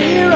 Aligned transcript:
not 0.00 0.29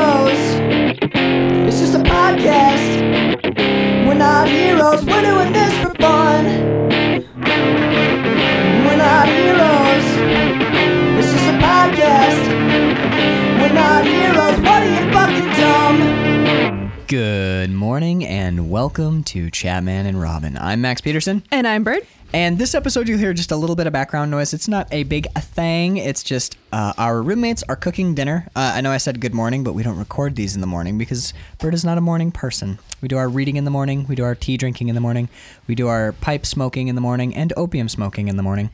morning 17.94 18.24
and 18.24 18.68
welcome 18.70 19.22
to 19.22 19.48
Chatman 19.52 20.04
and 20.04 20.20
Robin. 20.20 20.58
I'm 20.58 20.80
Max 20.80 21.00
Peterson, 21.00 21.44
And 21.52 21.64
I'm 21.64 21.84
Bird. 21.84 22.04
and 22.32 22.58
this 22.58 22.74
episode 22.74 23.06
you'll 23.06 23.20
hear 23.20 23.32
just 23.32 23.52
a 23.52 23.56
little 23.56 23.76
bit 23.76 23.86
of 23.86 23.92
background 23.92 24.32
noise. 24.32 24.52
It's 24.52 24.66
not 24.66 24.88
a 24.92 25.04
big 25.04 25.30
thing. 25.34 25.98
It's 25.98 26.24
just 26.24 26.58
uh, 26.72 26.92
our 26.98 27.22
roommates 27.22 27.62
are 27.68 27.76
cooking 27.76 28.16
dinner. 28.16 28.48
Uh, 28.56 28.72
I 28.74 28.80
know 28.80 28.90
I 28.90 28.96
said 28.96 29.20
good 29.20 29.32
morning, 29.32 29.62
but 29.62 29.74
we 29.74 29.84
don't 29.84 29.96
record 29.96 30.34
these 30.34 30.56
in 30.56 30.60
the 30.60 30.66
morning 30.66 30.98
because 30.98 31.32
Bird 31.60 31.72
is 31.72 31.84
not 31.84 31.96
a 31.96 32.00
morning 32.00 32.32
person. 32.32 32.80
We 33.00 33.06
do 33.06 33.16
our 33.16 33.28
reading 33.28 33.54
in 33.54 33.64
the 33.64 33.70
morning, 33.70 34.06
we 34.08 34.16
do 34.16 34.24
our 34.24 34.34
tea 34.34 34.56
drinking 34.56 34.88
in 34.88 34.96
the 34.96 35.00
morning, 35.00 35.28
we 35.68 35.76
do 35.76 35.86
our 35.86 36.14
pipe 36.14 36.46
smoking 36.46 36.88
in 36.88 36.96
the 36.96 37.00
morning, 37.00 37.32
and 37.36 37.52
opium 37.56 37.88
smoking 37.88 38.26
in 38.26 38.36
the 38.36 38.42
morning. 38.42 38.70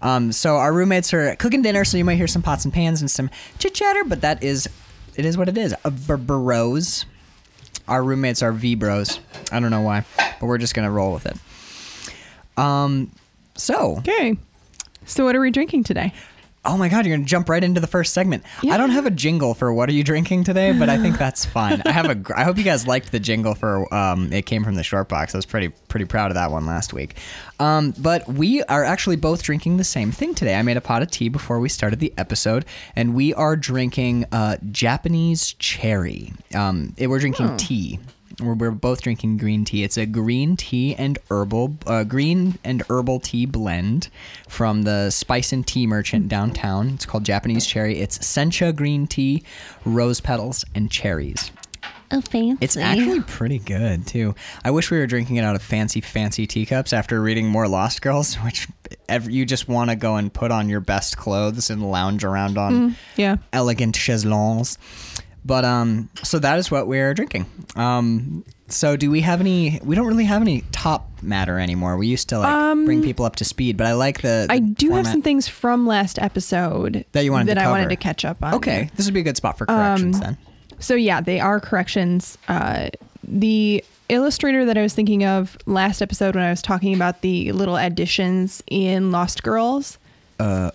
Um, 0.00 0.32
so 0.32 0.56
our 0.56 0.72
roommates 0.72 1.12
are 1.12 1.36
cooking 1.36 1.60
dinner, 1.60 1.84
so 1.84 1.98
you 1.98 2.04
might 2.06 2.16
hear 2.16 2.26
some 2.26 2.40
pots 2.40 2.64
and 2.64 2.72
pans 2.72 3.02
and 3.02 3.10
some 3.10 3.28
chit 3.58 3.74
chatter, 3.74 4.04
but 4.04 4.22
that 4.22 4.42
is, 4.42 4.70
it 5.16 5.26
is 5.26 5.36
what 5.36 5.50
it 5.50 5.58
is. 5.58 5.74
A 5.84 5.90
bros. 5.90 7.04
Our 7.88 8.02
roommates 8.02 8.42
are 8.42 8.52
V 8.52 8.74
bros. 8.74 9.20
I 9.52 9.60
don't 9.60 9.70
know 9.70 9.82
why, 9.82 10.04
but 10.16 10.42
we're 10.42 10.58
just 10.58 10.74
gonna 10.74 10.90
roll 10.90 11.12
with 11.12 11.26
it. 11.26 11.36
Um, 12.58 13.10
so 13.54 13.96
Okay. 13.98 14.36
So 15.06 15.24
what 15.24 15.36
are 15.36 15.40
we 15.40 15.50
drinking 15.50 15.84
today? 15.84 16.12
Oh 16.64 16.76
my 16.76 16.88
god, 16.88 17.06
you're 17.06 17.16
gonna 17.16 17.26
jump 17.26 17.48
right 17.48 17.62
into 17.62 17.80
the 17.80 17.86
first 17.86 18.14
segment. 18.14 18.42
I 18.68 18.76
don't 18.76 18.90
have 18.90 19.06
a 19.06 19.10
jingle 19.10 19.54
for 19.54 19.72
what 19.72 19.88
are 19.88 19.92
you 19.92 20.04
drinking 20.04 20.44
today, 20.44 20.72
but 20.72 20.88
I 20.88 20.98
think 20.98 21.18
that's 21.18 21.44
fine. 21.44 21.82
I 21.84 21.92
have 21.92 22.08
a. 22.10 22.14
gr- 22.14 22.34
I 22.34 22.44
hope 22.44 22.56
you 22.58 22.64
guys 22.64 22.86
liked 22.86 23.12
the 23.12 23.20
jingle 23.20 23.54
for. 23.54 23.92
Um, 23.94 24.32
it 24.32 24.46
came 24.46 24.64
from 24.64 24.74
the 24.74 24.82
short 24.82 25.08
box. 25.08 25.34
I 25.34 25.38
was 25.38 25.46
pretty 25.46 25.68
pretty 25.88 26.06
proud 26.06 26.30
of 26.30 26.34
that 26.34 26.50
one 26.50 26.66
last 26.66 26.92
week. 26.92 27.16
Um, 27.60 27.94
but 27.98 28.26
we 28.28 28.62
are 28.64 28.82
actually 28.84 29.16
both 29.16 29.42
drinking 29.42 29.76
the 29.76 29.84
same 29.84 30.10
thing 30.10 30.34
today. 30.34 30.54
I 30.56 30.62
made 30.62 30.76
a 30.76 30.80
pot 30.80 31.02
of 31.02 31.10
tea 31.10 31.28
before 31.28 31.60
we 31.60 31.68
started 31.68 32.00
the 32.00 32.12
episode, 32.18 32.64
and 32.96 33.14
we 33.14 33.32
are 33.34 33.56
drinking 33.56 34.26
uh, 34.32 34.56
Japanese 34.72 35.52
cherry. 35.54 36.32
Um, 36.54 36.94
it- 36.96 37.06
we're 37.08 37.18
drinking 37.20 37.56
tea. 37.56 37.98
We're, 38.40 38.54
we're 38.54 38.70
both 38.70 39.02
drinking 39.02 39.38
green 39.38 39.64
tea. 39.64 39.84
It's 39.84 39.96
a 39.96 40.06
green 40.06 40.56
tea 40.56 40.94
and 40.94 41.18
herbal, 41.30 41.76
uh, 41.86 42.04
green 42.04 42.58
and 42.64 42.82
herbal 42.88 43.20
tea 43.20 43.46
blend 43.46 44.08
from 44.48 44.82
the 44.82 45.10
Spice 45.10 45.52
and 45.52 45.66
Tea 45.66 45.86
Merchant 45.86 46.28
downtown. 46.28 46.90
It's 46.90 47.06
called 47.06 47.24
Japanese 47.24 47.66
Cherry. 47.66 47.98
It's 47.98 48.18
sencha 48.18 48.74
green 48.74 49.06
tea, 49.06 49.42
rose 49.84 50.20
petals, 50.20 50.64
and 50.74 50.90
cherries. 50.90 51.50
Oh, 52.10 52.20
fancy. 52.20 52.58
It's 52.60 52.76
actually 52.76 53.22
pretty 53.22 53.58
good 53.58 54.06
too. 54.06 54.34
I 54.64 54.70
wish 54.70 54.90
we 54.90 54.98
were 54.98 55.06
drinking 55.06 55.36
it 55.36 55.42
out 55.42 55.56
of 55.56 55.62
fancy, 55.62 56.00
fancy 56.00 56.46
teacups 56.46 56.92
after 56.92 57.20
reading 57.20 57.48
more 57.48 57.66
Lost 57.66 58.02
Girls, 58.02 58.34
which 58.44 58.68
ev 59.08 59.30
you 59.30 59.44
just 59.44 59.68
want 59.68 59.90
to 59.90 59.96
go 59.96 60.16
and 60.16 60.32
put 60.32 60.50
on 60.50 60.68
your 60.68 60.80
best 60.80 61.16
clothes 61.16 61.70
and 61.70 61.90
lounge 61.90 62.22
around 62.22 62.56
on 62.56 62.96
yeah. 63.16 63.36
elegant 63.52 63.96
chaiselongs. 63.96 64.78
But 65.44 65.64
um, 65.64 66.08
so 66.22 66.38
that 66.38 66.58
is 66.58 66.70
what 66.70 66.86
we're 66.86 67.12
drinking. 67.12 67.46
Um, 67.76 68.44
so 68.68 68.96
do 68.96 69.10
we 69.10 69.20
have 69.20 69.40
any? 69.40 69.78
We 69.84 69.94
don't 69.94 70.06
really 70.06 70.24
have 70.24 70.40
any 70.40 70.64
top 70.72 71.08
matter 71.22 71.58
anymore. 71.58 71.98
We 71.98 72.06
used 72.06 72.30
to 72.30 72.38
like 72.38 72.86
bring 72.86 73.02
people 73.02 73.26
up 73.26 73.36
to 73.36 73.44
speed, 73.44 73.76
but 73.76 73.86
I 73.86 73.92
like 73.92 74.22
the. 74.22 74.46
Um, 74.48 74.50
I 74.50 74.58
do 74.58 74.90
have 74.92 75.06
some 75.06 75.20
things 75.22 75.46
from 75.46 75.86
last 75.86 76.18
episode 76.18 77.04
That 77.12 77.24
you 77.24 77.32
wanted 77.32 77.48
that 77.48 77.58
I 77.58 77.70
wanted 77.70 77.90
to 77.90 77.96
catch 77.96 78.24
up 78.24 78.42
on. 78.42 78.54
Okay, 78.54 78.90
this 78.96 79.06
would 79.06 79.14
be 79.14 79.20
a 79.20 79.24
good 79.24 79.36
spot 79.36 79.58
for 79.58 79.66
corrections 79.66 80.18
then. 80.20 80.38
So 80.78 80.94
yeah, 80.94 81.20
they 81.20 81.40
are 81.40 81.60
corrections. 81.60 82.38
Uh, 82.48 82.88
the 83.22 83.84
illustrator 84.08 84.64
that 84.66 84.76
I 84.76 84.82
was 84.82 84.94
thinking 84.94 85.24
of 85.24 85.56
last 85.66 86.02
episode 86.02 86.34
when 86.34 86.44
I 86.44 86.50
was 86.50 86.62
talking 86.62 86.94
about 86.94 87.20
the 87.20 87.52
little 87.52 87.76
additions 87.76 88.62
in 88.66 89.10
Lost 89.10 89.42
Girls, 89.42 89.98
Uh, 90.40 90.70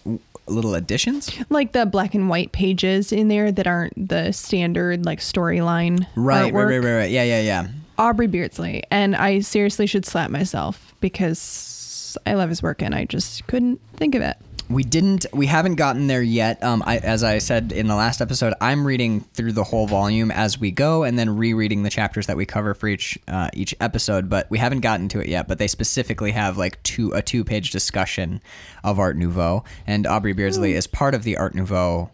little 0.50 0.76
additions. 0.76 1.32
like 1.50 1.72
the 1.72 1.86
black 1.86 2.14
and 2.16 2.30
white 2.30 2.52
pages 2.52 3.12
in 3.12 3.28
there 3.28 3.52
that 3.52 3.68
aren't 3.68 4.10
the 4.10 4.32
standard 4.32 5.06
like 5.06 5.20
storyline 5.20 6.06
Right, 6.16 6.54
right, 6.54 6.66
right, 6.66 6.78
right, 6.78 6.96
right. 6.98 7.12
Yeah, 7.12 7.24
yeah, 7.24 7.42
yeah. 7.42 7.68
Aubrey 7.98 8.28
Beardsley, 8.28 8.84
and 8.92 9.16
I 9.16 9.40
seriously 9.42 9.86
should 9.86 10.06
slap 10.06 10.30
myself 10.32 10.94
because 11.02 12.18
I 12.26 12.34
love 12.36 12.50
his 12.50 12.64
work 12.64 12.82
and 12.82 12.96
I 12.96 13.06
just 13.06 13.46
couldn't 13.48 13.80
think 13.96 14.16
of 14.16 14.22
it. 14.22 14.38
We 14.70 14.84
didn't. 14.84 15.26
We 15.34 15.48
haven't 15.48 15.76
gotten 15.76 16.06
there 16.06 16.22
yet. 16.22 16.64
Um, 16.64 16.84
I, 16.86 16.98
as 16.98 17.24
I 17.24 17.40
said 17.40 17.72
in 17.72 17.88
the 17.88 17.96
last 17.96 18.22
episode, 18.22 18.54
I'm 18.62 18.86
reading 18.86 19.22
through 19.22 19.54
the 19.54 19.64
whole 19.64 19.88
volume 19.88 20.30
as 20.30 20.60
we 20.60 20.70
go, 20.70 21.04
and 21.04 21.18
then 21.18 21.38
rereading 21.38 21.82
the 21.82 21.90
chapters 21.90 22.28
that 22.28 22.38
we 22.38 22.46
cover 22.46 22.76
for 22.76 22.88
each 22.88 23.18
uh, 23.28 23.50
each 23.54 23.74
episode. 23.82 24.30
But 24.30 24.48
we 24.52 24.60
haven't 24.60 24.82
gotten 24.82 25.10
to 25.10 25.22
it 25.22 25.28
yet. 25.28 25.48
But 25.48 25.58
they 25.58 25.68
specifically 25.68 26.32
have 26.34 26.58
like 26.58 26.82
two 26.84 27.12
a 27.14 27.24
two 27.24 27.44
page 27.44 27.72
discussion 27.72 28.42
of 28.84 29.00
Art 29.00 29.18
Nouveau, 29.18 29.64
and 29.88 30.06
Aubrey 30.06 30.34
Beardsley 30.34 30.74
is 30.74 30.86
part 30.86 31.16
of 31.16 31.24
the 31.24 31.36
Art 31.38 31.56
Nouveau 31.56 32.12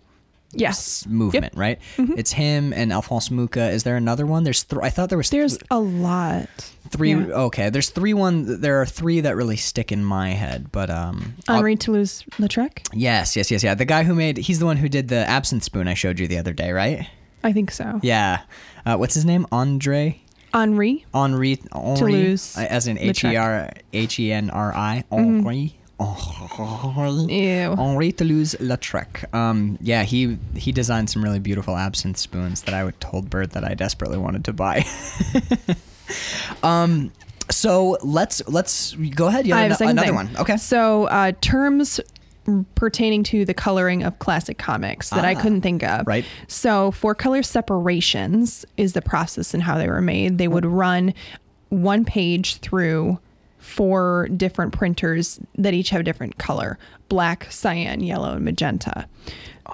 Yes. 0.56 1.06
movement, 1.08 1.54
right? 1.56 1.80
It's 1.98 2.32
him 2.32 2.74
and 2.74 2.92
Alphonse 2.92 3.30
Mucha. 3.32 3.70
Is 3.70 3.84
there 3.84 3.96
another 3.98 4.26
one? 4.26 4.44
There's 4.44 4.64
th- 4.64 4.82
I 4.82 4.90
thought 4.90 5.10
there 5.10 5.18
was 5.18 5.30
th- 5.30 5.40
There's 5.42 5.58
a 5.70 5.80
lot. 5.80 6.48
three. 6.90 7.12
yeah. 7.14 7.26
Okay, 7.48 7.70
there's 7.70 7.90
three. 7.90 8.14
One. 8.14 8.62
There 8.62 8.82
are 8.82 8.86
three 8.86 9.22
that 9.22 9.36
really 9.36 9.58
stick 9.58 9.92
in 9.92 10.04
my 10.04 10.30
head. 10.30 10.72
But 10.72 10.90
um, 10.90 11.36
Henri 11.48 11.76
Toulouse-Lautrec? 11.76 12.88
Yes, 12.94 13.36
yes, 13.36 13.52
yes, 13.52 13.64
yeah. 13.64 13.76
The 13.76 13.86
guy 13.86 14.04
who 14.04 14.16
made 14.16 14.38
he's 14.38 14.60
the 14.60 14.66
one 14.66 14.78
who 14.78 14.90
did 14.90 15.08
the 15.10 15.28
absinthe 15.30 15.64
spoon 15.64 15.88
I 15.88 15.94
showed 15.94 16.20
you 16.20 16.28
the 16.28 16.38
other 16.38 16.54
day, 16.54 16.72
right? 16.72 17.08
I 17.44 17.52
think 17.54 17.72
so. 17.72 18.00
Yeah. 18.02 18.42
Uh, 18.86 18.96
what's 18.98 19.14
his 19.14 19.26
name? 19.26 19.46
Andre 19.52 20.22
Henri. 20.54 21.06
Henri 21.14 21.58
Henri 21.74 21.98
Toulouse 21.98 22.58
as 22.58 22.88
in 22.88 22.98
H 22.98 23.24
E 23.26 23.36
R 23.36 23.70
H 23.94 24.20
E 24.20 24.32
N 24.32 24.50
R 24.50 24.74
I 24.74 25.04
Henri 25.12 25.78
Henri 26.00 27.34
Ew. 27.34 27.72
Henri 27.76 28.12
Toulouse 28.12 28.56
Lautrec. 28.60 29.34
Um, 29.34 29.78
yeah, 29.82 30.04
he 30.04 30.38
he 30.56 30.72
designed 30.72 31.10
some 31.10 31.24
really 31.24 31.40
beautiful 31.40 31.76
absinthe 31.78 32.18
spoons 32.18 32.64
that 32.64 32.74
I 32.74 32.92
told 33.00 33.30
Bird 33.30 33.52
that 33.52 33.64
I 33.64 33.74
desperately 33.76 34.18
wanted 34.18 34.44
to 34.46 34.54
buy. 34.54 34.86
um, 36.64 37.12
so 37.50 37.98
let's 38.04 38.42
let's 38.48 38.94
go 38.94 39.28
ahead. 39.28 39.48
You 39.48 39.54
I 39.54 39.62
have, 39.62 39.72
have 39.72 39.72
a 39.72 39.78
second 39.78 39.92
another 40.00 40.08
thing. 40.08 40.16
one. 40.16 40.30
Okay. 40.38 40.58
So 40.58 41.06
uh, 41.06 41.32
terms 41.42 42.00
pertaining 42.76 43.24
to 43.24 43.44
the 43.44 43.54
coloring 43.56 44.04
of 44.04 44.20
classic 44.20 44.58
comics 44.60 45.10
that 45.10 45.26
I 45.26 45.34
Ah, 45.34 45.42
couldn't 45.42 45.62
think 45.62 45.82
of. 45.84 46.06
right. 46.06 46.26
So 46.48 46.92
four 46.92 47.16
color 47.16 47.42
separations 47.42 48.66
is 48.78 48.94
the 48.94 49.02
process 49.02 49.54
and 49.56 49.64
how 49.64 49.78
they 49.80 49.88
were 49.88 50.02
made. 50.02 50.38
They 50.38 50.48
would 50.48 50.66
run 50.66 51.14
one 51.70 52.06
page 52.06 52.58
through 52.58 53.18
four 53.66 54.28
different 54.38 54.72
printers 54.72 55.40
that 55.58 55.74
each 55.74 55.90
have 55.90 56.02
a 56.02 56.04
different 56.04 56.38
color 56.38 56.78
black 57.10 57.48
cyan 57.52 58.00
yellow 58.00 58.34
and 58.36 58.46
magenta 58.46 59.08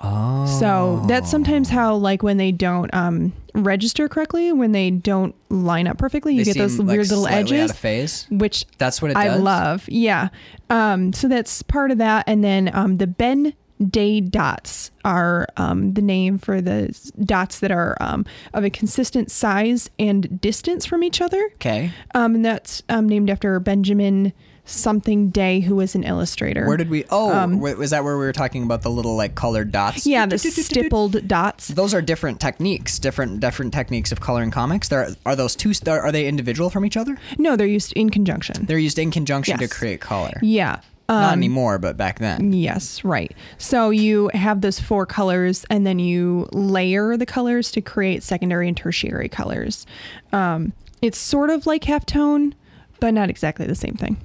oh 0.02 0.46
so 0.59 1.03
that's 1.07 1.29
sometimes 1.29 1.69
how 1.69 1.94
like 1.96 2.24
when 2.24 2.38
they 2.38 2.52
don't 2.52 2.94
um 2.94 3.34
register 3.53 4.07
correctly 4.07 4.53
when 4.53 4.72
they 4.72 4.90
don't 4.90 5.35
line 5.50 5.88
up 5.88 5.97
perfectly 5.97 6.34
you 6.34 6.46
They 6.46 6.53
get 6.53 6.57
those 6.57 6.79
like, 6.79 6.88
weird 6.88 7.09
little 7.09 7.28
edges 7.28 7.69
out 7.69 7.69
of 7.72 7.78
phase. 7.78 8.25
which 8.29 8.66
That's 8.78 9.02
what 9.02 9.12
it 9.12 9.18
I 9.18 9.25
does? 9.25 9.41
love. 9.41 9.90
Yeah. 9.90 10.29
Um, 10.69 11.12
so 11.12 11.28
that's 11.28 11.62
part 11.62 11.91
of 11.91 11.97
that. 11.97 12.23
And 12.28 12.41
then 12.41 12.72
um, 12.73 12.96
the 12.96 13.08
Ben 13.08 13.53
Day 13.90 14.22
dots 14.22 14.92
are 15.03 15.47
um, 15.58 15.94
the 15.94 16.02
name 16.02 16.38
for 16.38 16.62
the 16.62 16.97
dots 17.24 17.59
that 17.59 17.72
are 17.72 17.97
um, 18.00 18.25
of 18.53 18.64
a 18.64 18.69
consistent 18.69 19.31
size 19.31 19.90
and 19.97 20.40
distance 20.42 20.86
from 20.86 21.03
each 21.03 21.22
other. 21.22 21.42
Okay. 21.56 21.91
Um, 22.14 22.36
and 22.36 22.46
that's 22.46 22.84
um, 22.90 23.08
named 23.09 23.30
after 23.30 23.59
Benjamin 23.59 24.34
something 24.64 25.30
Day, 25.30 25.59
who 25.59 25.75
was 25.75 25.96
an 25.96 26.03
illustrator. 26.03 26.66
Where 26.68 26.78
did 26.78 26.90
we? 26.90 27.03
Oh, 27.09 27.47
wa- 27.58 27.74
was 27.74 27.90
that 27.90 28.03
where 28.03 28.18
we 28.18 28.25
were 28.25 28.31
talking 28.31 28.64
about 28.64 28.84
the 28.84 28.91
little 28.91 29.16
like 29.16 29.36
colored 29.36 29.72
dots? 29.72 30.06
Um, 30.06 30.12
yeah, 30.12 30.25
the 30.25 30.38
stippled 30.38 31.28
dots. 31.28 31.70
Those 31.70 31.94
are 31.94 32.02
different 32.02 32.40
techniques, 32.40 33.00
different 33.00 33.40
different 33.40 33.73
techniques 33.73 34.11
of 34.11 34.22
coloring 34.22 34.52
comics. 34.52 34.88
There 34.90 35.09
are 35.26 35.35
those 35.35 35.55
two. 35.55 35.73
Are 35.88 36.02
are 36.02 36.11
they 36.11 36.28
individual 36.28 36.70
from 36.70 36.85
each 36.85 36.97
other? 36.97 37.17
No, 37.38 37.55
they're 37.55 37.67
used 37.67 37.94
in 37.94 38.09
conjunction. 38.09 38.66
They're 38.66 38.78
used 38.78 39.00
in 39.00 39.11
conjunction 39.11 39.58
to 39.58 39.67
create 39.67 40.02
color. 40.02 40.40
yeah. 40.41 40.82
Not 41.19 41.34
anymore, 41.34 41.78
but 41.78 41.97
back 41.97 42.19
then. 42.19 42.53
Yes, 42.53 43.03
right. 43.03 43.35
So 43.58 43.90
you 43.90 44.29
have 44.34 44.61
those 44.61 44.79
four 44.79 45.05
colors, 45.05 45.66
and 45.69 45.85
then 45.85 45.99
you 45.99 46.47
layer 46.52 47.17
the 47.17 47.25
colors 47.25 47.72
to 47.73 47.81
create 47.81 48.23
secondary 48.23 48.67
and 48.67 48.78
tertiary 48.78 49.29
colors. 49.29 49.85
Um, 50.31 50.73
it's 51.02 51.17
sort 51.17 51.49
of 51.49 51.66
like 51.66 51.84
halftone, 51.84 52.53
but 52.99 53.13
not 53.13 53.29
exactly 53.29 53.66
the 53.66 53.75
same 53.75 53.96
thing. 53.96 54.17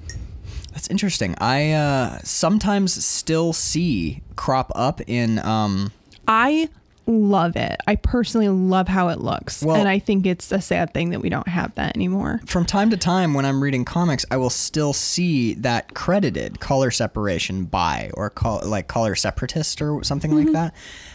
That's 0.73 0.89
interesting. 0.89 1.35
I 1.41 1.73
uh, 1.73 2.19
sometimes 2.23 3.05
still 3.05 3.53
see 3.53 4.23
crop 4.37 4.71
up 4.75 5.01
in. 5.07 5.39
Um, 5.39 5.91
I 6.29 6.69
love 7.07 7.57
it. 7.57 7.77
I 7.87 7.97
personally 7.97 8.49
love 8.49 8.89
how 8.89 9.09
it 9.09 9.21
looks. 9.21 9.63
Well- 9.63 9.77
and 9.77 9.89
I 9.89 9.99
think 9.99 10.27
it's 10.27 10.51
a 10.53 10.61
sad 10.61 10.93
thing 10.93 11.11
that 11.11 11.21
we 11.21 11.29
don't 11.29 11.47
have 11.49 11.75
that 11.77 11.95
anymore. 11.97 12.41
from 12.47 12.65
time 12.65 12.91
to 12.91 12.97
time 12.97 13.33
when 13.35 13.45
I'm 13.45 13.63
reading 13.63 13.85
comics, 13.85 14.25
I 14.31 14.37
will 14.39 14.51
still 14.51 14.93
see 14.93 15.55
that 15.55 15.95
credited 15.95 16.59
color 16.61 16.91
separation 16.91 17.65
by 17.65 18.11
or 18.15 18.31
call 18.31 18.61
like 18.65 18.89
color 18.89 19.15
separatist 19.15 19.81
or 19.81 20.03
something 20.03 20.31
Mm-hmm. 20.33 20.53
like 20.53 20.53
that. 20.53 20.75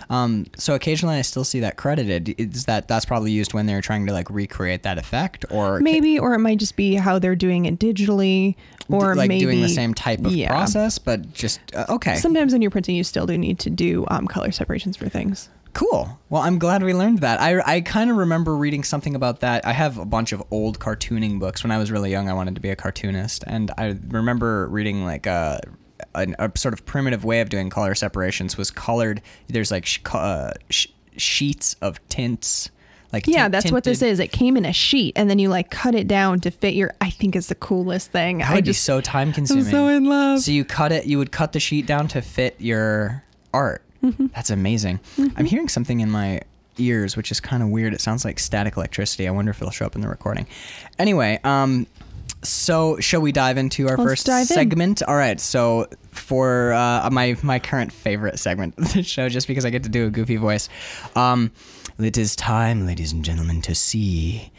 Um, 0.09 0.45
so 0.57 0.75
occasionally 0.75 1.15
I 1.17 1.21
still 1.21 1.43
see 1.43 1.61
that 1.61 1.77
credited. 1.77 2.35
Is 2.37 2.65
that 2.65 2.87
that's 2.87 3.05
probably 3.05 3.31
used 3.31 3.53
when 3.53 3.65
they're 3.65 3.81
trying 3.81 4.05
to 4.07 4.13
like 4.13 4.29
recreate 4.29 4.83
that 4.83 4.97
effect 4.97 5.45
or 5.49 5.79
Maybe, 5.79 6.19
or 6.19 6.33
it 6.33 6.39
might 6.39 6.59
just 6.59 6.75
be 6.75 6.95
how 6.95 7.17
they're 7.19 7.35
doing 7.35 7.65
it 7.65 7.79
digitally, 7.79 8.55
or 8.89 9.15
like 9.15 9.29
maybe 9.29 9.45
doing 9.45 9.61
the 9.61 9.69
same 9.69 9.93
type 9.93 10.19
of 10.25 10.33
yeah. 10.33 10.49
process, 10.49 10.97
but 10.97 11.31
just 11.33 11.59
uh, 11.73 11.85
okay. 11.89 12.15
Sometimes 12.15 12.51
when 12.51 12.61
you're 12.61 12.71
printing, 12.71 12.95
you 12.95 13.03
still 13.05 13.25
do 13.25 13.37
need 13.37 13.59
to 13.59 13.69
do 13.69 14.05
um, 14.09 14.27
color 14.27 14.51
separations 14.51 14.97
for 14.97 15.07
things. 15.07 15.49
Cool. 15.73 16.19
Well, 16.29 16.41
I'm 16.41 16.59
glad 16.59 16.83
we 16.83 16.93
learned 16.93 17.19
that. 17.19 17.39
I, 17.39 17.61
I 17.65 17.81
kind 17.81 18.11
of 18.11 18.17
remember 18.17 18.55
reading 18.57 18.83
something 18.83 19.15
about 19.15 19.39
that. 19.39 19.65
I 19.65 19.71
have 19.71 19.97
a 19.97 20.05
bunch 20.05 20.33
of 20.33 20.43
old 20.51 20.79
cartooning 20.79 21.39
books. 21.39 21.63
When 21.63 21.71
I 21.71 21.77
was 21.77 21.91
really 21.91 22.11
young, 22.11 22.29
I 22.29 22.33
wanted 22.33 22.55
to 22.55 22.61
be 22.61 22.69
a 22.69 22.75
cartoonist, 22.75 23.43
and 23.47 23.71
I 23.77 23.97
remember 24.09 24.67
reading 24.67 25.05
like 25.05 25.25
a, 25.27 25.61
a, 26.13 26.27
a 26.39 26.51
sort 26.57 26.73
of 26.73 26.85
primitive 26.85 27.23
way 27.23 27.41
of 27.41 27.49
doing 27.49 27.69
color 27.69 27.95
separations 27.95 28.57
was 28.57 28.69
colored. 28.69 29.21
There's 29.47 29.71
like 29.71 29.85
sh- 29.85 29.99
uh, 30.11 30.51
sh- 30.69 30.87
sheets 31.15 31.75
of 31.81 32.05
tints. 32.09 32.69
Like 33.13 33.27
Yeah, 33.27 33.43
tint- 33.43 33.51
that's 33.53 33.71
what 33.71 33.83
this 33.83 34.01
is. 34.01 34.19
It 34.19 34.31
came 34.31 34.57
in 34.57 34.65
a 34.65 34.73
sheet, 34.73 35.13
and 35.15 35.29
then 35.29 35.39
you 35.39 35.47
like 35.49 35.69
cut 35.69 35.95
it 35.95 36.07
down 36.07 36.39
to 36.41 36.51
fit 36.51 36.73
your. 36.73 36.93
I 36.99 37.09
think 37.09 37.35
it's 37.35 37.47
the 37.47 37.55
coolest 37.55 38.11
thing. 38.11 38.39
That 38.39 38.51
I 38.51 38.55
would 38.55 38.65
be 38.65 38.73
so 38.73 38.99
time 38.99 39.31
consuming. 39.31 39.65
so 39.65 39.87
in 39.87 40.05
love. 40.05 40.39
So 40.41 40.51
you 40.51 40.65
cut 40.65 40.91
it. 40.91 41.05
You 41.05 41.17
would 41.17 41.31
cut 41.31 41.53
the 41.53 41.59
sheet 41.61 41.85
down 41.85 42.07
to 42.09 42.21
fit 42.21 42.55
your 42.59 43.23
art. 43.53 43.83
Mm-hmm. 44.03 44.27
That's 44.33 44.49
amazing. 44.49 44.99
I'm 45.35 45.45
hearing 45.45 45.67
something 45.69 45.99
in 45.99 46.09
my 46.09 46.41
ears, 46.77 47.15
which 47.15 47.31
is 47.31 47.39
kind 47.39 47.61
of 47.61 47.69
weird. 47.69 47.93
It 47.93 48.01
sounds 48.01 48.25
like 48.25 48.39
static 48.39 48.77
electricity. 48.77 49.27
I 49.27 49.31
wonder 49.31 49.51
if 49.51 49.61
it'll 49.61 49.71
show 49.71 49.85
up 49.85 49.95
in 49.95 50.01
the 50.01 50.07
recording. 50.07 50.47
Anyway, 50.97 51.39
um, 51.43 51.85
so 52.43 52.99
shall 52.99 53.21
we 53.21 53.31
dive 53.31 53.57
into 53.57 53.87
our 53.87 53.97
Let's 53.97 54.09
first 54.09 54.25
dive 54.25 54.41
in. 54.41 54.47
segment? 54.47 55.03
All 55.03 55.15
right. 55.15 55.39
So 55.39 55.87
for 56.11 56.73
uh, 56.73 57.09
my 57.11 57.37
my 57.43 57.59
current 57.59 57.91
favorite 57.91 58.39
segment 58.39 58.77
of 58.77 58.93
the 58.93 59.03
show, 59.03 59.29
just 59.29 59.47
because 59.47 59.65
I 59.65 59.69
get 59.69 59.83
to 59.83 59.89
do 59.89 60.07
a 60.07 60.09
goofy 60.09 60.37
voice, 60.37 60.67
um, 61.15 61.51
it 61.99 62.17
is 62.17 62.35
time, 62.35 62.85
ladies 62.87 63.11
and 63.11 63.23
gentlemen, 63.23 63.61
to 63.63 63.75
see 63.75 64.51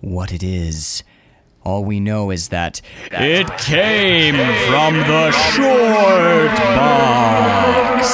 what 0.00 0.32
it 0.32 0.42
is. 0.42 1.02
All 1.66 1.82
we 1.82 1.98
know 1.98 2.30
is 2.30 2.50
that 2.50 2.80
it 3.10 3.48
came 3.58 4.36
from 4.68 4.94
the 4.94 5.32
short 5.32 6.56
box. 6.76 8.06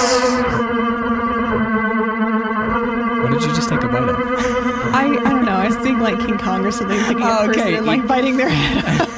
What 3.21 3.31
did 3.33 3.43
you 3.43 3.55
just 3.55 3.69
take 3.69 3.83
a 3.83 3.89
bite 3.89 4.09
of? 4.09 4.17
I, 4.95 5.05
I 5.05 5.31
don't 5.31 5.45
know. 5.45 5.53
I 5.53 5.67
was 5.67 5.77
thinking 5.77 5.99
like 6.01 6.19
King 6.21 6.39
Kong 6.39 6.65
or 6.65 6.71
something, 6.73 6.99
thinking 7.01 7.27
Oh, 7.27 7.45
of 7.45 7.51
a 7.51 7.53
person 7.53 7.61
okay. 7.61 7.77
and, 7.77 7.85
like 7.87 8.07
biting 8.07 8.39
their 8.39 8.49
head. 8.49 9.09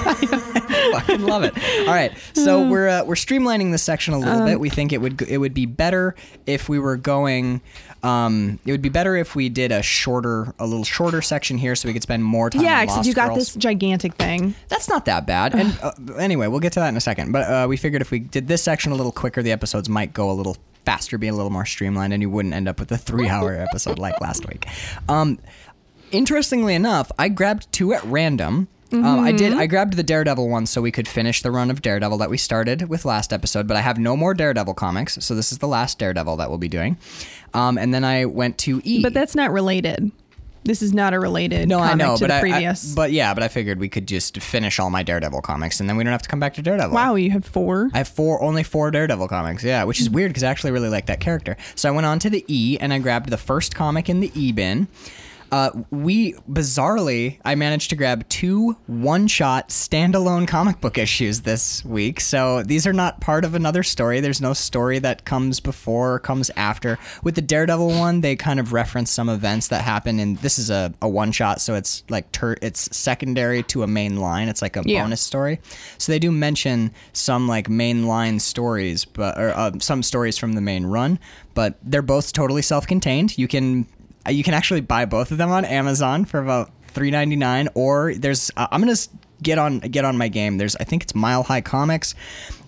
fucking 1.06 1.23
love 1.26 1.44
it. 1.44 1.55
All 1.81 1.94
right, 1.94 2.12
so 2.35 2.69
we're 2.69 2.88
uh, 2.88 3.05
we're 3.05 3.14
streamlining 3.14 3.73
this 3.73 3.82
section 3.82 4.14
a 4.14 4.19
little 4.19 4.44
bit. 4.44 4.61
We 4.61 4.70
think 4.70 4.93
it 4.93 4.99
would 4.99 5.23
it 5.23 5.38
would 5.38 5.55
be 5.55 5.67
better 5.67 6.14
if 6.46 6.69
we 6.69 6.79
were 6.79 6.96
going. 6.96 7.61
Um, 8.02 8.58
it 8.67 8.70
would 8.70 8.82
be 8.82 8.91
better 8.91 9.17
if 9.17 9.35
we 9.35 9.49
did 9.49 9.73
a 9.73 9.81
shorter, 9.81 10.52
a 10.58 10.67
little 10.67 10.85
shorter 10.85 11.23
section 11.23 11.56
here, 11.56 11.75
so 11.75 11.88
we 11.88 11.94
could 11.94 12.02
spend 12.02 12.23
more 12.23 12.50
time. 12.50 12.61
yeah, 12.62 12.82
except 12.82 13.06
you 13.06 13.14
got 13.14 13.29
Girls. 13.29 13.38
this 13.38 13.55
gigantic 13.55 14.14
thing. 14.14 14.55
That's 14.69 14.91
not 14.91 15.06
that 15.06 15.26
bad. 15.26 15.55
And 15.55 15.79
uh, 15.82 15.93
anyway, 16.19 16.49
we'll 16.49 16.61
get 16.61 16.75
to 16.75 16.81
that 16.81 16.91
in 16.91 16.99
a 16.99 17.00
second. 17.00 17.32
But 17.32 17.49
uh, 17.50 17.67
we 17.67 17.79
figured 17.79 18.02
if 18.02 18.11
we 18.11 18.19
did 18.19 18.47
this 18.47 18.62
section 18.62 18.93
a 18.93 18.94
little 18.94 19.11
quicker, 19.12 19.43
the 19.43 19.52
episodes 19.52 19.88
might 19.88 20.12
go 20.12 20.31
a 20.31 20.35
little 20.35 20.58
faster, 20.85 21.17
be 21.17 21.29
a 21.29 21.35
little 21.35 21.50
more 21.50 21.64
streamlined, 21.64 22.12
and 22.12 22.23
you 22.23 22.29
wouldn't 22.29 22.52
end 22.52 22.69
up 22.69 22.79
with 22.79 22.93
a 22.93 22.99
three-hour 22.99 23.55
episode 23.70 23.99
like 23.99 24.20
last 24.20 24.47
week. 24.47 24.67
Um, 25.08 25.38
interestingly 26.12 26.75
enough, 26.75 27.11
I 27.19 27.31
grabbed 27.31 27.73
two 27.73 27.94
at 27.94 28.05
random. 28.05 28.69
Um, 28.94 29.20
I 29.20 29.32
did. 29.32 29.52
I 29.55 29.67
grabbed 29.67 29.94
the 29.94 30.02
Daredevil 30.02 30.49
one 30.49 30.67
so 30.67 30.81
we 30.82 30.93
could 30.93 31.08
finish 31.08 31.43
the 31.43 31.50
run 31.50 31.70
of 31.70 31.82
Daredevil 31.82 32.19
that 32.19 32.31
we 32.31 32.37
started 32.38 32.88
with 32.88 33.05
last 33.05 33.32
episode. 33.32 33.67
But 33.67 33.76
I 33.76 33.81
have 33.81 33.99
no 33.99 34.17
more 34.17 34.35
Daredevil 34.35 34.75
comics, 34.75 35.19
so 35.25 35.35
this 35.35 35.50
is 35.52 35.58
the 35.58 35.69
last 35.69 35.99
Daredevil 35.99 36.37
that 36.37 36.49
we'll 36.49 36.58
be 36.58 36.69
doing. 36.69 36.96
Um, 37.52 37.79
and 37.79 37.93
then 37.93 38.05
I 38.05 38.25
went 38.26 38.58
to 38.58 38.81
E. 38.85 39.02
But 39.02 39.14
that's 39.14 39.35
not 39.35 39.52
related. 39.52 40.11
This 40.67 40.81
is 40.81 40.94
not 40.94 41.12
a 41.12 41.20
related 41.20 41.69
No, 41.69 41.76
comic 41.76 41.93
I 41.93 41.94
know, 41.96 42.17
to 42.17 42.20
but 42.23 42.29
the 42.29 42.35
I, 42.35 42.38
I- 42.38 42.41
previous. 42.41 42.94
but 42.94 43.12
yeah, 43.12 43.35
but 43.35 43.43
I 43.43 43.49
figured 43.49 43.79
we 43.79 43.91
could 43.91 44.08
just 44.08 44.41
finish 44.41 44.79
all 44.79 44.88
my 44.88 45.02
Daredevil 45.02 45.43
comics, 45.43 45.79
and 45.79 45.87
then 45.90 45.97
we 45.99 46.05
don't 46.05 46.12
have 46.12 46.23
to 46.23 46.29
come 46.31 46.40
back 46.40 46.55
to 46.55 46.62
Daredevil. 46.62 46.94
wow, 46.94 47.17
you 47.17 47.31
had 47.31 47.44
four. 47.44 47.90
I 47.93 47.99
have 47.99 48.08
four, 48.08 48.43
only 48.43 48.62
four 48.62 48.90
Daredevil 48.90 49.29
comics. 49.29 49.62
Yeah, 49.62 49.85
which 49.85 50.00
is 50.00 50.08
weird 50.08 50.31
because 50.31 50.43
I 50.43 50.50
actually 50.50 50.70
really 50.70 50.88
like 50.88 51.05
that 51.06 51.20
character. 51.20 51.58
So 51.75 51.87
I 51.88 51.93
went 51.93 52.06
on 52.06 52.19
to 52.20 52.31
the 52.31 52.47
E 52.49 52.79
and 52.81 52.94
I 52.94 52.99
grabbed 52.99 53.29
the 53.29 53.37
first 53.37 53.75
comic 53.75 54.08
in 54.08 54.20
the 54.20 54.32
E 54.35 54.52
bin. 54.52 54.88
Uh, 55.52 55.70
we 55.91 56.32
bizarrely, 56.50 57.38
I 57.44 57.55
managed 57.55 57.91
to 57.91 57.96
grab 57.96 58.29
two 58.29 58.76
one-shot 58.87 59.69
standalone 59.69 60.49
comic 60.49 60.81
book 60.81 60.99
issues 60.99 61.43
this 61.43 61.85
week. 61.85 62.20
So 62.20 62.62
these 62.62 62.87
are 62.87 62.93
not 62.93 63.20
part 63.20 63.44
of 63.44 63.55
another 63.55 63.82
story. 63.82 64.20
There's 64.20 64.41
no 64.41 64.52
story 64.52 64.99
that 65.00 65.25
comes 65.25 65.61
before 65.61 66.14
or 66.14 66.19
comes 66.19 66.50
after. 66.56 66.99
With 67.23 67.35
the 67.37 67.43
Daredevil 67.43 67.88
one, 67.88 68.20
they 68.20 68.37
kind 68.37 68.58
of 68.58 68.73
reference 68.73 69.11
some 69.11 69.29
events 69.29 69.69
that 69.69 69.82
happen, 69.82 70.19
and 70.19 70.38
this 70.38 70.58
is 70.58 70.70
a, 70.70 70.93
a 71.00 71.08
one-shot, 71.08 71.61
so 71.61 71.75
it's 71.75 72.02
like 72.08 72.26
it's 72.62 72.97
secondary 72.97 73.62
to 73.64 73.82
a 73.82 73.87
main 73.87 74.17
line. 74.17 74.49
It's 74.49 74.62
like 74.62 74.76
a 74.76 74.82
Yeah. 74.85 75.02
bonus 75.02 75.20
story. 75.20 75.61
So 75.99 76.11
they 76.11 76.19
do 76.19 76.32
mention 76.32 76.93
some 77.12 77.47
like 77.47 77.69
main 77.69 78.06
line 78.06 78.40
stories, 78.40 79.05
but 79.05 79.38
or 79.38 79.50
uh, 79.50 79.73
some 79.79 80.02
stories 80.02 80.37
from 80.37 80.55
the 80.55 80.61
main 80.61 80.87
run, 80.87 81.19
but 81.55 81.79
they're 81.82 82.02
both 82.02 82.32
totally 82.32 82.62
self-contained. 82.62 83.38
You 83.38 83.47
can 83.47 83.87
you 84.29 84.43
can 84.43 84.55
actually 84.55 84.81
buy 84.81 85.05
both 85.05 85.31
of 85.31 85.38
them 85.38 85.50
on 85.50 85.65
Amazon 85.65 86.25
for 86.25 86.41
about 86.41 86.71
three 86.88 87.11
ninety 87.11 87.37
nine, 87.37 87.69
or 87.75 88.15
there's 88.15 88.50
uh, 88.56 88.69
I'm 88.71 88.81
gonna 88.81 88.97
get 89.43 89.59
on 89.59 89.81
get 89.81 90.05
on 90.05 90.17
my 90.17 90.29
game. 90.29 90.59
There's 90.59 90.76
I 90.76 90.85
think 90.85 91.03
it's 91.03 91.15
Mile 91.15 91.43
High 91.43 91.61
Comics. 91.61 92.15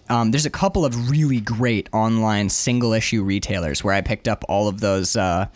Um, 0.09 0.31
there's 0.31 0.47
a 0.47 0.51
couple 0.51 0.85
of 0.85 1.11
really 1.11 1.41
great 1.41 1.89
online 1.93 2.49
single 2.49 2.93
issue 2.93 3.25
retailers 3.25 3.83
where 3.83 3.95
I 3.95 4.01
picked 4.03 4.29
up 4.29 4.45
all 4.49 4.69
of 4.69 4.81
those. 4.81 5.17
Uh, 5.17 5.47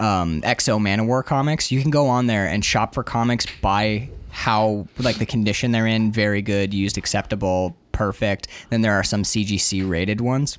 um, 0.00 0.40
XO 0.42 0.80
Manowar 0.80 1.24
comics, 1.24 1.70
you 1.70 1.80
can 1.80 1.92
go 1.92 2.08
on 2.08 2.26
there 2.26 2.48
and 2.48 2.64
shop 2.64 2.94
for 2.94 3.04
comics 3.04 3.46
by 3.62 4.08
how 4.30 4.88
like 4.98 5.18
the 5.18 5.26
condition 5.26 5.70
they're 5.70 5.86
in, 5.86 6.10
very 6.10 6.42
good, 6.42 6.74
used, 6.74 6.98
acceptable, 6.98 7.76
perfect. 7.92 8.48
Then 8.70 8.80
there 8.80 8.94
are 8.94 9.04
some 9.04 9.22
CGC 9.22 9.88
rated 9.88 10.20
ones, 10.20 10.58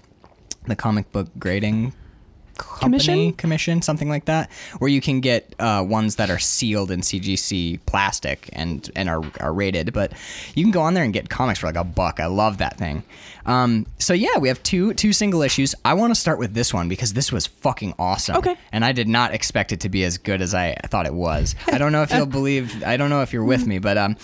the 0.68 0.76
comic 0.78 1.12
book 1.12 1.28
grading 1.38 1.94
company 2.58 2.90
Commission? 2.98 3.34
commission 3.34 3.82
something 3.82 4.10
like 4.10 4.26
that 4.26 4.52
where 4.80 4.90
you 4.90 5.02
can 5.02 5.20
get 5.20 5.54
uh, 5.60 5.84
ones 5.88 6.16
that 6.18 6.30
are 6.30 6.40
sealed 6.40 6.92
in 6.92 7.02
cgc 7.02 7.80
plastic 7.86 8.50
and 8.54 8.90
and 8.96 9.10
are, 9.10 9.22
are 9.40 9.54
rated 9.54 9.94
but 9.94 10.12
you 10.56 10.64
can 10.64 10.72
go 10.72 10.82
on 10.82 10.94
there 10.94 11.04
and 11.04 11.14
get 11.14 11.30
comics 11.30 11.60
for 11.60 11.68
like 11.68 11.76
a 11.76 11.84
buck 11.84 12.20
i 12.20 12.26
love 12.26 12.58
that 12.58 12.78
thing 12.78 13.04
um, 13.48 13.86
so 14.00 14.14
yeah 14.14 14.38
we 14.40 14.48
have 14.48 14.62
two 14.64 14.94
two 14.96 15.14
single 15.14 15.42
issues 15.42 15.76
i 15.86 15.94
want 15.94 16.12
to 16.14 16.20
start 16.20 16.40
with 16.40 16.54
this 16.54 16.74
one 16.74 16.90
because 16.90 17.14
this 17.14 17.32
was 17.32 17.46
fucking 17.46 17.94
awesome 18.00 18.36
Okay. 18.38 18.56
and 18.72 18.84
i 18.84 18.92
did 18.92 19.08
not 19.08 19.34
expect 19.34 19.72
it 19.72 19.80
to 19.82 19.90
be 19.90 20.04
as 20.04 20.18
good 20.18 20.42
as 20.42 20.54
i 20.54 20.74
thought 20.88 21.06
it 21.06 21.14
was 21.14 21.56
i 21.68 21.78
don't 21.78 21.92
know 21.92 22.02
if 22.02 22.12
you'll 22.12 22.26
believe 22.26 22.84
i 22.84 22.98
don't 22.98 23.10
know 23.10 23.22
if 23.22 23.32
you're 23.34 23.44
with 23.46 23.68
me 23.68 23.78
but 23.80 23.98
um, 23.98 24.16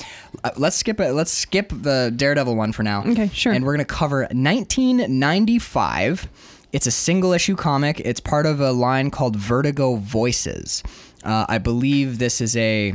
uh, 0.44 0.52
let's 0.58 0.76
skip 0.76 1.00
it 1.00 1.12
let's 1.14 1.32
skip 1.32 1.70
the 1.70 2.12
daredevil 2.16 2.56
one 2.56 2.72
for 2.72 2.84
now 2.84 3.04
Okay, 3.06 3.28
sure. 3.34 3.52
and 3.54 3.64
we're 3.66 3.74
gonna 3.74 3.86
cover 3.86 4.22
1995 4.32 6.28
it's 6.72 6.88
a 6.88 6.92
single 6.92 7.34
issue 7.34 7.56
comic. 7.56 8.00
It's 8.04 8.20
part 8.20 8.46
of 8.46 8.60
a 8.62 8.72
line 8.72 9.12
called 9.12 9.36
Vertigo 9.36 9.96
Voices. 9.96 10.84
Uh, 11.24 11.46
I 11.50 11.58
believe 11.58 12.18
this 12.18 12.42
is 12.42 12.56
a, 12.58 12.94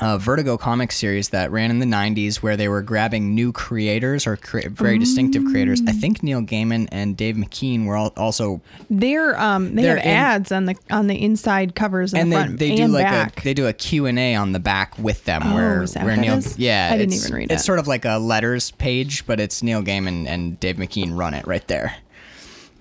uh 0.00 0.16
Vertigo 0.16 0.56
comic 0.56 0.92
series 0.92 1.30
that 1.30 1.50
ran 1.50 1.70
in 1.72 1.80
the 1.80 1.86
90s 1.86 2.36
where 2.36 2.56
they 2.56 2.68
were 2.68 2.82
grabbing 2.82 3.34
new 3.34 3.50
creators 3.50 4.28
or 4.28 4.36
cre- 4.36 4.68
very 4.68 4.96
distinctive 4.96 5.44
creators. 5.46 5.80
I 5.88 5.92
think 5.92 6.22
Neil 6.22 6.40
Gaiman 6.40 6.86
and 6.92 7.16
Dave 7.16 7.34
McKean 7.34 7.84
were 7.84 7.96
al- 7.96 8.12
also 8.16 8.60
They're 8.90 9.36
um 9.40 9.74
they 9.74 9.82
They're 9.82 9.96
have 9.96 10.04
in- 10.04 10.10
ads 10.12 10.52
on 10.52 10.66
the 10.66 10.76
on 10.90 11.08
the 11.08 11.20
inside 11.20 11.74
covers 11.74 12.12
and, 12.12 12.22
and 12.22 12.32
the 12.32 12.36
they, 12.36 12.42
front 12.44 12.58
they 12.60 12.74
do 12.76 12.82
and 12.84 12.92
like 12.92 13.06
back. 13.06 13.40
a 13.40 13.44
they 13.44 13.54
do 13.54 13.66
a 13.66 13.72
Q&A 13.72 14.36
on 14.36 14.52
the 14.52 14.60
back 14.60 14.96
with 14.98 15.24
them 15.24 15.42
Oh, 15.44 15.54
where 15.56 15.84
where 15.86 16.16
Neil 16.16 16.34
is? 16.38 16.56
yeah 16.56 16.90
I 16.92 16.96
didn't 16.96 17.14
it's- 17.14 17.24
even 17.26 17.36
read 17.36 17.50
it's 17.50 17.62
it. 17.62 17.66
sort 17.66 17.80
of 17.80 17.88
like 17.88 18.04
a 18.04 18.18
letters 18.18 18.70
page 18.72 19.26
but 19.26 19.40
it's 19.40 19.64
Neil 19.64 19.82
Gaiman 19.82 20.28
and 20.28 20.60
Dave 20.60 20.76
McKean 20.76 21.18
run 21.18 21.34
it 21.34 21.44
right 21.44 21.66
there 21.66 21.96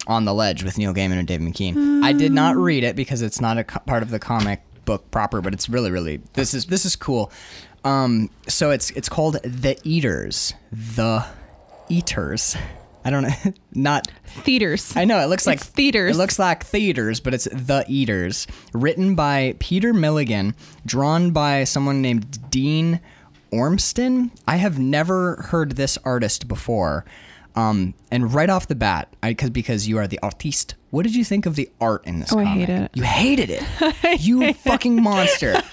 on 0.07 0.25
the 0.25 0.33
ledge 0.33 0.63
with 0.63 0.77
Neil 0.77 0.93
Gaiman 0.93 1.19
and 1.19 1.27
Dave 1.27 1.41
McKean. 1.41 2.03
I 2.03 2.13
did 2.13 2.31
not 2.31 2.55
read 2.55 2.83
it 2.83 2.95
because 2.95 3.21
it's 3.21 3.39
not 3.41 3.57
a 3.57 3.63
co- 3.63 3.79
part 3.81 4.01
of 4.03 4.09
the 4.09 4.19
comic 4.19 4.61
book 4.85 5.11
proper 5.11 5.41
but 5.41 5.53
it's 5.53 5.67
really 5.67 5.91
really 5.91 6.21
this 6.33 6.53
is 6.53 6.65
this 6.67 6.85
is 6.85 6.95
cool. 6.95 7.31
Um 7.83 8.29
so 8.47 8.71
it's 8.71 8.89
it's 8.91 9.09
called 9.09 9.33
The 9.43 9.77
Eaters. 9.83 10.53
The 10.71 11.25
Eaters. 11.89 12.55
I 13.03 13.09
don't 13.09 13.23
know 13.23 13.53
not 13.73 14.07
theaters. 14.25 14.93
I 14.95 15.05
know 15.05 15.19
it 15.19 15.27
looks 15.27 15.45
like 15.47 15.59
It's 15.59 15.67
theaters. 15.69 16.15
It 16.15 16.17
looks 16.19 16.39
like 16.39 16.63
theaters, 16.65 17.19
but 17.19 17.33
it's 17.33 17.45
The 17.45 17.85
Eaters. 17.87 18.47
Written 18.73 19.15
by 19.15 19.55
Peter 19.59 19.93
Milligan, 19.93 20.55
drawn 20.85 21.31
by 21.31 21.63
someone 21.63 22.01
named 22.01 22.49
Dean 22.49 22.99
Ormston. 23.51 24.31
I 24.47 24.57
have 24.57 24.77
never 24.77 25.35
heard 25.49 25.73
this 25.73 25.97
artist 26.03 26.47
before. 26.47 27.05
Um, 27.57 27.93
and 28.11 28.31
right 28.33 28.49
off 28.49 28.67
the 28.67 28.75
bat, 28.75 29.09
cause, 29.37 29.49
because 29.49 29.87
you 29.87 29.97
are 29.97 30.07
the 30.07 30.19
artiste 30.21 30.75
What 30.91 31.03
did 31.03 31.15
you 31.15 31.25
think 31.25 31.45
of 31.47 31.55
the 31.55 31.69
art 31.81 32.05
in 32.05 32.19
this 32.19 32.31
Oh, 32.31 32.37
I 32.39 32.43
comic? 32.43 32.67
hated 32.69 32.81
it. 32.83 32.91
You 32.93 33.03
hated 33.03 33.49
it. 33.49 34.21
you 34.21 34.53
fucking 34.53 35.01
monster. 35.01 35.61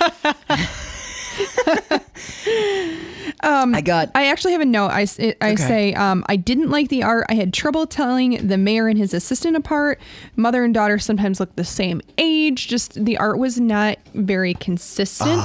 I 3.46 3.80
got 3.84 4.06
Um, 4.08 4.12
I 4.14 4.26
actually 4.28 4.52
have 4.52 4.60
a 4.62 4.66
note. 4.66 4.88
I, 4.88 5.02
it- 5.18 5.36
I 5.40 5.52
Okay. 5.52 5.56
say 5.56 5.94
um, 5.94 6.24
I 6.28 6.36
didn't 6.36 6.70
like 6.70 6.88
the 6.88 7.02
art. 7.02 7.26
I 7.28 7.34
had 7.34 7.52
trouble 7.52 7.86
telling 7.86 8.46
the 8.46 8.56
mayor 8.56 8.88
and 8.88 8.96
his 8.98 9.12
assistant 9.12 9.56
apart. 9.56 10.00
Mother 10.36 10.64
and 10.64 10.72
daughter 10.72 10.98
sometimes 10.98 11.40
look 11.40 11.54
the 11.56 11.64
same 11.64 12.00
age. 12.18 12.68
Just 12.68 13.04
the 13.04 13.18
art 13.18 13.38
was 13.38 13.60
not 13.60 13.98
very 14.14 14.54
consistent. 14.54 15.42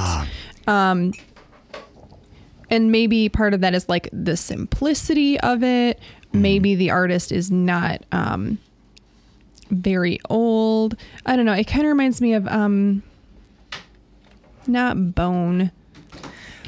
Um, 0.66 1.12
and 2.70 2.90
maybe 2.92 3.28
part 3.28 3.52
of 3.52 3.60
that 3.62 3.74
is 3.74 3.88
like 3.88 4.08
the 4.12 4.36
simplicity 4.36 5.38
of 5.40 5.62
it. 5.62 5.98
Maybe 6.32 6.74
the 6.74 6.90
artist 6.90 7.32
is 7.32 7.50
not 7.50 8.04
um, 8.12 8.58
very 9.70 10.20
old. 10.28 10.96
I 11.26 11.36
don't 11.36 11.44
know. 11.44 11.52
It 11.52 11.66
kind 11.66 11.82
of 11.82 11.88
reminds 11.88 12.20
me 12.20 12.34
of 12.34 12.46
um, 12.46 13.02
not 14.66 15.14
Bone. 15.14 15.72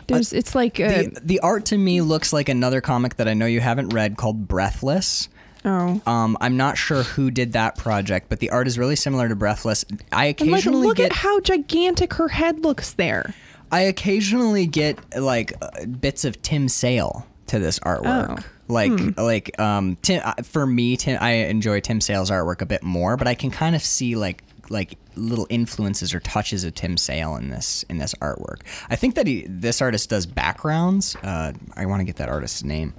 There's, 0.08 0.32
it's 0.32 0.54
like 0.54 0.80
uh, 0.80 0.88
the, 0.88 1.20
the 1.22 1.40
art 1.40 1.66
to 1.66 1.78
me 1.78 2.00
looks 2.00 2.32
like 2.32 2.48
another 2.48 2.80
comic 2.80 3.16
that 3.16 3.28
I 3.28 3.34
know 3.34 3.46
you 3.46 3.60
haven't 3.60 3.90
read 3.90 4.16
called 4.16 4.48
Breathless. 4.48 5.28
oh. 5.64 6.00
Um, 6.06 6.36
I'm 6.40 6.56
not 6.56 6.76
sure 6.76 7.04
who 7.04 7.30
did 7.30 7.52
that 7.52 7.78
project, 7.78 8.28
but 8.28 8.40
the 8.40 8.50
art 8.50 8.66
is 8.66 8.78
really 8.78 8.96
similar 8.96 9.28
to 9.28 9.36
Breathless. 9.36 9.84
I 10.10 10.26
And 10.26 10.40
like, 10.40 10.40
occasionally 10.40 10.86
look 10.88 10.96
get 10.96 11.12
at 11.12 11.16
how 11.18 11.40
gigantic 11.40 12.14
her 12.14 12.28
head 12.28 12.60
looks 12.60 12.94
there. 12.94 13.34
I 13.70 13.82
occasionally 13.82 14.66
get 14.66 14.98
like 15.18 15.54
uh, 15.62 15.86
bits 15.86 16.24
of 16.24 16.42
Tim 16.42 16.68
Sale 16.68 17.26
to 17.46 17.58
this 17.58 17.78
artwork. 17.78 18.40
Oh. 18.40 18.44
Like 18.72 19.16
like 19.18 19.58
um 19.60 19.96
Tim 20.02 20.22
for 20.42 20.66
me 20.66 20.96
Tim 20.96 21.18
I 21.20 21.32
enjoy 21.32 21.80
Tim 21.80 22.00
Sale's 22.00 22.30
artwork 22.30 22.62
a 22.62 22.66
bit 22.66 22.82
more, 22.82 23.16
but 23.16 23.28
I 23.28 23.34
can 23.34 23.50
kind 23.50 23.76
of 23.76 23.82
see 23.82 24.16
like 24.16 24.42
like 24.70 24.96
little 25.16 25.46
influences 25.50 26.14
or 26.14 26.20
touches 26.20 26.64
of 26.64 26.74
Tim 26.74 26.96
Sale 26.96 27.36
in 27.36 27.50
this 27.50 27.84
in 27.90 27.98
this 27.98 28.14
artwork. 28.14 28.60
I 28.88 28.96
think 28.96 29.14
that 29.16 29.26
he 29.26 29.46
this 29.48 29.82
artist 29.82 30.08
does 30.08 30.26
backgrounds. 30.26 31.16
Uh, 31.16 31.52
I 31.76 31.86
want 31.86 32.00
to 32.00 32.04
get 32.04 32.16
that 32.16 32.28
artist's 32.28 32.64
name. 32.64 32.94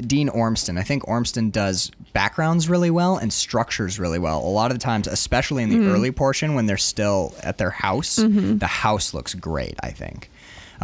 Dean 0.00 0.28
Ormston. 0.28 0.76
I 0.76 0.82
think 0.82 1.04
Ormston 1.06 1.52
does 1.52 1.92
backgrounds 2.12 2.68
really 2.68 2.90
well 2.90 3.16
and 3.16 3.32
structures 3.32 4.00
really 4.00 4.18
well. 4.18 4.40
A 4.40 4.50
lot 4.50 4.72
of 4.72 4.78
the 4.78 4.82
times, 4.82 5.06
especially 5.06 5.62
in 5.62 5.68
the 5.70 5.76
early 5.88 6.10
portion 6.10 6.56
when 6.56 6.66
they're 6.66 6.76
still 6.76 7.32
at 7.44 7.58
their 7.58 7.70
house, 7.70 8.16
the 8.16 8.66
house 8.66 9.14
looks 9.14 9.34
great, 9.34 9.76
I 9.84 9.90
think. 9.90 10.30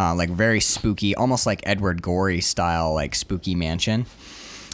Uh, 0.01 0.15
like 0.15 0.31
very 0.31 0.61
spooky, 0.61 1.15
almost 1.15 1.45
like 1.45 1.61
Edward 1.65 2.01
Gorey 2.01 2.41
style, 2.41 2.95
like 2.95 3.15
spooky 3.15 3.55
mansion. 3.55 4.07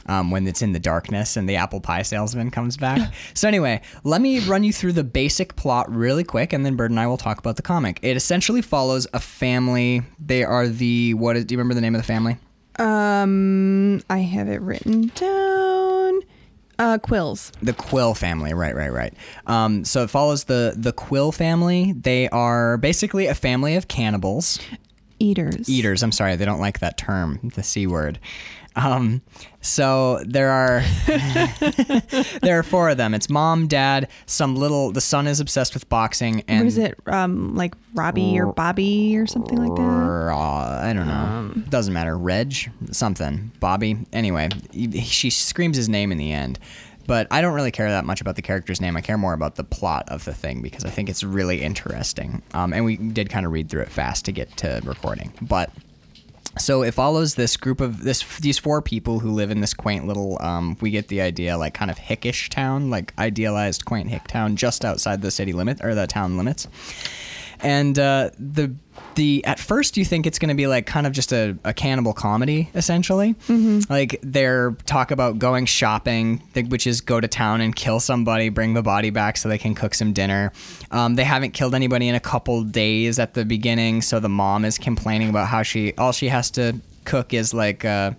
Um, 0.09 0.30
when 0.30 0.47
it's 0.47 0.62
in 0.62 0.71
the 0.71 0.78
darkness 0.78 1.37
and 1.37 1.49
the 1.49 1.56
apple 1.56 1.80
pie 1.80 2.02
salesman 2.02 2.52
comes 2.52 2.76
back. 2.76 3.12
so 3.35 3.49
anyway, 3.49 3.80
let 4.04 4.21
me 4.21 4.38
run 4.38 4.62
you 4.62 4.73
through 4.73 4.92
the 4.92 5.02
basic 5.02 5.56
plot 5.56 5.92
really 5.92 6.23
quick, 6.23 6.52
and 6.52 6.64
then 6.64 6.76
Bird 6.76 6.92
and 6.92 7.00
I 7.00 7.09
will 7.09 7.16
talk 7.16 7.40
about 7.40 7.56
the 7.56 7.62
comic. 7.62 7.99
It 8.02 8.16
essentially 8.16 8.62
follows 8.62 9.09
a 9.14 9.18
family. 9.18 10.02
They 10.25 10.45
are 10.45 10.68
the 10.68 11.14
what? 11.14 11.35
Is, 11.35 11.45
do 11.45 11.54
you 11.54 11.59
remember 11.59 11.75
the 11.75 11.80
name 11.80 11.97
of 11.97 12.00
the 12.00 12.06
family? 12.06 12.37
Um, 12.78 14.00
I 14.09 14.18
have 14.18 14.47
it 14.47 14.61
written 14.61 15.11
down. 15.16 16.21
Uh, 16.78 16.99
Quills. 16.99 17.50
The 17.62 17.73
Quill 17.73 18.14
family, 18.14 18.54
right, 18.54 18.76
right, 18.76 18.92
right. 18.92 19.14
Um, 19.47 19.85
so 19.85 20.04
it 20.04 20.11
follows 20.11 20.45
the 20.45 20.75
the 20.76 20.92
Quill 20.92 21.33
family. 21.33 21.95
They 21.95 22.28
are 22.28 22.76
basically 22.76 23.26
a 23.26 23.35
family 23.35 23.75
of 23.75 23.88
cannibals, 23.88 24.61
Eaters. 25.18 25.68
eaters. 25.68 26.02
I'm 26.02 26.12
sorry, 26.12 26.37
they 26.37 26.44
don't 26.44 26.61
like 26.61 26.80
that 26.80 26.96
term, 26.99 27.50
the 27.54 27.62
c 27.62 27.87
word. 27.87 28.18
Um, 28.76 29.23
so 29.62 30.23
there 30.26 30.50
are 30.50 30.85
there 32.42 32.58
are 32.58 32.62
four 32.62 32.90
of 32.90 32.96
them. 32.99 33.14
It's 33.14 33.30
mom, 33.30 33.66
dad, 33.68 34.08
some 34.26 34.54
little. 34.56 34.92
The 34.92 35.00
son 35.00 35.26
is 35.26 35.40
obsessed 35.40 35.75
with 35.75 35.88
boxing, 35.88 36.42
and 36.49 36.61
What 36.61 36.66
is 36.66 36.78
it? 36.78 36.99
Um, 37.06 37.54
like 37.54 37.75
Robbie 37.94 38.38
or 38.38 38.52
Bobby 38.52 39.16
or 39.16 39.26
something 39.26 39.56
like 39.56 39.75
that. 39.75 39.82
uh, 39.82 40.80
I 40.82 40.92
don't 40.92 41.06
know. 41.08 41.52
Doesn't 41.70 41.94
matter. 41.94 42.16
Reg, 42.18 42.54
something. 42.90 43.50
Bobby. 43.61 43.96
Anyway, 44.12 44.50
he- 44.73 45.00
she 45.00 45.30
screams 45.30 45.76
his 45.76 45.88
name 45.88 46.12
in 46.12 46.18
the 46.18 46.32
end. 46.32 46.58
But 47.07 47.27
I 47.31 47.41
don't 47.41 47.55
really 47.55 47.71
care 47.71 47.89
that 47.89 48.05
much 48.05 48.21
about 48.21 48.37
the 48.37 48.43
character's 48.43 48.81
name. 48.81 48.97
I 48.97 49.01
care 49.01 49.19
more 49.19 49.35
about 49.35 49.57
the 49.57 49.65
plot 49.65 50.09
of 50.09 50.25
the 50.25 50.35
thing 50.35 50.63
because 50.63 50.85
I 50.85 50.91
think 50.91 51.09
it's 51.09 51.23
really 51.23 51.63
interesting. 51.63 52.43
Um, 52.55 52.73
and 52.73 52.85
we 52.85 52.97
did 52.97 53.31
kind 53.31 53.47
of 53.47 53.53
read 53.53 53.69
through 53.69 53.83
it 53.83 53.91
fast 53.91 54.25
to 54.27 54.33
get 54.33 54.57
to 54.59 54.81
recording. 54.85 55.33
But 55.41 55.71
so 56.59 56.83
it 56.83 56.95
follows 56.95 57.35
this 57.35 57.57
group 57.57 57.81
of 57.81 58.03
this 58.03 58.39
these 58.39 58.59
four 58.59 58.81
people 58.81 59.21
who 59.21 59.31
live 59.31 59.51
in 59.51 59.61
this 59.61 59.75
quaint 59.75 60.07
little 60.07 60.39
um, 60.41 60.77
we 60.81 60.91
get 60.91 61.09
the 61.09 61.21
idea 61.21 61.59
like 61.59 61.75
kind 61.75 61.91
of 61.91 61.99
hickish 61.99 62.49
town 62.49 62.91
like 62.91 63.13
idealized 63.19 63.85
quaint 63.85 64.09
hick 64.09 64.27
town 64.27 64.57
just 64.57 64.85
outside 64.85 65.23
the 65.23 65.31
city 65.31 65.53
limit 65.53 65.85
or 65.85 65.95
the 65.95 66.07
town 66.07 66.37
limits 66.37 66.67
and 67.61 67.99
uh, 67.99 68.31
the 68.39 68.75
the 69.15 69.45
at 69.45 69.59
first 69.59 69.97
you 69.97 70.05
think 70.05 70.27
it's 70.27 70.39
going 70.39 70.49
to 70.49 70.55
be 70.55 70.67
like 70.67 70.87
kind 70.87 71.07
of 71.07 71.13
just 71.13 71.33
a, 71.33 71.57
a 71.65 71.73
cannibal 71.75 72.13
comedy 72.13 72.71
essentially. 72.75 73.35
Like 73.91 74.19
they're 74.23 74.73
talk 74.87 75.11
about 75.11 75.39
going 75.39 75.67
shopping 75.67 76.43
which 76.69 76.87
is 76.87 77.01
go 77.01 77.21
to 77.21 77.29
town 77.29 77.61
and 77.61 77.75
kill 77.75 78.01
somebody 78.01 78.49
bring 78.49 78.75
the 78.75 78.83
body 78.83 79.11
back 79.11 79.37
so 79.37 79.49
they 79.49 79.59
can 79.59 79.75
cook 79.75 79.95
some 79.95 80.13
dinner. 80.13 80.53
Um, 80.91 81.15
they 81.15 81.25
haven't 81.25 81.53
killed 81.53 81.75
anybody 81.75 82.09
in 82.09 82.15
a 82.15 82.21
couple 82.21 82.63
days 82.63 83.19
at 83.19 83.35
the 83.35 83.45
beginning 83.45 84.03
so 84.03 84.21
the 84.21 84.29
mom 84.29 84.65
is 84.65 84.79
complaining 84.79 85.29
about 85.29 85.49
how 85.49 85.63
she 85.63 85.93
all 85.95 86.13
she 86.13 86.29
has 86.29 86.51
to 86.53 86.81
cook 87.05 87.33
is 87.33 87.55
like 87.55 87.85
uh, 87.85 88.13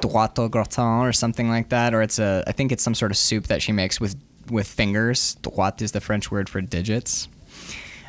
droite 0.00 0.38
au 0.38 0.48
gratin 0.48 1.06
or 1.06 1.12
something 1.12 1.48
like 1.48 1.68
that 1.68 1.94
or 1.94 2.02
it's 2.02 2.18
a 2.18 2.42
i 2.46 2.52
think 2.52 2.72
it's 2.72 2.82
some 2.82 2.94
sort 2.94 3.10
of 3.10 3.16
soup 3.16 3.46
that 3.46 3.62
she 3.62 3.70
makes 3.70 4.00
with 4.00 4.16
with 4.50 4.66
fingers. 4.66 5.36
Droite 5.42 5.82
is 5.82 5.92
the 5.92 6.00
french 6.00 6.30
word 6.30 6.48
for 6.48 6.60
digits. 6.60 7.28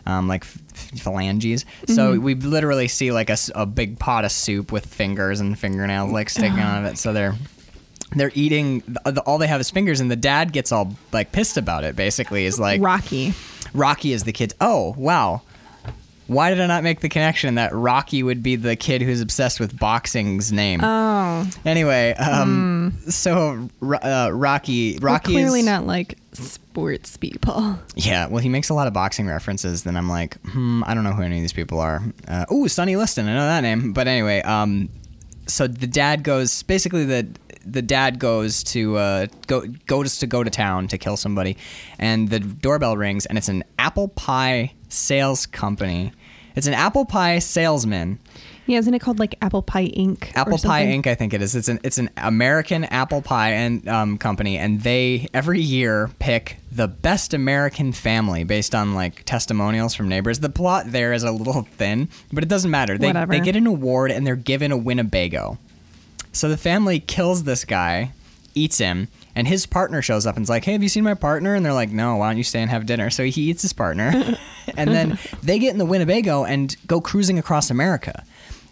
Um, 0.05 0.27
like 0.27 0.43
phalanges. 0.99 1.65
So 1.87 2.13
mm-hmm. 2.13 2.23
we 2.23 2.35
literally 2.35 2.87
see 2.87 3.11
like 3.11 3.29
a, 3.29 3.37
a 3.55 3.65
big 3.65 3.99
pot 3.99 4.25
of 4.25 4.31
soup 4.31 4.71
with 4.71 4.85
fingers 4.85 5.39
and 5.39 5.57
fingernails 5.57 6.11
like 6.11 6.29
sticking 6.29 6.59
out 6.59 6.83
of 6.83 6.91
it. 6.91 6.97
So 6.97 7.13
they're 7.13 7.35
they're 8.15 8.31
eating. 8.35 8.83
All 9.25 9.37
they 9.37 9.47
have 9.47 9.61
is 9.61 9.69
fingers, 9.69 9.99
and 9.99 10.09
the 10.09 10.15
dad 10.15 10.53
gets 10.53 10.71
all 10.71 10.95
like 11.11 11.31
pissed 11.31 11.57
about 11.57 11.83
it. 11.83 11.95
Basically, 11.95 12.45
is 12.45 12.59
like 12.59 12.81
Rocky. 12.81 13.33
Rocky 13.73 14.13
is 14.13 14.23
the 14.23 14.33
kid. 14.33 14.53
Oh 14.61 14.93
wow. 14.97 15.41
Why 16.27 16.49
did 16.49 16.61
I 16.61 16.67
not 16.67 16.83
make 16.83 17.01
the 17.01 17.09
connection 17.09 17.55
that 17.55 17.73
Rocky 17.73 18.23
would 18.23 18.41
be 18.41 18.55
the 18.55 18.75
kid 18.75 19.01
who's 19.01 19.21
obsessed 19.21 19.59
with 19.59 19.77
boxing's 19.77 20.51
name? 20.51 20.79
Oh, 20.83 21.49
anyway, 21.65 22.13
um, 22.13 22.93
so 23.09 23.67
uh, 23.81 24.29
Rocky, 24.31 24.97
we're 25.01 25.07
Rocky 25.07 25.33
clearly 25.33 25.59
is 25.59 25.65
not 25.65 25.85
like 25.85 26.17
sports 26.31 27.17
people. 27.17 27.77
yeah, 27.95 28.27
well, 28.27 28.39
he 28.39 28.49
makes 28.49 28.69
a 28.69 28.73
lot 28.73 28.87
of 28.87 28.93
boxing 28.93 29.27
references. 29.27 29.83
Then 29.83 29.97
I'm 29.97 30.09
like, 30.09 30.39
hmm, 30.47 30.83
I 30.85 30.93
don't 30.93 31.03
know 31.03 31.13
who 31.13 31.23
any 31.23 31.37
of 31.37 31.41
these 31.41 31.53
people 31.53 31.79
are. 31.79 32.01
Uh, 32.27 32.45
ooh, 32.51 32.67
Sonny 32.67 32.95
Liston, 32.95 33.27
I 33.27 33.33
know 33.33 33.45
that 33.45 33.61
name. 33.61 33.93
But 33.93 34.07
anyway, 34.07 34.41
um, 34.43 34.89
so 35.47 35.67
the 35.67 35.87
dad 35.87 36.23
goes. 36.23 36.63
Basically, 36.63 37.05
the 37.05 37.27
the 37.65 37.81
dad 37.81 38.19
goes 38.19 38.63
to 38.63 38.97
uh, 38.97 39.27
go 39.47 39.61
goes 39.87 40.19
to 40.19 40.27
go 40.27 40.43
to 40.43 40.49
town 40.49 40.87
to 40.89 40.97
kill 40.97 41.17
somebody, 41.17 41.57
and 41.99 42.29
the 42.29 42.39
doorbell 42.39 42.97
rings, 42.97 43.25
and 43.25 43.37
it's 43.37 43.49
an 43.49 43.63
apple 43.79 44.07
pie 44.09 44.73
sales 44.89 45.45
company. 45.45 46.11
It's 46.55 46.67
an 46.67 46.73
apple 46.73 47.05
pie 47.05 47.39
salesman. 47.39 48.19
Yeah, 48.65 48.79
isn't 48.79 48.93
it 48.93 48.99
called 48.99 49.19
like 49.19 49.35
Apple 49.41 49.61
Pie 49.61 49.87
Inc? 49.89 50.31
Apple 50.35 50.57
Pie? 50.57 50.85
Inc. 50.85 51.05
I 51.05 51.15
think 51.15 51.33
it 51.33 51.41
is. 51.41 51.53
It's 51.53 51.67
an 51.67 51.79
it's 51.83 51.97
an 51.97 52.09
American 52.15 52.85
apple 52.85 53.21
pie 53.21 53.51
and 53.51 53.85
um, 53.89 54.17
company, 54.17 54.57
and 54.57 54.81
they 54.81 55.27
every 55.33 55.59
year 55.59 56.09
pick 56.19 56.57
the 56.71 56.87
best 56.87 57.33
American 57.33 57.91
family 57.91 58.45
based 58.45 58.73
on 58.73 58.93
like 58.95 59.23
testimonials 59.25 59.95
from 59.95 60.07
neighbors. 60.07 60.39
The 60.39 60.49
plot 60.49 60.85
there 60.87 61.11
is 61.11 61.23
a 61.23 61.31
little 61.31 61.63
thin, 61.77 62.07
but 62.31 62.43
it 62.43 62.47
doesn't 62.47 62.71
matter. 62.71 62.97
They 62.97 63.07
Whatever. 63.07 63.33
they 63.33 63.41
get 63.41 63.57
an 63.57 63.67
award 63.67 64.11
and 64.11 64.25
they're 64.25 64.35
given 64.37 64.71
a 64.71 64.77
Winnebago. 64.77 65.57
So 66.33 66.49
the 66.49 66.57
family 66.57 66.99
kills 66.99 67.43
this 67.43 67.63
guy, 67.63 68.11
eats 68.55 68.77
him, 68.77 69.07
and 69.35 69.47
his 69.47 69.65
partner 69.65 70.01
shows 70.01 70.25
up 70.25 70.35
and's 70.35 70.49
like, 70.49 70.65
"Hey, 70.65 70.73
have 70.73 70.83
you 70.83 70.89
seen 70.89 71.03
my 71.03 71.13
partner?" 71.13 71.55
And 71.55 71.65
they're 71.65 71.73
like, 71.73 71.91
"No, 71.91 72.17
why 72.17 72.29
don't 72.29 72.37
you 72.37 72.43
stay 72.43 72.61
and 72.61 72.69
have 72.69 72.85
dinner?" 72.85 73.09
So 73.09 73.23
he 73.23 73.49
eats 73.49 73.61
his 73.61 73.73
partner, 73.73 74.11
and 74.77 74.89
then 74.91 75.17
they 75.41 75.59
get 75.59 75.71
in 75.71 75.77
the 75.77 75.85
Winnebago 75.85 76.43
and 76.43 76.75
go 76.87 76.99
cruising 76.99 77.39
across 77.39 77.69
America. 77.69 78.23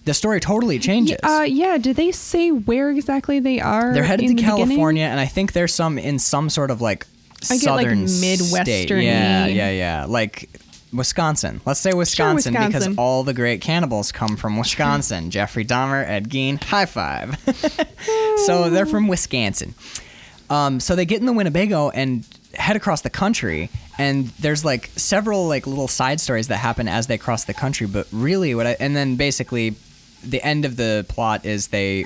The 0.05 0.13
story 0.15 0.39
totally 0.39 0.79
changes. 0.79 1.19
Uh, 1.21 1.45
yeah. 1.47 1.77
Did 1.77 1.95
they 1.95 2.11
say 2.11 2.49
where 2.49 2.89
exactly 2.89 3.39
they 3.39 3.59
are? 3.59 3.93
They're 3.93 4.03
headed 4.03 4.23
to 4.23 4.27
the 4.29 4.35
beginning? 4.35 4.57
California, 4.67 5.03
and 5.03 5.19
I 5.19 5.27
think 5.27 5.53
there's 5.53 5.73
some 5.73 5.99
in 5.99 6.17
some 6.17 6.49
sort 6.49 6.71
of 6.71 6.81
like 6.81 7.05
I 7.49 7.57
get, 7.57 7.71
like, 7.71 7.85
southern 7.85 8.07
state. 8.07 8.39
Midwestern-y. 8.39 9.03
Yeah, 9.03 9.45
yeah, 9.45 9.69
yeah. 9.69 10.05
Like 10.05 10.49
Wisconsin. 10.93 11.61
Let's 11.65 11.79
say 11.79 11.93
Wisconsin, 11.93 12.53
because 12.53 12.73
Wisconsin. 12.73 12.95
all 12.97 13.23
the 13.23 13.33
great 13.33 13.61
cannibals 13.61 14.11
come 14.11 14.35
from 14.35 14.57
Wisconsin. 14.57 15.31
Jeffrey 15.31 15.65
Dahmer, 15.65 16.07
Ed 16.07 16.29
Gein, 16.29 16.61
high 16.61 16.85
five. 16.85 17.37
so 18.45 18.69
they're 18.69 18.85
from 18.85 19.07
Wisconsin. 19.07 19.73
Um, 20.49 20.79
so 20.79 20.95
they 20.95 21.05
get 21.05 21.21
in 21.21 21.25
the 21.25 21.33
Winnebago 21.33 21.89
and 21.91 22.25
head 22.53 22.75
across 22.75 23.01
the 23.01 23.09
country, 23.09 23.69
and 23.97 24.27
there's 24.39 24.65
like 24.65 24.87
several 24.97 25.47
like 25.47 25.65
little 25.65 25.87
side 25.87 26.19
stories 26.19 26.49
that 26.49 26.57
happen 26.57 26.87
as 26.87 27.07
they 27.07 27.17
cross 27.17 27.45
the 27.45 27.53
country. 27.53 27.87
But 27.87 28.07
really, 28.11 28.53
what 28.53 28.67
I 28.67 28.75
and 28.79 28.95
then 28.95 29.15
basically, 29.15 29.75
the 30.23 30.43
end 30.43 30.65
of 30.65 30.75
the 30.75 31.05
plot 31.07 31.45
is 31.45 31.67
they 31.67 32.05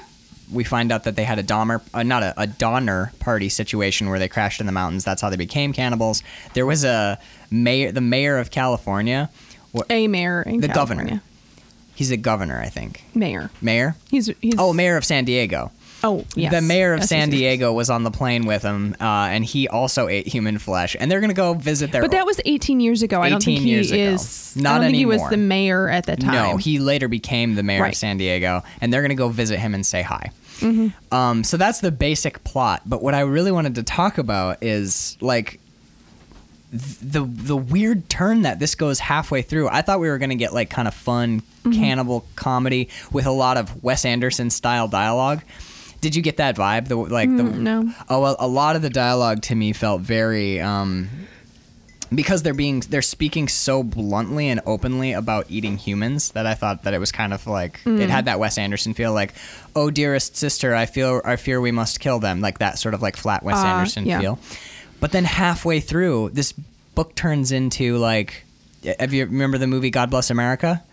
we 0.52 0.64
find 0.64 0.92
out 0.92 1.04
that 1.06 1.16
they 1.16 1.24
had 1.24 1.40
a 1.40 1.44
Dahmer, 1.44 1.82
uh, 1.94 2.04
not 2.04 2.24
a, 2.24 2.34
a 2.40 2.48
Donner 2.48 3.12
party 3.20 3.50
situation 3.50 4.10
where 4.10 4.20
they 4.20 4.28
crashed 4.28 4.60
in 4.60 4.66
the 4.66 4.72
mountains. 4.72 5.04
That's 5.04 5.22
how 5.22 5.30
they 5.30 5.38
became 5.38 5.74
cannibals. 5.74 6.22
There 6.54 6.66
was 6.66 6.84
a 6.84 7.20
mayor, 7.50 7.92
the 7.92 8.02
mayor 8.02 8.38
of 8.38 8.52
California. 8.52 9.30
wh- 9.76 9.82
A 9.90 10.08
mayor 10.08 10.42
in 10.44 10.62
The 10.62 10.68
California. 10.68 11.04
governor. 11.06 11.22
He's 11.96 12.12
a 12.12 12.18
governor, 12.18 12.60
I 12.60 12.68
think. 12.70 13.04
Mayor. 13.16 13.50
Mayor. 13.62 13.96
He's 14.10 14.30
he's 14.42 14.56
Oh, 14.58 14.74
mayor 14.74 14.98
of 14.98 15.06
San 15.06 15.24
Diego. 15.26 15.72
Oh, 16.08 16.26
yes. 16.36 16.52
The 16.54 16.62
mayor 16.62 16.94
of 16.94 17.00
Yes, 17.02 17.10
San 17.10 17.30
yes. 17.32 17.40
Diego 17.40 17.74
was 17.74 17.90
on 17.90 18.04
the 18.04 18.12
plane 18.12 18.46
with 18.46 18.62
him, 18.62 18.96
uh, 19.02 19.04
and 19.04 19.44
he 19.44 19.68
also 19.68 20.08
ate 20.08 20.28
human 20.28 20.58
flesh. 20.60 20.96
And 21.00 21.10
they're 21.12 21.22
gonna 21.22 21.34
go 21.34 21.54
visit 21.54 21.92
their. 21.92 22.02
But 22.02 22.12
that 22.12 22.26
was 22.26 22.40
18 22.46 22.80
years 22.80 23.02
ago. 23.02 23.22
I 23.22 23.30
don't 23.30 23.44
think 23.44 23.58
18 23.60 23.68
he 23.68 23.74
years 23.74 23.92
ago. 23.92 24.02
is. 24.02 24.56
Not 24.56 24.72
I 24.72 24.74
don't 24.76 24.86
think 24.88 24.98
he 24.98 25.06
was 25.06 25.22
the 25.30 25.38
mayor 25.38 25.90
at 25.90 26.06
the 26.06 26.16
time. 26.16 26.32
No, 26.34 26.58
he 26.58 26.80
later 26.80 27.08
became 27.08 27.56
the 27.56 27.64
mayor 27.64 27.82
Right. 27.82 27.94
of 27.94 27.98
San 27.98 28.18
Diego, 28.18 28.64
and 28.82 28.94
they're 28.94 29.02
gonna 29.02 29.16
go 29.16 29.30
visit 29.30 29.58
him 29.60 29.74
and 29.74 29.86
say 29.86 30.02
hi. 30.02 30.32
Mm-hmm. 30.60 31.14
Um, 31.14 31.44
so 31.44 31.58
that's 31.58 31.80
the 31.82 31.92
basic 31.92 32.44
plot. 32.46 32.84
But 32.86 33.02
what 33.02 33.14
I 33.14 33.22
really 33.22 33.52
wanted 33.52 33.76
to 33.76 33.84
talk 33.84 34.18
about 34.18 34.64
is 34.64 35.18
like 35.20 35.60
the 36.72 37.22
the 37.22 37.56
weird 37.56 38.10
turn 38.10 38.42
that 38.42 38.60
this 38.60 38.76
goes 38.76 39.00
halfway 39.00 39.42
through. 39.42 39.70
I 39.70 39.82
thought 39.82 40.00
we 40.00 40.10
were 40.10 40.18
gonna 40.18 40.36
get 40.36 40.54
like 40.54 40.70
kind 40.70 40.88
of 40.88 40.94
fun 40.94 41.42
Mm-hmm. 41.66 41.80
cannibal 41.82 42.24
comedy 42.36 42.90
with 43.12 43.26
a 43.26 43.32
lot 43.32 43.58
of 43.58 43.84
Wes 43.84 44.06
Anderson 44.06 44.52
style 44.52 44.88
dialogue. 44.88 45.42
Did 46.06 46.16
you 46.16 46.22
get 46.22 46.38
that 46.38 46.56
vibe? 46.56 46.88
The 46.88 46.96
like 46.98 47.36
the 47.36 47.42
Mm, 47.44 47.58
no. 47.62 47.92
Oh 48.10 48.22
well, 48.22 48.36
a 48.38 48.48
lot 48.48 48.76
of 48.76 48.84
the 48.84 48.92
dialogue 48.92 49.42
to 49.50 49.56
me 49.56 49.74
felt 49.74 50.02
very 50.02 50.60
um, 50.62 51.10
because 52.14 52.44
they're 52.44 52.54
being 52.54 52.82
they're 52.82 53.02
speaking 53.02 53.48
so 53.48 53.82
bluntly 53.82 54.48
and 54.50 54.62
openly 54.68 55.14
about 55.14 55.48
eating 55.50 55.78
humans 55.78 56.30
that 56.34 56.46
I 56.46 56.54
thought 56.54 56.84
that 56.84 56.94
it 56.94 57.00
was 57.00 57.12
kind 57.12 57.34
of 57.34 57.48
like 57.48 57.80
Mm. 57.86 58.00
it 58.00 58.10
had 58.12 58.26
that 58.26 58.40
Wes 58.40 58.60
Anderson 58.60 58.94
feel 58.94 59.14
like 59.14 59.34
oh 59.76 59.90
dearest 59.90 60.38
sister 60.38 60.76
I 60.76 60.86
feel 60.86 61.22
I 61.26 61.36
fear 61.38 61.60
we 61.60 61.72
must 61.72 62.00
kill 62.00 62.20
them 62.20 62.40
like 62.40 62.60
that 62.60 62.78
sort 62.78 62.94
of 62.94 63.02
like 63.02 63.18
flat 63.18 63.42
Wes 63.42 63.58
Ah, 63.58 63.78
Anderson 63.80 64.06
yeah. 64.06 64.20
feel 64.20 64.40
but 65.00 65.12
then 65.12 65.26
halfway 65.26 65.80
through 65.80 66.30
this 66.34 66.52
book 66.94 67.16
turns 67.16 67.52
into 67.52 67.98
like 67.98 68.44
have 69.00 69.12
you 69.12 69.26
remember 69.26 69.58
the 69.58 69.68
movie 69.68 69.90
God 69.90 70.12
Bless 70.12 70.30
America 70.30 70.84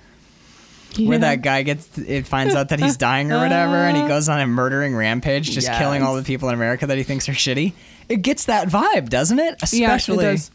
where 0.99 1.18
that 1.18 1.42
guy 1.42 1.62
gets 1.62 1.96
it 1.99 2.26
finds 2.26 2.54
out 2.54 2.68
that 2.70 2.80
he's 2.80 2.96
dying 2.96 3.32
or 3.32 3.38
whatever 3.38 3.76
and 3.76 3.96
he 3.96 4.02
uh. 4.02 4.08
goes 4.08 4.28
on 4.28 4.40
a 4.40 4.46
murdering 4.46 4.94
rampage 4.94 5.50
just 5.50 5.70
killing 5.72 6.02
all 6.02 6.16
the 6.16 6.22
people 6.22 6.49
in 6.49 6.54
America 6.54 6.87
that 6.87 6.96
he 6.96 7.02
thinks 7.02 7.28
are 7.28 7.32
shitty. 7.32 7.72
It 8.08 8.22
gets 8.22 8.46
that 8.46 8.68
vibe 8.68 9.08
doesn't 9.08 9.38
it? 9.38 9.56
Yeah, 9.72 9.92
it 9.92 9.96
especially 9.96 10.25
does. 10.25 10.50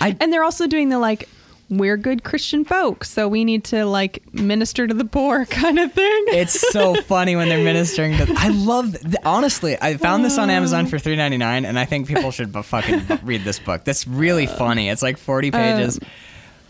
I 0.00 0.16
And 0.20 0.32
they're 0.32 0.44
also 0.44 0.66
doing 0.66 0.88
the 0.88 0.98
like, 0.98 1.28
we're 1.70 1.96
good 1.96 2.24
Christian 2.24 2.64
folk, 2.64 3.04
so 3.04 3.28
we 3.28 3.44
need 3.44 3.64
to 3.64 3.84
like 3.84 4.22
minister 4.32 4.86
to 4.86 4.94
the 4.94 5.04
poor 5.04 5.44
kind 5.50 5.78
of 5.78 5.92
thing. 5.92 6.24
it's 6.28 6.72
so 6.72 6.94
funny 7.02 7.36
when 7.36 7.48
they're 7.48 7.62
ministering 7.62 8.16
to 8.16 8.32
I 8.36 8.48
love 8.48 8.96
honestly 9.24 9.76
I 9.80 9.96
found 9.96 10.24
this 10.24 10.38
on 10.38 10.50
Amazon 10.50 10.86
uh. 10.86 10.88
for 10.88 10.96
3.99 10.96 11.66
and 11.66 11.78
I 11.78 11.84
think 11.84 12.08
people 12.08 12.30
should 12.30 12.52
fucking 12.52 13.20
read 13.22 13.44
this 13.44 13.58
book. 13.58 13.84
That's 13.84 14.06
really 14.06 14.46
uh. 14.46 14.56
funny. 14.56 14.88
It's 14.88 15.02
like 15.02 15.18
40 15.18 15.50
pages 15.50 16.00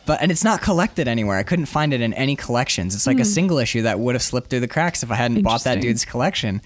but 0.08 0.20
and 0.20 0.32
it's 0.32 0.42
not 0.42 0.60
collected 0.60 1.06
anywhere 1.06 1.36
I 1.38 1.44
couldn't 1.44 1.66
find 1.66 1.92
it 1.94 2.00
in 2.00 2.12
any 2.14 2.34
collections 2.34 2.94
it's 2.96 3.06
like 3.06 3.20
a 3.20 3.24
single 3.24 3.58
issue 3.58 3.82
that 3.82 4.00
would 4.00 4.14
have 4.16 4.22
slipped 4.22 4.50
through 4.50 4.60
the 4.66 4.68
cracks 4.76 5.04
if 5.04 5.10
I 5.12 5.14
hadn't 5.14 5.42
bought 5.42 5.62
that 5.64 5.80
dude's 5.80 6.04
collection 6.04 6.60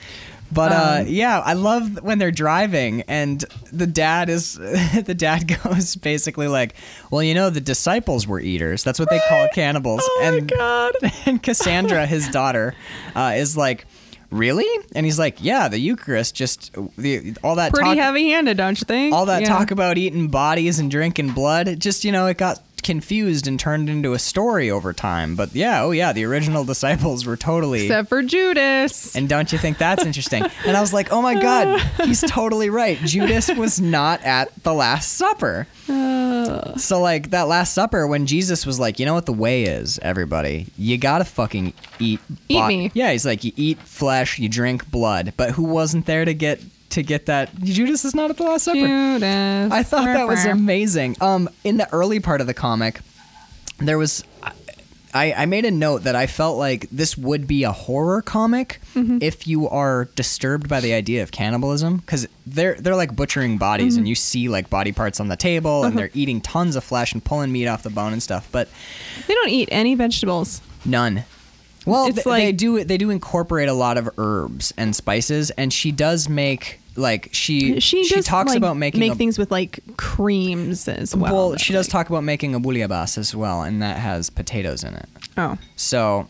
but 0.54 0.70
uh, 0.70 1.04
yeah, 1.06 1.38
I 1.40 1.54
love 1.54 2.02
when 2.02 2.18
they're 2.18 2.30
driving 2.30 3.00
and 3.08 3.42
the 3.72 3.86
dad 3.86 4.28
is 4.28 4.54
the 5.04 5.14
dad 5.16 5.48
goes 5.64 5.96
basically 5.96 6.46
like, 6.46 6.74
"Well, 7.10 7.22
you 7.22 7.32
know, 7.32 7.48
the 7.48 7.62
disciples 7.62 8.26
were 8.26 8.38
eaters. 8.38 8.84
That's 8.84 8.98
what 8.98 9.08
they 9.08 9.20
call 9.30 9.48
cannibals." 9.54 10.02
Oh 10.04 10.18
my 10.20 10.28
and 10.36 10.50
God. 10.50 10.92
and 11.24 11.42
Cassandra, 11.42 12.04
his 12.04 12.28
daughter, 12.28 12.74
uh, 13.16 13.32
is 13.34 13.56
like, 13.56 13.86
"Really?" 14.30 14.68
And 14.94 15.06
he's 15.06 15.18
like, 15.18 15.42
"Yeah, 15.42 15.68
the 15.68 15.78
Eucharist, 15.78 16.34
just 16.34 16.70
the 16.98 17.34
all 17.42 17.54
that 17.54 17.72
Pretty 17.72 17.88
talk, 17.88 17.96
heavy-handed, 17.96 18.58
don't 18.58 18.78
you 18.78 18.84
think? 18.84 19.14
all 19.14 19.24
that 19.24 19.40
Yeah. 19.40 19.48
talk 19.48 19.70
about 19.70 19.96
eating 19.96 20.28
bodies 20.28 20.78
and 20.78 20.90
drinking 20.90 21.30
blood. 21.30 21.66
It 21.66 21.78
just 21.78 22.04
you 22.04 22.12
know, 22.12 22.26
it 22.26 22.36
got 22.36 22.58
confused 22.82 23.46
and 23.46 23.58
turned 23.58 23.88
into 23.88 24.12
a 24.12 24.18
story 24.18 24.70
over 24.70 24.92
time. 24.92 25.34
But 25.36 25.54
yeah, 25.54 25.82
oh 25.82 25.90
yeah, 25.90 26.12
the 26.12 26.24
original 26.24 26.64
disciples 26.72 27.24
were 27.26 27.36
totally." 27.36 27.84
Except 27.84 28.08
for 28.08 28.22
Judas. 28.22 29.14
and 29.16 29.28
don't 29.28 29.52
you 29.52 29.58
think 29.58 29.78
that's 29.78 30.04
interesting? 30.04 30.44
And 30.66 30.76
I 30.76 30.80
was 30.80 30.92
like, 30.92 31.12
oh 31.12 31.22
my 31.22 31.40
God, 31.40 31.80
he's 32.04 32.20
totally 32.22 32.70
right. 32.70 32.98
Judas 32.98 33.48
was 33.48 33.80
not 33.80 34.22
at 34.22 34.52
the 34.62 34.72
Last 34.72 35.12
Supper. 35.12 35.66
Uh. 35.88 36.76
So, 36.76 37.00
like, 37.00 37.30
that 37.30 37.42
Last 37.48 37.72
Supper, 37.74 38.06
when 38.06 38.26
Jesus 38.26 38.64
was 38.66 38.78
like, 38.80 38.98
you 38.98 39.06
know 39.06 39.14
what 39.14 39.26
the 39.26 39.32
way 39.32 39.64
is, 39.64 39.98
everybody? 40.00 40.66
You 40.76 40.98
gotta 40.98 41.24
fucking 41.24 41.72
eat. 41.98 42.20
Eat 42.48 42.66
me. 42.66 42.90
Yeah, 42.94 43.12
he's 43.12 43.24
like, 43.26 43.44
you 43.44 43.52
eat 43.56 43.78
flesh, 43.78 44.38
you 44.38 44.48
drink 44.48 44.90
blood. 44.90 45.34
But 45.36 45.50
who 45.52 45.64
wasn't 45.64 46.06
there 46.06 46.24
to 46.24 46.34
get 46.34 46.60
to 46.92 47.02
get 47.02 47.26
that? 47.26 47.54
Judas 47.62 48.04
is 48.04 48.14
not 48.14 48.30
at 48.30 48.36
the 48.36 48.44
Last 48.44 48.64
Supper. 48.64 48.78
Judas. 48.78 49.72
I 49.72 49.82
thought 49.82 50.04
that 50.06 50.26
was 50.28 50.44
amazing. 50.44 51.16
Um, 51.20 51.48
in 51.64 51.76
the 51.76 51.92
early 51.92 52.20
part 52.20 52.40
of 52.40 52.46
the 52.46 52.54
comic, 52.54 53.00
there 53.78 53.98
was. 53.98 54.24
I, 55.14 55.34
I 55.34 55.44
made 55.44 55.66
a 55.66 55.70
note 55.70 56.04
that 56.04 56.16
I 56.16 56.26
felt 56.26 56.56
like 56.56 56.88
this 56.90 57.18
would 57.18 57.46
be 57.46 57.64
a 57.64 57.72
horror 57.72 58.22
comic 58.22 58.80
Mm-hmm. 58.94 59.18
if 59.20 59.46
you 59.46 59.68
are 59.68 60.06
disturbed 60.16 60.68
by 60.70 60.80
the 60.80 60.92
idea 60.94 61.22
of 61.22 61.30
cannibalism 61.32 61.96
because 61.98 62.26
they're 62.46 62.74
they're 62.80 62.96
like 62.96 63.14
butchering 63.16 63.58
bodies 63.58 63.92
Mm-hmm. 63.94 63.98
and 64.00 64.08
you 64.08 64.14
see 64.14 64.48
like 64.48 64.68
body 64.70 64.92
parts 64.92 65.18
on 65.20 65.28
the 65.28 65.36
table 65.36 65.80
Uh-huh. 65.80 65.88
and 65.88 65.98
they're 65.98 66.10
eating 66.14 66.40
tons 66.42 66.76
of 66.76 66.84
flesh 66.84 67.12
and 67.12 67.22
pulling 67.24 67.52
meat 67.52 67.66
off 67.66 67.82
the 67.82 67.90
bone 67.90 68.12
and 68.14 68.22
stuff 68.22 68.48
but 68.52 68.68
They 69.26 69.34
don't 69.34 69.48
eat 69.50 69.68
any 69.72 69.94
vegetables. 69.94 70.60
None. 70.86 71.24
Well, 71.86 72.10
th- 72.12 72.24
like- 72.26 72.42
they 72.44 72.52
do 72.52 72.84
they 72.84 72.96
do 72.98 73.08
incorporate 73.10 73.68
a 73.68 73.74
lot 73.74 73.96
of 73.98 74.08
herbs 74.18 74.72
and 74.78 74.94
spices, 74.96 75.50
and 75.52 75.72
she 75.72 75.90
does 75.92 76.28
make 76.28 76.80
like 76.96 77.30
she 77.32 77.80
She, 77.80 78.06
does 78.08 78.26
talks 78.26 78.50
like, 78.50 78.58
about 78.58 78.76
making 78.76 79.00
make 79.00 79.12
a, 79.12 79.14
things 79.14 79.38
with 79.38 79.50
like 79.50 79.80
creams 79.96 80.88
as 80.88 81.14
well. 81.16 81.32
well, 81.50 81.56
she 81.56 81.72
does 81.72 81.86
like- 81.86 81.92
talk 81.92 82.10
about 82.10 82.24
making 82.24 82.54
a 82.54 82.60
bouillabaisse 82.60 83.18
as 83.18 83.34
well, 83.34 83.62
and 83.62 83.80
that 83.82 83.96
has 83.98 84.30
potatoes 84.30 84.84
in 84.84 84.94
it. 84.94 85.08
Oh, 85.36 85.56
So, 85.76 86.28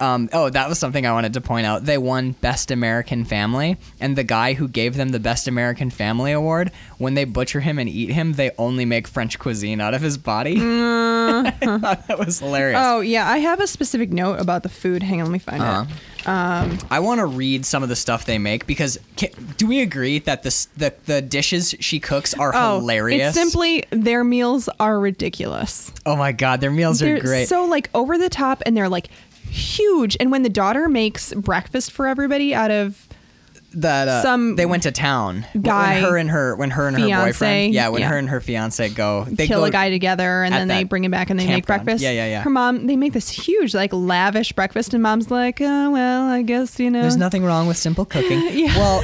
um, 0.00 0.28
oh, 0.32 0.50
that 0.50 0.68
was 0.68 0.78
something 0.78 1.06
I 1.06 1.12
wanted 1.12 1.32
to 1.34 1.40
point 1.40 1.66
out. 1.66 1.84
They 1.84 1.96
won 1.98 2.32
Best 2.32 2.70
American 2.70 3.24
Family, 3.24 3.76
and 4.00 4.16
the 4.16 4.24
guy 4.24 4.52
who 4.54 4.68
gave 4.68 4.96
them 4.96 5.10
the 5.10 5.20
Best 5.20 5.48
American 5.48 5.88
Family 5.88 6.32
Award, 6.32 6.70
when 6.98 7.14
they 7.14 7.24
butcher 7.24 7.60
him 7.60 7.78
and 7.78 7.88
eat 7.88 8.10
him, 8.10 8.32
they 8.34 8.50
only 8.58 8.84
make 8.84 9.06
French 9.08 9.38
cuisine 9.38 9.80
out 9.80 9.94
of 9.94 10.02
his 10.02 10.18
body. 10.18 10.56
I 10.60 11.50
thought 11.52 12.06
that 12.08 12.18
was 12.18 12.40
hilarious. 12.40 12.78
oh 12.82 13.00
yeah. 13.00 13.26
I 13.30 13.38
have 13.38 13.60
a 13.60 13.66
specific 13.66 14.10
note 14.12 14.40
about 14.40 14.62
the 14.62 14.68
food. 14.68 15.02
Hang 15.02 15.20
on, 15.20 15.26
let 15.28 15.32
me 15.32 15.38
find 15.38 15.62
Uh-huh. 15.62 15.84
it. 15.88 15.96
Um, 16.26 16.78
I 16.90 17.00
want 17.00 17.18
to 17.20 17.26
read 17.26 17.66
some 17.66 17.82
of 17.82 17.88
the 17.88 17.96
stuff 17.96 18.24
they 18.24 18.38
make 18.38 18.66
because 18.66 18.98
ca 19.16 19.30
do 19.56 19.66
we 19.66 19.80
agree 19.82 20.18
that 20.20 20.42
this, 20.42 20.66
the 20.76 20.94
the 21.06 21.20
dishes 21.20 21.74
she 21.80 22.00
cooks 22.00 22.34
are 22.34 22.52
Oh, 22.54 22.80
hilarious? 22.80 23.36
it's 23.36 23.38
simply 23.52 23.84
their 23.90 24.24
meals 24.24 24.68
are 24.80 24.98
ridiculous. 24.98 25.92
oh 26.06 26.16
my 26.16 26.32
god, 26.32 26.60
their 26.60 26.70
meals 26.70 26.98
They're 27.00 27.16
are 27.16 27.20
great. 27.20 27.48
so 27.48 27.64
like 27.66 27.90
over 27.94 28.16
the 28.18 28.28
top, 28.30 28.62
and 28.66 28.76
they're 28.76 28.88
like 28.88 29.08
huge. 29.48 30.16
And 30.18 30.30
when 30.30 30.42
the 30.42 30.48
daughter 30.48 30.88
makes 30.88 31.32
breakfast 31.34 31.92
for 31.92 32.06
everybody 32.06 32.54
out 32.54 32.70
of 32.70 33.06
that 33.76 34.08
uh, 34.08 34.22
some 34.22 34.56
they 34.56 34.66
went 34.66 34.84
to 34.84 34.92
town 34.92 35.46
guy, 35.60 35.94
when 35.94 36.02
her 36.02 36.16
and 36.16 36.30
her 36.30 36.56
when 36.56 36.70
her 36.70 36.88
and 36.88 36.98
her 36.98 37.24
boyfriend 37.24 37.74
yeah 37.74 37.88
when 37.88 38.00
yeah. 38.00 38.08
her 38.08 38.18
and 38.18 38.28
her 38.28 38.40
fiance 38.40 38.88
go 38.90 39.24
they 39.28 39.46
kill 39.46 39.60
go 39.60 39.66
a 39.66 39.70
guy 39.70 39.90
together 39.90 40.42
and 40.42 40.54
then 40.54 40.68
they 40.68 40.84
bring 40.84 41.04
him 41.04 41.10
back 41.10 41.30
and 41.30 41.38
they 41.38 41.46
make 41.46 41.66
breakfast. 41.66 42.02
Yeah, 42.02 42.10
yeah, 42.10 42.26
yeah. 42.26 42.42
Her 42.42 42.50
mom, 42.50 42.86
they 42.86 42.96
make 42.96 43.12
this 43.12 43.28
huge, 43.28 43.74
like 43.74 43.92
lavish 43.92 44.52
breakfast, 44.52 44.94
and 44.94 45.02
mom's 45.02 45.30
like, 45.30 45.60
oh, 45.60 45.90
well, 45.90 46.28
I 46.28 46.42
guess, 46.42 46.78
you 46.78 46.90
know. 46.90 47.02
There's 47.02 47.16
nothing 47.16 47.44
wrong 47.44 47.66
with 47.66 47.76
simple 47.76 48.04
cooking. 48.04 48.34
Yeah. 48.54 48.76
Well, 48.76 49.02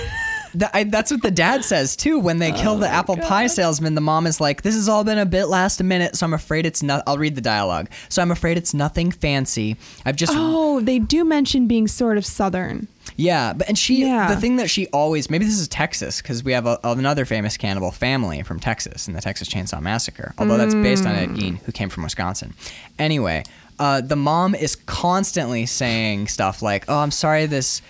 I, 0.72 0.84
that's 0.84 1.10
what 1.10 1.22
the 1.22 1.30
dad 1.30 1.64
says 1.64 1.96
too. 1.96 2.18
When 2.18 2.38
they 2.38 2.52
kill 2.52 2.76
the 2.76 2.86
Oh 2.88 2.90
apple 2.90 3.16
pie 3.16 3.46
salesman, 3.46 3.94
the 3.94 4.00
mom 4.00 4.26
is 4.26 4.40
like, 4.40 4.62
"This 4.62 4.74
has 4.74 4.88
all 4.88 5.04
been 5.04 5.18
a 5.18 5.26
bit 5.26 5.46
last 5.46 5.82
minute, 5.82 6.16
so 6.16 6.26
I'm 6.26 6.34
afraid 6.34 6.66
it's 6.66 6.82
not." 6.82 7.02
I'll 7.06 7.18
read 7.18 7.34
the 7.34 7.40
dialogue. 7.40 7.88
So 8.08 8.20
I'm 8.22 8.30
afraid 8.30 8.56
it's 8.58 8.74
nothing 8.74 9.10
fancy. 9.10 9.76
I've 10.04 10.16
just 10.16 10.32
Oh, 10.34 10.80
they 10.80 10.98
do 10.98 11.24
mention 11.24 11.66
being 11.66 11.86
sort 11.88 12.18
of 12.18 12.26
southern. 12.26 12.88
yeah, 13.16 13.52
but 13.52 13.68
and 13.68 13.78
she 13.78 14.02
Yeah. 14.02 14.32
the 14.34 14.40
thing 14.40 14.56
that 14.56 14.68
she 14.70 14.86
always 14.88 15.30
maybe 15.30 15.44
this 15.44 15.58
is 15.58 15.68
Texas 15.68 16.20
because 16.22 16.42
we 16.44 16.52
have 16.52 16.66
a, 16.66 16.78
another 16.84 17.24
famous 17.24 17.56
cannibal 17.56 17.90
family 17.90 18.42
from 18.42 18.58
Texas 18.60 19.08
in 19.08 19.14
the 19.14 19.20
Texas 19.20 19.48
Chainsaw 19.48 19.80
Massacre. 19.80 20.34
Although 20.38 20.56
that's 20.56 20.74
based 20.74 21.06
on 21.06 21.14
Mm. 21.14 21.18
Ed 21.22 21.28
Gein, 21.30 21.58
who 21.64 21.72
came 21.72 21.88
from 21.88 22.02
Wisconsin. 22.04 22.54
Anyway, 22.98 23.44
uh, 23.78 24.00
the 24.00 24.16
mom 24.16 24.54
is 24.54 24.76
constantly 24.76 25.64
saying 25.66 26.28
stuff 26.28 26.60
like, 26.62 26.84
"Oh, 26.88 26.98
I'm 26.98 27.10
sorry 27.10 27.46
this." 27.46 27.82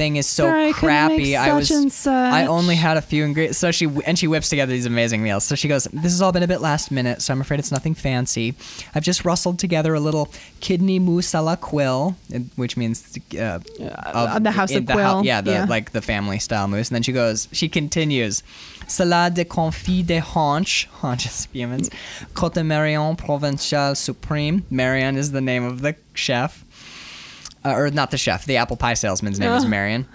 Thing 0.00 0.16
is 0.16 0.26
so 0.26 0.44
Sorry, 0.44 0.68
I 0.68 0.72
crappy. 0.72 1.16
make 1.18 1.36
I 1.36 1.52
was, 1.52 2.06
I 2.06 2.46
only 2.46 2.74
had 2.74 2.96
a 2.96 3.02
few 3.02 3.22
ingredients. 3.22 3.58
So 3.58 3.70
she 3.70 3.86
and 4.06 4.18
she 4.18 4.26
whips 4.26 4.48
together 4.48 4.72
these 4.72 4.86
amazing 4.86 5.22
meals. 5.22 5.44
So 5.44 5.54
she 5.54 5.68
goes, 5.68 5.84
"This 5.92 6.12
has 6.12 6.22
all 6.22 6.32
been 6.32 6.42
a 6.42 6.48
bit 6.48 6.62
last 6.62 6.90
minute, 6.90 7.20
so 7.20 7.34
I'm 7.34 7.40
afraid 7.42 7.60
it's 7.60 7.70
nothing 7.70 7.92
fancy. 7.94 8.54
I've 8.94 9.02
just 9.02 9.26
rustled 9.26 9.58
together 9.58 9.92
a 9.92 10.00
little 10.00 10.32
kidney 10.60 10.98
mousse 10.98 11.32
à 11.34 11.44
la 11.44 11.56
quill, 11.56 12.16
which 12.56 12.78
means 12.78 13.18
uh, 13.34 13.58
Uh, 14.14 14.38
the 14.38 14.50
house 14.52 14.72
of 14.74 14.86
the 14.86 14.92
quill. 14.94 15.22
yeah, 15.22 15.42
the 15.42 15.50
Yeah. 15.52 15.64
like 15.68 15.90
the 15.92 16.00
family 16.00 16.38
style 16.38 16.66
mousse. 16.66 16.88
And 16.88 16.94
then 16.96 17.02
she 17.02 17.12
goes, 17.12 17.46
she 17.52 17.68
continues, 17.68 18.42
salade 18.88 19.34
de 19.34 19.44
confit 19.44 20.06
de 20.06 20.20
hanche, 20.20 20.86
haunches 21.02 21.46
humans, 21.52 21.90
Côte 22.34 22.54
de 22.54 22.64
Marion 22.64 23.16
Provençal 23.16 23.94
Supreme. 23.94 24.64
Marion 24.70 25.16
is 25.18 25.32
the 25.32 25.42
name 25.42 25.62
of 25.62 25.82
the 25.82 25.94
chef. 26.14 26.64
Uh, 27.64 27.72
or 27.74 27.90
not 27.90 28.10
the 28.10 28.18
chef, 28.18 28.44
the 28.46 28.56
apple 28.56 28.76
pie 28.76 28.94
salesman's 28.94 29.38
name 29.38 29.52
is 29.52 29.66
Marion. 29.76 30.06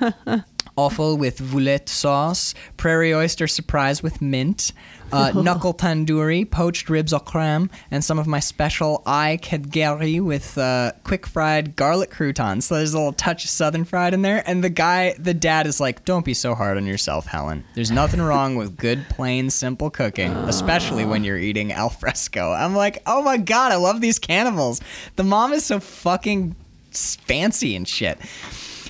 offal 0.77 1.15
with 1.17 1.39
voulette 1.39 1.87
sauce, 1.87 2.53
prairie 2.75 3.13
oyster 3.13 3.47
surprise 3.47 4.03
with 4.03 4.21
mint, 4.21 4.73
uh, 5.11 5.31
knuckle 5.35 5.73
tandoori, 5.73 6.49
poached 6.49 6.89
ribs 6.89 7.13
au 7.13 7.19
creme, 7.19 7.69
and 7.91 8.03
some 8.03 8.19
of 8.19 8.27
my 8.27 8.39
special 8.39 9.01
I 9.05 9.39
kedgeree 9.41 10.19
with 10.21 10.57
uh, 10.57 10.91
quick 11.03 11.27
fried 11.27 11.75
garlic 11.75 12.09
croutons. 12.09 12.65
So 12.65 12.75
there's 12.75 12.93
a 12.93 12.97
little 12.97 13.13
touch 13.13 13.45
of 13.45 13.49
southern 13.51 13.85
fried 13.85 14.13
in 14.13 14.21
there. 14.21 14.43
And 14.45 14.63
the 14.63 14.69
guy, 14.69 15.15
the 15.17 15.33
dad, 15.33 15.67
is 15.67 15.79
like, 15.79 16.03
"Don't 16.03 16.25
be 16.25 16.33
so 16.33 16.55
hard 16.55 16.77
on 16.77 16.85
yourself, 16.85 17.25
Helen. 17.25 17.63
There's 17.75 17.91
nothing 17.91 18.21
wrong 18.29 18.55
with 18.55 18.75
good, 18.75 19.05
plain, 19.09 19.49
simple 19.49 19.89
cooking, 19.89 20.31
especially 20.31 21.05
when 21.05 21.23
you're 21.23 21.37
eating 21.37 21.71
al 21.71 21.89
fresco." 21.89 22.51
I'm 22.51 22.75
like, 22.75 23.01
"Oh 23.05 23.21
my 23.21 23.37
god, 23.37 23.71
I 23.71 23.75
love 23.75 24.01
these 24.01 24.19
cannibals." 24.19 24.81
The 25.15 25.23
mom 25.23 25.53
is 25.53 25.63
so 25.63 25.79
fucking 25.79 26.55
fancy 26.95 27.75
and 27.75 27.87
shit. 27.87 28.17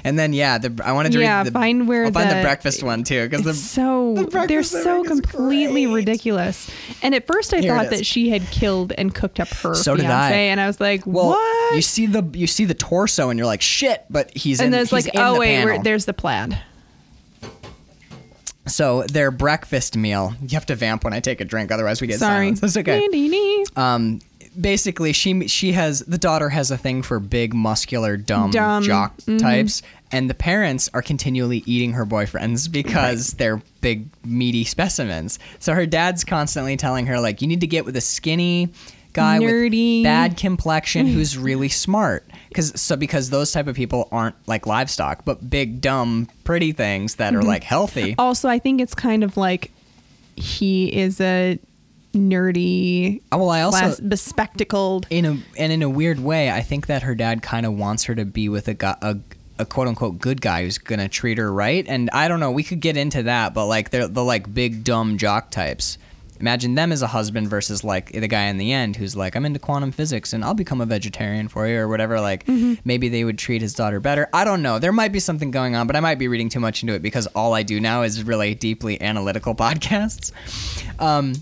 And 0.04 0.20
then 0.20 0.34
yeah, 0.34 0.60
the, 0.60 0.84
I 0.86 0.92
wanted 0.92 1.14
to 1.14 1.20
Yeah, 1.20 1.38
read 1.40 1.48
the 1.48 1.52
find 1.52 1.88
where 1.88 2.06
I'll 2.06 2.12
find 2.12 2.30
the 2.30 2.36
the- 2.36 2.42
breakfast 2.44 2.84
one 2.84 3.04
too 3.04 3.28
because 3.28 3.44
the 3.44 3.56
so 3.56 4.14
the 4.14 4.46
they're 4.48 4.62
so 4.62 5.04
completely 5.04 5.86
great. 5.86 5.96
ridiculous. 5.96 6.70
And 7.02 7.16
at 7.16 7.26
first, 7.26 7.56
I 7.56 7.60
Here 7.62 7.76
thought 7.76 7.90
that 7.90 8.06
she 8.06 8.30
had 8.30 8.44
killed 8.52 8.94
and 9.00 9.16
cooked 9.16 9.40
up 9.40 9.48
her 9.48 9.74
So 9.74 9.96
did 9.96 10.04
fiance, 10.04 10.36
I. 10.36 10.52
and 10.52 10.62
I 10.62 10.68
was 10.68 10.80
like, 10.80 11.08
well, 11.08 11.30
"What?" 11.30 11.76
you 11.76 11.82
see 11.82 12.06
the 12.06 12.24
you 12.34 12.46
see 12.46 12.66
the 12.66 12.76
torso 12.76 13.30
and 13.32 13.40
you're 13.40 13.48
like 13.48 13.64
shit, 13.64 14.06
but 14.12 14.30
he's 14.38 14.62
and 14.62 14.72
in, 14.76 14.80
he's 14.80 14.92
like, 14.92 15.10
"Oh 15.16 15.34
the 15.34 15.40
wait, 15.40 15.84
there's 15.84 16.06
the 16.06 16.14
plaid." 16.14 16.56
So 18.68 19.04
their 19.04 19.30
breakfast 19.32 19.96
meal. 19.96 20.34
You 20.42 20.50
have 20.50 20.66
to 20.68 20.76
vamp 20.76 21.04
when 21.04 21.14
I 21.14 21.20
take 21.20 21.40
a 21.42 21.46
drink, 21.46 21.72
otherwise 21.72 22.02
we 22.02 22.08
get 22.08 22.20
Sorry, 22.20 22.46
silence. 22.56 22.60
That's 22.62 22.78
okay. 22.78 23.66
Um, 23.76 24.22
basically, 24.60 25.14
she 25.14 25.48
she 25.48 25.72
has 25.74 26.00
the 26.02 26.18
daughter 26.18 26.50
has 26.50 26.72
a 26.72 26.78
thing 26.78 27.02
for 27.02 27.20
big, 27.20 27.54
muscular, 27.54 28.18
dumb, 28.18 28.52
Dumb, 28.52 28.84
jock 28.84 29.18
mhm. 29.18 29.40
types, 29.40 29.82
and 30.12 30.30
the 30.30 30.34
parents 30.34 30.90
are 30.94 31.02
continually 31.02 31.64
eating 31.66 31.94
her 31.94 32.06
boyfriends 32.06 32.72
because 32.72 33.34
they're 33.34 33.62
big, 33.82 34.08
meaty 34.26 34.64
specimens. 34.64 35.40
So 35.60 35.74
her 35.74 35.86
dad's 35.86 36.24
constantly 36.24 36.78
telling 36.78 37.06
her 37.08 37.20
like, 37.20 37.42
you 37.42 37.48
need 37.48 37.62
to 37.62 37.68
get 37.68 37.86
with 37.86 37.96
a 37.96 38.02
skinny 38.02 38.70
guy 39.14 39.40
Nerdy. 39.40 40.00
with 40.00 40.04
bad 40.04 40.36
complexion 40.38 41.08
who's 41.08 41.38
really 41.50 41.70
smart 41.70 42.26
because 42.50 42.80
so 42.80 42.98
because 42.98 43.30
those 43.30 43.50
type 43.54 43.66
of 43.68 43.74
people 43.74 44.10
aren't 44.12 44.36
like 44.46 44.68
livestock 44.68 45.24
but 45.24 45.50
big 45.50 45.80
dumb 45.80 46.28
pretty 46.44 46.74
things 46.74 47.16
that 47.16 47.34
are 47.34 47.40
Mm-hmm. 47.40 47.48
like 47.48 47.64
healthy 47.64 48.14
Also, 48.18 48.50
I 48.50 48.60
think 48.60 48.82
it's 48.82 48.94
kind 48.94 49.24
of 49.24 49.38
like 49.38 49.72
he 50.36 50.94
is 50.94 51.22
a 51.22 51.58
nerdy, 52.16 53.22
Oh, 53.32 53.38
well 53.38 53.50
i 53.52 53.62
also 53.62 53.80
glass- 53.80 54.00
bespectacled. 54.00 55.08
in 55.10 55.26
a 55.26 55.38
and 55.58 55.72
in 55.72 55.82
a 55.84 55.90
weird 55.90 56.20
way, 56.20 56.50
I 56.52 56.62
think 56.62 56.88
that 56.88 57.04
her 57.04 57.16
dad 57.16 57.42
kind 57.42 57.66
of 57.66 57.74
wants 57.74 58.06
her 58.06 58.16
to 58.16 58.26
be 58.26 58.50
with 58.50 58.68
a 58.68 58.74
guy, 58.74 58.96
a, 59.02 59.18
a 59.60 59.66
quote 59.66 59.88
unquote 59.88 60.20
good 60.20 60.42
guy 60.42 60.64
who's 60.64 60.78
gonna 60.78 61.08
treat 61.10 61.38
her 61.38 61.52
right. 61.52 61.86
And 61.88 62.10
I 62.12 62.28
don't 62.28 62.40
know, 62.40 62.52
we 62.52 62.64
could 62.64 62.80
get 62.80 62.98
into 62.98 63.24
that, 63.24 63.54
but 63.54 63.68
like 63.68 63.90
they're 63.92 64.08
the 64.08 64.24
like 64.24 64.54
big 64.54 64.84
dumb 64.84 65.18
jock 65.18 65.52
types. 65.52 65.98
Imagine 66.38 66.76
them 66.76 66.92
as 66.92 67.02
a 67.02 67.08
husband 67.08 67.48
versus 67.48 67.82
like 67.86 68.12
the 68.12 68.28
guy 68.28 68.48
in 68.48 68.58
the 68.58 68.74
end 68.74 68.98
who's 68.98 69.16
like, 69.16 69.38
I'm 69.38 69.46
into 69.46 69.58
quantum 69.58 69.94
physics 69.94 70.34
and 70.34 70.44
I'll 70.44 70.54
become 70.54 70.82
a 70.82 70.86
vegetarian 70.86 71.48
for 71.48 71.66
you 71.66 71.78
or 71.80 71.88
whatever. 71.88 72.20
Like 72.20 72.46
maybe 72.84 73.08
they 73.08 73.24
would 73.24 73.38
treat 73.40 73.62
his 73.62 73.74
daughter 73.74 74.02
better. 74.02 74.28
I 74.34 74.44
don't 74.44 74.62
know. 74.62 74.78
There 74.78 74.92
might 74.92 75.14
be 75.14 75.22
something 75.22 75.50
going 75.50 75.78
on, 75.78 75.88
but 75.88 75.96
I 75.96 76.02
might 76.02 76.16
be 76.20 76.28
reading 76.28 76.50
too 76.50 76.60
much 76.60 76.84
into 76.84 76.94
it 76.94 77.02
because 77.02 77.26
all 77.28 77.54
I 77.54 77.64
do 77.64 77.80
now 77.80 78.02
is 78.02 78.22
really 78.22 78.54
deeply 78.54 79.02
analytical 79.02 79.56
podcasts. 79.66 80.34
Um, 81.00 81.36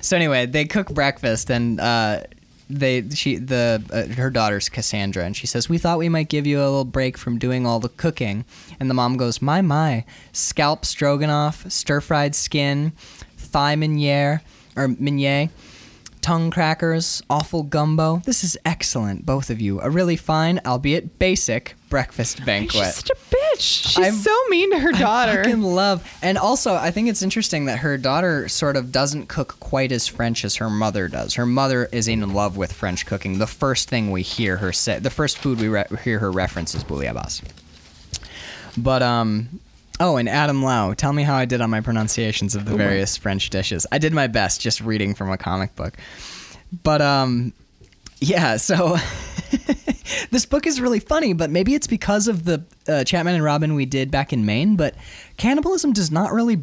so 0.00 0.16
anyway, 0.16 0.46
they 0.46 0.64
cook 0.64 0.90
breakfast 0.90 1.50
and 1.50 1.80
uh, 1.80 2.22
they 2.68 3.08
she 3.10 3.36
the 3.36 3.82
uh, 3.92 4.14
her 4.14 4.30
daughter's 4.30 4.68
Cassandra 4.68 5.24
and 5.24 5.36
she 5.36 5.46
says 5.46 5.68
we 5.68 5.76
thought 5.76 5.98
we 5.98 6.08
might 6.08 6.28
give 6.28 6.46
you 6.46 6.58
a 6.58 6.62
little 6.62 6.84
break 6.84 7.18
from 7.18 7.38
doing 7.38 7.66
all 7.66 7.80
the 7.80 7.88
cooking. 7.88 8.44
And 8.78 8.88
the 8.88 8.94
mom 8.94 9.16
goes 9.16 9.42
my 9.42 9.60
my. 9.60 10.04
Scalp 10.32 10.84
stroganoff 10.84 11.70
stir 11.70 12.00
fried 12.00 12.34
skin 12.34 12.92
thigh 13.36 13.74
meuniere 13.74 14.40
or 14.76 14.88
meunier 14.88 15.50
tongue 16.22 16.50
crackers 16.50 17.22
awful 17.30 17.62
gumbo 17.62 18.20
this 18.26 18.44
is 18.44 18.56
excellent 18.64 19.24
both 19.26 19.50
of 19.50 19.60
you 19.60 19.80
a 19.80 19.88
really 19.90 20.16
fine 20.16 20.60
albeit 20.66 21.18
basic 21.18 21.74
breakfast 21.88 22.44
banquet 22.44 22.84
She's 22.84 22.94
such 22.94 23.10
a 23.10 23.14
bitch. 23.14 23.60
She's 23.60 23.98
I'm- 23.98 24.14
so 24.14 24.34
mean 24.48 24.70
to 24.70 24.78
her 24.78 24.92
daughter. 24.92 25.40
I 25.40 25.44
fucking 25.44 25.60
love. 25.62 26.08
And 26.22 26.38
also, 26.38 26.74
I 26.74 26.92
think 26.92 27.08
it's 27.08 27.20
interesting 27.20 27.64
that 27.64 27.80
her 27.80 27.98
daughter 27.98 28.48
sort 28.48 28.76
of 28.76 28.92
doesn't 28.92 29.26
cook 29.28 29.56
quite 29.58 29.90
as 29.90 30.06
French 30.06 30.44
as 30.44 30.56
her 30.56 30.70
mother 30.70 31.08
does. 31.08 31.34
Her 31.34 31.46
mother 31.46 31.88
is 31.90 32.06
in 32.06 32.32
love 32.32 32.56
with 32.56 32.72
French 32.72 33.06
cooking. 33.06 33.38
The 33.38 33.48
first 33.48 33.88
thing 33.90 34.12
we 34.12 34.22
hear 34.22 34.58
her 34.58 34.72
say, 34.72 35.00
the 35.00 35.10
first 35.10 35.36
food 35.36 35.58
we 35.60 35.66
re- 35.66 35.84
hear 36.04 36.20
her 36.20 36.30
reference 36.30 36.74
is 36.76 36.84
bouillabaisse. 36.84 37.42
But 38.78 39.02
um. 39.02 39.60
Oh, 40.00 40.16
and 40.16 40.28
Adam 40.28 40.62
Lau, 40.62 40.94
tell 40.94 41.12
me 41.12 41.22
how 41.22 41.36
I 41.36 41.44
did 41.44 41.60
on 41.60 41.68
my 41.70 41.82
pronunciations 41.82 42.54
of 42.54 42.64
the 42.64 42.74
various 42.74 43.16
French 43.18 43.50
dishes. 43.50 43.86
I 43.92 43.98
did 43.98 44.14
my 44.14 44.26
best 44.28 44.60
just 44.60 44.80
reading 44.80 45.14
from 45.14 45.30
a 45.30 45.36
comic 45.36 45.76
book. 45.76 45.94
But 46.82 47.02
um 47.02 47.52
yeah, 48.20 48.56
so 48.56 48.96
this 50.30 50.46
book 50.46 50.66
is 50.66 50.80
really 50.80 51.00
funny, 51.00 51.32
but 51.32 51.50
maybe 51.50 51.74
it's 51.74 51.86
because 51.86 52.28
of 52.28 52.44
the 52.44 52.62
uh, 52.88 53.04
Chapman 53.04 53.34
and 53.34 53.44
Robin 53.44 53.74
we 53.74 53.86
did 53.86 54.10
back 54.10 54.32
in 54.32 54.44
Maine. 54.44 54.76
But 54.76 54.94
cannibalism 55.36 55.92
does 55.92 56.10
not 56.10 56.32
really 56.32 56.56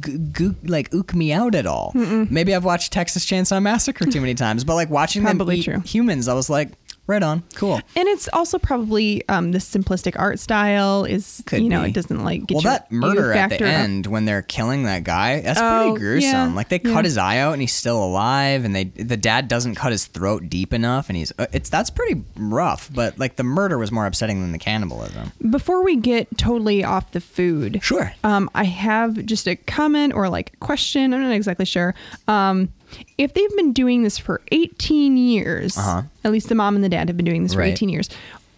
g- 0.00 0.18
g- 0.32 0.54
like 0.64 0.92
ook 0.94 1.14
me 1.14 1.32
out 1.32 1.54
at 1.54 1.66
all. 1.66 1.92
Maybe 1.94 2.54
I've 2.54 2.64
watched 2.64 2.92
Texas 2.92 3.24
Chainsaw 3.26 3.60
Massacre 3.62 4.06
too 4.06 4.20
many 4.20 4.34
times, 4.34 4.64
but 4.64 4.74
like 4.74 4.90
watching 4.90 5.22
Probably 5.22 5.56
them 5.56 5.60
eat 5.60 5.64
true. 5.64 5.80
humans, 5.80 6.28
I 6.28 6.34
was 6.34 6.48
like, 6.50 6.70
right 7.06 7.22
on, 7.22 7.42
cool. 7.54 7.76
And 7.94 8.08
it's 8.08 8.28
also 8.32 8.58
probably 8.58 9.26
um, 9.28 9.52
the 9.52 9.58
simplistic 9.58 10.18
art 10.18 10.38
style 10.38 11.04
is 11.04 11.42
Could 11.46 11.62
you 11.62 11.68
know 11.68 11.82
be. 11.82 11.90
it 11.90 11.94
doesn't 11.94 12.24
like 12.24 12.46
get 12.46 12.54
well, 12.56 12.62
that 12.62 12.90
murder 12.90 13.32
at 13.32 13.50
the 13.50 13.56
up. 13.56 13.62
end 13.62 14.06
when 14.06 14.24
they're 14.24 14.42
killing 14.42 14.84
that 14.84 15.04
guy, 15.04 15.40
that's 15.40 15.60
Oh, 15.62 15.90
pretty 15.90 15.98
gruesome. 16.00 16.30
yeah, 16.30 16.52
like 16.54 16.68
they 16.68 16.80
yeah. 16.82 16.92
cut 16.92 17.04
his 17.04 17.16
eye 17.18 17.38
out 17.38 17.52
and 17.52 17.60
he's 17.60 17.72
still 17.74 18.02
alive, 18.02 18.64
and 18.64 18.74
they 18.74 18.84
the 18.84 19.16
dad 19.16 19.48
doesn't 19.48 19.74
cut 19.76 19.92
his 19.92 20.06
throat 20.06 20.48
deep 20.48 20.72
enough, 20.72 21.08
and 21.08 21.16
he's 21.16 21.32
uh, 21.38 21.46
it's 21.52 21.70
that's 21.70 21.90
pretty 21.90 22.22
rough. 22.36 22.90
But 22.92 23.18
like 23.18 23.36
the 23.36 23.44
murder 23.44 23.78
was 23.78 23.90
more 23.92 24.06
upsetting 24.06 24.40
than 24.42 24.52
the 24.52 24.58
cannibalism. 24.58 25.32
Before 25.50 25.82
we 25.82 25.96
get 25.96 26.36
totally 26.38 26.82
off 26.84 27.12
the 27.12 27.20
food, 27.20 27.80
Sure. 27.82 28.12
Um, 28.24 28.50
I 28.54 28.64
have 28.64 29.24
just 29.26 29.46
a 29.46 29.56
comment 29.56 30.12
or 30.14 30.28
like 30.28 30.58
question. 30.60 31.14
I'm 31.14 31.20
not 31.22 31.32
exactly 31.32 31.64
sure. 31.64 31.94
Um, 32.28 32.68
if 33.18 33.34
they've 33.34 33.56
been 33.56 33.72
doing 33.72 34.02
this 34.02 34.18
for 34.18 34.40
18 34.52 35.16
years, 35.16 35.76
Uh-huh. 35.76 36.02
at 36.24 36.32
least 36.32 36.48
the 36.48 36.54
mom 36.54 36.74
and 36.74 36.84
the 36.84 36.88
dad 36.88 37.08
have 37.08 37.16
been 37.16 37.26
doing 37.26 37.42
this 37.42 37.54
for 37.54 37.60
Right. 37.60 37.72
18 37.72 37.88
years. 37.88 38.08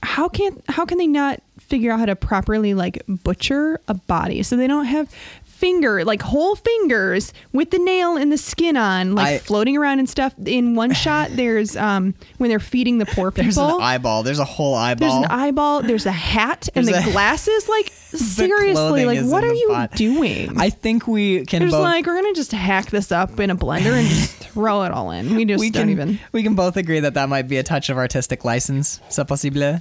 How 0.03 0.29
can 0.29 0.63
how 0.69 0.85
can 0.85 0.97
they 0.99 1.07
not 1.09 1.43
figure 1.59 1.91
out 1.91 1.99
how 1.99 2.07
to 2.07 2.15
properly 2.17 2.73
like 2.73 3.03
butcher 3.09 3.81
a 3.89 3.95
body 3.95 4.43
so 4.45 4.57
they 4.57 4.67
don't 4.69 4.85
have 4.87 5.13
finger 5.59 6.05
like 6.05 6.23
whole 6.23 6.55
fingers 6.55 7.33
with 7.53 7.71
the 7.71 7.79
nail 7.81 8.17
and 8.17 8.31
the 8.31 8.39
skin 8.39 8.77
on 8.77 9.15
like 9.17 9.27
I- 9.27 9.39
floating 9.39 9.77
around 9.77 9.99
and 9.99 10.09
stuff 10.09 10.33
in 10.47 10.77
one 10.77 10.93
shot 11.05 11.31
there's 11.33 11.77
um 11.77 12.15
when 12.39 12.49
they're 12.49 12.61
feeding 12.61 12.99
the 12.99 13.07
poor 13.07 13.31
people 13.33 13.45
There's 13.45 13.57
an 13.59 13.81
eyeball. 13.83 14.23
There's 14.23 14.39
a 14.39 14.45
whole 14.45 14.75
eyeball. 14.75 15.09
there's 15.21 15.25
an 15.25 15.31
eyeball. 15.31 15.83
There's 15.83 16.07
a 16.07 16.13
hat 16.13 16.69
and 16.77 16.87
There's 16.87 17.03
the 17.05 17.11
a- 17.11 17.13
glasses. 17.17 17.69
Like 17.69 17.89
seriously, 17.93 19.05
like 19.05 19.21
what 19.25 19.43
are 19.45 19.53
you 19.53 19.69
pot. 19.71 19.93
doing? 19.93 20.59
I 20.59 20.71
think 20.71 21.07
we 21.07 21.45
can 21.45 21.61
There's 21.61 21.73
both. 21.73 21.83
like 21.83 22.07
we're 22.07 22.15
gonna 22.21 22.35
just 22.35 22.53
hack 22.53 22.91
this 22.91 23.11
up 23.13 23.39
in 23.41 23.51
a 23.51 23.57
blender 23.57 23.93
and 23.99 24.09
just 24.09 24.35
throw 24.37 24.83
it 24.85 24.93
all 24.93 25.11
in. 25.11 25.35
We 25.35 25.45
just 25.45 25.61
we 25.61 25.71
don't 25.71 25.83
can 25.85 25.91
even. 25.91 26.21
we 26.33 26.43
can 26.43 26.55
both 26.55 26.77
agree 26.77 27.01
that 27.01 27.15
that 27.15 27.29
might 27.29 27.49
be 27.49 27.57
a 27.59 27.63
touch 27.63 27.91
of 27.91 27.97
artistic 27.97 28.45
license. 28.45 29.01
C'est 29.09 29.27
possible. 29.27 29.81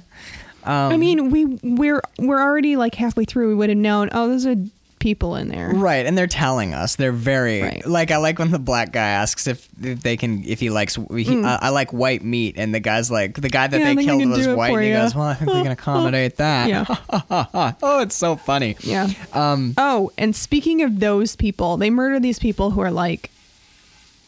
I 0.64 0.96
mean, 0.96 1.30
we 1.30 1.44
we're 1.62 2.02
we're 2.18 2.40
already 2.42 2.76
like 2.76 2.94
halfway 2.94 3.24
through. 3.24 3.48
We 3.48 3.54
would 3.54 3.68
have 3.70 3.78
known. 3.78 4.10
Oh, 4.12 4.28
there's 4.28 4.44
a 4.46 4.56
people 4.98 5.36
in 5.36 5.48
there. 5.48 5.70
Right, 5.70 6.04
and 6.06 6.16
they're 6.16 6.26
telling 6.26 6.74
us. 6.74 6.96
They're 6.96 7.12
very 7.12 7.62
Right. 7.62 7.86
like 7.86 8.10
I 8.10 8.16
like 8.18 8.38
when 8.38 8.50
the 8.50 8.58
black 8.58 8.92
guy 8.92 9.08
asks 9.08 9.46
if, 9.46 9.68
if 9.82 10.02
they 10.02 10.16
can 10.16 10.44
if 10.46 10.60
he 10.60 10.70
likes 10.70 10.96
he, 11.14 11.42
uh, 11.42 11.58
I 11.60 11.70
like 11.70 11.92
white 11.92 12.22
meat 12.24 12.54
and 12.58 12.74
the 12.74 12.80
guy's 12.80 13.10
like 13.10 13.40
the 13.40 13.48
guy 13.48 13.66
that. 13.66 13.78
Yeah, 13.80 13.94
they 13.94 14.04
killed 14.04 14.26
was 14.28 14.46
white 14.48 14.72
and 14.74 14.82
he 14.84 14.90
goes, 14.92 15.14
"Well, 15.14 15.26
I 15.26 15.34
think 15.34 15.52
we 15.52 15.62
can 15.62 15.72
accommodate 15.78 16.36
that." 16.36 16.68
Yeah. 16.68 16.84
oh, 17.82 18.00
it's 18.00 18.14
so 18.16 18.36
funny. 18.36 18.76
Yeah. 18.80 19.08
Um 19.32 19.74
Oh, 19.78 20.10
and 20.18 20.34
speaking 20.34 20.82
of 20.82 21.00
those 21.00 21.36
people, 21.36 21.76
they 21.76 21.90
murder 21.90 22.20
these 22.20 22.38
people 22.38 22.70
who 22.72 22.80
are 22.80 22.90
like 22.90 23.30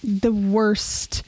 the 0.04 0.32
worst 0.32 1.22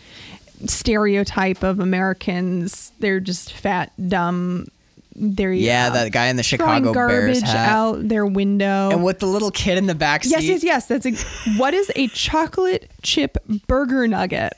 stereotype 0.67 1.63
of 1.63 1.81
Americans. 1.81 2.93
They're 3.01 3.21
just 3.21 3.53
fat, 3.53 3.93
dumb. 4.09 4.69
They're 5.15 5.53
yeah, 5.53 5.89
uh, 5.89 5.91
that 5.91 6.13
guy 6.13 6.27
in 6.27 6.37
the 6.37 6.43
Chicago 6.43 6.93
Bears 6.93 7.41
garbage 7.41 7.43
hat. 7.43 7.69
out 7.69 8.09
their 8.09 8.25
window. 8.25 8.91
And 8.91 9.05
with 9.05 9.19
the 9.19 9.27
little 9.27 9.51
kid 9.51 9.79
in 9.79 9.87
the 9.87 9.95
back 9.95 10.25
seat. 10.25 10.31
Yes, 10.31 10.43
yes, 10.45 10.65
yes. 10.65 10.87
That's 10.87 11.07
a. 11.07 11.13
What 11.59 11.75
is 11.75 11.93
a 11.97 12.09
chocolate 12.09 12.91
chip 13.03 13.37
burger 13.67 14.09
nugget? 14.09 14.55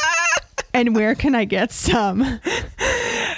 and 0.74 0.94
where 0.94 1.14
can 1.14 1.34
I 1.34 1.44
get 1.44 1.72
some? 1.72 2.40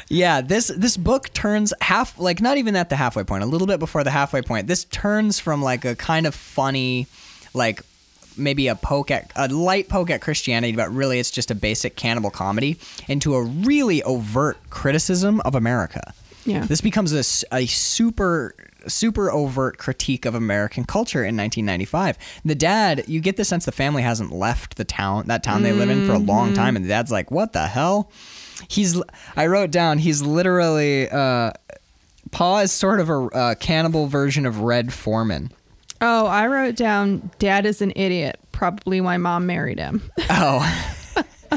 Yeah, 0.08 0.42
this 0.42 0.70
this 0.76 0.98
book 0.98 1.32
turns 1.32 1.72
half 1.80 2.18
like 2.18 2.42
not 2.42 2.58
even 2.58 2.76
at 2.76 2.90
the 2.90 2.96
halfway 2.96 3.24
point, 3.24 3.44
a 3.44 3.46
little 3.46 3.66
bit 3.66 3.78
before 3.78 4.04
the 4.04 4.10
halfway 4.10 4.42
point. 4.42 4.66
This 4.66 4.84
turns 4.84 5.40
from 5.40 5.62
like 5.62 5.86
a 5.86 5.96
kind 5.96 6.26
of 6.26 6.34
funny, 6.34 7.06
like 7.54 7.80
maybe 8.36 8.68
a 8.68 8.74
poke 8.74 9.10
at 9.10 9.32
a 9.36 9.48
light 9.48 9.88
poke 9.88 10.10
at 10.10 10.20
Christianity, 10.20 10.76
but 10.76 10.92
really 10.92 11.18
it's 11.18 11.30
just 11.30 11.50
a 11.50 11.54
basic 11.54 11.96
cannibal 11.96 12.30
comedy 12.30 12.78
into 13.08 13.34
a 13.34 13.42
really 13.42 14.02
overt 14.02 14.58
criticism 14.68 15.40
of 15.46 15.54
America. 15.54 16.12
Yeah. 16.44 16.64
This 16.64 16.80
becomes 16.80 17.12
a 17.12 17.66
super 17.66 18.54
super 18.88 19.30
overt 19.30 19.78
critique 19.78 20.24
of 20.24 20.34
American 20.34 20.84
culture 20.84 21.20
in 21.20 21.36
1995. 21.36 22.18
The 22.44 22.54
dad, 22.56 23.04
you 23.06 23.20
get 23.20 23.36
the 23.36 23.44
sense 23.44 23.64
the 23.64 23.70
family 23.72 24.02
hasn't 24.02 24.32
left 24.32 24.76
the 24.76 24.84
town, 24.84 25.28
that 25.28 25.44
town 25.44 25.62
they 25.62 25.72
live 25.72 25.88
in 25.88 26.04
for 26.04 26.12
a 26.12 26.18
long 26.18 26.52
time 26.52 26.74
and 26.74 26.84
the 26.84 26.88
dad's 26.88 27.12
like, 27.12 27.30
"What 27.30 27.52
the 27.52 27.66
hell?" 27.66 28.10
He's 28.68 29.00
I 29.36 29.46
wrote 29.46 29.70
down 29.70 29.98
he's 29.98 30.22
literally 30.22 31.08
uh 31.08 31.52
Pa 32.30 32.60
is 32.60 32.72
sort 32.72 32.98
of 32.98 33.10
a 33.10 33.14
uh, 33.14 33.54
cannibal 33.56 34.06
version 34.06 34.46
of 34.46 34.60
Red 34.60 34.92
Foreman. 34.92 35.52
Oh, 36.00 36.26
I 36.26 36.46
wrote 36.46 36.76
down 36.76 37.30
dad 37.38 37.66
is 37.66 37.82
an 37.82 37.92
idiot. 37.94 38.38
Probably 38.52 39.00
why 39.00 39.16
mom 39.18 39.46
married 39.46 39.78
him. 39.78 40.10
Oh. 40.30 40.88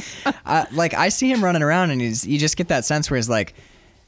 uh, 0.46 0.66
like 0.72 0.94
I 0.94 1.10
see 1.10 1.32
him 1.32 1.44
running 1.44 1.64
around 1.64 1.92
and 1.92 2.02
he's 2.02 2.26
you 2.26 2.38
just 2.38 2.58
get 2.58 2.68
that 2.68 2.86
sense 2.86 3.10
where 3.10 3.18
he's 3.18 3.30
like 3.30 3.54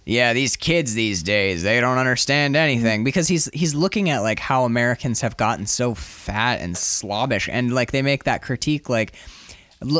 yeah, 0.08 0.32
these 0.32 0.56
kids 0.56 0.93
these 0.93 1.22
days, 1.22 1.63
they 1.63 1.82
don't 1.82 1.98
understand 1.98 2.56
anything 2.56 3.04
because 3.04 3.28
he's 3.28 3.50
he's 3.54 3.76
looking 3.76 4.10
at 4.10 4.20
like 4.20 4.39
how 4.39 4.63
Americans 4.63 5.20
have 5.20 5.36
gotten 5.36 5.65
so 5.65 5.93
fat 5.93 6.62
and 6.62 6.78
slobbish 6.78 7.50
and 7.52 7.74
like 7.76 7.91
they 7.91 8.02
make 8.02 8.24
that 8.24 8.41
critique 8.41 8.88
like 8.88 9.12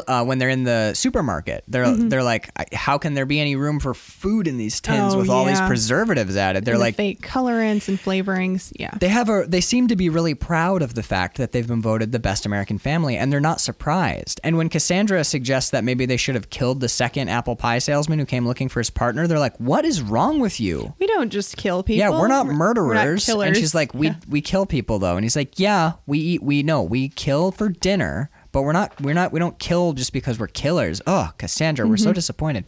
uh, 0.08 0.24
when 0.26 0.38
they're 0.40 0.50
in 0.50 0.64
the 0.64 0.94
supermarket, 0.94 1.64
they're 1.68 1.92
they're 1.96 2.24
like, 2.24 2.50
how 2.74 2.98
can 2.98 3.14
there 3.14 3.26
be 3.26 3.40
any 3.40 3.56
room 3.56 3.80
for 3.80 3.94
food 3.94 4.48
in 4.48 4.58
these 4.58 4.80
tins 4.82 5.14
Oh, 5.14 5.18
with 5.20 5.30
all 5.30 5.46
these 5.46 5.62
preservatives 5.62 6.36
added? 6.36 6.66
They're 6.66 6.74
And 6.76 6.82
the 6.82 6.86
like, 6.86 6.96
fake 6.96 7.22
colorants 7.22 7.88
and 7.88 8.00
flavorings. 8.00 8.72
Yeah. 8.80 8.92
they 9.00 9.10
have 9.10 9.30
a 9.30 9.46
they 9.48 9.62
seem 9.62 9.88
to 9.90 9.96
be 9.96 10.10
really 10.10 10.34
proud 10.34 10.82
of 10.82 10.94
the 10.96 11.04
fact 11.04 11.38
that 11.38 11.52
they've 11.52 11.68
been 11.68 11.82
voted 11.82 12.12
the 12.12 12.20
best 12.20 12.46
American 12.46 12.78
family 12.78 13.18
and 13.18 13.32
they're 13.32 13.40
not 13.40 13.62
surprised. 13.62 14.40
And 14.44 14.58
when 14.58 14.70
Cassandra 14.70 15.24
suggests 15.24 15.72
that 15.72 15.84
maybe 15.84 16.06
they 16.06 16.18
should 16.18 16.36
have 16.36 16.50
killed 16.50 16.80
the 16.80 16.90
second 16.90 17.30
apple 17.30 17.56
pie 17.56 17.80
salesman 17.80 18.20
who 18.20 18.26
came 18.26 18.46
looking 18.48 18.70
for 18.70 18.80
his 18.80 18.90
partner, 18.90 19.28
they're 19.28 19.40
like, 19.40 19.58
"What 19.58 19.86
is 19.86 20.02
wrong 20.02 20.40
with 20.40 20.60
you?" 20.60 20.94
we 21.00 21.08
don't 21.08 21.30
just 21.30 21.58
kill 21.58 21.84
people. 21.84 22.00
yeah, 22.00 22.10
we're 22.10 22.28
not 22.28 22.48
murderers. 22.48 23.28
We're 23.28 23.36
not 23.36 23.48
and 23.48 23.56
she's 23.56 23.76
like, 23.76 23.94
"We 23.94 24.08
Yeah. 24.08 24.16
we 24.28 24.42
kill 24.42 24.66
people 24.66 25.00
though." 25.00 25.16
And 25.16 25.24
he's 25.24 25.36
like, 25.36 25.60
"Yeah, 25.60 25.94
we 26.06 26.20
eat 26.20 26.44
we 26.44 26.64
know, 26.64 26.82
we 26.84 27.10
kill 27.10 27.52
for 27.52 27.70
dinner, 27.70 28.30
but 28.52 28.62
we're 28.64 28.74
not 28.74 29.00
we're 29.02 29.14
not 29.14 29.32
we 29.32 29.40
don't 29.40 29.58
kill 29.60 29.94
just 29.94 30.14
because 30.14 30.40
we're 30.40 30.48
killers." 30.48 31.02
Oh, 31.08 31.32
Cassandra, 31.38 31.88
we're 31.88 31.96
Mm-hmm. 31.96 32.04
so 32.04 32.14
disappointed. 32.14 32.66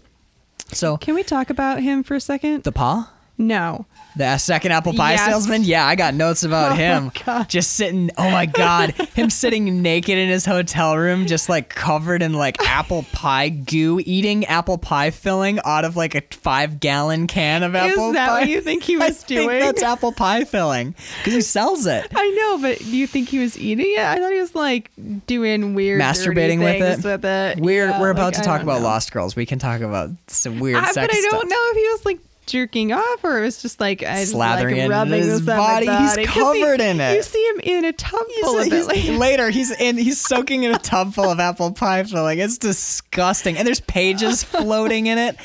So, 0.72 0.98
Can 0.98 1.16
we 1.16 1.24
talk 1.24 1.50
about 1.50 1.82
him 1.82 2.04
for 2.04 2.14
a 2.16 2.22
second? 2.22 2.64
the 2.64 2.72
paw 2.72 3.12
no. 3.40 3.86
The 4.16 4.38
second 4.38 4.74
apple 4.74 4.94
pie 4.94 5.12
Yes. 5.14 5.26
salesman? 5.30 5.64
Yeah, 5.64 5.86
I 5.86 5.96
got 5.96 6.14
notes 6.14 6.44
about 6.44 6.72
Oh 6.74 6.76
him. 6.76 7.12
Just 7.48 7.72
sitting, 7.76 8.10
oh 8.18 8.30
my 8.30 8.46
God, 8.48 8.90
him 9.14 9.30
sitting 9.30 9.82
naked 9.82 10.18
in 10.18 10.28
his 10.28 10.46
hotel 10.46 10.98
room, 10.98 11.26
just 11.26 11.48
like 11.48 11.70
covered 11.70 12.22
in 12.22 12.34
like 12.34 12.60
apple 12.68 13.06
pie 13.14 13.48
goo, 13.50 14.02
eating 14.06 14.44
apple 14.46 14.78
pie 14.78 15.12
filling 15.12 15.60
out 15.64 15.86
of 15.86 15.96
like 15.96 16.16
a 16.16 16.24
five 16.36 16.82
gallon 16.82 17.28
can 17.28 17.64
of 17.64 17.76
Is 17.76 17.82
apple 17.94 18.12
that 18.14 18.28
pie. 18.28 18.40
what 18.42 18.50
you 18.50 18.60
think 18.62 18.84
he 18.84 18.98
was 18.98 19.04
I 19.06 19.08
was 19.10 19.18
think 19.24 19.28
doing? 19.50 19.60
that's 19.60 19.84
apple 19.84 20.12
pie 20.12 20.44
filling 20.44 20.96
because 21.20 21.34
he 21.34 21.42
sells 21.42 21.86
it. 21.86 22.08
I 22.14 22.30
know, 22.32 22.58
but 22.62 22.80
do 22.80 22.98
you 22.98 23.08
think 23.08 23.30
he 23.30 23.40
was 23.40 23.58
eating 23.58 23.94
it? 23.94 24.00
I 24.00 24.18
thought 24.18 24.34
he 24.34 24.42
was 24.42 24.56
like 24.56 24.92
doing 25.28 25.76
weird 25.76 26.02
Masturbating 26.02 26.60
with 26.62 26.82
it. 26.82 27.06
With 27.06 27.24
it. 27.24 27.60
We're 27.60 27.88
Yeah, 27.90 28.02
we're 28.02 28.10
about 28.10 28.34
like, 28.34 28.42
to 28.42 28.42
talk 28.42 28.64
about 28.64 28.80
know. 28.82 28.88
Lost 28.88 29.14
Girls. 29.14 29.36
We 29.38 29.46
can 29.46 29.60
talk 29.60 29.80
about 29.80 30.10
some 30.28 30.60
weird 30.60 30.78
I, 30.84 30.92
sex 30.92 30.96
but 31.08 31.16
I 31.16 31.22
don't 31.32 31.48
know 31.48 31.56
if 31.58 31.78
he 31.78 31.84
was 31.84 32.06
like 32.06 32.20
jerking 32.50 32.92
off 32.92 33.24
or 33.24 33.40
it 33.40 33.42
was 33.46 33.62
just 33.62 33.80
like 33.80 34.04
I 34.04 34.22
just 34.22 34.34
Slathering 34.34 34.80
like 34.82 34.90
rubbing 34.90 35.24
his 35.24 35.42
body. 35.42 35.86
He's 35.88 35.96
body. 36.12 36.26
'Cause 36.26 36.56
he- 36.56 36.62
covered 36.62 36.82
in 36.82 37.00
it. 37.02 37.16
You 37.16 37.24
see 37.24 37.46
him 37.50 37.60
in 37.62 37.86
a 37.86 37.94
tub 37.94 38.26
full 38.42 38.58
of 38.60 38.66
He's- 38.66 38.88
he's- 38.92 39.10
Like, 39.10 39.20
later, 39.20 39.50
he's 39.52 39.72
in. 39.72 39.98
He's 39.98 40.20
soaking 40.20 40.64
in 40.64 40.74
a 40.74 40.80
tub 40.80 41.14
full 41.14 41.30
of 41.30 41.40
apple 41.40 41.72
pie 41.72 42.04
filling. 42.04 42.40
It's 42.40 42.58
disgusting, 42.58 43.58
and 43.58 43.68
there's 43.68 43.80
pages 43.82 44.44
floating 44.44 45.08
in 45.08 45.18
it. 45.18 45.38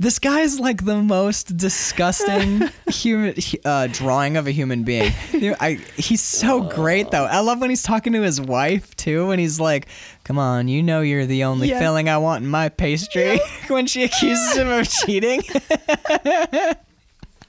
This 0.00 0.20
guy's 0.20 0.60
like 0.60 0.84
the 0.84 1.02
most 1.02 1.56
disgusting 1.56 2.68
human 2.88 3.34
uh, 3.64 3.88
drawing 3.88 4.36
of 4.36 4.46
a 4.46 4.52
human 4.52 4.84
being. 4.84 5.12
I, 5.34 5.80
he's 5.96 6.20
so 6.22 6.60
great 6.62 7.10
though. 7.10 7.24
I 7.24 7.40
love 7.40 7.60
when 7.60 7.68
he's 7.70 7.82
talking 7.82 8.12
to 8.12 8.22
his 8.22 8.40
wife 8.40 8.94
too, 8.94 9.26
when 9.26 9.40
he's 9.40 9.58
like, 9.58 9.88
"Come 10.22 10.38
on, 10.38 10.68
you 10.68 10.84
know 10.84 11.00
you're 11.00 11.26
the 11.26 11.42
only 11.42 11.68
Yeah. 11.70 11.80
filling 11.80 12.08
I 12.08 12.18
want 12.18 12.44
in 12.44 12.50
my 12.50 12.68
pastry." 12.68 13.40
when 13.68 13.88
she 13.88 14.04
accuses 14.04 14.56
him 14.56 14.68
of 14.68 14.88
cheating, 14.88 15.42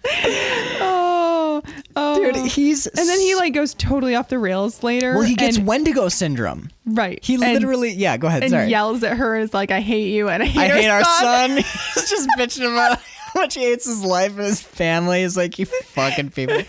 oh, 0.82 1.62
oh, 1.95 2.15
dude, 2.32 2.36
he's 2.48 2.88
and 2.88 3.08
then 3.08 3.19
he 3.19 3.36
like 3.36 3.54
goes 3.54 3.74
totally 3.74 4.15
off 4.15 4.30
the 4.30 4.39
rails 4.39 4.84
later. 4.84 5.13
well, 5.13 5.24
he 5.24 5.36
gets 5.36 5.58
and, 5.58 5.67
Wendigo 5.67 6.10
syndrome. 6.10 6.69
right. 6.86 7.24
He 7.24 7.36
and- 7.36 7.43
literally, 7.43 7.91
yeah. 7.91 8.17
Go 8.17 8.28
ahead. 8.28 8.43
and 8.43 8.52
sorry. 8.52 8.69
yells 8.69 9.04
at 9.04 9.17
her 9.17 9.36
is 9.38 9.54
like, 9.54 9.72
"I 9.72 9.82
hate 9.82 10.10
you," 10.13 10.30
and 10.30 10.43
I 10.43 10.45
hate, 10.45 10.60
I 10.60 10.69
our, 10.72 10.78
hate 10.78 10.89
our 10.89 11.04
son. 11.04 11.50
son. 11.50 11.58
He's 11.95 12.10
just 12.10 12.30
bitching 12.38 12.72
about 12.72 13.00
how 13.34 13.41
much 13.41 13.56
he 13.56 13.62
hates 13.62 13.86
his 13.86 14.04
life 14.04 14.32
and 14.38 14.45
his 14.45 14.62
family. 14.62 15.22
He's 15.22 15.38
like, 15.38 15.60
you 15.60 15.65
fucking 15.65 16.32
people. 16.32 16.62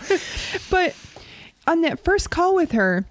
But 0.69 0.95
on 1.67 1.81
that 1.81 2.03
first 2.03 2.29
call 2.29 2.53
with 2.55 2.71
her, 2.73 3.05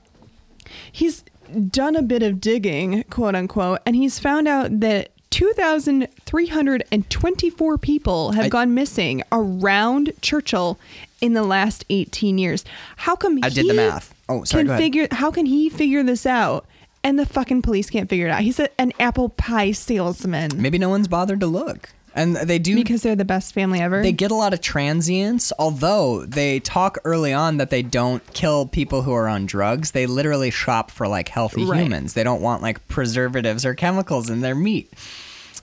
he's 0.93 1.25
done 1.71 1.97
a 1.97 2.03
bit 2.03 2.23
of 2.23 2.41
digging, 2.41 3.03
quote 3.11 3.35
unquote, 3.35 3.81
and 3.85 3.97
he's 3.97 4.19
found 4.21 4.47
out 4.47 4.81
that 4.81 5.11
2,324 5.31 7.79
people 7.79 8.33
have 8.33 8.47
I- 8.47 8.49
gone 8.49 8.75
missing 8.75 9.23
around 9.31 10.13
Churchill 10.21 10.79
in 11.21 11.35
the 11.35 11.43
last 11.43 11.85
18 11.91 12.39
years. 12.39 12.65
How 12.97 13.17
come 13.17 13.39
I 13.43 13.49
did 13.49 13.67
the 13.67 13.73
he 13.73 13.77
math. 13.77 14.15
Oh, 14.29 14.45
sorry, 14.45 14.65
Can 14.65 14.77
figure 14.77 15.09
how 15.11 15.31
can 15.31 15.47
he 15.47 15.69
figure 15.69 16.03
this 16.03 16.27
out? 16.27 16.67
And 17.03 17.19
the 17.19 17.27
fucking 17.27 17.63
police 17.63 17.89
can't 17.89 18.11
figure 18.11 18.27
it 18.27 18.31
out. 18.31 18.43
He's 18.43 18.61
a, 18.61 18.69
an 18.81 18.93
apple 19.01 19.31
pie 19.31 19.73
salesman 19.73 20.51
Maybe 20.61 20.77
no 20.77 20.91
one's 20.91 21.09
bothered 21.09 21.41
to 21.41 21.47
look. 21.47 21.89
And 22.15 22.35
they 22.37 22.59
do 22.59 22.75
because 22.75 23.03
they're 23.03 23.15
the 23.17 23.25
best 23.25 23.55
family 23.55 23.81
ever. 23.81 24.03
they 24.03 24.11
get 24.13 24.31
a 24.31 24.35
lot 24.35 24.53
of 24.53 24.61
transients, 24.61 25.53
although 25.59 26.25
they 26.27 26.59
talk 26.61 26.99
early 27.05 27.33
on 27.33 27.59
that 27.59 27.71
they 27.71 27.83
don't 27.83 28.21
kill 28.35 28.67
people 28.67 29.03
who 29.03 29.13
are 29.13 29.29
on 29.29 29.47
drugs. 29.47 29.93
They 29.93 30.07
literally 30.07 30.51
shop 30.51 30.91
for 30.91 31.07
like 31.07 31.29
healthy 31.29 31.65
Right. 31.65 31.83
humans. 31.83 32.15
They 32.15 32.25
don't 32.25 32.43
want 32.43 32.63
like 32.63 32.87
preservatives 32.89 33.65
or 33.65 33.75
chemicals 33.75 34.29
in 34.29 34.41
their 34.41 34.55
meat. 34.57 34.93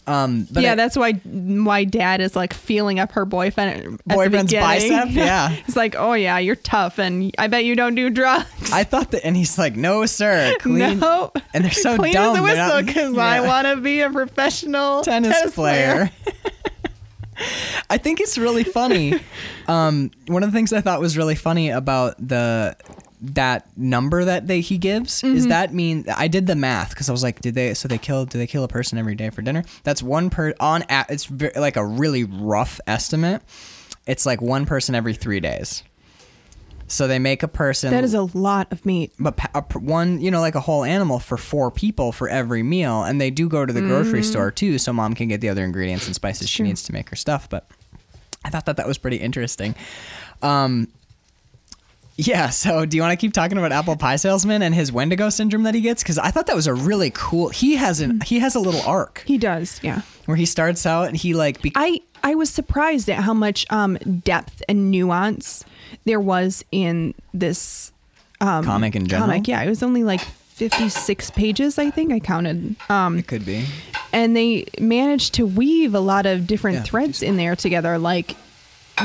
Um, 0.07 0.47
but 0.51 0.63
yeah, 0.63 0.73
it- 0.73 0.75
that's 0.77 0.95
why 0.95 1.13
why 1.13 1.83
dad 1.83 2.21
is 2.21 2.35
like 2.35 2.53
feeling 2.53 2.97
up 2.99 3.11
her 3.11 3.25
boyfriend. 3.25 3.99
The 4.05 4.15
Boyfriend's 4.15 4.53
bicep? 4.53 5.09
Yeah. 5.11 5.49
he's 5.49 5.75
like, 5.75 5.95
oh 5.97 6.13
yeah, 6.13 6.37
you're 6.39 6.55
tough, 6.55 6.97
and 6.97 7.33
I 7.37 7.47
bet 7.47 7.65
you 7.65 7.75
don't 7.75 7.93
do 7.95 8.09
drugs. 8.09 8.71
I 8.71 8.83
thought 8.85 9.11
that, 9.11 9.25
and 9.25 9.35
he's 9.35 9.57
like, 9.57 9.75
"No, 9.75 10.05
sir, 10.05 10.55
clean." 10.59 10.99
no, 10.99 11.31
And 11.53 11.63
they're 11.65 11.71
so 11.71 11.95
clean 11.97 12.13
dumb. 12.13 12.31
a 12.37 12.41
They're 12.41 12.65
whistle 12.65 12.83
because 12.83 13.17
I 13.17 13.41
want 13.41 13.67
to 13.67 13.75
be 13.77 13.99
a 13.99 14.09
professional 14.09 15.01
tennis, 15.03 15.53
player. 15.53 16.09
I 17.89 17.97
think 17.99 18.19
it's 18.19 18.37
really 18.37 18.63
funny. 18.63 19.19
Um, 19.67 20.09
one 20.27 20.41
of 20.43 20.51
the 20.51 20.57
things 20.57 20.73
I 20.73 20.81
thought 20.81 20.99
was 20.99 21.15
really 21.17 21.35
funny 21.35 21.69
about 21.69 22.15
the 22.25 22.75
that 23.19 23.67
number 23.77 24.23
that 24.25 24.47
they 24.47 24.61
he 24.61 24.77
gives 24.77 25.21
Mm-hmm. 25.21 25.35
is 25.37 25.47
that 25.47 25.73
mean 25.73 26.05
I 26.15 26.27
did 26.27 26.45
the 26.47 26.55
math 26.55 26.89
because 26.89 27.09
I 27.09 27.11
was 27.11 27.23
like, 27.23 27.41
did 27.41 27.55
they 27.55 27.73
so 27.73 27.87
they 27.87 27.97
kill 27.97 28.25
do 28.25 28.37
they 28.37 28.47
kill 28.47 28.63
a 28.63 28.67
person 28.67 28.97
every 28.97 29.15
day 29.15 29.29
for 29.31 29.41
dinner? 29.41 29.63
That's 29.83 30.03
one 30.03 30.29
per 30.29 30.53
on 30.59 30.83
it's 30.89 31.25
ve- 31.25 31.51
like 31.55 31.77
a 31.77 31.85
really 31.85 32.23
rough 32.25 32.79
estimate. 32.87 33.41
It's 34.05 34.25
like 34.25 34.41
one 34.41 34.65
person 34.65 34.93
every 34.95 35.13
three 35.13 35.39
days. 35.39 35.83
So 36.89 37.05
they 37.07 37.19
make 37.19 37.43
a 37.43 37.49
person 37.49 37.91
That 37.91 38.05
is 38.05 38.13
a 38.13 38.21
lot 38.21 38.71
of 38.71 38.85
meat. 38.85 39.11
but 39.19 39.37
a, 39.53 39.61
one, 39.77 40.21
you 40.21 40.31
know, 40.31 40.39
like 40.39 40.55
a 40.55 40.61
whole 40.61 40.85
animal 40.85 41.19
for 41.19 41.35
four 41.35 41.69
people 41.69 42.13
for 42.13 42.29
every 42.29 42.63
meal, 42.63 43.03
and 43.03 43.19
they 43.19 43.29
do 43.29 43.49
go 43.49 43.65
to 43.65 43.73
the 43.73 43.81
grocery 43.81 44.23
store 44.23 44.51
too, 44.51 44.77
so 44.77 44.93
mom 44.93 45.13
can 45.13 45.27
get 45.27 45.41
the 45.41 45.49
other 45.49 45.65
ingredients 45.65 46.05
and 46.05 46.15
spices 46.15 46.47
she 46.47 46.63
needs 46.63 46.83
to 46.83 46.93
make 46.93 47.09
her 47.09 47.17
stuff. 47.17 47.49
But 47.49 47.67
I 48.45 48.49
thought 48.49 48.65
that 48.67 48.77
that 48.77 48.87
was 48.87 48.97
pretty 48.97 49.17
interesting. 49.17 49.75
Um, 50.41 50.87
yeah. 52.17 52.49
So, 52.49 52.85
do 52.85 52.97
you 52.97 53.03
want 53.03 53.17
to 53.17 53.23
keep 53.23 53.33
talking 53.33 53.57
about 53.57 53.71
apple 53.71 53.95
pie 53.95 54.15
salesman 54.17 54.61
and 54.61 54.73
his 54.73 54.91
Wendigo 54.91 55.29
syndrome 55.29 55.63
that 55.63 55.75
he 55.75 55.81
gets? 55.81 56.01
Because 56.03 56.17
I 56.17 56.31
thought 56.31 56.47
that 56.47 56.55
was 56.55 56.67
a 56.67 56.73
really 56.73 57.11
cool. 57.13 57.49
He 57.49 57.75
has 57.75 58.01
an 58.01 58.21
he 58.21 58.39
has 58.39 58.55
a 58.55 58.59
little 58.59 58.81
arc 58.81 59.23
He 59.25 59.37
does, 59.37 59.79
yeah. 59.83 60.01
where 60.25 60.35
he 60.37 60.45
starts 60.45 60.85
out 60.85 61.07
and 61.07 61.15
he 61.17 61.33
like 61.33 61.61
be- 61.61 61.71
I 61.75 62.01
I 62.23 62.35
was 62.35 62.49
surprised 62.49 63.09
at 63.09 63.19
how 63.23 63.33
much 63.33 63.65
um 63.69 63.95
depth 64.23 64.63
and 64.67 64.89
nuance 64.91 65.63
there 66.05 66.19
was 66.19 66.65
in 66.71 67.13
this 67.33 67.91
um 68.41 68.63
comic 68.65 68.95
in 68.95 69.07
general. 69.07 69.27
comic. 69.29 69.47
Yeah, 69.47 69.61
it 69.63 69.69
was 69.69 69.83
only 69.83 70.03
like 70.03 70.21
56 70.21 71.29
pages, 71.31 71.77
I 71.77 71.91
think 71.91 72.11
I 72.11 72.19
counted. 72.19 72.75
Um 72.89 73.19
It 73.19 73.27
could 73.27 73.45
be. 73.45 73.65
and 74.11 74.35
they 74.35 74.65
managed 74.81 75.35
to 75.35 75.45
weave 75.45 75.93
a 75.93 75.99
lot 75.99 76.25
of 76.25 76.47
different 76.47 76.77
Yeah, 76.77 76.83
threads 76.83 77.21
in 77.21 77.37
there 77.37 77.55
together 77.55 77.97
like 77.99 78.35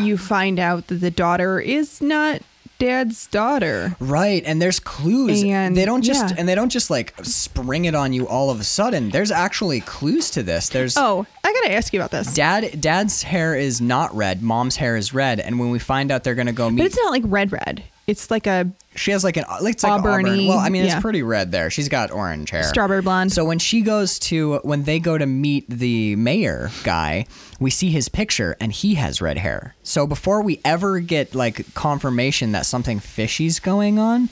you 0.00 0.16
find 0.16 0.58
out 0.58 0.86
that 0.86 0.96
the 0.96 1.10
daughter 1.10 1.60
is 1.60 2.00
not 2.00 2.40
dad's 2.82 3.26
daughter 3.28 3.96
Right, 4.00 4.42
and 4.44 4.60
there's 4.60 4.80
clues. 4.80 5.42
And- 5.44 5.76
they 5.76 5.84
don't 5.84 6.02
just 6.02 6.30
yeah. 6.30 6.36
and 6.38 6.48
they 6.48 6.54
don't 6.54 6.70
just 6.70 6.90
like 6.90 7.14
spring 7.22 7.84
it 7.84 7.94
on 7.94 8.12
you 8.12 8.26
all 8.26 8.50
of 8.50 8.60
a 8.60 8.64
sudden. 8.64 9.10
There's 9.10 9.30
actually 9.30 9.80
clues 9.80 10.30
to 10.32 10.42
this. 10.42 10.68
There's 10.68 10.96
oh 10.96 11.26
i 11.44 11.52
gotta 11.52 11.72
ask 11.72 11.92
you 11.92 12.00
about 12.00 12.10
this 12.10 12.34
dad 12.34 12.80
dad's 12.80 13.22
hair 13.22 13.54
is 13.54 13.80
not 13.80 14.14
red, 14.14 14.42
mom's 14.42 14.76
hair 14.76 14.96
is 14.96 15.14
red, 15.14 15.38
and 15.40 15.58
when 15.58 15.70
we 15.70 15.78
find 15.78 16.10
out 16.10 16.24
they're 16.24 16.34
gonna 16.34 16.52
go 16.52 16.70
meet 16.70 16.78
but 16.78 16.86
it's 16.86 16.96
not 16.96 17.10
like 17.10 17.22
red 17.26 17.52
red 17.52 17.82
it's 18.06 18.30
like 18.30 18.46
a 18.46 18.70
she 18.94 19.10
has 19.12 19.24
like 19.24 19.36
an 19.36 19.44
uh, 19.48 19.58
it's 19.62 19.82
like 19.82 19.92
auburn. 19.92 20.24
Auburny, 20.24 20.48
Well, 20.48 20.58
I 20.58 20.68
mean, 20.68 20.84
yeah. 20.84 20.94
it's 20.94 21.02
pretty 21.02 21.22
red 21.22 21.52
there. 21.52 21.70
She's 21.70 21.88
got 21.88 22.10
orange 22.10 22.50
hair, 22.50 22.64
Strawberry 22.64 23.02
blonde. 23.02 23.32
So 23.32 23.44
when 23.44 23.58
she 23.58 23.80
goes 23.82 24.18
to 24.20 24.58
when 24.62 24.84
they 24.84 24.98
go 24.98 25.16
to 25.18 25.26
meet 25.26 25.68
the 25.68 26.16
mayor 26.16 26.70
guy, 26.84 27.26
we 27.58 27.70
see 27.70 27.90
his 27.90 28.08
picture 28.08 28.56
and 28.60 28.72
he 28.72 28.94
has 28.94 29.20
red 29.20 29.38
hair. 29.38 29.74
So 29.82 30.06
before 30.06 30.42
we 30.42 30.60
ever 30.64 31.00
get 31.00 31.34
like 31.34 31.72
confirmation 31.74 32.52
that 32.52 32.66
something 32.66 32.98
fishy's 33.00 33.60
going 33.60 33.98
on, 33.98 34.28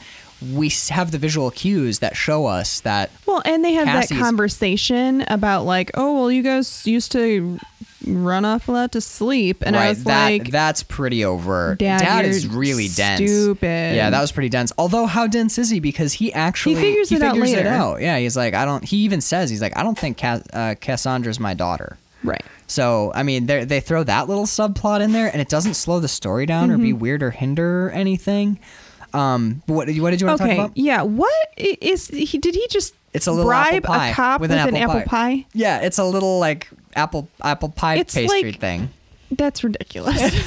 we 0.55 0.71
have 0.91 1.11
the 1.11 1.19
visual 1.19 1.51
cues 1.51 1.99
that 1.99 2.17
show 2.17 2.47
us 2.47 2.81
that 2.81 3.11
Well, 3.27 3.43
and 3.45 3.65
they 3.65 3.73
have 3.75 3.87
that 3.87 4.09
conversation 4.09 5.23
about 5.29 5.65
like, 5.65 5.91
oh, 5.95 6.15
well, 6.15 6.31
you 6.33 6.43
guys 6.43 6.87
used 6.87 7.13
to 7.13 7.59
run 8.07 8.47
off 8.47 8.67
a 8.69 8.73
lot 8.73 8.93
to 8.93 9.01
sleep, 9.01 9.63
and 9.65 9.77
I 9.77 9.81
right 9.81 9.89
was 9.91 10.05
that 10.05 10.31
like, 10.31 10.51
that's 10.51 10.83
pretty 10.83 11.25
overt. 11.25 11.79
Dad, 11.79 12.25
is 12.25 12.47
you're 12.47 12.55
really 12.59 12.89
dense. 12.89 13.19
stupid. 13.21 13.95
Yeah, 13.95 14.09
that 14.09 14.21
was 14.21 14.33
pretty 14.33 14.49
dense. 14.49 14.73
Although 14.79 15.05
how 15.07 15.27
dense 15.27 15.59
is 15.59 15.69
he? 15.69 15.81
Because 15.81 16.15
he 16.15 16.33
actually 16.33 16.77
he 16.77 16.81
figures 16.81 17.13
it 17.13 17.21
out 17.23 17.35
figures 17.35 17.53
it 17.53 17.67
out. 17.67 18.01
Yeah, 18.01 18.19
he's 18.19 18.37
like 18.37 18.55
I 18.55 18.65
don't. 18.65 18.83
He 18.85 18.99
even 18.99 19.21
says 19.21 19.51
he's 19.51 19.61
like 19.61 19.77
I 19.77 19.83
don't 19.83 19.99
think 19.99 20.17
Cass, 20.17 20.43
uh, 20.55 20.75
Cassandra's 20.81 21.39
my 21.39 21.53
daughter. 21.55 21.99
right. 22.25 22.43
So 22.67 23.13
I 23.15 23.23
mean, 23.25 23.47
they 23.47 23.65
they 23.65 23.81
throw 23.81 24.03
that 24.05 24.29
little 24.29 24.47
subplot 24.47 25.01
in 25.03 25.13
there, 25.13 25.27
and 25.31 25.41
it 25.41 25.49
doesn't 25.51 25.75
slow 25.75 26.01
the 26.01 26.09
story 26.09 26.47
down 26.47 26.71
or 26.71 26.79
be 26.79 26.91
Mm-hmm. 26.93 26.99
weird 27.01 27.23
or 27.23 27.31
hinder 27.33 27.91
anything. 27.91 28.59
Um, 29.15 29.63
but 29.67 29.75
what 29.75 29.77
what 29.77 29.87
did 29.87 29.97
you 29.97 30.03
want 30.27 30.39
to 30.39 30.45
Okay, 30.45 30.57
talk 30.57 30.65
about? 30.67 30.77
yeah. 30.77 31.03
What 31.03 31.35
is 31.57 32.09
he? 32.09 32.39
Did 32.39 32.55
he 32.55 32.67
just 32.69 32.95
It's 33.13 33.27
a 33.27 33.33
little 33.33 33.47
bribe 33.51 33.75
apple 33.85 33.95
pie 33.95 34.09
a 34.11 34.15
cop 34.15 34.41
with, 34.41 34.51
an, 34.51 34.77
apple, 34.77 35.03
pie? 35.03 35.47
Yeah, 35.53 35.81
it's 35.81 35.99
a 35.99 36.05
little 36.05 36.39
like 36.39 36.69
apple 36.95 37.29
apple 37.43 37.69
pie 37.71 37.97
It's 37.97 38.15
pastry 38.15 38.43
like- 38.53 38.61
thing. 38.61 38.91
That's 39.31 39.63
ridiculous. 39.63 40.21
and, 40.21 40.33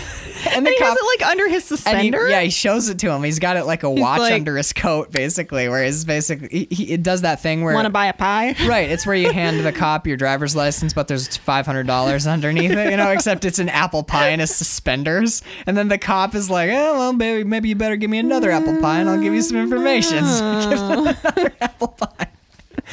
And 0.56 0.66
the 0.66 0.72
he 0.72 0.78
has 0.80 0.90
cop- 0.90 0.98
it 1.00 1.06
like 1.22 1.32
under 1.32 1.48
his 1.48 1.72
And 1.72 1.80
he, 1.80 1.84
suspender. 2.12 2.28
yeah, 2.28 2.42
he 2.42 2.50
shows 2.50 2.90
it 2.90 3.00
to 3.00 3.10
him. 3.12 3.24
He's 3.24 3.40
got 3.40 3.56
it 3.56 3.64
like 3.64 3.84
a 3.84 3.90
watch 3.90 4.20
like- 4.20 4.34
under 4.34 4.58
his 4.58 4.74
coat, 4.74 5.10
basically, 5.10 5.70
where 5.70 5.86
he's 5.86 6.04
basically 6.04 6.50
he, 6.70 6.76
he 6.76 6.92
it 6.92 7.02
does 7.02 7.22
that 7.22 7.40
thing 7.42 7.64
where 7.64 7.74
Want 7.74 7.86
to 7.86 7.90
buy 7.92 8.08
a 8.08 8.14
pie? 8.14 8.54
Right, 8.68 8.90
it's 8.92 9.08
where 9.08 9.16
you 9.16 9.32
hand 9.32 9.66
the 9.66 9.72
cop 9.72 10.06
your 10.06 10.18
driver's 10.18 10.54
license, 10.54 10.94
but 10.94 11.08
there's 11.08 11.38
five 11.38 11.66
hundred 11.66 11.88
dollars 11.88 12.28
underneath 12.28 12.72
it, 12.72 12.92
you 12.92 12.98
know. 12.98 13.12
Except 13.12 13.46
it's 13.46 13.60
an 13.60 13.70
apple 13.70 14.04
pie 14.04 14.30
and 14.30 14.42
his 14.42 14.54
suspenders, 14.54 15.44
and 15.66 15.78
then 15.78 15.88
the 15.88 15.98
cop 15.98 16.36
is 16.36 16.50
like, 16.50 16.70
"Oh 16.72 17.00
well, 17.00 17.14
baby, 17.14 17.46
maybe 17.46 17.70
you 17.70 17.76
better 17.76 17.96
give 17.96 18.10
me 18.10 18.20
another 18.20 18.52
apple 18.52 18.78
pie, 18.82 19.00
and 19.00 19.10
I'll 19.10 19.22
give 19.22 19.34
you 19.34 19.42
some 19.42 19.56
information." 19.58 20.26
So 20.34 20.70
give 20.70 20.80
him 20.80 21.08
another 21.24 21.54
apple 21.62 21.88
pie. 21.90 22.28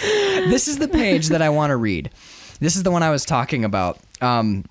This 0.03 0.68
is 0.68 0.79
the 0.79 0.88
page 0.88 1.29
that 1.31 1.42
I 1.42 1.48
want 1.48 1.70
to 1.70 1.76
read. 1.76 2.11
This 2.61 2.76
is 2.76 2.83
the 2.85 2.90
one 2.90 3.03
I 3.03 3.11
was 3.11 3.24
talking 3.24 3.64
about. 3.64 3.98
Um, 4.20 4.64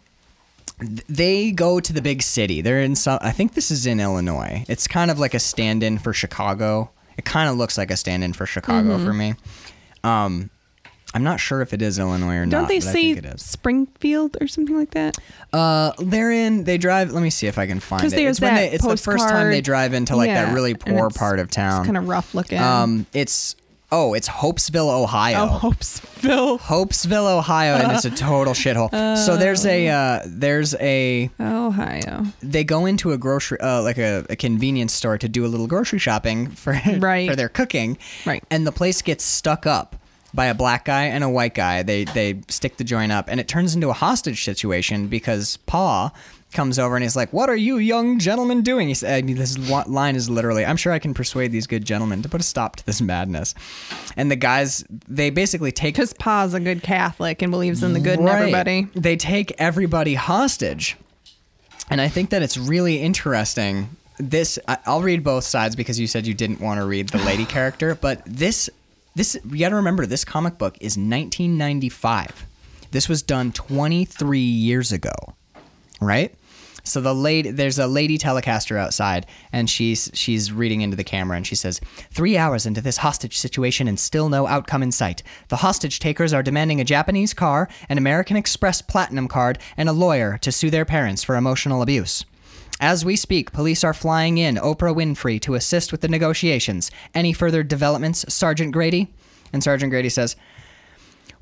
they 1.07 1.51
go 1.51 1.79
to 1.79 1.93
the 1.93 2.01
big 2.01 2.21
city. 2.21 2.61
They're 2.61 2.81
in 2.81 2.95
some. 2.95 3.19
I 3.21 3.31
think 3.31 3.53
this 3.53 3.69
is 3.71 3.85
in 3.85 3.99
Illinois. 3.99 4.63
It's 4.67 4.87
kind 4.87 5.11
of 5.11 5.19
like 5.19 5.33
a 5.33 5.39
stand-in 5.39 5.97
for 5.99 6.13
Chicago. 6.13 6.89
It 7.17 7.25
kind 7.25 7.49
of 7.49 7.57
looks 7.57 7.77
like 7.77 7.91
a 7.91 7.97
stand-in 7.97 8.33
for 8.33 8.45
Chicago 8.45 8.95
Mm-hmm. 8.95 9.05
for 9.05 9.13
me. 9.13 9.33
Um, 10.03 10.49
I'm 11.13 11.23
not 11.23 11.39
sure 11.39 11.61
if 11.61 11.73
it 11.73 11.81
is 11.81 11.97
Illinois 11.97 12.35
or 12.35 12.45
not. 12.45 12.51
Don't 12.51 12.61
not. 12.63 12.67
they 12.69 12.79
but 12.79 12.87
I 12.87 12.91
say 12.93 13.13
think 13.13 13.17
it 13.17 13.25
is. 13.25 13.41
Springfield 13.43 14.37
or 14.39 14.47
something 14.47 14.77
like 14.77 14.91
that? 14.91 15.17
Uh, 15.51 15.91
they're 15.97 16.31
in. 16.31 16.63
They 16.65 16.77
drive. 16.77 17.11
Let 17.11 17.23
me 17.23 17.31
see 17.31 17.47
if 17.47 17.57
I 17.57 17.65
can 17.67 17.79
find 17.79 18.03
it. 18.03 18.13
It's 18.13 18.39
when 18.39 18.55
they. 18.55 18.69
It's 18.71 18.85
the 18.85 18.95
first 18.95 19.27
time 19.27 19.49
they 19.49 19.61
drive 19.61 19.93
into 19.93 20.15
like 20.15 20.27
Yeah, 20.27 20.45
that 20.45 20.53
really 20.53 20.75
poor 20.75 21.09
part 21.09 21.39
of 21.39 21.49
town. 21.49 21.81
It's 21.81 21.87
kind 21.87 21.97
of 21.97 22.07
rough 22.07 22.33
looking. 22.35 22.59
Um, 22.59 23.05
it's 23.13 23.55
oh, 23.91 24.13
it's 24.13 24.29
Hopesville, 24.29 24.89
Ohio. 24.89 25.47
oh, 25.51 25.59
Hopesville, 25.59 26.59
Hopesville, 26.59 27.37
Ohio, 27.37 27.75
and 27.75 27.91
it's 27.91 28.05
a 28.05 28.11
total 28.11 28.53
shithole. 28.53 28.89
so 29.17 29.35
there's 29.37 29.65
a 29.65 29.87
uh, 29.89 30.21
there's 30.27 30.75
a 30.75 31.29
Ohio. 31.39 32.25
they 32.41 32.63
go 32.63 32.85
into 32.85 33.11
a 33.11 33.17
grocery 33.17 33.59
uh, 33.59 33.81
like 33.81 33.97
a, 33.97 34.25
a 34.29 34.35
convenience 34.35 34.93
store 34.93 35.17
to 35.17 35.27
do 35.29 35.45
a 35.45 35.47
little 35.47 35.67
grocery 35.67 35.99
shopping 35.99 36.47
for 36.47 36.73
Right. 36.99 37.29
for 37.29 37.35
their 37.35 37.49
cooking. 37.49 37.97
Right. 38.25 38.43
And 38.51 38.65
the 38.67 38.71
place 38.71 39.01
gets 39.01 39.23
stuck 39.23 39.65
up 39.65 39.95
by 40.33 40.45
a 40.45 40.53
black 40.53 40.85
guy 40.85 41.05
and 41.05 41.23
a 41.23 41.29
white 41.29 41.55
guy. 41.55 41.81
They 41.83 42.03
they 42.03 42.41
stick 42.49 42.77
the 42.77 42.83
joint 42.83 43.11
up 43.11 43.27
and 43.29 43.39
it 43.39 43.47
turns 43.47 43.73
into 43.75 43.89
a 43.89 43.93
hostage 43.93 44.43
situation 44.43 45.07
because 45.07 45.57
Pa 45.65 46.11
comes 46.51 46.79
over 46.79 46.95
and 46.95 47.03
he's 47.03 47.15
like, 47.15 47.31
"What 47.31 47.49
are 47.49 47.55
you 47.55 47.77
young 47.77 48.19
gentlemen 48.19 48.61
doing?" 48.61 48.87
He 48.87 48.93
said, 48.93 49.15
I 49.17 49.21
mean, 49.25 49.37
this 49.37 49.57
line 49.87 50.15
is 50.15 50.29
literally, 50.29 50.65
"I'm 50.65 50.77
sure 50.77 50.91
I 50.91 50.99
can 50.99 51.13
persuade 51.13 51.51
these 51.51 51.67
good 51.67 51.85
gentlemen 51.85 52.21
to 52.23 52.29
put 52.29 52.41
a 52.41 52.43
stop 52.43 52.75
to 52.77 52.85
this 52.85 53.01
madness." 53.01 53.53
And 54.17 54.31
the 54.31 54.35
guys 54.35 54.83
they 55.07 55.29
basically 55.29 55.71
take 55.71 55.95
Because 55.95 56.13
Pa's 56.13 56.53
a 56.53 56.59
good 56.59 56.81
Catholic 56.81 57.41
and 57.41 57.51
believes 57.51 57.83
in 57.83 57.93
the 57.93 57.99
good 57.99 58.19
in 58.19 58.27
everybody. 58.27 58.87
They 58.95 59.15
take 59.15 59.53
everybody 59.57 60.15
hostage. 60.15 60.97
And 61.89 61.99
I 61.99 62.07
think 62.07 62.29
that 62.29 62.41
it's 62.41 62.57
really 62.57 62.99
interesting. 63.01 63.89
This 64.17 64.59
I'll 64.67 65.01
read 65.01 65.23
both 65.23 65.43
sides 65.43 65.75
because 65.75 65.99
you 65.99 66.07
said 66.07 66.27
you 66.27 66.33
didn't 66.33 66.61
want 66.61 66.79
to 66.79 66.85
read 66.85 67.09
the 67.09 67.17
lady 67.19 67.45
character, 67.57 67.95
but 67.95 68.21
this 68.25 68.69
this 69.15 69.37
you 69.49 69.59
got 69.59 69.69
to 69.69 69.75
remember 69.75 70.05
this 70.05 70.23
comic 70.23 70.57
book 70.57 70.77
is 70.79 70.97
1995. 70.97 72.45
This 72.91 73.09
was 73.09 73.21
done 73.21 73.51
23 73.51 74.39
years 74.39 74.91
ago. 74.91 75.13
Right? 76.01 76.33
So 76.83 77.01
the 77.01 77.13
lady, 77.13 77.51
there's 77.51 77.79
a 77.79 77.87
lady 77.87 78.17
telecaster 78.17 78.77
outside, 78.77 79.25
and 79.51 79.69
she's 79.69 80.09
she's 80.13 80.51
reading 80.51 80.81
into 80.81 80.95
the 80.95 81.03
camera, 81.03 81.37
and 81.37 81.45
she 81.45 81.55
says, 81.55 81.79
three 82.11 82.37
hours 82.37 82.65
into 82.65 82.81
this 82.81 82.97
hostage 82.97 83.37
situation, 83.37 83.87
and 83.87 83.99
still 83.99 84.29
no 84.29 84.47
outcome 84.47 84.83
in 84.83 84.91
sight. 84.91 85.23
The 85.49 85.57
hostage 85.57 85.99
takers 85.99 86.33
are 86.33 86.43
demanding 86.43 86.81
a 86.81 86.85
Japanese 86.85 87.33
car, 87.33 87.69
an 87.89 87.97
American 87.97 88.37
Express 88.37 88.81
Platinum 88.81 89.27
card, 89.27 89.59
and 89.77 89.89
a 89.89 89.93
lawyer 89.93 90.37
to 90.39 90.51
sue 90.51 90.69
their 90.69 90.85
parents 90.85 91.23
for 91.23 91.35
emotional 91.35 91.81
abuse. 91.81 92.25
As 92.81 93.03
we 93.03 93.17
speak, 93.17 93.51
police 93.51 93.83
are 93.83 93.93
flying 93.93 94.37
in 94.37 94.55
Oprah 94.55 94.95
Winfrey 94.95 95.41
to 95.41 95.55
assist 95.55 95.91
with 95.91 95.99
the 95.99 96.07
negotiations. 96.07 96.89
Any 97.13 97.33
further 97.33 97.61
developments, 97.61 98.25
Sergeant 98.33 98.71
Grady? 98.71 99.13
And 99.51 99.61
Sergeant 99.61 99.89
Grady 99.89 100.07
says, 100.07 100.37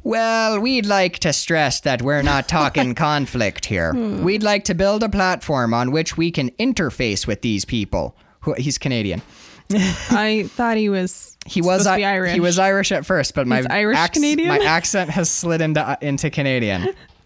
well, 0.08 0.62
we'd 0.62 0.86
like 0.86 1.20
to 1.20 1.34
stress 1.34 1.82
that 1.82 2.02
we're 2.02 2.22
not 2.22 2.48
talking 2.48 2.96
conflict 3.08 3.66
here. 3.66 3.92
Hmm. 3.92 4.24
We'd 4.24 4.42
like 4.42 4.64
to 4.66 4.74
build 4.74 5.04
a 5.04 5.10
platform 5.10 5.74
on 5.74 5.92
which 5.92 6.16
we 6.16 6.32
can 6.32 6.50
interface 6.52 7.28
with 7.28 7.42
these 7.42 7.66
people. 7.66 8.16
He's 8.58 8.78
Canadian. 8.78 9.22
I 9.72 10.46
thought 10.48 10.78
he 10.78 10.88
was. 10.88 11.36
He 11.46 11.62
was 11.62 11.84
to 11.86 11.96
be 11.98 12.06
I- 12.06 12.14
Irish. 12.14 12.34
He 12.34 12.40
was 12.40 12.58
Irish 12.58 12.94
at 12.94 13.06
first, 13.06 13.36
but 13.36 13.48
my 13.48 13.66
Irish 13.70 14.00
Canadian? 14.12 14.48
my 14.48 14.60
accent 14.60 15.10
has 15.10 15.30
slid 15.30 15.60
into 15.60 15.98
into 16.02 16.30
Canadian. 16.30 16.94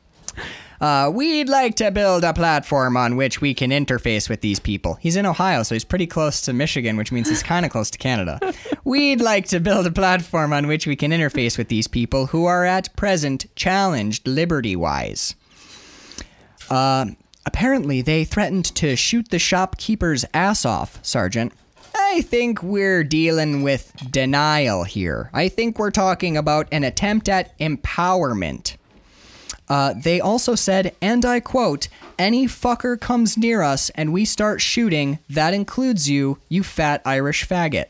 Uh, 0.82 1.12
we'd 1.14 1.48
like 1.48 1.76
to 1.76 1.92
build 1.92 2.24
a 2.24 2.34
platform 2.34 2.98
on 2.98 3.16
which 3.16 3.40
we 3.40 3.54
can 3.54 3.70
interface 3.70 4.28
with 4.28 4.42
these 4.42 4.60
people. 4.60 4.96
He's 4.96 5.16
in 5.16 5.28
Ohio, 5.28 5.62
so 5.62 5.76
he's 5.76 5.84
pretty 5.84 6.08
close 6.08 6.42
to 6.42 6.54
Michigan, 6.54 6.98
which 6.98 7.12
means 7.12 7.30
he's 7.30 7.44
kind 7.44 7.68
of 7.68 7.72
close 7.72 7.92
to 7.92 8.00
Canada. 8.00 8.40
We'd 8.84 9.22
like 9.22 9.46
to 9.50 9.60
build 9.60 9.86
a 9.86 9.92
platform 9.92 10.52
on 10.52 10.66
which 10.66 10.88
we 10.88 10.96
can 10.96 11.12
interface 11.12 11.56
with 11.56 11.68
these 11.68 11.88
people 11.88 12.26
who 12.26 12.46
are 12.46 12.66
at 12.66 12.96
present 12.96 13.46
challenged 13.56 14.28
liberty 14.28 14.76
wise. 14.76 15.36
Uh, 16.68 17.08
apparently, 17.46 18.02
they 18.02 18.24
threatened 18.24 18.66
to 18.76 18.96
shoot 18.96 19.30
the 19.30 19.38
shopkeeper's 19.38 20.26
ass 20.34 20.66
off, 20.66 20.98
Sergeant. 21.06 21.54
I 21.94 22.22
think 22.22 22.64
we're 22.64 23.04
dealing 23.04 23.62
with 23.62 23.94
denial 24.10 24.84
here. 24.84 25.30
I 25.32 25.48
think 25.48 25.78
we're 25.78 25.92
talking 25.92 26.38
about 26.38 26.68
an 26.72 26.84
attempt 26.84 27.30
at 27.30 27.58
empowerment. 27.60 28.78
Uh, 29.72 29.94
they 29.94 30.20
also 30.20 30.54
said, 30.54 30.94
and 31.02 31.24
I 31.24 31.40
quote, 31.40 31.88
any 32.20 32.46
fucker 32.46 33.00
comes 33.00 33.38
near 33.38 33.62
us 33.62 33.90
and 33.92 34.12
we 34.12 34.26
start 34.26 34.60
shooting, 34.60 35.20
that 35.30 35.54
includes 35.54 36.10
you, 36.10 36.40
you 36.50 36.62
fat 36.62 37.02
Irish 37.06 37.48
faggot. 37.48 37.86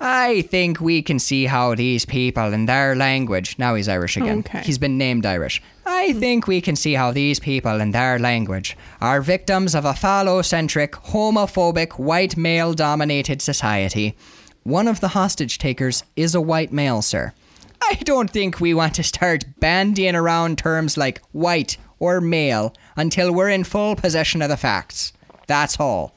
I 0.00 0.42
think 0.42 0.80
we 0.80 1.02
can 1.02 1.20
see 1.20 1.46
how 1.46 1.76
these 1.76 2.04
people 2.04 2.52
in 2.52 2.66
their 2.66 2.96
language, 2.96 3.60
now 3.60 3.76
he's 3.76 3.88
Irish 3.88 4.16
again. 4.16 4.40
Okay. 4.40 4.62
He's 4.62 4.78
been 4.78 4.98
named 4.98 5.24
Irish. 5.24 5.62
I 5.86 6.12
think 6.14 6.48
we 6.48 6.60
can 6.60 6.74
see 6.74 6.94
how 6.94 7.12
these 7.12 7.38
people 7.38 7.80
in 7.80 7.92
their 7.92 8.18
language 8.18 8.76
are 9.00 9.20
victims 9.20 9.76
of 9.76 9.84
a 9.84 9.92
phallocentric, 9.92 10.90
homophobic, 11.12 11.92
white 11.92 12.36
male 12.36 12.74
dominated 12.74 13.40
society. 13.40 14.16
One 14.64 14.88
of 14.88 14.98
the 14.98 15.08
hostage 15.08 15.58
takers 15.58 16.02
is 16.16 16.34
a 16.34 16.40
white 16.40 16.72
male, 16.72 17.02
sir. 17.02 17.32
I 17.82 17.94
don't 18.04 18.30
think 18.30 18.60
we 18.60 18.74
want 18.74 18.94
to 18.96 19.02
start 19.02 19.44
bandying 19.60 20.14
around 20.14 20.58
terms 20.58 20.96
like 20.96 21.22
white 21.32 21.76
or 21.98 22.20
male 22.20 22.74
until 22.96 23.32
we're 23.32 23.48
in 23.48 23.64
full 23.64 23.96
possession 23.96 24.42
of 24.42 24.48
the 24.48 24.56
facts. 24.56 25.12
That's 25.46 25.80
all. 25.80 26.14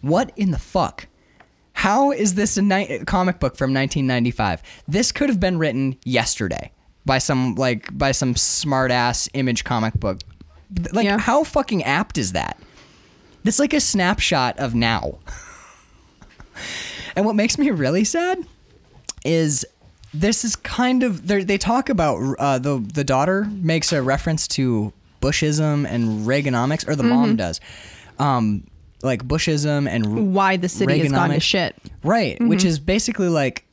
What 0.00 0.32
in 0.36 0.50
the 0.52 0.58
fuck? 0.58 1.06
How 1.72 2.10
is 2.12 2.34
this 2.34 2.56
a 2.56 2.62
ni- 2.62 3.00
comic 3.06 3.38
book 3.40 3.56
from 3.56 3.72
1995? 3.74 4.62
This 4.86 5.12
could 5.12 5.28
have 5.28 5.40
been 5.40 5.58
written 5.58 5.96
yesterday 6.04 6.72
by 7.04 7.18
some 7.18 7.54
like 7.54 7.96
by 7.96 8.12
some 8.12 8.36
smart 8.36 8.90
ass 8.90 9.28
image 9.34 9.64
comic 9.64 9.94
book. 9.94 10.18
Like 10.92 11.04
Yeah. 11.06 11.18
how 11.18 11.44
fucking 11.44 11.82
apt 11.84 12.18
is 12.18 12.32
that? 12.32 12.58
It's 13.44 13.58
like 13.58 13.72
a 13.72 13.80
snapshot 13.80 14.58
of 14.58 14.74
now. 14.74 15.18
and 17.16 17.24
what 17.24 17.34
makes 17.36 17.56
me 17.58 17.70
really 17.70 18.04
sad 18.04 18.44
is 19.24 19.64
this 20.14 20.44
is 20.44 20.56
kind 20.56 21.02
of 21.02 21.26
they're- 21.26 21.44
talk 21.58 21.88
about 21.88 22.36
uh, 22.38 22.58
the 22.58 22.78
the 22.78 23.04
daughter 23.04 23.44
makes 23.50 23.92
a 23.92 24.02
reference 24.02 24.48
to 24.48 24.92
Bushism 25.20 25.86
and 25.86 26.26
Reaganomics, 26.26 26.88
or 26.88 26.94
the 26.96 27.02
mom 27.02 27.36
does. 27.36 27.60
Um, 28.18 28.64
like 29.02 29.22
Bushism 29.26 29.88
and 29.88 30.34
Why 30.34 30.56
the 30.56 30.68
city 30.68 30.98
has 30.98 31.12
gone 31.12 31.30
to 31.30 31.40
shit. 31.40 31.76
Right, 32.02 32.40
which 32.40 32.64
is 32.64 32.78
basically 32.80 33.28
like 33.28 33.64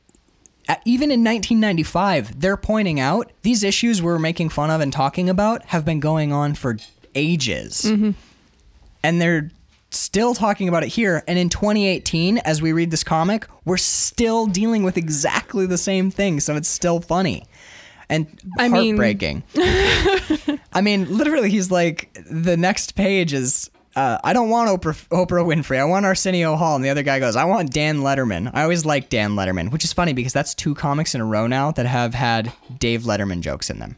even 0.84 1.10
in 1.12 1.20
1995, 1.24 2.40
they're 2.40 2.56
pointing 2.56 2.98
out 3.00 3.30
these 3.42 3.62
issues 3.62 4.02
we're 4.02 4.18
making 4.18 4.48
fun 4.48 4.70
of 4.70 4.80
and 4.80 4.92
talking 4.92 5.28
about 5.30 5.64
have 5.66 5.84
been 5.84 6.00
going 6.00 6.32
on 6.32 6.54
for 6.54 6.76
ages. 7.14 7.84
And 9.02 9.20
they're 9.20 9.50
still 9.90 10.34
talking 10.34 10.68
about 10.68 10.82
it 10.82 10.88
here. 10.88 11.22
And 11.28 11.38
in 11.38 11.48
2018, 11.48 12.38
as 12.38 12.60
we 12.60 12.72
read 12.72 12.90
this 12.90 13.04
comic, 13.04 13.46
we're 13.64 13.76
still 13.76 14.46
dealing 14.46 14.82
with 14.82 14.96
exactly 14.96 15.66
the 15.66 15.78
same 15.78 16.10
thing. 16.10 16.40
So 16.40 16.56
it's 16.56 16.68
still 16.68 17.00
funny 17.00 17.44
and 18.08 18.26
I 18.58 18.68
mean- 18.68 18.96
heartbreaking. 18.96 19.42
I 20.72 20.80
mean, 20.82 21.16
literally, 21.16 21.50
he's 21.50 21.70
like, 21.70 22.16
the 22.30 22.56
next 22.56 22.94
page 22.94 23.32
is. 23.32 23.70
Uh, 23.94 24.18
I 24.22 24.34
don't 24.34 24.50
want 24.50 24.68
Oprah, 24.68 25.08
Oprah 25.08 25.42
Winfrey. 25.42 25.78
I 25.78 25.84
want 25.84 26.04
Arsenio 26.04 26.54
Hall. 26.56 26.76
And 26.76 26.84
the 26.84 26.90
other 26.90 27.02
guy 27.02 27.18
goes, 27.18 27.34
I 27.34 27.44
want 27.44 27.72
Dan 27.72 28.00
Letterman. 28.00 28.50
I 28.52 28.62
always 28.62 28.84
like 28.84 29.08
Dan 29.08 29.30
Letterman, 29.36 29.72
which 29.72 29.84
is 29.84 29.94
funny 29.94 30.12
because 30.12 30.34
that's 30.34 30.54
two 30.54 30.74
comics 30.74 31.14
in 31.14 31.22
a 31.22 31.24
row 31.24 31.46
now 31.46 31.70
that 31.70 31.86
have 31.86 32.12
had 32.12 32.52
Dave 32.78 33.04
Letterman 33.04 33.40
jokes 33.40 33.70
in 33.70 33.78
them. 33.78 33.96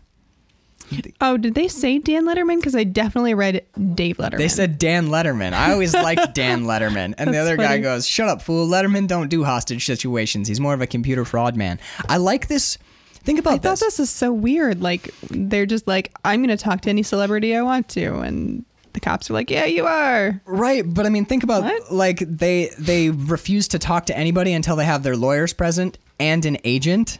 Oh, 1.20 1.36
did 1.36 1.55
they 1.55 1.68
say 1.68 1.99
Dan 1.99 2.24
Letterman? 2.24 2.57
Because 2.57 2.74
I 2.76 2.84
definitely 2.84 3.34
read 3.34 3.64
Dave 3.95 4.16
Letterman. 4.18 4.39
They 4.39 4.49
said 4.49 4.78
Dan 4.78 5.09
Letterman. 5.09 5.53
I 5.53 5.72
always 5.72 5.95
liked 5.95 6.34
Dan 6.34 6.64
Letterman. 6.64 7.14
And 7.18 7.32
the 7.32 7.39
other 7.39 7.57
guy 7.57 7.78
goes, 7.78 8.07
Shut 8.07 8.28
up, 8.28 8.41
fool. 8.43 8.66
Letterman 8.68 9.07
don't 9.07 9.28
do 9.28 9.45
hostage 9.45 9.84
situations. 9.84 10.49
He's 10.49 10.61
more 10.61 10.74
of 10.74 10.80
a 10.80 10.86
computer 10.86 11.24
fraud 11.24 11.57
man. 11.57 11.78
I 12.09 12.16
like 12.18 12.49
this. 12.49 12.78
Think 13.24 13.39
about 13.39 13.51
this. 13.51 13.59
I 13.59 13.62
thought 13.62 13.86
this. 13.86 13.97
this 13.97 14.01
is 14.09 14.11
so 14.11 14.32
weird. 14.32 14.80
Like 14.80 15.12
they're 15.30 15.66
just 15.66 15.86
like, 15.86 16.12
I'm 16.24 16.41
going 16.43 16.57
to 16.57 16.62
talk 16.62 16.80
to 16.82 16.91
any 16.91 17.03
celebrity 17.03 17.55
I 17.55 17.62
want 17.62 17.89
to, 17.91 18.20
and 18.20 18.64
the 18.95 19.01
cops 19.01 19.28
are 19.28 19.34
like, 19.34 19.51
Yeah, 19.51 19.66
you 19.66 19.86
are. 19.86 20.41
Right, 20.47 20.82
but 20.86 21.05
I 21.05 21.11
mean, 21.11 21.26
think 21.26 21.43
about 21.43 21.64
What? 21.64 21.93
like 21.93 22.20
they 22.20 22.70
they 22.78 23.11
refuse 23.11 23.68
to 23.68 23.78
talk 23.78 24.07
to 24.07 24.16
anybody 24.16 24.53
until 24.55 24.76
they 24.76 24.84
have 24.86 25.03
their 25.03 25.16
lawyers 25.16 25.53
present 25.53 25.99
and 26.18 26.45
an 26.47 26.57
agent. 26.64 27.18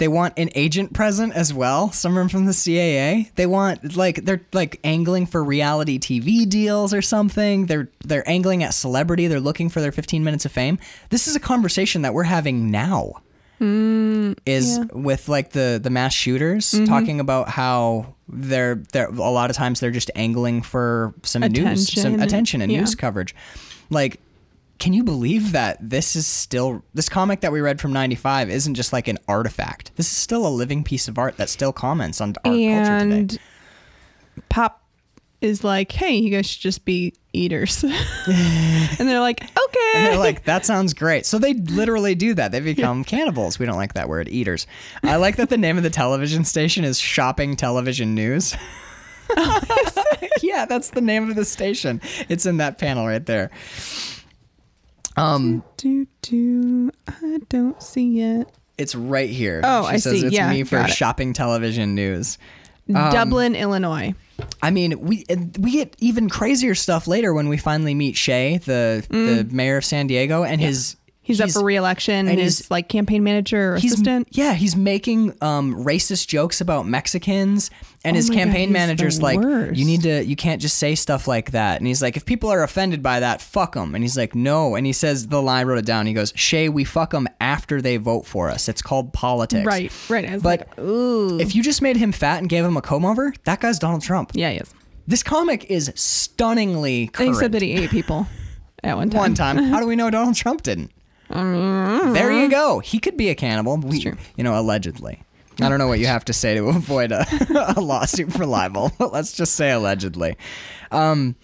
They 0.00 0.08
want 0.08 0.32
an 0.38 0.48
agent 0.54 0.94
present 0.94 1.34
as 1.34 1.52
well, 1.52 1.92
someone 1.92 2.30
from 2.30 2.46
the 2.46 2.52
CAA. 2.52 3.30
They 3.34 3.44
want 3.44 3.98
like 3.98 4.24
they're 4.24 4.40
like 4.54 4.80
angling 4.82 5.26
for 5.26 5.44
reality 5.44 5.98
TV 5.98 6.48
deals 6.48 6.94
or 6.94 7.02
something. 7.02 7.66
They're 7.66 7.90
they're 8.02 8.26
angling 8.26 8.62
at 8.62 8.72
celebrity. 8.72 9.26
They're 9.26 9.40
looking 9.40 9.68
for 9.68 9.82
their 9.82 9.92
15 9.92 10.24
minutes 10.24 10.46
of 10.46 10.52
fame. 10.52 10.78
This 11.10 11.28
is 11.28 11.36
a 11.36 11.40
conversation 11.40 12.00
that 12.00 12.14
we're 12.14 12.22
having 12.22 12.70
now. 12.70 13.20
Mm, 13.60 14.38
is 14.46 14.78
yeah. 14.78 14.84
with 14.92 15.28
like 15.28 15.50
the 15.50 15.78
the 15.82 15.90
mass 15.90 16.14
shooters 16.14 16.72
mm-hmm. 16.72 16.86
talking 16.86 17.20
about 17.20 17.50
how 17.50 18.14
they're 18.26 18.76
they're 18.92 19.08
a 19.08 19.12
lot 19.30 19.50
of 19.50 19.56
times 19.56 19.80
they're 19.80 19.90
just 19.90 20.10
angling 20.14 20.62
for 20.62 21.12
some 21.24 21.42
news 21.42 21.92
some 21.92 22.14
Attention. 22.14 22.22
attention 22.22 22.62
and 22.62 22.72
Yeah. 22.72 22.80
news 22.80 22.94
coverage 22.94 23.34
like 23.90 24.18
can 24.80 24.94
you 24.94 25.04
believe 25.04 25.52
that 25.52 25.76
this 25.80 26.16
is 26.16 26.26
still 26.26 26.82
this 26.94 27.08
comic 27.08 27.42
that 27.42 27.52
we 27.52 27.60
read 27.60 27.80
from 27.80 27.92
95 27.92 28.48
isn't 28.48 28.74
just 28.74 28.92
like 28.94 29.08
an 29.08 29.18
artifact. 29.28 29.92
This 29.96 30.10
is 30.10 30.16
still 30.16 30.46
a 30.46 30.48
living 30.48 30.82
piece 30.82 31.06
of 31.06 31.18
art 31.18 31.36
that 31.36 31.50
still 31.50 31.72
comments 31.72 32.20
on 32.20 32.30
our 32.44 32.50
culture 32.50 32.58
and 32.58 33.30
today 33.30 33.42
Pop 34.48 34.82
is 35.42 35.62
like, 35.62 35.92
Hey, 35.92 36.14
you 36.14 36.30
guys 36.30 36.46
should 36.46 36.62
just 36.62 36.86
be 36.86 37.12
eaters. 37.34 37.84
and 38.26 39.08
they're 39.08 39.20
like, 39.20 39.42
Okay. 39.42 39.92
and 39.96 40.06
they're 40.06 40.16
like 40.16 40.44
that 40.44 40.64
sounds 40.64 40.94
great. 40.94 41.26
So 41.26 41.38
they 41.38 41.52
literally 41.54 42.14
do 42.14 42.32
that. 42.34 42.50
They 42.50 42.60
become 42.60 43.04
cannibals. 43.04 43.58
We 43.58 43.66
don't 43.66 43.76
like 43.76 43.92
that 43.94 44.08
word 44.08 44.28
eaters. 44.28 44.66
I 45.02 45.16
like 45.16 45.36
that 45.36 45.50
the 45.50 45.58
name 45.58 45.76
of 45.76 45.82
the 45.82 45.90
television 45.90 46.42
station 46.44 46.84
is 46.84 46.98
shopping 46.98 47.54
television 47.54 48.14
news. 48.14 48.56
Yeah 50.42 50.64
that's 50.64 50.90
the 50.90 51.02
name 51.02 51.28
of 51.28 51.36
the 51.36 51.44
station. 51.44 52.00
It's 52.30 52.46
in 52.46 52.56
that 52.56 52.78
panel 52.78 53.06
right 53.06 53.24
there 53.24 53.50
um 55.20 55.62
do 55.76 56.06
do. 56.22 56.90
I 57.06 57.38
don't 57.48 57.82
see 57.82 58.20
it. 58.20 58.48
it's 58.78 58.94
right 58.94 59.28
here 59.30 59.60
Oh, 59.64 59.82
she 59.82 59.88
I 59.88 59.96
says 59.98 60.20
see. 60.20 60.26
it's 60.26 60.34
Yeah, 60.34 60.50
me 60.50 60.64
for 60.64 60.86
shopping 60.88 61.32
television 61.32 61.94
news 61.94 62.38
Um, 62.88 63.12
Dublin, 63.12 63.54
Illinois. 63.54 64.14
I 64.62 64.70
mean, 64.70 64.98
we 65.00 65.24
we 65.58 65.72
get 65.72 65.94
even 65.98 66.28
crazier 66.30 66.74
stuff 66.74 67.06
later 67.06 67.32
when 67.34 67.48
we 67.48 67.56
finally 67.58 67.94
meet 67.94 68.16
Shay, 68.16 68.58
the 68.58 69.04
the 69.10 69.46
mayor 69.50 69.76
of 69.76 69.84
San 69.84 70.06
Diego, 70.06 70.42
and 70.44 70.60
his 70.60 70.96
Mm. 71.38 71.44
He's, 71.44 71.56
up 71.56 71.60
for 71.60 71.64
re-election 71.64 72.28
and 72.28 72.38
he's- 72.38 72.58
his 72.58 72.70
like 72.70 72.88
campaign 72.88 73.22
manager 73.24 73.74
or 73.74 73.76
he's 73.78 73.92
assistant. 73.92 74.28
yeah 74.32 74.54
he's 74.54 74.74
making 74.76 75.34
um, 75.40 75.74
racist 75.84 76.26
jokes 76.28 76.60
about 76.60 76.86
Mexicans 76.86 77.70
and 78.04 78.14
Oh 78.14 78.18
his 78.18 78.28
my 78.30 78.34
God, 78.36 78.42
campaign 78.44 78.72
manager's 78.72 79.20
like 79.22 79.38
worst. 79.40 79.76
you 79.78 79.84
need 79.84 80.02
to 80.02 80.24
you 80.24 80.36
can't 80.36 80.60
just 80.60 80.78
say 80.78 80.94
stuff 80.94 81.28
like 81.28 81.50
that 81.52 81.78
and 81.78 81.86
he's 81.86 82.00
like 82.02 82.16
if 82.16 82.24
people 82.24 82.50
are 82.50 82.62
offended 82.62 83.02
by 83.02 83.20
that 83.20 83.40
fuck 83.40 83.74
them 83.74 83.94
and 83.94 84.02
he's 84.04 84.16
like 84.16 84.34
no 84.34 84.74
and 84.74 84.86
he 84.86 84.92
says 84.92 85.26
the 85.28 85.40
line 85.40 85.60
I 85.60 85.64
wrote 85.64 85.78
it 85.78 85.84
down 85.86 86.06
he 86.06 86.12
goes 86.14 86.32
Shay 86.36 86.68
we 86.68 86.84
fuck 86.84 87.10
them 87.10 87.28
after 87.40 87.82
they 87.82 87.96
vote 87.98 88.26
for 88.26 88.48
us 88.50 88.68
it's 88.68 88.82
called 88.82 89.12
politics 89.12 89.66
Right, 89.66 89.92
right. 90.08 90.24
I 90.28 90.34
was 90.34 90.42
But 90.42 90.60
like, 90.60 90.78
ooh. 90.80 91.38
if 91.40 91.54
you 91.54 91.62
just 91.62 91.82
made 91.82 91.96
him 91.96 92.12
fat 92.12 92.38
and 92.38 92.48
gave 92.48 92.64
him 92.64 92.76
a 92.76 92.82
comb 92.82 93.04
over 93.04 93.32
that 93.44 93.60
guy's 93.60 93.78
Donald 93.78 94.02
Trump 94.02 94.30
yeah, 94.34 94.50
he 94.50 94.56
is. 94.58 94.72
this 95.06 95.22
comic 95.22 95.64
is 95.70 95.92
stunningly 95.94 97.02
And 97.02 97.12
current 97.12 97.34
he 97.34 97.38
said 97.38 97.52
that 97.52 97.62
he 97.62 97.72
ate 97.72 97.90
people 97.90 98.26
at 98.82 98.96
one 98.96 99.10
time. 99.10 99.18
one 99.20 99.34
time. 99.34 99.56
How 99.70 99.80
do 99.80 99.86
we 99.86 99.94
know 99.96 100.08
Donald 100.10 100.36
Trump 100.36 100.62
didn't? 100.62 100.90
There 101.30 102.32
you 102.32 102.48
go. 102.48 102.80
He 102.80 102.98
could 102.98 103.16
be 103.16 103.28
a 103.30 103.34
cannibal. 103.34 103.76
We, 103.76 104.02
true. 104.02 104.16
you 104.36 104.44
know, 104.44 104.58
allegedly. 104.58 105.22
I 105.62 105.68
don't 105.68 105.78
know 105.78 105.88
what 105.88 105.98
you 105.98 106.06
have 106.06 106.24
to 106.26 106.32
say 106.32 106.54
to 106.54 106.68
avoid 106.68 107.12
a, 107.12 107.26
a 107.76 107.80
lawsuit 107.80 108.32
for 108.32 108.46
libel, 108.46 108.92
but 108.98 109.12
let's 109.12 109.32
just 109.32 109.54
say 109.54 109.70
allegedly. 109.70 110.36
Um, 110.90 111.36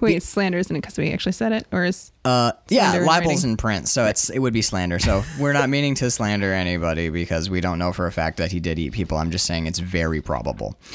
Wait, 0.00 0.22
slander 0.22 0.58
isn't 0.58 0.74
it 0.74 0.80
because 0.80 0.98
we 0.98 1.12
actually 1.12 1.32
said 1.32 1.52
it, 1.52 1.66
or 1.72 1.84
is 1.84 2.12
uh, 2.24 2.52
yeah, 2.68 2.92
libel's 2.98 3.36
writing. 3.36 3.50
in 3.50 3.56
print, 3.56 3.88
so 3.88 4.06
it's 4.06 4.28
it 4.28 4.38
would 4.38 4.52
be 4.52 4.60
slander. 4.60 4.98
So 4.98 5.22
we're 5.38 5.52
not 5.52 5.70
meaning 5.70 5.94
to 5.96 6.10
slander 6.10 6.52
anybody 6.52 7.08
because 7.08 7.48
we 7.48 7.60
don't 7.60 7.78
know 7.78 7.92
for 7.92 8.06
a 8.06 8.12
fact 8.12 8.38
that 8.38 8.50
he 8.50 8.60
did 8.60 8.78
eat 8.78 8.92
people. 8.92 9.18
I'm 9.18 9.30
just 9.30 9.46
saying 9.46 9.66
it's 9.66 9.78
very 9.78 10.20
probable. 10.20 10.76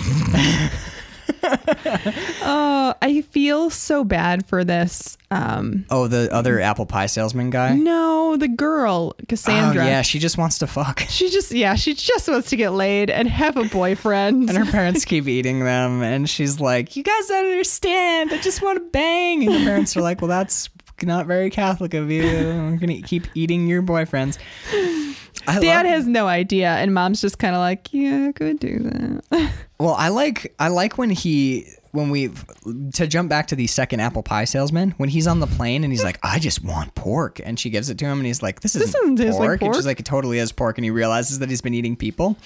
Oh, 2.42 2.94
I 3.02 3.22
feel 3.22 3.70
so 3.70 4.04
bad 4.04 4.46
for 4.46 4.64
this. 4.64 5.18
Um, 5.32 5.86
Oh, 5.90 6.08
the 6.08 6.34
other 6.34 6.60
apple 6.60 6.86
pie 6.86 7.06
salesman 7.06 7.50
guy. 7.52 7.76
no, 7.76 8.36
the 8.38 8.48
girl 8.48 9.14
Cassandra. 9.28 9.84
Oh, 9.84 9.86
yeah, 9.86 10.02
she 10.02 10.18
just 10.20 10.38
wants 10.38 10.58
to 10.60 10.68
fuck. 10.68 11.02
She 11.10 11.30
just 11.30 11.52
yeah, 11.52 11.76
she 11.76 11.94
just 11.96 12.28
wants 12.30 12.50
to 12.52 12.56
get 12.56 12.70
laid 12.72 13.10
and 13.10 13.28
have 13.28 13.58
a 13.58 13.66
boyfriend. 13.66 14.50
And 14.50 14.58
her 14.58 14.66
parents 14.72 15.04
keep 15.06 15.28
eating 15.28 15.60
them, 15.60 16.02
and 16.02 16.30
she's 16.30 16.60
like, 16.62 16.96
"You 16.96 17.04
guys 17.04 17.28
don't 17.28 17.46
understand. 17.46 18.32
I 18.32 18.38
just 18.38 18.62
want 18.62 18.78
to 18.80 18.86
bang." 18.92 19.44
And 19.46 19.54
the 19.54 19.60
parents 19.66 19.98
are 19.98 20.02
like, 20.02 20.22
"Well, 20.22 20.30
that's 20.30 20.70
not 21.04 21.26
very 21.26 21.50
Catholic 21.50 21.94
of 21.94 22.10
you. 22.12 22.24
I'm 22.28 22.78
gonna 22.78 23.02
keep 23.02 23.28
eating 23.36 23.68
your 23.68 23.82
boyfriends." 23.82 24.38
I 25.48 25.60
Dad 25.60 25.86
love- 25.86 25.94
has 25.94 26.06
no 26.08 26.28
idea, 26.28 26.70
and 26.76 26.94
mom's 26.94 27.22
just 27.22 27.40
kind 27.40 27.56
of 27.56 27.60
like, 27.60 27.88
yeah, 27.92 28.28
I 28.30 28.32
could 28.34 28.60
do 28.60 28.80
that. 28.80 29.52
Well, 29.80 29.96
I 29.98 30.10
like 30.10 30.54
I 30.60 30.68
like 30.68 30.98
when 30.98 31.10
he 31.10 31.66
when 31.92 32.10
we 32.10 32.30
to 32.94 33.08
jump 33.08 33.30
back 33.30 33.48
to 33.48 33.56
the 33.56 33.68
second 33.68 34.00
apple 34.00 34.22
pie 34.24 34.44
salesman 34.46 34.92
when 34.98 35.10
he's 35.10 35.26
on 35.28 35.40
the 35.40 35.48
plane 35.48 35.84
and 35.84 35.92
he's 35.92 36.04
like, 36.04 36.20
"I 36.24 36.40
just 36.40 36.64
want 36.64 36.94
pork," 36.96 37.40
and 37.44 37.60
she 37.60 37.70
gives 37.70 37.90
it 37.90 37.98
to 38.00 38.06
him, 38.06 38.20
and 38.20 38.26
he's 38.28 38.42
like, 38.44 38.60
"This 38.62 38.76
isn't 38.76 39.16
doesn't 39.16 39.32
pork," 39.34 39.62
like 39.62 39.68
and 39.68 39.76
she's 39.76 39.86
like, 39.86 40.00
"It 40.00 40.06
totally 40.06 40.38
is 40.40 40.52
pork," 40.52 40.78
and 40.78 40.86
he 40.86 40.92
realizes 40.92 41.40
that 41.40 41.50
he's 41.50 41.62
been 41.62 41.74
eating 41.74 41.96
people, 41.96 42.38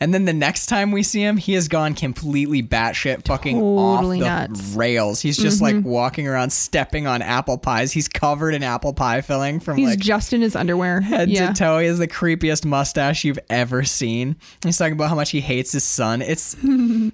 and 0.00 0.14
then 0.14 0.24
the 0.24 0.32
next 0.32 0.66
time 0.66 0.92
we 0.92 1.02
see 1.02 1.20
him, 1.22 1.36
he 1.36 1.52
has 1.54 1.68
gone 1.68 1.94
completely 1.94 2.62
batshit 2.62 3.26
fucking 3.26 3.58
Totally 3.58 4.22
off 4.22 4.48
the 4.48 4.48
nuts. 4.48 4.74
rails. 4.74 5.20
He's 5.20 5.36
just 5.36 5.60
like 5.60 5.74
Mm-hmm. 5.76 5.88
walking 5.88 6.26
around 6.28 6.50
stepping 6.50 7.06
on 7.06 7.20
apple 7.22 7.58
pies. 7.58 7.92
He's 7.92 8.08
covered 8.08 8.54
in 8.54 8.62
apple 8.62 8.94
pie 8.94 9.20
filling 9.20 9.60
from 9.60 9.76
He's 9.76 9.88
like 9.90 9.98
just 9.98 10.32
in 10.32 10.40
his 10.40 10.56
underwear. 10.56 11.00
head 11.00 11.28
yeah. 11.28 11.48
to 11.48 11.54
toe. 11.54 11.78
He 11.80 11.86
has 11.86 11.98
the 11.98 12.08
creepiest 12.08 12.64
mustache 12.64 13.24
you've 13.24 13.38
ever 13.50 13.84
seen. 13.84 14.36
He's 14.62 14.78
talking 14.78 14.94
about 14.94 15.08
how 15.10 15.14
much 15.16 15.30
he 15.30 15.40
hates 15.40 15.72
his 15.72 15.84
son. 15.84 16.22
It's 16.22 16.56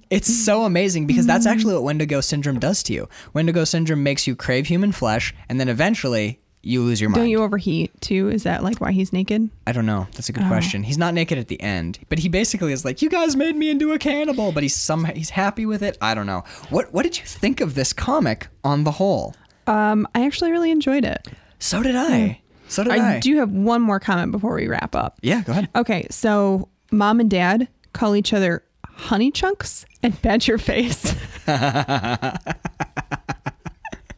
it's 0.09 0.33
so 0.33 0.63
amazing 0.63 1.07
because 1.07 1.25
that's 1.25 1.45
actually 1.45 1.72
what 1.73 1.83
Wendigo 1.83 2.21
syndrome 2.21 2.59
does 2.59 2.83
to 2.83 2.93
you. 2.93 3.07
Wendigo 3.33 3.63
syndrome 3.63 4.03
makes 4.03 4.27
you 4.27 4.35
crave 4.35 4.67
human 4.67 4.91
flesh, 4.91 5.33
and 5.49 5.59
then 5.59 5.67
eventually 5.69 6.39
you 6.65 6.81
lose 6.81 7.01
your 7.01 7.09
mind. 7.09 7.21
Don't 7.23 7.29
you 7.29 7.43
overheat 7.43 7.91
too? 8.01 8.29
Is 8.29 8.43
that 8.43 8.63
like 8.63 8.79
why 8.79 8.91
he's 8.93 9.11
naked? 9.11 9.49
I 9.67 9.73
don't 9.73 9.85
know. 9.85 10.07
That's 10.13 10.29
a 10.29 10.31
Oh. 10.31 10.39
good 10.39 10.47
question. 10.47 10.83
He's 10.83 10.97
not 10.97 11.13
naked 11.13 11.37
at 11.37 11.49
the 11.49 11.61
end, 11.61 11.99
but 12.07 12.19
he 12.19 12.29
basically 12.29 12.71
is 12.71 12.85
like, 12.85 13.01
"You 13.01 13.09
guys 13.09 13.35
made 13.35 13.55
me 13.57 13.69
into 13.69 13.91
a 13.91 13.99
cannibal," 13.99 14.51
but 14.53 14.63
he's 14.63 14.75
some 14.75 15.03
he's 15.05 15.31
happy 15.31 15.65
with 15.65 15.83
it. 15.83 15.97
I 16.01 16.13
don't 16.13 16.25
know. 16.25 16.43
What 16.69 16.93
what 16.93 17.03
did 17.03 17.17
you 17.17 17.25
think 17.25 17.59
of 17.59 17.75
this 17.75 17.91
comic 17.91 18.47
on 18.63 18.85
the 18.85 18.91
whole? 18.91 19.35
Um, 19.67 20.07
I 20.15 20.25
actually 20.25 20.51
really 20.51 20.71
enjoyed 20.71 21.03
it. 21.05 21.27
So 21.59 21.83
did 21.83 21.95
I. 21.95 22.39
So 22.69 22.83
did 22.85 22.93
I. 22.93 23.15
I 23.15 23.19
do 23.19 23.37
have 23.37 23.51
one 23.51 23.81
more 23.81 23.99
comment 23.99 24.31
before 24.31 24.55
we 24.55 24.67
wrap 24.67 24.95
up. 24.95 25.17
Yeah, 25.21 25.41
go 25.41 25.51
ahead. 25.51 25.69
Okay, 25.75 26.07
so 26.09 26.69
mom 26.91 27.19
and 27.19 27.29
dad 27.29 27.67
call 27.91 28.15
each 28.15 28.31
other 28.33 28.63
honey 28.95 29.31
chunks 29.31 29.85
and 30.01 30.19
badger 30.21 30.57
face. 30.57 31.15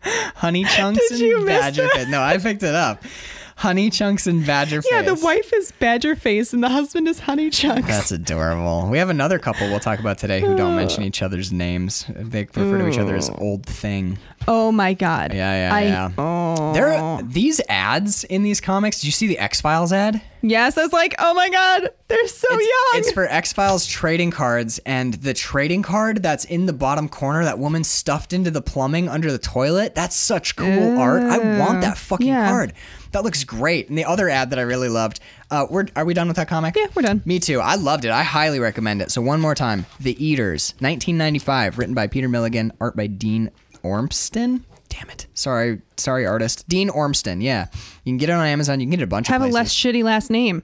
Honey 0.35 0.63
chunks 0.65 1.09
Did 1.09 1.33
and 1.33 1.45
badger 1.47 1.87
face. 1.89 2.07
No, 2.07 2.21
I 2.21 2.37
picked 2.37 2.61
it 2.63 2.75
up. 2.75 3.03
Honey 3.57 3.89
Chunks 3.89 4.27
and 4.27 4.45
Badger 4.45 4.81
Face. 4.81 4.91
Yeah, 4.91 5.01
the 5.01 5.15
wife 5.15 5.53
is 5.53 5.71
Badger 5.79 6.15
Face 6.15 6.51
and 6.51 6.61
the 6.61 6.69
husband 6.69 7.07
is 7.07 7.19
Honey 7.19 7.49
Chunks. 7.49 7.87
That's 7.87 8.11
adorable. 8.11 8.89
We 8.89 8.97
have 8.97 9.09
another 9.09 9.39
couple 9.39 9.69
we'll 9.69 9.79
talk 9.79 9.99
about 9.99 10.17
today 10.17 10.41
who 10.41 10.55
don't 10.55 10.73
uh. 10.73 10.75
mention 10.75 11.03
each 11.03 11.21
other's 11.21 11.53
names. 11.53 12.05
They 12.09 12.43
refer 12.43 12.77
to 12.77 12.87
each 12.87 12.97
other 12.97 13.15
as 13.15 13.29
old 13.29 13.65
thing. 13.65 14.17
oh 14.47 14.71
my 14.73 14.93
god. 14.93 15.33
Yeah, 15.33 15.69
yeah, 15.69 15.75
I, 15.75 15.81
yeah. 15.83 16.11
Oh. 16.17 16.73
There 16.73 16.93
are 16.93 17.21
these 17.23 17.61
ads 17.69 18.25
in 18.25 18.43
these 18.43 18.59
comics. 18.59 18.99
Did 18.99 19.05
you 19.05 19.11
see 19.13 19.27
the 19.27 19.39
X 19.39 19.61
Files 19.61 19.93
ad? 19.93 20.21
Yes, 20.41 20.77
I 20.77 20.83
was 20.83 20.93
like, 20.93 21.15
oh 21.17 21.33
my 21.33 21.49
god, 21.49 21.89
they're 22.07 22.27
so 22.27 22.47
It's, 22.51 22.61
young. 22.61 22.99
it's 22.99 23.11
for 23.11 23.25
X 23.25 23.51
Files 23.51 23.87
trading 23.87 24.29
cards, 24.29 24.79
and 24.85 25.15
the 25.15 25.33
trading 25.33 25.81
card 25.81 26.21
that's 26.21 26.45
in 26.45 26.67
the 26.67 26.73
bottom 26.73 27.09
corner, 27.09 27.43
that 27.45 27.57
woman 27.57 27.83
stuffed 27.83 28.31
into 28.31 28.51
the 28.51 28.61
plumbing 28.61 29.09
under 29.09 29.31
the 29.31 29.39
toilet. 29.39 29.95
That's 29.95 30.15
such 30.15 30.55
cool 30.55 30.99
art. 30.99 31.23
I 31.23 31.57
want 31.57 31.81
that 31.81 31.97
fucking 31.97 32.27
yeah. 32.27 32.47
card. 32.47 32.73
That 33.15 33.23
looks 33.23 33.45
great. 33.45 33.87
And 33.87 33.97
the 33.97 34.03
other 34.03 34.29
ad 34.29 34.49
that 34.49 34.59
I 34.59 34.63
really 34.63 34.89
loved. 34.89 35.21
Uh, 35.49 35.65
we're 35.69 35.85
are 35.95 36.03
we 36.03 36.13
done 36.13 36.27
with 36.27 36.35
that 36.35 36.49
comic? 36.49 36.75
Yeah, 36.75 36.87
we're 36.93 37.01
done. 37.01 37.21
Me 37.23 37.39
too. 37.39 37.61
I 37.61 37.75
loved 37.75 38.03
it. 38.03 38.11
I 38.11 38.23
highly 38.23 38.59
recommend 38.59 39.01
it. 39.01 39.09
So 39.09 39.21
one 39.21 39.39
more 39.39 39.55
time, 39.55 39.85
The 40.01 40.21
Eaters, 40.21 40.73
1995, 40.79 41.77
written 41.77 41.95
by 41.95 42.07
Peter 42.07 42.27
Milligan, 42.27 42.73
art 42.81 42.97
by 42.97 43.07
Dean 43.07 43.51
Ormston. 43.83 44.65
Damn 44.89 45.09
it. 45.09 45.27
Sorry, 45.33 45.81
sorry, 45.95 46.25
artist. 46.25 46.67
Dean 46.67 46.89
Ormston. 46.89 47.41
Yeah, 47.41 47.67
you 48.03 48.11
can 48.11 48.17
get 48.17 48.27
it 48.27 48.33
on 48.33 48.45
Amazon. 48.45 48.81
You 48.81 48.85
can 48.85 48.91
get 48.91 48.99
it 48.99 49.03
a 49.03 49.07
bunch 49.07 49.27
Have 49.27 49.41
of 49.41 49.45
Have 49.45 49.51
a 49.51 49.53
less 49.53 49.73
shitty 49.73 50.03
last 50.03 50.29
name. 50.29 50.61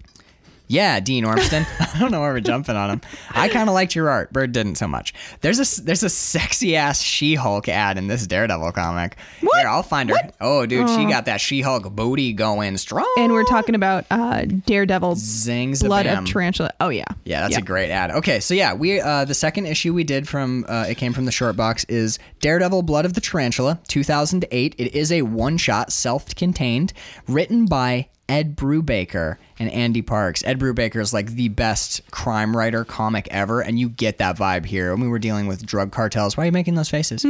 Yeah, 0.72 1.02
Dean 1.02 1.26
Ormston. 1.26 1.68
I 1.94 2.00
don't 2.00 2.12
know 2.12 2.22
why 2.22 2.32
we're 2.32 2.40
jumping 2.40 2.78
on 2.78 2.90
him. 2.90 3.02
I 3.32 3.50
kind 3.50 3.68
of 3.68 3.76
liked 3.76 3.94
your 3.94 4.10
art. 4.10 4.32
Bird 4.32 4.54
didn't 4.54 4.76
so 4.76 4.88
much. 4.88 5.14
There's 5.42 5.60
a 5.60 5.84
there's 5.84 6.02
a 6.02 6.10
sexy 6.10 6.78
ass 6.78 7.02
She-Hulk 7.02 7.68
ad 7.68 7.98
in 7.98 8.08
this 8.08 8.26
Daredevil 8.26 8.72
comic. 8.72 9.18
What? 9.42 9.60
Here, 9.60 9.68
I'll 9.68 9.84
find 9.84 10.10
her. 10.10 10.16
What? 10.16 10.34
Oh, 10.40 10.66
dude, 10.66 10.88
she 10.88 11.06
got 11.08 11.26
that 11.26 11.42
She-Hulk 11.42 11.92
booty 11.94 12.32
going 12.32 12.78
strong. 12.78 13.14
And 13.18 13.34
we're 13.34 13.44
talking 13.44 13.76
about 13.76 14.06
uh, 14.10 14.46
Daredevil 14.46 15.16
Zing 15.16 15.74
Blood 15.82 16.06
of 16.06 16.24
Tarantula. 16.24 16.72
Oh 16.80 16.88
yeah. 16.88 17.04
Yeah, 17.26 17.42
that's 17.42 17.58
a 17.58 17.62
great 17.62 17.90
ad. 17.92 18.12
Okay, 18.12 18.40
so 18.40 18.54
yeah, 18.54 18.74
we 18.74 19.02
uh, 19.02 19.26
the 19.26 19.34
second 19.34 19.66
issue 19.66 19.94
we 19.94 20.06
did 20.06 20.26
from 20.26 20.66
uh, 20.70 20.86
it 20.88 20.96
came 20.96 21.12
from 21.12 21.26
the 21.26 21.34
short 21.34 21.58
box 21.58 21.84
is 21.90 22.18
Daredevil: 22.40 22.84
Blood 22.84 23.04
of 23.04 23.14
the 23.14 23.22
Tarantula, 23.22 23.82
2008. 23.90 24.76
It 24.78 24.96
is 24.96 25.12
a 25.12 25.24
one 25.24 25.58
shot, 25.58 25.92
self 25.92 26.34
contained, 26.34 26.94
written 27.28 27.66
by 27.66 28.08
Ed 28.32 28.56
Brubaker 28.56 29.36
and 29.60 29.70
Ande 29.72 30.08
Parks. 30.08 30.42
Ed 30.46 30.58
Brubaker 30.58 31.02
is 31.02 31.14
like 31.14 31.32
the 31.32 31.50
best 31.50 32.10
crime 32.12 32.56
writer 32.56 32.86
comic 32.86 33.28
ever, 33.30 33.60
and 33.60 33.78
you 33.78 33.90
get 33.90 34.20
that 34.20 34.38
vibe 34.38 34.66
here. 34.66 34.92
When 34.92 35.02
we 35.02 35.10
were 35.10 35.20
dealing 35.20 35.48
with 35.48 35.66
drug 35.66 35.92
cartels, 35.92 36.38
why 36.38 36.44
are 36.44 36.46
you 36.46 36.54
making 36.54 36.76
those 36.76 36.90
faces? 36.90 37.26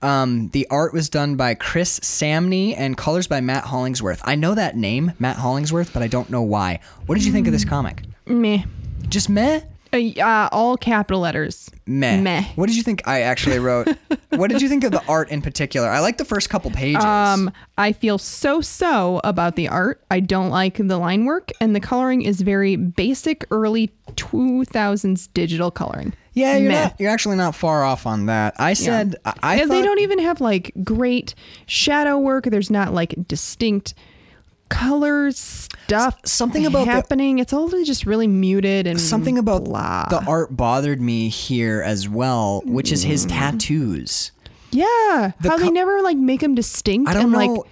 Um, 0.00 0.48
the 0.52 0.66
art 0.70 0.94
was 0.94 1.10
done 1.10 1.36
by 1.36 1.52
Chris 1.52 2.00
Samnee 2.00 2.74
and 2.78 2.96
colors 2.96 3.26
by 3.26 3.42
Matt 3.42 3.64
Hollingsworth. 3.64 4.22
I 4.24 4.36
know 4.36 4.54
that 4.54 4.74
name, 4.74 5.12
Matt 5.18 5.36
Hollingsworth, 5.36 5.92
but 5.92 6.02
I 6.02 6.08
don't 6.08 6.30
know 6.30 6.42
why. 6.42 6.80
What 7.04 7.16
did 7.16 7.26
you 7.26 7.32
think 7.32 7.46
of 7.46 7.52
this 7.52 7.66
comic? 7.66 8.02
Meh. 8.26 8.64
Just 9.10 9.28
meh? 9.28 9.60
Uh, 9.92 10.20
uh, 10.20 10.48
all 10.52 10.76
capital 10.76 11.20
letters. 11.20 11.70
Meh. 11.86 12.20
Meh. 12.20 12.44
What 12.54 12.66
did 12.66 12.76
you 12.76 12.82
think 12.82 13.06
I 13.06 13.22
actually 13.22 13.58
wrote? 13.58 13.88
what 14.30 14.50
did 14.50 14.62
you 14.62 14.68
think 14.68 14.84
of 14.84 14.92
the 14.92 15.02
art 15.06 15.30
in 15.30 15.42
particular? 15.42 15.88
I 15.88 16.00
like 16.00 16.18
the 16.18 16.24
first 16.24 16.50
couple 16.50 16.70
pages. 16.70 17.04
Um, 17.04 17.50
I 17.76 17.92
feel 17.92 18.18
so 18.18 18.60
so 18.60 19.20
about 19.24 19.56
the 19.56 19.68
art. 19.68 20.02
I 20.10 20.20
don't 20.20 20.50
like 20.50 20.76
the 20.76 20.98
line 20.98 21.24
work, 21.24 21.50
and 21.60 21.74
the 21.74 21.80
coloring 21.80 22.22
is 22.22 22.40
very 22.40 22.76
basic, 22.76 23.44
early 23.50 23.92
2000s 24.12 25.28
digital 25.34 25.70
coloring. 25.70 26.14
yeah, 26.34 26.56
you're 26.56 26.70
meh. 26.70 26.82
not. 26.84 27.00
You're 27.00 27.10
actually 27.10 27.36
not 27.36 27.54
far 27.54 27.84
off 27.84 28.06
on 28.06 28.26
that. 28.26 28.54
I 28.58 28.74
said 28.74 29.16
I, 29.24 29.34
I 29.42 29.56
And 29.56 29.70
they 29.70 29.82
don't 29.82 30.00
even 30.00 30.20
have 30.20 30.40
like 30.40 30.72
great 30.84 31.34
shadow 31.66 32.18
work. 32.18 32.44
There's 32.44 32.70
not 32.70 32.94
like 32.94 33.14
distinct 33.26 33.94
color 34.70 35.30
stuff. 35.32 36.18
something 36.24 36.64
about 36.64 36.86
the- 36.86 36.92
happening. 36.92 37.38
it's 37.38 37.52
all 37.52 37.68
just 37.68 38.06
really 38.06 38.26
muted 38.26 38.86
and 38.86 38.98
something 38.98 39.36
about 39.36 39.64
blah. 39.64 40.06
the 40.08 40.24
art 40.24 40.56
bothered 40.56 41.00
me 41.00 41.28
here 41.28 41.82
as 41.82 42.08
well, 42.08 42.62
which 42.64 42.90
is 42.90 43.02
his 43.02 43.26
mm. 43.26 43.30
tattoos. 43.30 44.32
Yeah, 44.72 45.32
The 45.40 45.50
how 45.50 45.58
they 45.58 45.70
never 45.70 46.00
like 46.00 46.16
make 46.16 46.40
them 46.40 46.54
distinct 46.54 47.10
I 47.10 47.14
don't 47.14 47.24
and 47.24 47.32
know. 47.32 47.38
like 47.38 47.66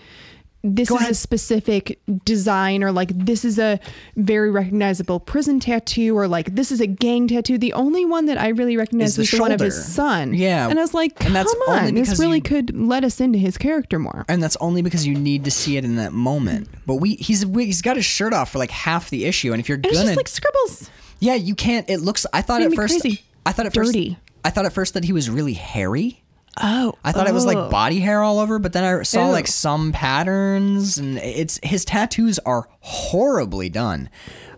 this 0.65 0.89
Go 0.89 0.97
is 0.97 1.01
ahead. 1.03 1.13
a 1.13 1.15
specific 1.15 2.01
design 2.25 2.83
or 2.83 2.91
like 2.91 3.11
this 3.17 3.45
is 3.45 3.59
a 3.61 3.79
very 4.17 4.51
recognizable 4.51 5.21
prison 5.21 5.61
tattoo 5.61 6.17
or 6.19 6.27
like 6.27 6.55
this 6.55 6.73
is 6.73 6.81
a 6.81 6.87
gang 6.87 7.29
tattoo. 7.29 7.59
The 7.59 7.73
only 7.75 8.05
one 8.05 8.27
that 8.27 8.39
I 8.39 8.49
really 8.49 8.77
recognized 8.77 9.17
the 9.17 9.21
was 9.23 9.31
the 9.31 9.39
one 9.39 9.53
of 9.53 9.61
his 9.61 9.83
son. 9.85 10.35
Yeah. 10.35 10.69
and 10.69 10.79
I 10.79 10.83
was 10.83 10.95
like, 10.95 11.15
come 11.17 11.29
And 11.29 11.37
that's 11.37 11.55
only 11.69 11.89
on, 11.89 11.95
this 11.95 12.19
really 12.19 12.39
you- 12.39 12.43
could 12.43 12.77
let 12.77 13.05
us 13.05 13.21
into 13.21 13.39
his 13.39 13.57
character 13.57 13.99
more. 14.01 14.25
And 14.29 14.43
that's 14.43 14.57
only 14.57 14.83
because 14.83 15.07
you 15.07 15.15
need 15.15 15.45
to 15.45 15.51
see 15.51 15.77
it 15.77 15.85
in 15.85 15.95
that 15.97 16.13
moment. 16.13 16.69
But 16.87 16.97
we 16.97 17.15
he's 17.15 17.43
he's 17.45 17.81
got 17.83 17.95
his 17.97 18.05
shirt 18.05 18.33
off 18.33 18.51
for 18.51 18.59
like 18.59 18.71
half 18.73 19.11
the 19.11 19.27
issue, 19.27 19.53
and 19.53 19.61
if 19.61 19.69
you're 19.69 19.77
And 19.77 19.85
gonna 19.85 19.95
just 20.07 20.17
like 20.17 20.29
scribbles. 20.29 20.91
Yeah, 21.21 21.35
you 21.35 21.55
can't. 21.55 21.89
It 21.89 21.99
looks. 22.01 22.27
I 22.33 22.43
thought 22.43 22.63
at 22.63 22.73
first. 22.75 23.01
crazy. 23.01 23.23
I 23.47 23.53
thought 23.53 23.67
at 23.67 23.73
Dirty. 23.73 24.11
first. 24.11 24.21
I 24.45 24.51
thought 24.51 24.67
at 24.67 24.73
first 24.73 24.95
that 24.95 25.05
he 25.05 25.13
was 25.13 25.31
really 25.31 25.53
hairy. 25.55 26.23
Oh, 26.61 26.95
I 27.05 27.13
thought 27.13 27.29
it 27.29 27.35
was 27.35 27.45
oh. 27.45 27.49
like 27.49 27.71
body 27.71 28.01
hair 28.01 28.23
all 28.23 28.39
over, 28.39 28.59
but 28.59 28.73
then 28.73 28.85
I 28.85 29.03
saw 29.03 29.27
Ew. 29.27 29.33
like 29.33 29.47
some 29.47 29.93
patterns, 29.93 30.99
and 30.99 31.19
it's 31.19 31.59
his 31.63 31.85
tattoos 31.85 32.39
are 32.41 32.69
horribly 32.81 33.69
done. 33.69 34.11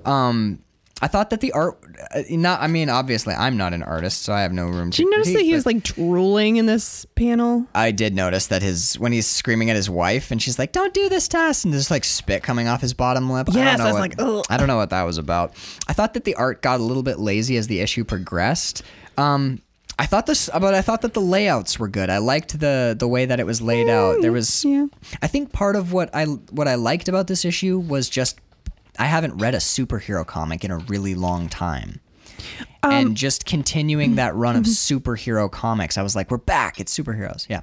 Um, 0.04 0.60
I 1.02 1.08
thought 1.08 1.30
that 1.30 1.40
the 1.40 1.52
art, 1.52 1.78
uh, 2.14 2.22
not. 2.28 2.60
I 2.60 2.66
mean, 2.66 2.90
obviously, 2.90 3.32
I'm 3.32 3.56
not 3.56 3.72
an 3.72 3.82
artist, 3.82 4.22
so 4.22 4.34
I 4.34 4.42
have 4.42 4.52
no 4.52 4.66
room. 4.66 4.90
Did 4.90 4.98
you 5.00 5.10
notice 5.10 5.32
that 5.32 5.40
he 5.40 5.54
was 5.54 5.64
like 5.64 5.82
drooling 5.82 6.56
in 6.56 6.66
this 6.66 7.06
panel? 7.14 7.66
I 7.74 7.90
did 7.90 8.14
notice 8.14 8.48
that 8.48 8.60
his 8.60 8.98
when 8.98 9.12
he's 9.12 9.26
screaming 9.26 9.70
at 9.70 9.76
his 9.76 9.88
wife 9.88 10.30
and 10.30 10.42
she's 10.42 10.58
like, 10.58 10.72
"Don't 10.72 10.92
do 10.92 11.08
this 11.08 11.26
to 11.28 11.38
us," 11.38 11.64
and 11.64 11.72
there's 11.72 11.90
like 11.90 12.04
spit 12.04 12.42
coming 12.42 12.68
off 12.68 12.82
his 12.82 12.92
bottom 12.92 13.30
lip. 13.30 13.48
Yes, 13.50 13.56
I, 13.56 13.64
don't 13.64 13.78
know 13.78 13.84
I 13.84 13.86
was 13.86 13.94
what- 13.94 14.00
like, 14.00 14.14
ugh. 14.40 14.46
I 14.50 14.56
don't 14.58 14.66
know 14.66 14.76
what 14.76 14.90
that 14.90 15.02
was 15.04 15.16
about. 15.16 15.54
I 15.88 15.94
thought 15.94 16.14
that 16.14 16.24
the 16.24 16.34
art 16.34 16.60
got 16.60 16.80
a 16.80 16.82
little 16.82 17.02
bit 17.02 17.18
lazy 17.18 17.56
as 17.56 17.66
the 17.66 17.80
issue 17.80 18.04
progressed. 18.04 18.82
Um, 19.16 19.62
I 20.00 20.06
thought 20.06 20.24
this, 20.26 20.48
but 20.52 20.74
I 20.74 20.80
thought 20.82 21.02
that 21.02 21.12
the 21.14 21.20
layouts 21.20 21.78
were 21.78 21.88
good. 21.88 22.08
I 22.10 22.18
liked 22.18 22.58
the 22.58 22.96
the 22.98 23.06
way 23.06 23.26
that 23.26 23.38
it 23.38 23.44
was 23.46 23.60
laid 23.60 23.88
out. 23.88 24.22
There 24.22 24.32
was, 24.32 24.64
yeah. 24.64 24.86
I 25.22 25.26
think 25.26 25.52
part 25.52 25.76
of 25.76 25.92
what 25.92 26.08
I 26.14 26.24
what 26.24 26.66
I 26.68 26.76
liked 26.76 27.08
about 27.08 27.26
this 27.26 27.44
issue 27.44 27.78
was 27.78 28.08
just 28.08 28.40
I 28.98 29.04
haven't 29.06 29.34
read 29.38 29.54
a 29.54 29.58
superhero 29.58 30.26
comic 30.26 30.64
in 30.64 30.70
a 30.70 30.78
really 30.78 31.14
long 31.14 31.48
time. 31.48 32.00
Um, 32.82 32.92
and 32.92 33.16
just 33.16 33.44
continuing 33.44 34.14
that 34.16 34.34
run 34.34 34.56
of 34.56 34.62
superhero 34.88 35.50
comics, 35.50 35.98
I 35.98 36.02
was 36.02 36.16
like, 36.16 36.30
"We're 36.30 36.38
back! 36.38 36.80
It's 36.80 36.96
superheroes!" 36.98 37.46
Yeah, 37.50 37.60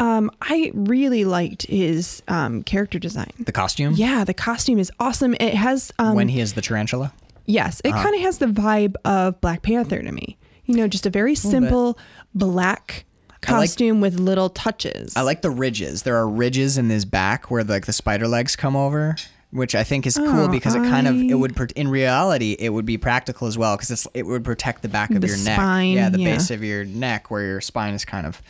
Um, 0.00 0.30
I 0.42 0.72
really 0.74 1.24
liked 1.24 1.66
his 1.66 2.20
um 2.26 2.64
character 2.64 2.98
design. 2.98 3.30
the 3.38 3.52
costume. 3.52 3.94
Yeah, 3.96 4.24
the 4.24 4.34
costume 4.34 4.80
is 4.80 4.90
awesome. 4.98 5.34
It 5.38 5.54
has 5.54 5.92
um 6.00 6.16
when 6.16 6.28
he 6.28 6.40
is 6.40 6.54
the 6.54 6.62
tarantula. 6.62 7.12
yes, 7.46 7.80
it 7.84 7.92
Uh-huh. 7.92 8.02
kind 8.02 8.14
of 8.16 8.22
has 8.22 8.38
the 8.38 8.46
vibe 8.46 8.96
of 9.04 9.40
Black 9.40 9.62
Panther 9.62 10.02
to 10.02 10.10
me. 10.12 10.36
You 10.66 10.76
know, 10.76 10.88
just 10.88 11.06
a 11.06 11.10
very 11.10 11.34
simple 11.34 11.98
black 12.34 13.04
I 13.46 13.52
like- 13.52 13.68
costume 13.70 14.00
with 14.00 14.18
little 14.18 14.48
touches. 14.48 15.14
I 15.16 15.20
like 15.22 15.42
the 15.42 15.50
ridges. 15.50 16.02
There 16.02 16.16
are 16.16 16.28
ridges 16.28 16.78
in 16.78 16.88
his 16.90 17.04
back 17.04 17.50
where 17.50 17.62
like 17.64 17.84
the 17.86 17.92
spider 17.92 18.26
legs 18.26 18.56
come 18.56 18.74
over, 18.74 19.16
which 19.50 19.74
I 19.74 19.84
think 19.84 20.06
is 20.06 20.16
cool 20.16 20.44
Oh, 20.44 20.48
because 20.48 20.74
it 20.74 20.80
kind 20.84 21.06
of 21.06 21.14
it 21.20 21.34
would 21.34 21.72
in 21.76 21.88
reality 21.88 22.56
it 22.58 22.70
would 22.70 22.86
be 22.86 22.96
practical 22.98 23.46
as 23.46 23.58
well 23.58 23.76
because 23.76 23.90
it's 23.90 24.06
it 24.14 24.22
would 24.24 24.44
protect 24.44 24.80
the 24.82 24.88
back 24.88 25.10
of 25.10 25.20
The 25.20 25.26
your 25.28 25.36
spine, 25.36 25.94
neck. 25.96 26.02
Yeah, 26.04 26.08
the 26.08 26.20
yeah. 26.20 26.34
base 26.36 26.50
of 26.50 26.64
your 26.64 26.84
neck 26.86 27.30
where 27.30 27.42
your 27.42 27.60
spine 27.60 27.92
is 27.94 28.04
kind 28.06 28.26
of. 28.26 28.40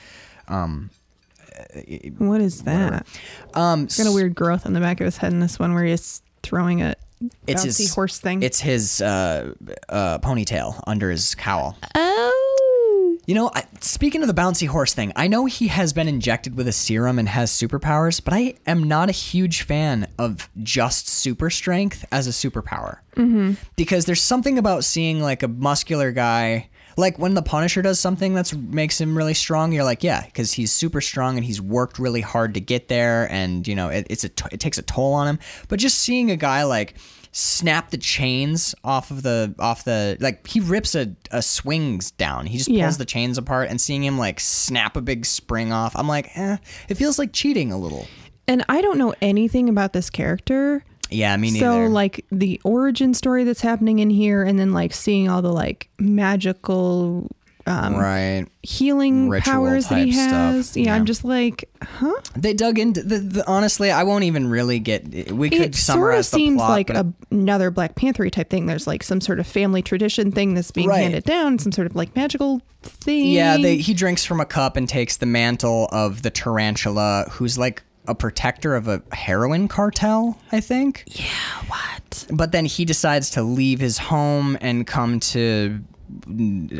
what 2.18 2.40
is 2.40 2.62
that? 2.62 3.06
Um, 3.54 3.86
Got 3.86 4.06
a 4.06 4.12
weird 4.12 4.34
growth 4.34 4.66
on 4.66 4.72
the 4.72 4.80
back 4.80 5.00
of 5.00 5.04
his 5.06 5.16
head 5.16 5.32
in 5.32 5.40
this 5.40 5.58
one 5.58 5.74
where 5.74 5.84
he's 5.84 6.22
throwing 6.42 6.82
a 6.82 6.94
it's 7.46 7.64
bouncy 7.64 7.78
his 7.78 7.94
horse 7.94 8.18
thing. 8.18 8.42
It's 8.42 8.60
his 8.60 9.00
uh, 9.00 9.54
uh, 9.88 10.18
ponytail 10.18 10.82
under 10.86 11.10
his 11.10 11.34
cowl. 11.34 11.76
oh, 11.94 13.18
You 13.26 13.34
know, 13.34 13.50
I, 13.54 13.64
speaking 13.80 14.22
of 14.22 14.28
the 14.28 14.34
bouncy 14.34 14.66
horse 14.68 14.92
thing, 14.94 15.12
I 15.16 15.26
know 15.28 15.46
he 15.46 15.68
has 15.68 15.92
been 15.92 16.08
injected 16.08 16.56
with 16.56 16.68
a 16.68 16.72
serum 16.72 17.18
and 17.18 17.28
has 17.28 17.50
superpowers, 17.50 18.22
but 18.22 18.34
I 18.34 18.54
am 18.66 18.84
not 18.84 19.08
a 19.08 19.12
huge 19.12 19.62
fan 19.62 20.06
of 20.18 20.48
just 20.62 21.08
super 21.08 21.50
strength 21.50 22.04
as 22.12 22.26
a 22.26 22.30
superpower. 22.30 22.98
Mm-hmm. 23.16 23.52
Because 23.76 24.04
there's 24.06 24.22
something 24.22 24.58
about 24.58 24.84
seeing 24.84 25.20
like 25.20 25.42
a 25.42 25.48
muscular 25.48 26.12
guy, 26.12 26.68
like 26.96 27.18
when 27.18 27.34
the 27.34 27.42
Punisher 27.42 27.82
does 27.82 27.98
something 28.00 28.34
that 28.34 28.52
makes 28.54 29.00
him 29.00 29.16
really 29.16 29.34
strong, 29.34 29.72
you're 29.72 29.84
like, 29.84 30.02
yeah, 30.02 30.24
because 30.24 30.52
he's 30.52 30.72
super 30.72 31.00
strong 31.00 31.36
and 31.36 31.44
he's 31.44 31.60
worked 31.60 31.98
really 31.98 32.20
hard 32.20 32.54
to 32.54 32.60
get 32.60 32.88
there, 32.88 33.30
and 33.32 33.66
you 33.66 33.74
know, 33.74 33.88
it, 33.88 34.06
it's 34.10 34.24
a 34.24 34.28
t- 34.28 34.44
it 34.52 34.60
takes 34.60 34.78
a 34.78 34.82
toll 34.82 35.14
on 35.14 35.26
him. 35.28 35.38
But 35.68 35.78
just 35.80 35.98
seeing 35.98 36.30
a 36.30 36.36
guy 36.36 36.62
like 36.64 36.94
snap 37.36 37.90
the 37.90 37.98
chains 37.98 38.76
off 38.84 39.10
of 39.10 39.22
the 39.24 39.52
off 39.58 39.82
the 39.84 40.16
like 40.20 40.46
he 40.46 40.60
rips 40.60 40.94
a, 40.94 41.12
a 41.32 41.42
swings 41.42 42.12
down 42.12 42.46
he 42.46 42.56
just 42.58 42.68
pulls 42.70 42.78
Yeah. 42.78 42.90
the 42.92 43.04
chains 43.04 43.38
apart 43.38 43.70
and 43.70 43.80
seeing 43.80 44.04
him 44.04 44.16
like 44.18 44.38
snap 44.38 44.96
a 44.96 45.00
big 45.00 45.26
spring 45.26 45.72
off 45.72 45.96
i'm 45.96 46.06
like 46.06 46.30
eh, 46.36 46.58
it 46.88 46.94
feels 46.94 47.18
like 47.18 47.32
cheating 47.32 47.72
a 47.72 47.76
little 47.76 48.06
and 48.46 48.62
I 48.68 48.82
don't 48.82 48.98
know 48.98 49.14
anything 49.22 49.70
about 49.70 49.94
this 49.94 50.10
character. 50.10 50.84
Yeah 51.14 51.36
me 51.36 51.50
neither 51.50 51.64
So 51.64 51.86
like 51.86 52.24
the 52.30 52.60
origin 52.64 53.14
story 53.14 53.44
that's 53.44 53.60
happening 53.60 54.00
in 54.00 54.10
here, 54.10 54.42
and 54.42 54.58
then 54.58 54.72
like 54.72 54.92
seeing 54.92 55.28
all 55.28 55.42
the 55.42 55.52
like 55.52 55.88
magical 55.98 57.30
um, 57.66 57.96
right. 57.96 58.46
healing 58.62 59.30
Ritual 59.30 59.54
powers 59.54 59.88
that 59.88 60.04
he 60.04 60.12
stuff, 60.12 60.30
has. 60.30 60.76
Yeah, 60.76 60.84
yeah. 60.84 60.94
I'm 60.94 61.06
just 61.06 61.24
like, 61.24 61.70
huh? 61.82 62.12
They 62.36 62.52
dug 62.52 62.78
into 62.78 63.02
the, 63.02 63.18
the 63.18 63.46
honestly. 63.46 63.90
I 63.90 64.02
won't 64.02 64.24
even 64.24 64.48
really 64.48 64.78
get. 64.78 65.32
We 65.32 65.48
could 65.48 65.60
It 65.60 65.74
sort 65.74 66.14
of 66.14 66.26
summarize 66.26 66.28
seems 66.28 66.58
plot, 66.58 66.70
like 66.70 66.90
a, 66.90 67.10
another 67.30 67.70
Black 67.70 67.94
Panther 67.94 68.28
type 68.28 68.50
thing. 68.50 68.66
There's 68.66 68.86
like 68.86 69.02
some 69.02 69.20
sort 69.20 69.40
of 69.40 69.46
family 69.46 69.80
tradition 69.80 70.30
thing 70.30 70.54
that's 70.54 70.70
being 70.70 70.88
Right. 70.88 71.00
handed 71.02 71.24
down, 71.24 71.58
some 71.58 71.72
sort 71.72 71.86
of 71.86 71.96
like 71.96 72.14
magical 72.14 72.60
thing. 72.82 73.28
Yeah, 73.28 73.56
they, 73.56 73.78
he 73.78 73.94
drinks 73.94 74.26
from 74.26 74.40
a 74.40 74.46
cup 74.46 74.76
and 74.76 74.86
takes 74.86 75.16
the 75.16 75.26
mantle 75.26 75.88
of 75.90 76.20
the 76.20 76.30
tarantula, 76.30 77.26
who's 77.30 77.56
like 77.56 77.82
a 78.06 78.14
protector 78.14 78.74
of 78.76 78.86
a 78.88 79.02
heroin 79.12 79.68
cartel, 79.68 80.38
I 80.52 80.60
think. 80.60 81.04
Yeah, 81.06 81.24
what? 81.68 82.26
But 82.30 82.52
then 82.52 82.64
he 82.66 82.84
decides 82.84 83.30
to 83.30 83.42
leave 83.42 83.80
his 83.80 83.98
home 83.98 84.56
and 84.60 84.86
come 84.86 85.20
to 85.20 85.80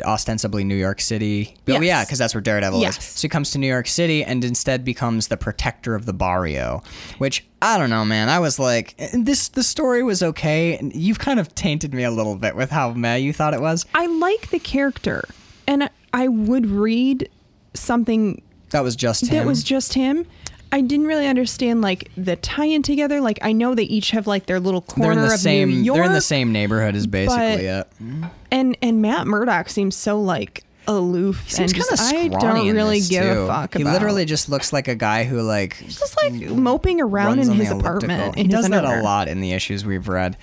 ostensibly 0.03 0.63
New 0.63 0.75
York 0.75 1.01
City. 1.01 1.55
Oh 1.67 1.81
yeah, 1.81 2.03
because 2.03 2.19
that's 2.19 2.33
where 2.33 2.41
Daredevil 2.41 2.79
Yes. 2.79 2.97
is. 2.97 3.03
So 3.03 3.21
he 3.23 3.29
comes 3.29 3.51
to 3.51 3.57
New 3.57 3.67
York 3.67 3.87
City 3.87 4.23
and 4.23 4.43
instead 4.43 4.85
becomes 4.85 5.27
the 5.27 5.37
protector 5.37 5.95
of 5.95 6.05
the 6.05 6.13
barrio. 6.13 6.83
Which 7.17 7.45
I 7.61 7.77
don't 7.77 7.89
know, 7.89 8.05
man. 8.05 8.29
I 8.29 8.39
was 8.39 8.59
like, 8.59 8.95
eh, 8.99 9.09
this 9.13 9.49
the 9.49 9.63
story 9.63 10.03
was 10.03 10.21
okay. 10.23 10.77
and 10.77 10.95
You've 10.95 11.19
kind 11.19 11.39
of 11.39 11.53
tainted 11.55 11.93
me 11.93 12.03
a 12.03 12.11
little 12.11 12.35
bit 12.35 12.55
with 12.55 12.69
how 12.69 12.91
meh 12.93 13.15
you 13.17 13.33
thought 13.33 13.53
it 13.53 13.61
was. 13.61 13.85
I 13.93 14.05
like 14.07 14.49
the 14.51 14.59
character, 14.59 15.23
and 15.67 15.89
I 16.13 16.27
would 16.27 16.67
read 16.67 17.29
something 17.73 18.41
That 18.69 18.83
was 18.83 18.95
just 18.95 19.23
him. 19.23 19.29
that 19.37 19.45
was 19.45 19.63
just 19.63 19.93
him. 19.93 20.25
I 20.71 20.81
didn't 20.81 21.07
really 21.07 21.27
understand 21.27 21.81
like 21.81 22.09
the 22.17 22.35
tie-in 22.35 22.81
together. 22.83 23.21
Like 23.21 23.39
I 23.41 23.51
know 23.53 23.75
they 23.75 23.83
each 23.83 24.11
have 24.11 24.27
like 24.27 24.45
their 24.45 24.59
little 24.59 24.81
they're 24.81 24.95
corner 25.05 25.11
in 25.21 25.27
the 25.27 25.33
of 25.33 25.39
same. 25.39 25.69
New 25.69 25.75
York, 25.83 25.95
They're 25.97 26.05
in 26.05 26.11
the 26.13 26.21
same 26.21 26.51
neighborhood 26.51 26.95
as 26.95 27.07
basically 27.07 27.67
but- 27.67 27.87
it. 28.01 28.29
and 28.51 28.77
and 28.81 29.01
Matt 29.01 29.27
Murdock 29.27 29.69
seems 29.69 29.95
so 29.95 30.19
like 30.19 30.63
aloof 30.87 31.45
He 31.45 31.51
seems 31.53 31.71
and 31.71 31.81
kind 31.81 31.93
of 31.93 31.97
just, 31.97 32.13
I 32.13 32.27
don't 32.27 32.75
really 32.75 32.99
give 33.01 33.23
too. 33.23 33.29
a 33.41 33.47
fuck 33.47 33.73
about. 33.73 33.77
He 33.77 33.81
about. 33.83 33.93
literally 33.93 34.25
just 34.25 34.49
looks 34.49 34.71
like 34.71 34.87
a 34.87 34.93
guy 34.95 35.23
who 35.23 35.41
like 35.41 35.77
just 35.87 36.15
like 36.21 36.33
moping 36.33 37.01
around 37.01 37.39
in 37.39 37.49
his 37.53 37.71
apartment. 37.71 38.35
He 38.35 38.43
his 38.43 38.51
does 38.51 38.69
that 38.69 38.83
a 38.83 39.01
lot 39.01 39.27
in 39.27 39.41
the 39.41 39.53
issues 39.53 39.83
we've 39.85 40.07
read. 40.07 40.37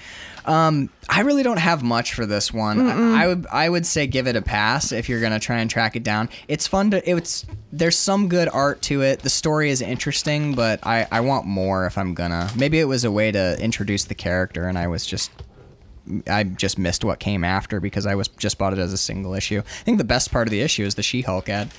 Um, 0.45 0.91
I 1.09 1.21
really 1.21 1.45
don't 1.45 1.61
have 1.61 1.85
much 1.85 2.15
for 2.15 2.27
this 2.27 2.53
one. 2.53 2.81
I, 3.15 3.23
I 3.23 3.27
would 3.29 3.47
I 3.53 3.69
would 3.69 3.87
say 3.87 4.09
give 4.09 4.27
it 4.27 4.35
a 4.35 4.43
pass 4.43 4.91
if 4.91 5.09
you're 5.09 5.21
gonna 5.21 5.39
try 5.39 5.59
and 5.59 5.71
track 5.71 5.95
it 5.95 6.03
down. 6.03 6.29
It's 6.49 6.67
fun 6.67 6.91
to 6.91 7.09
it's 7.09 7.47
there's 7.73 7.97
some 7.97 8.29
good 8.29 8.49
art 8.53 8.83
to 8.83 9.03
it. 9.03 9.21
The 9.21 9.31
story 9.31 9.71
is 9.71 9.81
interesting, 9.81 10.55
but 10.55 10.87
I 10.87 11.07
I 11.11 11.21
want 11.21 11.47
more 11.47 11.87
if 11.87 11.97
I'm 11.99 12.15
gonna. 12.15 12.51
Maybe 12.57 12.79
it 12.79 12.85
was 12.85 13.05
a 13.05 13.11
way 13.11 13.33
to 13.33 13.59
introduce 13.61 14.05
the 14.05 14.15
character, 14.15 14.67
and 14.69 14.79
I 14.79 14.87
was 14.89 15.07
just. 15.07 15.31
I 16.29 16.43
just 16.43 16.81
missed 16.81 17.05
what 17.05 17.21
came 17.21 17.45
after 17.45 17.79
because 17.79 18.07
I 18.07 18.17
was 18.17 18.27
just 18.27 18.59
bought 18.59 18.73
it 18.73 18.81
as 18.81 18.93
a 18.93 18.97
single 18.99 19.35
issue. 19.35 19.61
I 19.61 19.83
think 19.85 19.99
the 19.99 20.05
best 20.05 20.33
part 20.33 20.49
of 20.49 20.51
the 20.51 20.61
issue 20.61 20.85
is 20.85 20.97
the 20.97 21.03
She-Hulk 21.03 21.49
ad. 21.49 21.71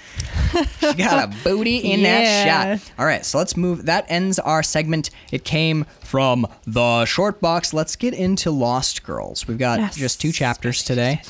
she 0.79 0.93
got 0.97 1.25
a 1.25 1.37
booty 1.43 1.75
in 1.75 1.99
Yeah. 1.99 2.23
that 2.75 2.79
shot. 2.79 2.91
All 2.97 3.05
right, 3.05 3.25
so 3.25 3.37
let's 3.37 3.57
move. 3.57 3.85
That 3.85 4.05
ends 4.07 4.39
our 4.39 4.63
segment. 4.63 5.09
It 5.33 5.43
came 5.43 5.83
from 5.99 6.47
the 6.65 7.03
short 7.03 7.41
box. 7.41 7.73
Let's 7.73 7.97
get 7.97 8.13
into 8.13 8.49
Lost 8.49 9.03
Girls. 9.03 9.45
We've 9.45 9.57
got 9.57 9.79
Yes. 9.79 9.97
just 9.97 10.21
two 10.21 10.31
chapters 10.31 10.83
today. 10.83 11.21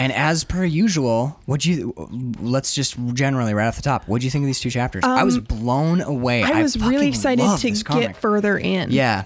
And 0.00 0.12
as 0.12 0.44
per 0.44 0.64
usual, 0.64 1.38
what 1.44 1.64
you 1.66 1.94
let's 2.40 2.74
just 2.74 2.96
generally 3.12 3.52
right 3.52 3.66
off 3.66 3.76
the 3.76 3.82
top, 3.82 4.08
what 4.08 4.20
do 4.20 4.26
you 4.26 4.30
think 4.30 4.44
of 4.44 4.46
these 4.46 4.60
two 4.60 4.70
chapters? 4.70 5.04
I 5.04 5.24
was 5.24 5.38
blown 5.38 6.00
away. 6.00 6.42
Um, 6.42 6.52
I 6.52 6.62
was 6.62 6.76
really 6.78 7.08
excited 7.08 7.44
to 7.58 7.70
get 8.00 8.16
further 8.16 8.56
in. 8.56 8.90
Yeah. 8.90 9.24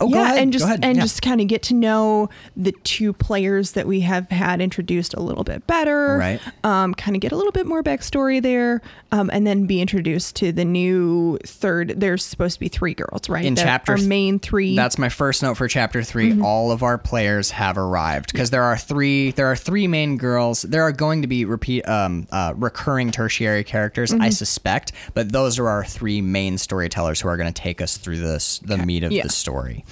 Oh, 0.00 0.08
yeah, 0.08 0.34
and 0.36 0.52
just 0.52 0.66
and 0.66 0.84
Yeah. 0.96 1.02
just 1.02 1.22
kind 1.22 1.40
of 1.40 1.46
get 1.48 1.62
to 1.64 1.74
know 1.74 2.28
the 2.56 2.72
two 2.84 3.12
players 3.12 3.72
that 3.72 3.86
we 3.86 4.00
have 4.00 4.28
had 4.30 4.60
introduced 4.60 5.14
a 5.14 5.20
little 5.20 5.44
bit 5.44 5.66
better. 5.66 6.16
Right. 6.18 6.40
Um, 6.64 6.94
kind 6.94 7.16
of 7.16 7.20
get 7.20 7.32
a 7.32 7.36
little 7.36 7.52
bit 7.52 7.66
more 7.66 7.82
backstory 7.82 8.42
there, 8.42 8.80
um, 9.12 9.30
and 9.32 9.46
then 9.46 9.66
be 9.66 9.80
introduced 9.80 10.36
to 10.36 10.52
the 10.52 10.64
new 10.64 11.38
third. 11.46 11.94
There's 12.00 12.24
supposed 12.24 12.54
to 12.54 12.60
be 12.60 12.68
three 12.68 12.94
girls, 12.94 13.28
right? 13.28 13.44
In 13.44 13.54
That 13.54 13.64
chapter 13.64 13.92
our 13.92 13.98
main 13.98 14.38
three. 14.38 14.76
That's 14.76 14.98
my 14.98 15.08
first 15.08 15.42
note 15.42 15.54
for 15.56 15.68
chapter 15.68 16.02
3 16.02 16.28
Mm-hmm. 16.32 16.44
All 16.44 16.70
of 16.72 16.82
our 16.82 16.98
players 16.98 17.50
have 17.52 17.78
arrived 17.78 18.32
because 18.32 18.50
there 18.50 18.62
are 18.62 18.76
three. 18.76 19.30
There 19.32 19.46
are 19.46 19.56
three 19.56 19.86
main 19.88 20.16
girls. 20.18 20.62
There 20.62 20.82
are 20.82 20.92
going 20.92 21.22
to 21.22 21.28
be 21.28 21.44
repeat, 21.44 21.88
um, 21.88 22.26
uh, 22.30 22.52
recurring 22.56 23.10
tertiary 23.10 23.64
characters, 23.64 24.10
Mm-hmm. 24.10 24.22
I 24.22 24.28
suspect, 24.30 24.92
but 25.14 25.32
those 25.32 25.58
are 25.58 25.68
our 25.68 25.84
three 25.84 26.20
main 26.20 26.58
storytellers 26.58 27.20
who 27.20 27.28
are 27.28 27.36
going 27.36 27.52
to 27.52 27.62
take 27.62 27.80
us 27.80 27.96
through 27.96 28.18
this 28.18 28.58
the 28.60 28.76
meat 28.78 29.02
of 29.04 29.12
Yeah. 29.12 29.22
the 29.22 29.28
story. 29.30 29.84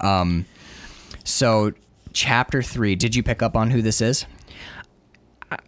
Um, 0.00 0.46
so 1.24 1.72
chapter 2.12 2.62
three. 2.62 2.94
Did 2.96 3.14
you 3.14 3.22
pick 3.22 3.42
up 3.42 3.56
on 3.56 3.70
who 3.70 3.82
this 3.82 4.00
is? 4.00 4.26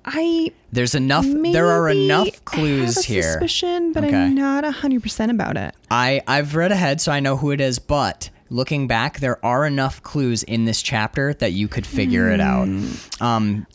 I 0.04 0.52
There's 0.72 0.94
enough. 0.96 1.24
there 1.28 1.68
are 1.68 1.88
enough 1.88 2.44
clues 2.44 2.96
have 2.96 3.04
a 3.04 3.06
here. 3.06 3.22
Suspicion, 3.32 3.92
but 3.92 4.04
Okay. 4.04 4.16
I'm 4.16 4.34
not 4.34 4.64
hundred 4.64 5.02
percent 5.02 5.30
about 5.30 5.56
it. 5.56 5.74
I 5.90 6.20
I've 6.26 6.56
read 6.56 6.72
ahead, 6.72 7.00
so 7.00 7.12
I 7.12 7.20
know 7.20 7.36
who 7.36 7.52
it 7.52 7.60
is. 7.60 7.78
But 7.78 8.30
looking 8.50 8.88
back, 8.88 9.20
there 9.20 9.44
are 9.44 9.64
enough 9.64 10.02
clues 10.02 10.42
in 10.42 10.64
this 10.64 10.82
chapter 10.82 11.32
that 11.34 11.52
you 11.52 11.68
could 11.68 11.86
figure 11.86 12.28
it 12.30 12.40
out. 12.40 12.66
Hmm. 12.66 13.22
Um, 13.22 13.66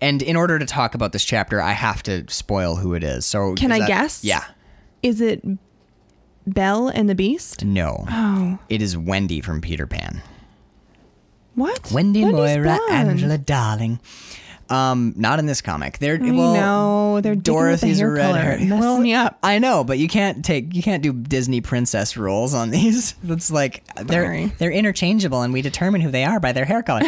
and 0.00 0.22
in 0.22 0.36
order 0.36 0.60
to 0.60 0.66
talk 0.66 0.94
about 0.94 1.10
this 1.12 1.24
chapter, 1.24 1.60
I 1.60 1.72
have 1.72 2.04
to 2.04 2.24
spoil 2.28 2.76
who 2.76 2.94
it 2.94 3.02
is. 3.02 3.26
So 3.26 3.54
Can 3.54 3.72
I 3.72 3.80
that- 3.80 3.88
guess? 3.88 4.22
Yeah. 4.22 4.44
Is 5.02 5.20
it 5.20 5.42
Belle 6.48 6.88
and 6.88 7.08
the 7.08 7.14
Beast? 7.14 7.64
No. 7.64 8.04
Oh, 8.10 8.58
It 8.68 8.82
is 8.82 8.96
Wendy 8.96 9.40
from 9.40 9.60
Peter 9.60 9.86
Pan. 9.86 10.22
what? 11.54 11.90
Wendy 11.92 12.22
Wendy's 12.24 12.56
Moira, 12.56 12.76
blonde. 12.86 13.08
Angela 13.10 13.38
Darling. 13.38 14.00
Um, 14.70 15.14
not 15.16 15.38
in 15.38 15.46
this 15.46 15.62
comic. 15.62 15.96
They're 15.98 16.16
I 16.22 16.30
well, 16.30 16.54
know, 16.54 17.20
they're 17.22 17.32
with 17.32 17.42
the 17.42 17.50
Dorothy's 17.50 18.00
hair 18.00 18.12
red 18.12 18.26
color. 18.26 18.38
hair. 18.38 18.58
Messes 18.58 18.70
well, 18.80 19.00
me 19.00 19.14
up. 19.14 19.38
I 19.42 19.58
know, 19.58 19.82
but 19.82 19.96
you 19.98 20.08
can't 20.08 20.44
take 20.44 20.74
you 20.74 20.82
can't 20.82 21.02
do 21.02 21.14
Disney 21.14 21.62
princess 21.62 22.18
rules 22.18 22.52
on 22.52 22.68
these. 22.76 23.14
It's 23.26 23.50
like 23.50 23.82
they're 23.96 24.24
Sorry. 24.26 24.52
they're 24.58 24.70
interchangeable, 24.70 25.40
and 25.40 25.54
we 25.54 25.62
determine 25.62 26.02
who 26.02 26.10
they 26.10 26.24
are 26.24 26.38
by 26.38 26.52
their 26.52 26.66
hair 26.66 26.82
color. 26.82 27.00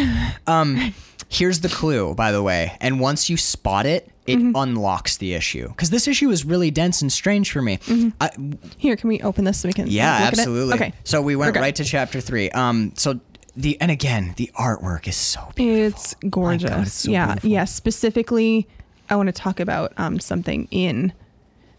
um, 0.47 0.95
here's 1.31 1.61
the 1.61 1.69
clue, 1.71 2.15
by 2.15 2.33
the 2.33 2.43
way, 2.43 2.77
and 2.81 3.01
once 3.01 3.31
you 3.31 3.37
spot 3.39 3.87
it, 3.87 4.11
it 4.27 4.39
Mm-hmm. 4.39 4.53
unlocks 4.55 5.17
the 5.17 5.35
issue 5.35 5.67
because 5.69 5.91
this 5.91 6.07
issue 6.07 6.31
is 6.31 6.45
really 6.45 6.71
dense 6.71 7.01
and 7.03 7.11
strange 7.13 7.51
for 7.51 7.63
me. 7.63 7.79
I, 8.21 8.31
Here, 8.79 8.95
can 8.95 9.09
we 9.09 9.21
open 9.23 9.45
this 9.45 9.59
so 9.61 9.69
we 9.69 9.73
can? 9.73 9.87
yeah, 9.89 10.13
look 10.13 10.21
at 10.21 10.33
it? 10.35 10.39
absolutely. 10.39 10.75
Okay. 10.75 10.93
So 11.05 11.21
we 11.23 11.35
went 11.35 11.57
right 11.57 11.75
to 11.75 11.85
chapter 11.85 12.21
three. 12.21 12.49
Um, 12.51 12.93
so 12.95 13.19
the 13.57 13.81
and 13.81 13.91
again, 13.91 14.35
the 14.37 14.49
artwork 14.57 15.09
is 15.09 15.17
so 15.17 15.41
beautiful. 15.57 15.99
It's 15.99 16.15
gorgeous. 16.29 16.71
God, 16.71 16.83
it's 16.83 16.93
so 16.93 17.11
yeah, 17.11 17.27
beautiful. 17.27 17.51
yeah. 17.51 17.65
Specifically, 17.65 18.69
I 19.09 19.17
want 19.17 19.27
to 19.29 19.33
talk 19.33 19.59
about 19.59 19.93
um 19.97 20.21
something 20.21 20.69
in. 20.71 21.13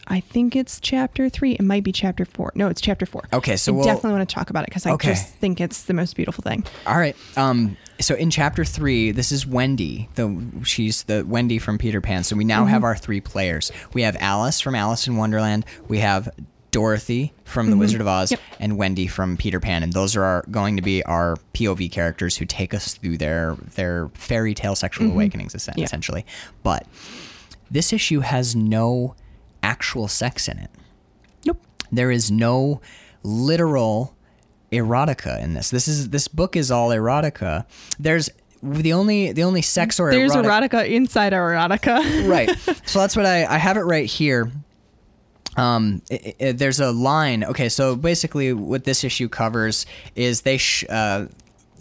I 0.08 0.20
think 0.20 0.56
it's 0.56 0.80
chapter 0.82 1.30
three. 1.30 1.54
It 1.54 1.62
might 1.62 1.84
be 1.86 1.94
chapter 1.94 2.26
four. 2.26 2.52
No, 2.54 2.68
it's 2.68 2.82
chapter 2.82 3.06
four. 3.06 3.24
Okay, 3.32 3.56
so 3.56 3.72
I 3.72 3.76
we'll- 3.76 3.86
definitely 3.86 4.12
want 4.18 4.28
to 4.28 4.36
talk 4.36 4.50
about 4.50 4.64
it 4.64 4.70
because 4.72 4.86
I 4.86 4.92
Okay. 4.94 5.10
just 5.10 5.30
think 5.36 5.62
it's 5.62 5.84
the 5.84 5.94
most 5.94 6.18
beautiful 6.18 6.42
thing. 6.42 6.66
All 6.86 6.98
right. 6.98 7.16
Um. 7.38 7.78
So 8.02 8.16
in 8.16 8.30
chapter 8.30 8.66
three, 8.66 9.12
this 9.12 9.32
is 9.32 9.46
Wendy. 9.46 10.10
The 10.16 10.42
she's 10.64 11.04
the 11.04 11.24
Wendy 11.26 11.60
from 11.60 11.78
Peter 11.78 12.02
Pan. 12.02 12.24
So 12.24 12.36
we 12.36 12.44
now 12.44 12.66
have 12.66 12.78
mm-hmm. 12.78 12.86
our 12.86 12.96
three 12.96 13.22
players. 13.22 13.72
We 13.94 14.02
have 14.02 14.18
Alice 14.20 14.60
from 14.60 14.76
Alice 14.76 15.08
in 15.08 15.16
Wonderland. 15.18 15.66
We 15.88 16.00
have 16.00 16.30
Dorothy 16.72 17.34
from 17.44 17.68
The 17.68 17.74
mm-hmm. 17.74 17.80
Wizard 17.80 18.02
of 18.02 18.08
Oz, 18.08 18.32
Yep. 18.32 18.40
and 18.60 18.78
Wendy 18.78 19.06
from 19.06 19.36
Peter 19.36 19.60
Pan. 19.60 19.84
And 19.84 19.92
those 19.92 20.16
are 20.16 20.24
our, 20.24 20.46
going 20.50 20.78
to 20.78 20.82
be 20.82 21.04
our 21.04 21.36
POV 21.54 21.92
characters 21.92 22.38
who 22.38 22.46
take 22.46 22.74
us 22.74 22.94
through 22.96 23.18
their 23.18 23.56
their 23.76 24.10
fairy 24.14 24.54
tale 24.54 24.76
sexual 24.76 25.08
mm-hmm. 25.08 25.16
awakenings, 25.16 25.54
essen- 25.54 25.74
Yeah. 25.78 25.84
essentially. 25.86 26.26
But 26.64 26.88
this 27.70 27.94
issue 27.94 28.22
has 28.22 28.56
no 28.56 29.16
actual 29.64 30.08
sex 30.08 30.48
in 30.48 30.58
it 30.58 30.72
Nope. 31.46 31.62
there 31.92 32.10
is 32.12 32.32
no 32.32 32.82
literal 33.24 34.16
erotica 34.72 35.42
in 35.42 35.54
this. 35.54 35.70
This 35.70 35.88
is 35.88 36.10
this 36.10 36.28
book 36.28 36.56
is 36.56 36.72
all 36.72 36.90
erotica. 36.90 37.66
There's 38.00 38.30
the 38.64 38.94
only 38.94 39.32
the 39.32 39.44
only 39.44 39.62
sex 39.62 40.00
or 40.00 40.12
There's 40.12 40.36
erotic, 40.36 40.72
erotica 40.72 40.90
inside 40.90 41.34
erotica. 41.34 42.28
right. 42.30 42.50
So 42.86 43.00
that's 43.00 43.16
what 43.16 43.26
I 43.26 43.46
I 43.46 43.58
have 43.58 43.78
it 43.78 43.82
right 43.82 44.06
here. 44.06 44.52
Um, 45.58 46.02
i 46.10 46.36
i 46.40 46.52
there's 46.54 46.80
a 46.80 46.92
line. 46.92 47.44
Okay, 47.44 47.70
so 47.70 47.96
basically, 47.96 48.54
what 48.54 48.86
this 48.86 49.04
issue 49.04 49.28
covers 49.28 49.86
is 50.16 50.42
they 50.42 50.58
sh- 50.58 50.86
uh, 50.90 51.26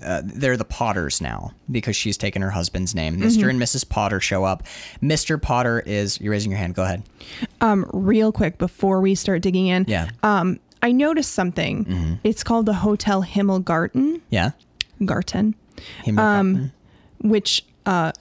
uh, 0.02 0.22
they're 0.24 0.56
the 0.56 0.64
Potters 0.64 1.20
now 1.20 1.52
because 1.70 1.94
she's 1.94 2.16
taken 2.16 2.42
her 2.42 2.50
husband's 2.50 2.94
name. 2.94 3.20
mister 3.20 3.48
and 3.48 3.60
Mrs. 3.60 3.88
Potter 3.88 4.18
show 4.18 4.44
up. 4.44 4.64
Mr. 5.02 5.40
Potter 5.40 5.80
is 5.80 6.20
you're 6.20 6.32
raising 6.32 6.50
your 6.50 6.58
hand. 6.58 6.74
Go 6.74 6.82
ahead. 6.82 7.02
Um, 7.60 7.88
real 7.92 8.32
quick 8.32 8.58
before 8.58 9.00
we 9.00 9.14
start 9.14 9.42
digging 9.42 9.66
in. 9.68 9.84
Yeah. 9.86 10.08
Um, 10.22 10.58
I 10.82 10.92
noticed 10.92 11.32
something. 11.32 12.18
It's 12.24 12.42
called 12.42 12.66
the 12.66 12.74
Hotel 12.74 13.22
Himmelgarten. 13.22 14.20
Yeah. 14.30 14.52
Garten. 15.04 15.54
Um, 16.16 16.72
which 17.22 17.64
uh, 17.86 18.12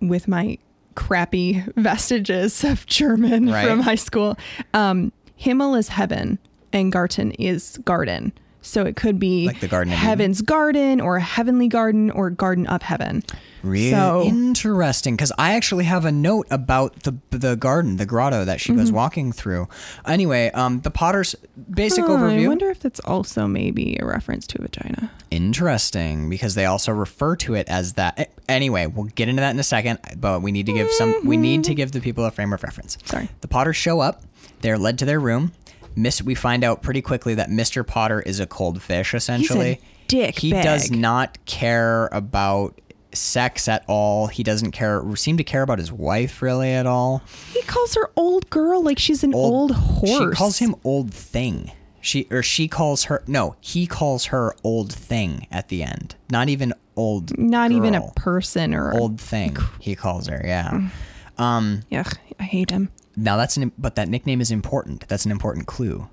with 0.00 0.26
my 0.28 0.58
crappy 0.94 1.64
vestiges 1.76 2.64
of 2.64 2.86
German 2.86 3.50
Right. 3.50 3.66
from 3.66 3.80
high 3.80 3.94
school, 3.96 4.36
um, 4.74 5.12
Himmel 5.36 5.74
is 5.76 5.88
heaven 5.88 6.38
and 6.72 6.90
Garten 6.92 7.30
is 7.32 7.78
garden. 7.84 8.32
So 8.60 8.84
it 8.84 8.96
could 8.96 9.18
be 9.18 9.46
Like 9.46 9.60
the 9.60 9.68
Garden? 9.68 9.92
Heaven's 9.92 10.42
Garden 10.42 11.00
or 11.00 11.16
a 11.16 11.20
Heavenly 11.20 11.68
Garden 11.68 12.10
or 12.10 12.28
Garden 12.30 12.66
of 12.66 12.82
Heaven. 12.82 13.22
Really 13.62 13.90
So 13.90 14.22
interesting 14.24 15.14
because 15.16 15.32
I 15.38 15.54
actually 15.54 15.84
have 15.84 16.04
a 16.04 16.12
note 16.12 16.46
about 16.50 17.02
the 17.04 17.16
the 17.30 17.56
garden, 17.56 17.96
the 17.96 18.06
grotto 18.06 18.44
that 18.44 18.60
she 18.60 18.70
Mm-hmm. 18.72 18.80
goes 18.80 18.92
walking 18.92 19.32
through. 19.32 19.68
Anyway, 20.06 20.50
um, 20.52 20.80
the 20.80 20.90
Potter's 20.90 21.34
basic 21.70 22.04
Huh, 22.04 22.14
I 22.14 22.46
wonder 22.46 22.68
if 22.70 22.80
that's 22.80 23.00
also 23.00 23.46
maybe 23.46 23.96
a 24.00 24.04
reference 24.04 24.46
to 24.48 24.58
a 24.58 24.62
vagina. 24.62 25.10
Interesting 25.30 26.28
because 26.28 26.54
they 26.54 26.66
also 26.66 26.92
refer 26.92 27.36
to 27.36 27.54
it 27.54 27.68
as 27.68 27.94
that. 27.94 28.30
Anyway, 28.48 28.86
we'll 28.86 29.06
get 29.06 29.28
into 29.28 29.40
that 29.40 29.50
in 29.50 29.58
a 29.58 29.62
second, 29.64 29.98
but 30.18 30.42
we 30.42 30.52
need 30.52 30.66
to 30.66 30.72
give 30.72 30.90
some. 30.92 31.14
We 31.24 31.36
need 31.36 31.64
to 31.64 31.74
give 31.74 31.92
the 31.92 32.00
people 32.00 32.24
a 32.24 32.30
frame 32.30 32.52
of 32.52 32.62
reference. 32.62 32.98
Sorry. 33.06 33.28
The 33.40 33.48
Potters 33.48 33.76
show 33.76 34.00
up. 34.00 34.22
They're 34.60 34.78
led 34.78 34.98
to 34.98 35.04
their 35.04 35.20
room. 35.20 35.52
Miss, 35.96 36.22
we 36.22 36.34
find 36.34 36.64
out 36.64 36.82
pretty 36.82 37.02
quickly 37.02 37.34
that 37.34 37.48
Mr. 37.48 37.86
Potter 37.86 38.20
is 38.20 38.40
a 38.40 38.46
cold 38.46 38.82
fish. 38.82 39.14
Essentially, 39.14 39.80
dick 40.06 40.38
He 40.38 40.50
does 40.52 40.90
not 40.90 41.44
care 41.44 42.08
about 42.12 42.80
sex 43.12 43.68
at 43.68 43.84
all. 43.88 44.26
He 44.26 44.42
doesn't 44.42 44.72
care. 44.72 45.02
Seem 45.16 45.36
to 45.36 45.44
care 45.44 45.62
about 45.62 45.78
his 45.78 45.92
wife 45.92 46.42
really 46.42 46.72
at 46.72 46.86
all. 46.86 47.22
He 47.52 47.62
calls 47.62 47.94
her 47.94 48.10
old 48.16 48.48
girl 48.50 48.82
like 48.82 48.98
she's 48.98 49.24
an 49.24 49.34
old, 49.34 49.72
horse. 49.72 50.10
She 50.10 50.36
calls 50.36 50.58
him 50.58 50.74
old 50.84 51.12
thing. 51.12 51.72
She 52.00 52.26
or 52.30 52.42
she 52.42 52.68
calls 52.68 53.04
her 53.04 53.22
no. 53.26 53.56
He 53.60 53.86
calls 53.86 54.26
her 54.26 54.54
old 54.62 54.92
thing 54.92 55.46
at 55.50 55.68
the 55.68 55.82
end. 55.82 56.14
Not 56.30 56.48
even 56.48 56.72
old. 56.96 57.36
not 57.38 57.72
even 57.72 57.94
a 57.94 58.12
person 58.12 58.74
or 58.74 58.92
old 58.92 59.20
thing. 59.20 59.56
He 59.80 59.94
calls 59.94 60.28
her. 60.28 60.40
Yeah. 60.44 60.90
Um. 61.38 61.82
Ugh, 61.92 62.12
I 62.38 62.42
hate 62.44 62.70
him. 62.70 62.90
Now 63.18 63.36
that's 63.36 63.56
an 63.56 63.72
but 63.76 63.96
that 63.96 64.08
nickname 64.08 64.40
is 64.40 64.50
important. 64.50 65.06
That's 65.08 65.24
an 65.24 65.32
important 65.32 65.66
clue. 65.66 66.08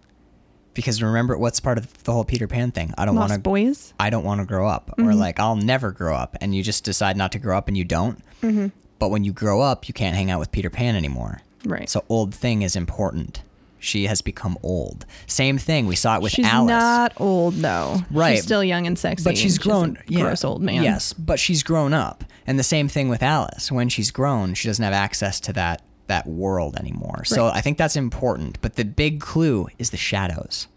Because 0.74 1.02
remember 1.02 1.38
what's 1.38 1.62
part 1.62 1.78
of 1.78 2.04
the 2.04 2.12
whole 2.12 2.26
Peter 2.26 2.48
Pan 2.48 2.72
thing. 2.72 2.94
I 2.98 3.06
don't 3.06 3.16
want 3.16 3.30
Lost 3.30 3.40
to. 3.40 3.42
boys. 3.42 3.94
I 3.98 4.10
don't 4.10 4.26
want 4.26 4.42
to 4.42 4.46
grow 4.46 4.68
up, 4.68 4.94
or 4.98 5.06
mm-hmm. 5.06 5.20
like 5.20 5.40
I'll 5.40 5.56
never 5.56 5.92
grow 5.92 6.16
up, 6.16 6.36
and 6.42 6.54
you 6.54 6.64
just 6.64 6.84
decide 6.84 7.16
not 7.16 7.32
to 7.32 7.40
grow 7.40 7.58
up, 7.58 7.70
and 7.70 7.78
you 7.78 7.86
don't. 7.86 8.22
Mm-hmm. 8.42 8.68
But 9.00 9.10
when 9.10 9.24
you 9.24 9.32
grow 9.32 9.62
up, 9.62 9.88
you 9.88 9.94
can't 9.94 10.16
hang 10.16 10.32
out 10.32 10.40
with 10.40 10.52
Peter 10.52 10.70
Pan 10.70 10.96
anymore. 10.96 11.42
Right. 11.64 11.90
So 11.90 12.04
old 12.10 12.34
thing 12.34 12.62
is 12.62 12.76
important. 12.76 13.42
She 13.80 14.08
has 14.08 14.22
become 14.22 14.58
old. 14.64 15.06
Same 15.28 15.58
thing. 15.58 15.86
We 15.86 15.96
saw 15.96 16.16
it 16.16 16.22
with 16.24 16.32
she's 16.32 16.46
Alice. 16.46 16.70
not 16.70 17.14
old 17.18 17.54
though. 17.56 18.00
Right. 18.10 18.36
She's 18.36 18.44
still 18.44 18.64
young 18.64 18.88
and 18.88 18.98
sexy. 18.98 19.24
but 19.24 19.38
she's 19.38 19.58
grown. 19.58 19.98
a 20.10 20.14
gross 20.14 20.44
old 20.44 20.62
man. 20.62 20.84
Yes, 20.84 21.14
but 21.14 21.40
she's 21.40 21.62
grown 21.62 21.94
up, 21.94 22.26
and 22.48 22.60
the 22.60 22.64
same 22.64 22.90
thing 22.90 23.08
with 23.08 23.22
Alice. 23.24 23.72
When 23.72 23.88
she's 23.88 24.12
grown, 24.12 24.56
she 24.56 24.68
doesn't 24.68 24.84
have 24.84 24.94
access 24.94 25.40
to 25.42 25.54
that 25.54 25.82
that 26.08 26.28
world 26.28 26.76
anymore. 26.78 27.24
So 27.26 27.48
I 27.48 27.62
think 27.62 27.78
that's 27.78 27.96
important. 27.96 28.60
But 28.62 28.76
the 28.76 28.86
big 28.86 29.20
clue 29.22 29.68
is 29.80 29.90
the 29.90 29.98
shadows. 29.98 30.68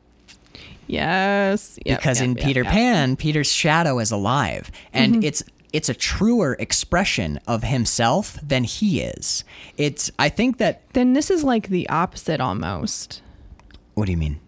Yes. 0.86 1.78
Yep, 1.84 1.98
because 1.98 2.20
yep, 2.20 2.28
in 2.30 2.36
yep, 2.36 2.46
Peter. 2.46 2.64
Pan, 2.64 3.16
Peter's 3.16 3.50
shadow 3.52 3.98
is 3.98 4.10
alive, 4.10 4.70
and 4.92 5.14
Mm-hmm. 5.16 5.24
it's 5.24 5.42
it's 5.72 5.90
a 5.90 5.94
truer 5.94 6.56
expression 6.58 7.38
of 7.46 7.62
himself 7.62 8.38
than 8.42 8.64
he 8.64 9.02
is. 9.02 9.44
It's 9.76 10.10
I 10.18 10.30
think 10.30 10.56
that. 10.58 10.80
Then 10.94 11.12
this 11.12 11.30
is 11.30 11.44
like 11.44 11.68
the 11.68 11.86
opposite 11.90 12.40
almost. 12.40 13.20
What 13.94 14.06
do 14.06 14.12
you 14.12 14.18
mean? 14.18 14.40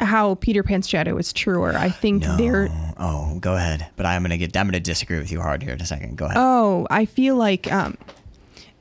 How 0.00 0.34
Peter 0.36 0.64
Pan's 0.64 0.88
shadow 0.88 1.16
is 1.18 1.32
truer. 1.32 1.76
I 1.76 1.90
think 1.90 2.24
they're. 2.24 2.68
Oh, 2.98 3.38
go 3.40 3.54
ahead. 3.54 3.86
But 3.94 4.06
I'm 4.06 4.22
gonna 4.22 4.38
get. 4.38 4.56
I'm 4.56 4.66
gonna 4.66 4.80
disagree 4.80 5.18
with 5.18 5.30
you 5.30 5.40
hard 5.40 5.62
here 5.62 5.74
in 5.74 5.80
a 5.80 5.86
second. 5.86 6.18
Go 6.18 6.24
ahead. 6.24 6.38
Oh, 6.40 6.88
I 6.90 7.04
feel 7.04 7.36
like 7.36 7.70
um, 7.72 7.96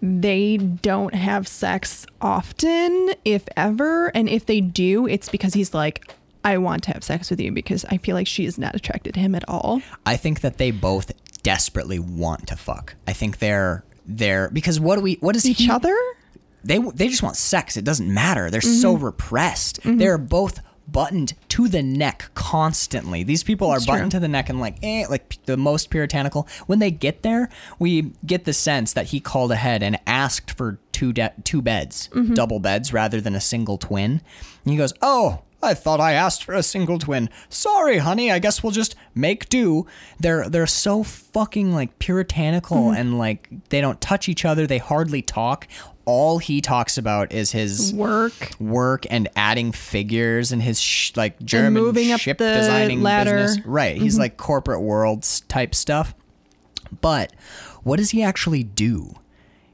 they 0.01 0.57
don't 0.57 1.13
have 1.13 1.47
sex 1.47 2.05
often, 2.21 3.11
if 3.25 3.47
ever. 3.55 4.07
And 4.15 4.27
if 4.29 4.45
they 4.45 4.61
do, 4.61 5.07
it's 5.07 5.29
because 5.29 5.53
he's 5.53 5.73
like, 5.73 6.11
I 6.43 6.57
want 6.57 6.83
to 6.83 6.93
have 6.93 7.03
sex 7.03 7.29
with 7.29 7.39
you 7.39 7.51
because 7.51 7.85
I 7.85 7.97
feel 7.97 8.15
like 8.15 8.27
she 8.27 8.45
is 8.45 8.57
not 8.57 8.73
attracted 8.75 9.13
to 9.13 9.19
him 9.19 9.35
at 9.35 9.47
all. 9.47 9.81
I 10.05 10.17
think 10.17 10.41
that 10.41 10.57
they 10.57 10.71
both 10.71 11.11
desperately 11.43 11.99
want 11.99 12.47
to 12.47 12.55
fuck. 12.55 12.95
I 13.07 13.13
think 13.13 13.37
they're 13.39 13.83
they're 14.07 14.49
because 14.49 14.79
what 14.79 14.95
do 14.95 15.01
we 15.01 15.13
what 15.21 15.35
is 15.35 15.45
Each 15.45 15.59
he, 15.59 15.69
other? 15.69 15.95
they 16.63 16.79
they 16.79 17.07
just 17.07 17.21
want 17.21 17.35
sex. 17.35 17.77
It 17.77 17.85
doesn't 17.85 18.11
matter. 18.11 18.49
They're 18.49 18.61
so 18.61 18.95
Mm-hmm. 18.95 19.05
repressed. 19.05 19.79
They're 19.83 20.17
both 20.17 20.59
buttoned 20.91 21.33
to 21.49 21.67
the 21.67 21.81
neck 21.81 22.29
constantly. 22.35 23.23
These 23.23 23.43
people 23.43 23.69
are 23.69 23.79
buttoned 23.79 24.11
true. 24.11 24.17
to 24.17 24.19
the 24.19 24.27
neck 24.27 24.49
and 24.49 24.59
like 24.59 24.75
eh, 24.83 25.05
like 25.09 25.37
the 25.45 25.57
most 25.57 25.89
puritanical. 25.89 26.47
When 26.67 26.79
they 26.79 26.91
get 26.91 27.23
there, 27.23 27.49
we 27.79 28.13
get 28.25 28.45
the 28.45 28.53
sense 28.53 28.93
that 28.93 29.07
he 29.07 29.19
called 29.19 29.51
ahead 29.51 29.81
and 29.83 29.99
asked 30.05 30.51
for 30.51 30.77
two 30.91 31.13
de- 31.13 31.33
two 31.43 31.61
beds, 31.61 32.09
Mm-hmm. 32.13 32.33
double 32.33 32.59
beds 32.59 32.93
rather 32.93 33.21
than 33.21 33.35
a 33.35 33.41
single 33.41 33.77
twin. 33.77 34.21
And 34.63 34.71
he 34.71 34.77
goes, 34.77 34.93
"Oh, 35.01 35.43
I 35.63 35.73
thought 35.75 35.99
I 35.99 36.13
asked 36.13 36.43
for 36.43 36.53
a 36.53 36.63
single 36.63 36.99
twin. 36.99 37.29
Sorry, 37.49 37.99
honey. 37.99 38.31
I 38.31 38.39
guess 38.39 38.61
we'll 38.63 38.71
just 38.71 38.95
make 39.15 39.49
do." 39.49 39.85
They're 40.19 40.49
they're 40.49 40.67
so 40.67 41.03
fucking 41.03 41.73
like 41.73 41.99
puritanical 41.99 42.77
Mm-hmm. 42.77 42.97
and 42.97 43.17
like 43.17 43.49
they 43.69 43.81
don't 43.81 43.99
touch 44.01 44.27
each 44.29 44.45
other. 44.45 44.67
They 44.67 44.77
hardly 44.79 45.21
talk. 45.21 45.67
All 46.11 46.39
he 46.39 46.59
talks 46.59 46.97
about 46.97 47.31
is 47.31 47.51
his 47.53 47.93
Work. 47.93 48.51
work 48.59 49.05
and 49.09 49.29
adding 49.37 49.71
figures 49.71 50.51
and 50.51 50.61
his 50.61 50.79
sh- 50.81 51.13
like 51.15 51.41
German 51.41 51.73
moving 51.81 52.11
up 52.11 52.19
ship 52.19 52.37
designing 52.37 53.01
ladder. 53.01 53.31
Mm-hmm. 53.31 53.45
business. 53.45 53.65
Right. 53.65 53.95
He's 53.97 54.19
like 54.19 54.35
corporate 54.35 54.81
worlds 54.81 55.39
type 55.47 55.73
stuff. 55.73 56.13
But 56.99 57.31
what 57.83 57.97
does 57.97 58.09
he 58.09 58.21
actually 58.23 58.63
do 58.63 59.13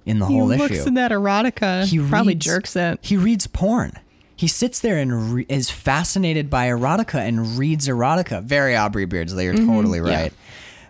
in 0.05 0.19
the 0.19 0.27
He 0.27 0.37
whole 0.37 0.47
looks 0.47 0.85
in 0.85 0.93
that 0.93 1.11
erotica. 1.11 1.85
he 1.85 1.97
probably 1.99 2.33
reads- 2.33 2.45
jerks 2.45 2.75
it. 2.75 2.99
He 3.01 3.17
reads 3.17 3.47
porn. 3.47 3.93
He 4.35 4.47
sits 4.47 4.79
there 4.81 4.97
and 4.99 5.33
re- 5.33 5.45
is 5.49 5.71
fascinated 5.71 6.47
by 6.51 6.67
erotica 6.67 7.15
and 7.15 7.57
reads 7.57 7.87
erotica. 7.87 8.43
Very 8.43 8.75
Aubrey 8.75 9.05
Beardsley. 9.05 9.45
You're 9.45 9.55
totally 9.55 9.97
Mm-hmm. 9.97 10.07
yeah. 10.09 10.29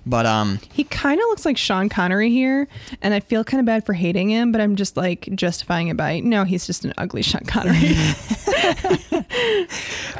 But 0.09 0.25
um, 0.25 0.59
He 0.71 0.83
kind 0.85 1.19
of 1.19 1.25
looks 1.27 1.45
like 1.45 1.57
Sean 1.57 1.89
Connery 1.89 2.29
here, 2.31 2.67
and 3.01 3.13
I 3.13 3.19
feel 3.19 3.43
kind 3.43 3.59
of 3.59 3.65
bad 3.65 3.85
for 3.85 3.93
hating 3.93 4.29
him, 4.29 4.51
but 4.51 4.61
I'm 4.61 4.75
just 4.75 4.95
like 4.97 5.27
justifying 5.35 5.89
it 5.89 5.97
by 5.97 6.19
no, 6.21 6.43
he's 6.45 6.65
just 6.65 6.85
an 6.85 6.93
ugly 6.97 7.21
Sean 7.21 7.41
Connery. 7.45 7.95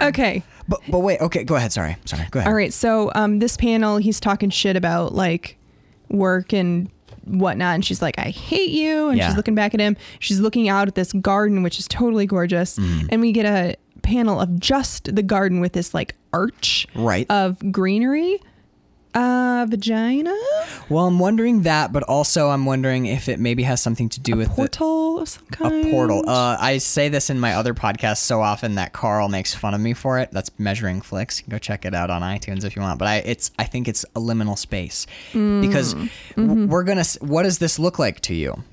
okay. 0.02 0.44
but 0.68 0.82
but 0.90 1.00
wait. 1.00 1.20
Okay, 1.22 1.44
go 1.44 1.56
ahead. 1.56 1.72
Sorry, 1.72 1.98
sorry. 2.06 2.26
Go 2.32 2.40
ahead. 2.40 2.50
All 2.50 2.56
right. 2.56 2.74
So 2.74 3.12
um, 3.16 3.40
this 3.40 3.58
panel, 3.58 3.98
he's 3.98 4.20
talking 4.20 4.50
shit 4.50 4.76
about 4.76 5.14
like 5.14 5.58
work 6.10 6.54
and 6.54 6.90
whatnot, 7.26 7.76
and 7.76 7.86
she's 7.86 8.02
like, 8.02 8.18
"I 8.20 8.30
hate 8.30 8.70
you," 8.72 9.10
and 9.10 9.18
Yeah. 9.18 9.28
she's 9.28 9.38
looking 9.38 9.56
back 9.56 9.74
at 9.74 9.80
him. 9.80 9.98
She's 10.20 10.40
looking 10.40 10.70
out 10.70 10.88
at 10.88 10.96
this 10.96 11.14
garden, 11.14 11.64
which 11.64 11.80
is 11.80 11.88
totally 11.88 12.26
gorgeous, 12.26 12.78
Mm. 12.78 13.08
and 13.10 13.22
we 13.22 13.32
get 13.32 13.46
a 13.46 13.76
panel 14.02 14.40
of 14.40 14.60
just 14.60 15.14
the 15.16 15.24
garden 15.24 15.60
with 15.60 15.74
this 15.74 15.94
like 15.94 16.16
arch 16.34 16.88
Right. 16.96 17.26
of 17.30 17.58
greenery. 17.72 18.40
Uh, 19.18 19.65
vagina, 19.68 20.36
Well, 20.89 21.07
I'm 21.07 21.18
wondering 21.18 21.63
that, 21.63 21.91
but 21.91 22.03
also 22.03 22.49
I'm 22.49 22.65
wondering 22.65 23.07
if 23.07 23.28
it 23.28 23.39
maybe 23.39 23.63
has 23.63 23.82
something 23.82 24.09
to 24.09 24.20
do 24.20 24.36
with 24.36 24.49
the, 24.49 24.53
portal 24.55 25.20
of 25.20 25.30
some 25.30 25.45
kind. 25.51 25.88
a 25.88 25.91
portal. 25.91 26.24
Uh, 26.30 26.55
I 26.59 26.78
say 26.78 27.09
this 27.09 27.32
in 27.32 27.39
my 27.39 27.53
other 27.55 27.74
podcast 27.74 28.18
so 28.18 28.41
often 28.41 28.76
that 28.76 28.93
Carl 28.93 29.28
makes 29.28 29.55
fun 29.55 29.74
of 29.74 29.82
me 29.82 29.93
for 29.93 30.20
it. 30.20 30.30
That's 30.32 30.51
measuring 30.59 31.01
flicks. 31.01 31.39
You 31.39 31.45
can 31.45 31.51
go 31.51 31.57
check 31.57 31.84
it 31.86 31.95
out 31.95 32.11
on 32.11 32.22
iTunes 32.22 32.63
if 32.63 32.76
you 32.76 32.84
want. 32.84 32.99
But 32.99 33.07
I, 33.07 33.15
it's 33.18 33.49
I 33.57 33.63
think 33.63 33.88
it's 33.88 34.03
a 34.15 34.20
liminal 34.20 34.57
space 34.57 35.07
because 35.34 35.95
w- 36.36 36.68
we're 36.68 36.84
gonna. 36.84 37.05
What 37.20 37.43
does 37.43 37.57
this 37.57 37.80
look 37.80 37.97
like 37.97 38.20
to 38.22 38.36
you? 38.36 38.63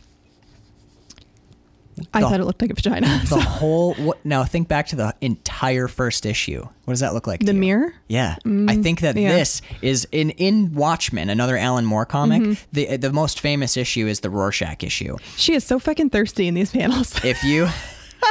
I 2.13 2.21
The- 2.21 2.29
thought 2.29 2.41
it 2.41 2.45
looked 2.45 2.61
like 2.61 2.71
a 2.71 2.75
vagina. 2.75 3.23
The 3.29 3.41
whole. 3.41 3.95
What, 3.95 4.25
now 4.25 4.45
think 4.45 4.69
back 4.69 4.89
to 4.89 4.97
the 4.97 5.15
entire 5.21 5.89
first 5.89 6.27
issue. 6.27 6.63
What 6.85 6.93
does 6.93 7.01
that 7.01 7.15
look 7.15 7.27
like? 7.27 7.41
to 7.41 7.47
the 7.47 7.55
mirror. 7.55 7.95
Yeah, 8.09 8.37
mm, 8.45 8.71
I 8.71 8.77
think 8.83 9.01
that 9.01 9.17
yeah. 9.17 9.29
this 9.31 9.63
is 9.83 10.07
in 10.13 10.31
in 10.31 10.75
Watchmen, 10.75 11.31
another 11.31 11.57
Alan 11.57 11.85
Moore 11.85 12.07
comic. 12.07 12.43
Mm-hmm. 12.43 12.63
The 12.73 12.97
the 12.97 13.13
most 13.13 13.41
famous 13.41 13.77
issue 13.77 14.07
is 14.07 14.21
the 14.21 14.31
Rorschach 14.31 14.83
issue. 14.83 15.17
She 15.37 15.55
is 15.55 15.65
so 15.65 15.79
fucking 15.79 16.11
thirsty 16.11 16.49
in 16.49 16.55
these 16.55 16.71
panels. 16.71 17.15
If 17.25 17.43
you, 17.43 17.69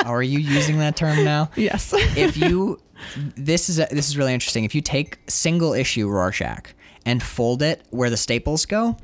are 0.06 0.22
you 0.24 0.40
using 0.40 0.80
that 0.80 0.96
term 0.96 1.24
now? 1.24 1.50
yes. 1.56 1.94
if 2.16 2.38
you 2.38 2.80
this 3.36 3.70
is 3.70 3.80
a, 3.80 3.88
this 3.92 4.08
is 4.08 4.18
really 4.18 4.34
interesting. 4.34 4.64
If 4.66 4.76
you 4.76 4.82
take 4.82 5.18
single 5.28 5.74
issue 5.74 6.08
Rorschach 6.08 6.74
and 7.06 7.22
fold 7.22 7.62
it 7.62 7.82
where 7.90 8.10
the 8.10 8.18
staples 8.18 8.66
go, 8.66 8.98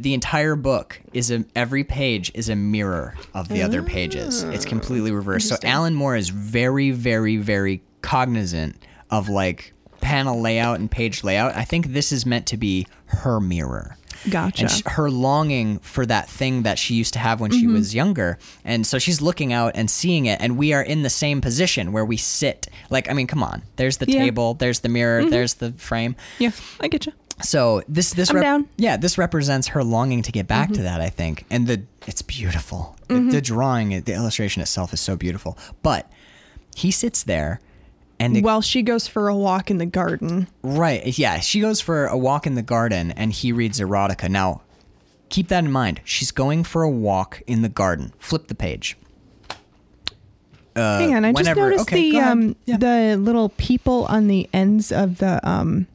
the 0.00 0.14
entire 0.14 0.56
book 0.56 1.00
is 1.12 1.30
a 1.30 1.44
every 1.54 1.84
page 1.84 2.32
is 2.34 2.48
a 2.48 2.56
mirror 2.56 3.14
of 3.34 3.48
the 3.48 3.62
other 3.62 3.82
pages. 3.82 4.42
It's 4.42 4.64
completely 4.64 5.12
reversed. 5.12 5.48
So 5.48 5.56
Alan 5.62 5.94
Moore 5.94 6.16
is 6.16 6.28
very 6.30 6.90
very 6.90 7.36
very 7.36 7.82
cognizant 8.02 8.76
of 9.10 9.28
like 9.28 9.72
panel 10.00 10.40
layout 10.40 10.80
and 10.80 10.90
page 10.90 11.22
layout. 11.22 11.54
I 11.54 11.64
think 11.64 11.88
this 11.88 12.10
is 12.10 12.24
meant 12.26 12.46
to 12.46 12.56
be 12.56 12.86
her 13.06 13.38
mirror 13.40 13.96
Gotcha. 14.28 14.62
and 14.62 14.70
sh- 14.70 14.82
her 14.86 15.10
longing 15.10 15.78
for 15.80 16.04
that 16.06 16.28
thing 16.28 16.62
that 16.64 16.78
she 16.78 16.94
used 16.94 17.12
to 17.14 17.18
have 17.18 17.40
when 17.40 17.50
she 17.50 17.64
Mm-hmm. 17.64 17.74
was 17.74 17.94
younger 17.94 18.38
and 18.64 18.86
so 18.86 18.98
she's 18.98 19.20
looking 19.20 19.52
out 19.52 19.72
and 19.74 19.90
seeing 19.90 20.26
it 20.26 20.40
and 20.40 20.56
we 20.58 20.72
are 20.72 20.82
in 20.82 21.02
the 21.02 21.10
same 21.10 21.40
position 21.40 21.92
where 21.92 22.04
we 22.04 22.16
sit 22.16 22.66
like 22.90 23.10
i 23.10 23.12
mean 23.14 23.26
come 23.26 23.42
on 23.42 23.62
there's 23.76 23.96
the 23.96 24.06
Yeah. 24.06 24.16
Mm-hmm. 24.16 24.24
table 24.24 24.54
there's 24.54 24.80
the 24.80 24.88
mirror 24.88 25.24
there's 25.28 25.54
the 25.54 25.72
frame 25.72 26.16
yeah, 26.38 26.50
I 26.80 26.88
get 26.88 27.06
you. 27.06 27.12
So 27.42 27.82
this 27.88 28.12
this 28.14 28.28
down. 28.30 28.68
yeah 28.76 28.96
this 28.96 29.16
represents 29.18 29.68
her 29.68 29.82
longing 29.84 30.22
to 30.22 30.32
get 30.32 30.46
back 30.46 30.68
Mm-hmm. 30.68 30.74
to 30.76 30.82
that 30.82 31.00
i 31.00 31.08
think 31.08 31.44
and 31.50 31.66
the 31.66 31.82
it's 32.06 32.22
beautiful 32.22 32.96
the 33.08 33.40
drawing 33.40 34.00
the 34.02 34.12
illustration 34.14 34.62
itself 34.62 34.92
is 34.92 35.00
so 35.00 35.16
beautiful 35.16 35.58
but 35.82 36.10
he 36.76 36.90
sits 36.90 37.22
there 37.24 37.60
And 38.20 38.36
it- 38.36 38.44
While 38.44 38.60
she 38.60 38.82
goes 38.82 39.08
for 39.08 39.28
a 39.28 39.34
walk 39.34 39.70
in 39.70 39.78
the 39.78 39.86
garden. 39.86 40.46
Right. 40.62 41.18
Yeah. 41.18 41.40
She 41.40 41.58
goes 41.60 41.80
for 41.80 42.06
a 42.06 42.16
walk 42.18 42.46
in 42.46 42.54
the 42.54 42.62
garden 42.62 43.12
and 43.12 43.32
he 43.32 43.50
reads 43.50 43.80
erotica. 43.80 44.28
Now, 44.28 44.60
keep 45.30 45.48
that 45.48 45.64
in 45.64 45.72
mind. 45.72 46.02
She's 46.04 46.30
going 46.30 46.64
for 46.64 46.82
a 46.82 46.90
walk 46.90 47.40
in 47.46 47.62
the 47.62 47.70
garden. 47.70 48.12
Flip 48.18 48.46
the 48.48 48.54
page. 48.54 48.96
Hang 50.76 51.14
on, 51.14 51.24
I 51.24 51.32
just 51.32 51.48
Uh, 51.50 51.54
noticed 51.54 51.82
okay, 51.88 52.10
the 52.12 52.20
um 52.20 52.56
Yeah. 52.66 52.76
the 52.76 53.16
little 53.16 53.48
people 53.50 54.04
on 54.06 54.28
the 54.28 54.48
ends 54.52 54.92
of 54.92 55.18
the 55.18 55.40
um 55.48 55.86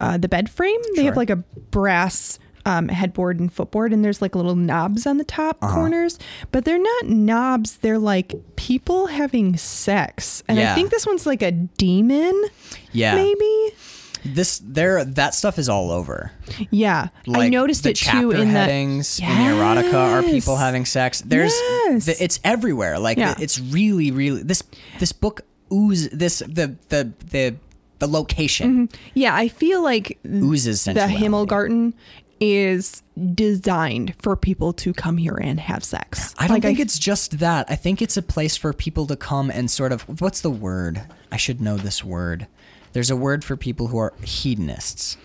uh 0.00 0.16
the 0.18 0.28
bed 0.28 0.48
frame. 0.50 0.80
They 0.96 1.04
have 1.04 1.16
like 1.16 1.30
a 1.30 1.36
brass 1.36 2.38
um, 2.66 2.88
headboard 2.88 3.40
and 3.40 3.52
footboard, 3.52 3.92
and 3.92 4.02
there's 4.02 4.22
like 4.22 4.34
little 4.34 4.54
knobs 4.56 5.06
on 5.06 5.18
the 5.18 5.24
top 5.24 5.58
Uh-huh. 5.62 5.74
corners, 5.74 6.18
but 6.50 6.64
they're 6.64 6.78
not 6.78 7.06
knobs. 7.08 7.76
They're 7.78 7.98
like 7.98 8.34
people 8.56 9.06
having 9.08 9.56
sex, 9.58 10.42
and 10.48 10.56
Yeah. 10.58 10.72
I 10.72 10.74
think 10.74 10.90
this 10.90 11.06
one's 11.06 11.26
like 11.26 11.42
a 11.42 11.52
demon. 11.52 12.44
Yeah. 12.92 13.14
maybe. 13.16 13.74
This 14.24 14.62
there 14.64 15.04
that 15.04 15.34
stuff 15.34 15.58
is 15.58 15.68
all 15.68 15.90
over. 15.90 16.32
Yeah, 16.70 17.08
Like 17.26 17.42
I 17.42 17.48
noticed 17.50 17.82
the 17.82 17.90
it 17.90 17.96
too 17.96 18.30
in 18.30 18.54
the 18.54 18.60
headings 18.60 19.18
in 19.20 19.26
the 19.28 19.34
erotica 19.52 19.92
are 19.92 20.22
people 20.22 20.56
having 20.56 20.86
sex. 20.86 21.20
There's 21.20 21.52
Yes. 21.52 22.06
th- 22.06 22.16
it's 22.22 22.40
everywhere. 22.42 22.98
Like 22.98 23.18
Yeah. 23.18 23.34
it's 23.38 23.60
really 23.60 24.10
really 24.10 24.42
this 24.42 24.62
this 24.98 25.12
book 25.12 25.42
ooze 25.70 26.08
this 26.08 26.38
the 26.38 26.74
the 26.88 27.12
the 27.30 27.56
the 27.98 28.08
location 28.08 28.88
mm-hmm. 28.88 29.00
Yeah, 29.14 29.34
I 29.34 29.48
feel 29.48 29.82
like 29.82 30.18
oozes 30.26 30.84
the. 30.84 30.92
Himmelgarten 30.92 31.92
is 32.40 33.02
designed 33.34 34.14
for 34.20 34.36
people 34.36 34.72
to 34.72 34.92
come 34.92 35.16
here 35.16 35.38
and 35.40 35.60
have 35.60 35.84
sex. 35.84 36.34
I 36.38 36.46
don't 36.46 36.56
Like, 36.56 36.62
think 36.62 36.80
it's 36.80 36.98
just 36.98 37.38
that. 37.38 37.66
I 37.70 37.76
think 37.76 38.02
it's 38.02 38.16
a 38.16 38.22
place 38.22 38.56
for 38.56 38.72
people 38.72 39.06
to 39.06 39.16
come 39.16 39.50
and 39.50 39.70
sort 39.70 39.92
of 39.92 40.02
what's 40.20 40.40
the 40.40 40.50
word? 40.50 41.02
I 41.30 41.36
should 41.36 41.60
know 41.60 41.76
this 41.76 42.04
word. 42.04 42.46
There's 42.92 43.10
a 43.10 43.16
word 43.16 43.44
for 43.44 43.56
people 43.56 43.88
who 43.88 43.98
are 43.98 44.12
hedonists. 44.22 45.16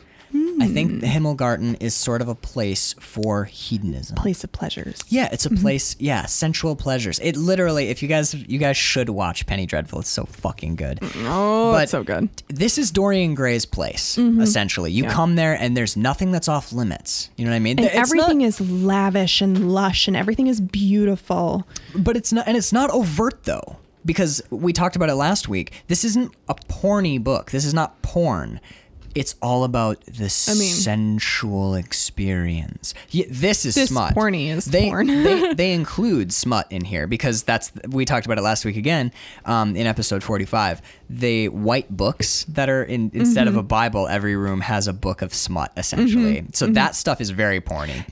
I 0.62 0.68
think 0.68 1.02
the 1.02 1.08
Himmelgarten 1.08 1.82
is 1.82 1.96
sort 1.96 2.22
of 2.22 2.28
a 2.28 2.36
place 2.36 2.94
for 3.00 3.46
hedonism. 3.46 4.16
place 4.16 4.44
of 4.44 4.52
pleasures. 4.52 5.02
Yeah, 5.08 5.30
it's 5.32 5.46
a 5.46 5.50
mm-hmm. 5.50 5.62
place. 5.62 5.96
Yeah, 6.00 6.26
sensual 6.26 6.76
pleasures. 6.76 7.20
It 7.20 7.36
literally, 7.36 7.90
if 7.90 8.04
you 8.04 8.10
guys, 8.10 8.34
you 8.34 8.60
guys 8.60 8.78
should 8.78 9.10
watch 9.10 9.46
Penny 9.46 9.66
Dreadful. 9.66 10.00
It's 10.00 10.10
so 10.10 10.26
fucking 10.26 10.76
good. 10.76 11.00
Mm, 11.00 11.26
oh, 11.28 11.72
But 11.72 11.84
it's 11.84 11.92
so 11.92 12.04
good. 12.04 12.30
This 12.48 12.78
is 12.78 12.92
Dorian 12.92 13.36
Gray's 13.36 13.66
place. 13.66 14.18
Mm-hmm. 14.18 14.42
Essentially, 14.42 14.92
you 14.92 15.06
come 15.06 15.36
there 15.36 15.54
and 15.54 15.76
there's 15.76 15.96
nothing 15.96 16.32
that's 16.32 16.48
off 16.48 16.72
limits. 16.74 17.30
You 17.38 17.46
know 17.46 17.52
what 17.52 17.56
I 17.56 17.60
mean? 17.60 17.80
And 17.80 17.86
It's 17.88 17.96
not- 17.96 18.02
everything 18.02 18.42
is 18.42 18.60
lavish 18.62 19.42
and 19.42 19.72
lush, 19.72 20.08
and 20.08 20.16
everything 20.16 20.48
is 20.48 20.62
beautiful. 20.62 21.66
But 21.96 22.18
it's 22.18 22.34
not, 22.34 22.48
and 22.48 22.58
it's 22.58 22.74
not 22.74 22.90
overt 22.92 23.44
though, 23.44 23.78
because 24.06 24.42
we 24.50 24.74
talked 24.74 24.96
about 24.96 25.10
it 25.10 25.16
last 25.16 25.48
week. 25.48 25.72
This 25.88 26.04
isn't 26.04 26.34
a 26.48 26.56
porny 26.56 27.22
book. 27.24 27.52
This 27.52 27.66
is 27.66 27.74
not 27.74 28.02
porn. 28.02 28.60
It's 29.16 29.36
all 29.42 29.64
about 29.64 30.02
the 30.06 30.24
mean- 30.58 30.74
sensual 30.74 31.76
experience. 31.76 32.94
Yeah, 33.10 33.26
this 33.30 33.66
is 33.66 33.76
This 33.76 33.90
smut. 33.90 34.14
porny 34.16 34.50
is 34.50 34.66
they, 34.66 34.88
porn. 34.90 35.08
they 35.08 35.54
they 35.56 35.74
include 35.74 36.32
smut 36.32 36.72
in 36.72 36.86
here 36.86 37.08
because 37.08 37.44
that's 37.44 37.72
we 37.88 38.06
talked 38.06 38.26
about 38.26 38.38
it 38.38 38.42
last 38.42 38.66
week 38.66 38.78
again 38.78 39.12
um, 39.46 39.76
in 39.76 39.88
episode 39.88 40.24
forty 40.24 40.46
five. 40.46 40.82
They 41.10 41.50
white 41.50 41.90
books 41.96 42.46
that 42.50 42.70
are 42.70 42.84
in 42.84 43.12
instead 43.14 43.48
Mm-hmm. 43.48 43.58
of 43.58 43.58
a 43.58 43.64
Bible, 43.64 44.08
every 44.08 44.36
room 44.36 44.62
has 44.62 44.88
a 44.88 44.94
book 44.94 45.22
of 45.22 45.34
smut 45.34 45.72
essentially. 45.78 46.46
So 46.54 46.66
Mm-hmm. 46.66 46.74
that 46.74 46.96
stuff 46.96 47.20
is 47.22 47.30
very 47.32 47.62
porny. 47.62 48.06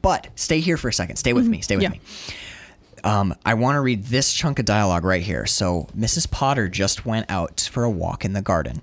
But 0.00 0.28
stay 0.36 0.60
here 0.60 0.76
for 0.76 0.88
a 0.88 0.92
second. 0.92 1.16
Stay 1.16 1.32
with 1.32 1.46
me. 1.48 1.62
Stay 1.62 1.76
with 1.76 1.82
Yeah. 1.84 1.88
me. 1.90 2.00
Um, 3.02 3.34
I 3.44 3.54
want 3.54 3.76
to 3.76 3.80
read 3.80 4.04
this 4.04 4.32
chunk 4.32 4.58
of 4.58 4.64
dialogue 4.64 5.04
right 5.04 5.22
here. 5.22 5.44
So, 5.46 5.88
Mrs. 5.96 6.30
Potter 6.30 6.68
just 6.68 7.04
went 7.04 7.26
out 7.30 7.68
for 7.70 7.84
a 7.84 7.90
walk 7.90 8.24
in 8.24 8.32
the 8.32 8.40
garden. 8.40 8.80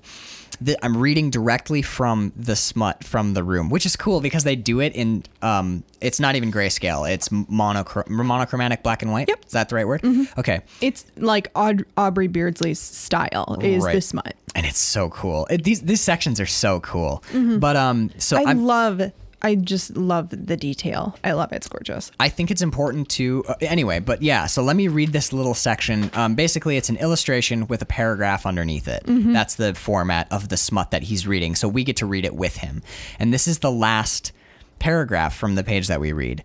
Th- 0.63 0.77
I'm 0.83 0.95
reading 0.97 1.29
directly 1.29 1.81
from 1.81 2.31
the 2.35 2.55
smut 2.55 3.03
from 3.03 3.33
the 3.33 3.43
room, 3.43 3.69
which 3.69 3.85
is 3.85 3.95
cool 3.95 4.21
because 4.21 4.43
they 4.43 4.55
do 4.55 4.79
it 4.79 4.93
in. 4.93 5.23
Um, 5.41 5.83
it's 6.01 6.19
not 6.19 6.35
even 6.35 6.51
grayscale. 6.51 7.09
It's 7.11 7.29
monochro- 7.29 8.07
monochromatic 8.07 8.83
black 8.83 9.01
and 9.01 9.11
white. 9.11 9.27
Yep. 9.29 9.45
Is 9.45 9.51
that 9.53 9.69
the 9.69 9.75
right 9.75 9.87
word? 9.87 10.01
Okay. 10.37 10.61
It's 10.81 11.05
like 11.17 11.49
Aud- 11.55 11.85
Aubrey 11.97 12.27
Beardsley's 12.27 12.79
style 12.79 13.57
is 13.61 13.83
Right. 13.83 13.95
the 13.95 14.01
smut. 14.01 14.35
And 14.55 14.65
it's 14.65 14.79
so 14.79 15.09
cool. 15.09 15.47
It, 15.49 15.63
these 15.63 15.81
these 15.81 16.01
sections 16.01 16.39
are 16.39 16.45
so 16.45 16.79
cool. 16.81 17.23
But 17.33 17.75
um, 17.75 18.11
so 18.17 18.37
Mm-hmm. 18.37 18.47
I 18.47 18.51
I'm, 18.51 18.63
love. 18.65 19.11
I 19.41 19.55
just 19.55 19.97
love 19.97 20.29
the 20.29 20.57
detail. 20.57 21.17
I 21.23 21.31
love 21.31 21.51
it. 21.51 21.55
It's 21.55 21.67
gorgeous. 21.67 22.11
I 22.19 22.29
think 22.29 22.51
it's 22.51 22.61
important 22.61 23.09
to 23.09 23.43
uh, 23.47 23.55
anyway, 23.61 23.99
but 23.99 24.21
yeah. 24.21 24.45
So 24.45 24.61
let 24.63 24.75
me 24.75 24.87
read 24.87 25.13
this 25.13 25.33
little 25.33 25.53
section. 25.53 26.11
Um, 26.13 26.35
basically, 26.35 26.77
it's 26.77 26.89
an 26.89 26.97
illustration 26.97 27.67
with 27.67 27.81
a 27.81 27.85
paragraph 27.85 28.45
underneath 28.45 28.87
it. 28.87 29.03
That's 29.05 29.55
the 29.55 29.73
format 29.73 30.27
of 30.31 30.49
the 30.49 30.57
smut 30.57 30.91
that 30.91 31.03
he's 31.03 31.25
reading. 31.25 31.55
So 31.55 31.67
we 31.67 31.83
get 31.83 31.97
to 31.97 32.05
read 32.05 32.25
it 32.25 32.35
with 32.35 32.57
him, 32.57 32.83
and 33.19 33.33
this 33.33 33.47
is 33.47 33.59
the 33.59 33.71
last 33.71 34.31
paragraph 34.79 35.35
from 35.35 35.55
the 35.55 35.63
page 35.63 35.87
that 35.87 35.99
we 35.99 36.11
read. 36.11 36.43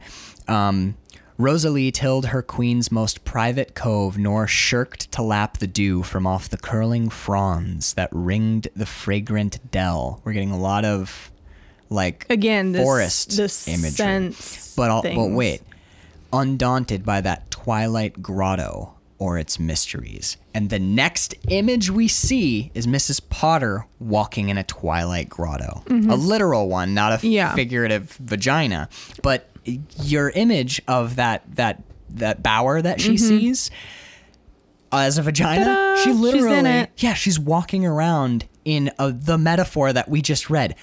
Um, 0.49 0.97
Rosalie 1.39 1.91
tilled 1.93 2.27
her 2.27 2.41
queen's 2.41 2.91
most 2.91 3.25
private 3.25 3.75
cove, 3.75 4.17
nor 4.17 4.47
shirked 4.47 5.13
to 5.13 5.23
lap 5.23 5.59
the 5.59 5.67
dew 5.67 6.03
from 6.03 6.27
off 6.27 6.49
the 6.49 6.57
curling 6.57 7.11
fronds 7.11 7.93
that 7.95 8.09
ringed 8.11 8.69
the 8.75 8.87
fragrant 8.87 9.71
dell. 9.71 10.23
We're 10.25 10.33
getting 10.33 10.51
a 10.51 10.59
lot 10.59 10.87
of 10.87 11.31
like 11.89 12.27
Again, 12.31 12.73
this, 12.73 12.83
forest 12.83 13.31
the 13.37 13.71
imagery. 13.73 13.91
sense. 13.91 14.75
But 14.77 14.91
I'll, 14.91 15.03
but 15.03 15.31
wait, 15.31 15.63
undaunted 16.33 17.05
by 17.05 17.21
that 17.23 17.51
twilight 17.51 18.21
grotto 18.23 18.93
or 19.19 19.39
its 19.39 19.59
mysteries. 19.59 20.37
And 20.53 20.69
the 20.69 20.79
next 20.79 21.35
image 21.49 21.91
we 21.91 22.07
see 22.09 22.71
is 22.75 22.87
Mrs. 22.87 23.21
Potter 23.31 23.87
walking 23.99 24.51
in 24.51 24.59
a 24.59 24.65
twilight 24.65 25.29
grotto. 25.31 25.83
A 25.89 26.17
literal 26.17 26.69
one, 26.69 26.93
not 26.93 27.13
a 27.13 27.17
Mm-hmm. 27.17 27.27
Yeah. 27.29 27.55
figurative 27.55 28.13
vagina. 28.21 28.89
But 29.23 29.49
your 30.03 30.31
image 30.31 30.83
of 30.87 31.17
that 31.17 31.43
that 31.57 31.83
that 32.11 32.43
bower 32.43 32.81
that 32.83 33.01
she 33.01 33.17
sees 33.17 33.71
as 34.93 35.19
a 35.19 35.23
vagina, 35.23 35.65
Mm-hmm. 35.65 35.75
Ta-da! 35.75 35.97
she 35.97 36.03
She's 36.05 36.15
in 36.17 36.21
literally 36.23 36.71
it. 36.71 36.91
yeah, 36.99 37.15
she's 37.15 37.39
walking 37.39 37.85
around 37.87 38.47
in 38.65 38.91
a, 38.99 39.11
the 39.13 39.39
metaphor 39.39 39.93
that 39.93 40.09
we 40.09 40.21
just 40.23 40.51
read. 40.51 40.75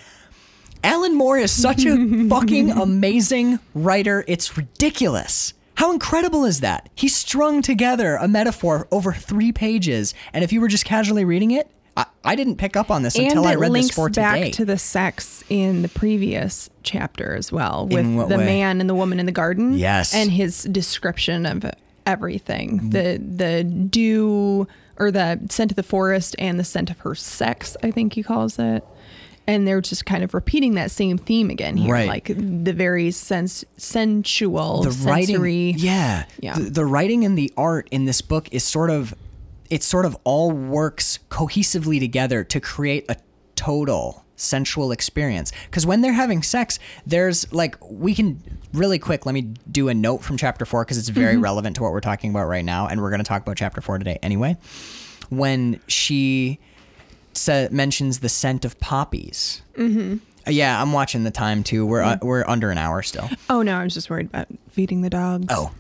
Alan 0.84 1.16
Moore 1.16 1.38
is 1.38 1.52
such 1.52 1.86
a 1.86 2.28
fucking 2.30 2.72
amazing 2.72 3.60
writer. 3.74 4.24
It's 4.28 4.58
ridiculous. 4.58 5.54
How 5.76 5.92
incredible 5.92 6.46
is 6.46 6.60
that? 6.60 6.90
He 6.94 7.08
strung 7.08 7.62
together 7.62 8.16
a 8.16 8.28
metaphor 8.28 8.88
over 8.92 9.12
three 9.14 9.52
pages, 9.52 10.14
and 10.34 10.44
if 10.44 10.54
you 10.54 10.62
were 10.62 10.68
just 10.68 10.86
casually 10.86 11.26
reading 11.26 11.52
it, 11.52 11.70
I, 11.96 12.06
I 12.24 12.36
didn't 12.36 12.58
pick 12.58 12.76
up 12.76 12.92
on 12.92 13.04
this 13.04 13.16
And 13.16 13.28
until 13.28 13.46
I 13.46 13.56
read 13.56 13.72
links 13.72 13.90
this 13.90 13.96
for 13.96 14.10
back 14.10 14.36
today. 14.36 14.52
to 14.52 14.66
the 14.66 14.78
sex 14.78 15.44
in 15.50 15.82
the 15.82 15.90
previous 15.90 16.70
chapter 16.84 17.36
as 17.36 17.52
well, 17.52 17.88
with 17.88 18.06
the 18.30 18.38
way? 18.38 18.46
man 18.46 18.82
and 18.82 18.90
the 18.90 18.96
woman 18.96 19.20
in 19.20 19.26
the 19.26 19.32
garden. 19.32 19.74
Yes. 19.74 20.14
and 20.14 20.32
his 20.32 20.64
description 20.64 21.46
of 21.46 21.66
everything 22.06 22.80
mm. 22.80 22.92
the 22.92 23.18
the 23.18 23.64
dew 23.64 24.68
or 24.98 25.10
the 25.10 25.40
scent 25.50 25.72
of 25.72 25.76
the 25.76 25.84
forest 25.84 26.36
and 26.38 26.60
the 26.60 26.64
scent 26.64 26.90
of 26.92 27.00
her 27.00 27.16
sex. 27.16 27.76
I 27.82 27.92
think 27.92 28.14
he 28.14 28.24
calls 28.24 28.60
it. 28.60 28.84
And 29.46 29.68
they're 29.68 29.82
just 29.82 30.06
kind 30.06 30.24
of 30.24 30.34
repeating 30.34 30.76
that 30.76 30.90
same 30.90 31.18
theme 31.18 31.50
again 31.50 31.76
here, 31.76 31.92
Right. 31.92 32.08
like 32.08 32.28
the 32.28 32.74
very 32.74 33.12
sense 33.12 33.66
sensual, 33.78 34.84
the 34.84 34.92
sensory. 34.92 35.12
writing 35.12 35.76
yeah, 35.78 36.26
Yeah. 36.40 36.56
The, 36.56 36.70
the 36.70 36.86
writing 36.86 37.26
and 37.26 37.38
the 37.38 37.52
art 37.58 37.88
in 37.92 38.06
this 38.06 38.22
book 38.22 38.48
is 38.52 38.64
sort 38.64 38.90
of 38.90 39.14
it 39.70 39.82
sort 39.82 40.06
of 40.06 40.16
all 40.24 40.52
works 40.52 41.20
cohesively 41.30 42.00
together 42.00 42.44
to 42.44 42.60
create 42.60 43.06
a 43.10 43.18
total 43.56 44.24
sensual 44.36 44.92
experience 44.92 45.52
because 45.66 45.86
when 45.86 46.02
they're 46.02 46.12
having 46.12 46.42
sex 46.42 46.80
there's 47.06 47.52
like 47.54 47.78
we 47.90 48.16
can 48.16 48.42
really 48.74 48.98
quick 48.98 49.26
let 49.26 49.34
me 49.34 49.42
do 49.72 49.90
a 49.90 49.94
note 49.94 50.24
from 50.24 50.38
chapter 50.38 50.66
4 50.66 50.84
because 50.84 50.98
it's 50.98 51.10
very 51.10 51.34
mm-hmm. 51.34 51.44
relevant 51.44 51.76
to 51.76 51.84
what 51.84 51.92
we're 51.92 52.02
talking 52.02 52.32
about 52.32 52.48
right 52.48 52.66
now 52.66 52.88
and 52.88 53.02
we're 53.02 53.10
going 53.10 53.20
to 53.22 53.28
talk 53.28 53.42
about 53.42 53.56
chapter 53.56 53.80
4 53.80 54.00
today 54.00 54.18
anyway 54.24 54.58
when 55.30 55.80
she 55.88 56.60
sa- 57.34 57.68
mentions 57.72 58.20
the 58.20 58.30
scent 58.30 58.66
of 58.66 58.80
poppies 58.80 59.62
mm-hmm. 59.76 60.18
yeah 60.48 60.82
i'm 60.82 60.94
watching 60.94 61.24
the 61.24 61.32
time 61.32 61.64
too 61.64 61.86
we're 61.86 62.02
uh, 62.02 62.18
we're 62.22 62.46
under 62.48 62.72
an 62.72 62.78
hour 62.78 63.02
still 63.02 63.30
Oh 63.50 63.62
no, 63.62 63.78
I 63.78 63.84
was 63.84 63.94
just 63.94 64.10
worried 64.10 64.28
about 64.28 64.48
feeding 64.70 65.02
the 65.02 65.10
dogs. 65.10 65.46
Oh. 65.50 65.72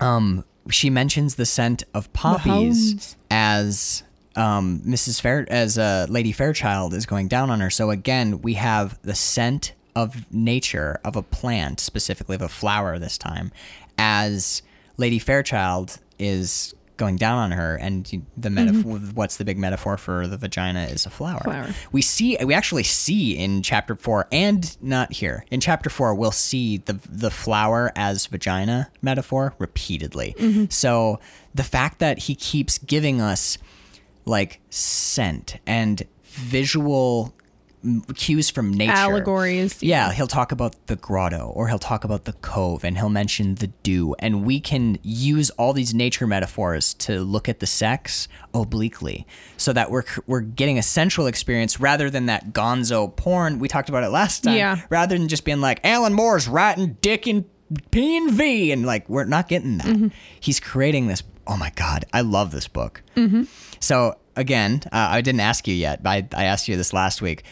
Um, 0.00 0.44
she 0.70 0.90
mentions 0.90 1.34
the 1.34 1.46
scent 1.46 1.82
of 1.92 2.12
poppies 2.12 3.16
as 3.30 4.02
um, 4.36 4.80
Mrs. 4.86 5.20
Fair 5.20 5.46
as 5.50 5.76
uh, 5.78 6.06
Lady 6.08 6.32
Fairchild 6.32 6.94
is 6.94 7.06
going 7.06 7.28
down 7.28 7.50
on 7.50 7.60
her. 7.60 7.70
So 7.70 7.90
again, 7.90 8.40
we 8.42 8.54
have 8.54 8.98
the 9.02 9.14
scent 9.14 9.74
of 9.94 10.32
nature 10.32 10.98
of 11.04 11.14
a 11.14 11.22
plant, 11.22 11.78
specifically 11.78 12.34
of 12.36 12.42
a 12.42 12.48
flower 12.48 12.98
this 12.98 13.18
time, 13.18 13.52
as 13.98 14.62
Lady 14.96 15.18
Fairchild 15.18 15.98
is 16.18 16.74
going 16.96 17.16
down 17.16 17.38
on 17.38 17.50
her 17.50 17.76
and 17.76 18.04
the 18.06 18.48
mm-hmm. 18.48 18.54
metaphor 18.54 18.98
what's 19.14 19.36
the 19.36 19.44
big 19.44 19.58
metaphor 19.58 19.96
for 19.96 20.26
the 20.26 20.36
vagina 20.36 20.84
is 20.84 21.06
a 21.06 21.10
flower. 21.10 21.40
Flower. 21.40 21.74
We 21.92 22.02
see 22.02 22.36
we 22.44 22.54
actually 22.54 22.84
see 22.84 23.36
in 23.36 23.62
chapter 23.62 23.96
4 23.96 24.28
and 24.30 24.82
not 24.82 25.12
here. 25.12 25.44
In 25.50 25.60
chapter 25.60 25.90
4 25.90 26.14
we'll 26.14 26.30
see 26.30 26.78
the 26.78 26.98
the 27.08 27.30
flower 27.30 27.92
as 27.96 28.26
vagina 28.26 28.90
metaphor 29.02 29.54
repeatedly. 29.58 30.34
Mm-hmm. 30.38 30.66
So 30.70 31.20
the 31.54 31.64
fact 31.64 31.98
that 31.98 32.20
he 32.20 32.34
keeps 32.34 32.78
giving 32.78 33.20
us 33.20 33.58
like 34.24 34.60
scent 34.70 35.58
and 35.66 36.02
visual 36.22 37.34
cues 38.14 38.50
from 38.50 38.72
nature. 38.72 38.92
Allegories. 38.92 39.82
Yeah, 39.82 40.12
he'll 40.12 40.26
talk 40.26 40.52
about 40.52 40.86
the 40.86 40.96
grotto 40.96 41.52
or 41.54 41.68
he'll 41.68 41.78
talk 41.78 42.04
about 42.04 42.24
the 42.24 42.32
cove 42.34 42.84
and 42.84 42.96
he'll 42.96 43.08
mention 43.10 43.56
the 43.56 43.68
dew. 43.68 44.14
And 44.18 44.44
we 44.44 44.60
can 44.60 44.98
use 45.02 45.50
all 45.50 45.72
these 45.72 45.94
nature 45.94 46.26
metaphors 46.26 46.94
to 46.94 47.20
look 47.20 47.48
at 47.48 47.60
the 47.60 47.66
sex 47.66 48.28
obliquely 48.54 49.26
so 49.56 49.72
that 49.72 49.90
we're, 49.90 50.04
we're 50.26 50.40
getting 50.40 50.78
a 50.78 50.82
sensual 50.82 51.26
experience 51.26 51.80
rather 51.80 52.10
than 52.10 52.26
that 52.26 52.52
gonzo 52.52 53.14
porn. 53.14 53.58
We 53.58 53.68
talked 53.68 53.88
about 53.88 54.04
it 54.04 54.08
last 54.08 54.44
time. 54.44 54.56
Yeah. 54.56 54.80
Rather 54.90 55.16
than 55.18 55.28
just 55.28 55.44
being 55.44 55.60
like, 55.60 55.80
Alan 55.84 56.12
Moore's 56.12 56.48
writing 56.48 56.96
dick 57.00 57.26
and 57.26 57.44
P 57.90 58.16
and 58.16 58.30
V. 58.32 58.72
And 58.72 58.86
like, 58.86 59.08
we're 59.08 59.24
not 59.24 59.48
getting 59.48 59.78
that. 59.78 60.12
He's 60.40 60.60
creating 60.60 61.06
this. 61.08 61.22
Oh 61.46 61.56
my 61.56 61.70
God. 61.76 62.04
I 62.12 62.22
love 62.22 62.50
this 62.50 62.68
book. 62.68 63.02
So 63.80 64.16
again, 64.36 64.82
uh, 64.86 65.08
I 65.10 65.20
didn't 65.20 65.40
ask 65.40 65.68
you 65.68 65.74
yet, 65.74 66.02
but 66.02 66.10
I, 66.10 66.28
I 66.34 66.44
asked 66.44 66.68
you 66.68 66.76
this 66.76 66.92
last 66.92 67.20
week. 67.20 67.44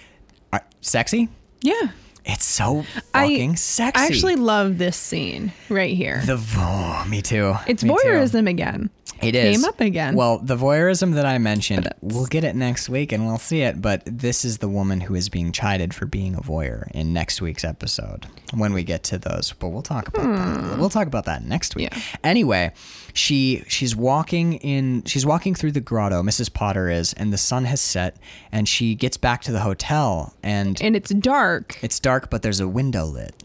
Are, 0.52 0.64
sexy? 0.80 1.28
Yeah. 1.62 1.88
It's 2.24 2.44
so 2.44 2.82
fucking 3.12 3.50
I, 3.52 3.54
sexy. 3.54 4.00
I 4.02 4.06
actually 4.06 4.36
love 4.36 4.78
this 4.78 4.96
scene 4.96 5.52
right 5.68 5.96
here. 5.96 6.22
the 6.24 6.40
oh, 6.56 7.04
me 7.08 7.20
too. 7.20 7.54
it's 7.66 7.82
Me 7.82 7.90
too. 7.90 7.96
voyeurism 7.96 8.48
again. 8.48 8.90
It 9.20 9.36
is 9.36 9.56
Came 9.56 9.64
up 9.64 9.80
again. 9.80 10.16
Well, 10.16 10.38
the 10.38 10.56
voyeurism 10.56 11.14
that 11.14 11.24
I 11.26 11.38
mentioned, 11.38 11.88
we'll 12.00 12.26
get 12.26 12.42
it 12.42 12.56
next 12.56 12.88
week 12.88 13.12
and 13.12 13.24
we'll 13.24 13.38
see 13.38 13.62
it. 13.62 13.80
But 13.80 14.02
this 14.04 14.44
is 14.44 14.58
the 14.58 14.68
woman 14.68 15.00
who 15.00 15.14
is 15.14 15.28
being 15.28 15.52
chided 15.52 15.94
for 15.94 16.06
being 16.06 16.34
a 16.34 16.40
voyeur 16.40 16.90
in 16.90 17.12
next 17.12 17.40
week's 17.40 17.62
episode 17.64 18.26
when 18.52 18.72
we 18.72 18.82
get 18.82 19.04
to 19.04 19.18
those. 19.18 19.52
But 19.52 19.68
we'll 19.68 19.82
talk 19.82 20.08
about 20.08 20.22
that. 20.36 20.78
We'll 20.78 20.90
talk 20.90 21.06
about 21.06 21.26
that 21.26 21.44
next 21.44 21.76
week. 21.76 21.92
Hmm. 21.92 22.00
Yeah. 22.00 22.16
Anyway, 22.24 22.72
she 23.12 23.64
she's 23.68 23.94
walking 23.94 24.54
in. 24.54 25.04
She's 25.04 25.26
walking 25.26 25.54
through 25.54 25.72
the 25.72 25.80
grotto. 25.80 26.22
Mrs. 26.22 26.52
Potter 26.52 26.88
is, 26.90 27.12
and 27.12 27.32
the 27.32 27.38
sun 27.38 27.64
has 27.64 27.80
set, 27.80 28.16
and 28.50 28.68
she 28.68 28.94
gets 28.94 29.16
back 29.16 29.42
to 29.42 29.52
the 29.52 29.60
hotel 29.60 30.34
and 30.42 30.80
and 30.82 30.96
it's 30.96 31.10
dark. 31.10 31.78
it's 31.82 32.00
dark, 32.00 32.30
but 32.30 32.42
there's 32.42 32.60
a 32.60 32.68
window 32.68 33.04
lit. 33.04 33.42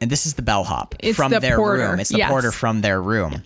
And 0.00 0.10
this 0.10 0.26
is 0.26 0.34
the 0.34 0.42
bellhop 0.42 0.96
It's 0.98 1.16
from 1.16 1.30
the 1.30 1.38
their 1.38 1.56
porter, 1.56 1.90
room. 1.90 2.00
It's 2.00 2.10
the 2.10 2.18
yes. 2.18 2.30
porter 2.30 2.50
from 2.50 2.80
their 2.80 3.00
room. 3.00 3.44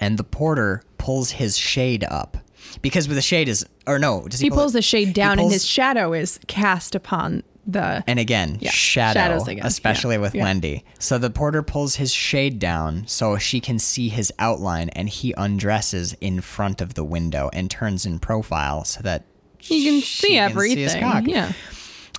And 0.00 0.16
the 0.16 0.24
porter 0.24 0.82
pulls 0.96 1.32
his 1.32 1.58
shade 1.58 2.04
up. 2.04 2.36
Because 2.80 3.08
with 3.08 3.16
the 3.16 3.22
shade 3.22 3.48
is 3.48 3.66
or 3.86 3.98
no, 3.98 4.26
does 4.28 4.38
he, 4.38 4.46
He 4.46 4.50
pull 4.50 4.60
pulls 4.60 4.72
the 4.72 4.82
shade 4.82 5.12
down, 5.12 5.38
and 5.40 5.50
his 5.50 5.66
shadow 5.66 6.12
is 6.12 6.38
cast 6.46 6.94
upon 6.94 7.42
the. 7.66 8.02
and 8.06 8.18
again, 8.18 8.58
Yeah, 8.60 8.70
shadow, 8.70 9.20
shadows 9.20 9.48
again. 9.48 9.64
especially 9.66 10.16
Yeah, 10.16 10.20
with 10.22 10.34
yeah. 10.34 10.42
Wendy. 10.44 10.84
So 10.98 11.18
the 11.18 11.30
porter 11.30 11.62
pulls 11.62 11.96
his 11.96 12.12
shade 12.12 12.58
down 12.58 13.06
so 13.06 13.36
she 13.38 13.60
can 13.60 13.78
see 13.78 14.08
his 14.08 14.32
outline, 14.38 14.88
and 14.90 15.08
he 15.08 15.32
undresses 15.36 16.14
in 16.20 16.40
front 16.40 16.80
of 16.80 16.94
the 16.94 17.04
window 17.04 17.50
and 17.52 17.70
turns 17.70 18.04
in 18.06 18.18
profile 18.18 18.84
so 18.84 19.00
that 19.02 19.24
you 19.62 19.90
can 19.90 20.00
she 20.00 20.26
see 20.28 20.38
everything. 20.38 21.28
yeah. 21.28 21.52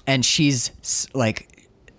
and 0.07 0.23
she's 0.25 0.71
like 1.13 1.49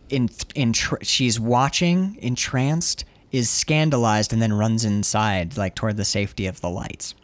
in 0.09 0.28
in 0.55 0.72
tr- 0.72 1.03
she's 1.03 1.38
watching 1.38 2.16
entranced 2.22 3.05
is 3.32 3.51
scandalized 3.51 4.32
and 4.32 4.40
then 4.40 4.53
runs 4.53 4.84
inside 4.84 5.57
like 5.57 5.74
toward 5.74 5.97
the 5.97 6.05
safety 6.05 6.47
of 6.47 6.61
the 6.61 6.70
lights 6.70 7.14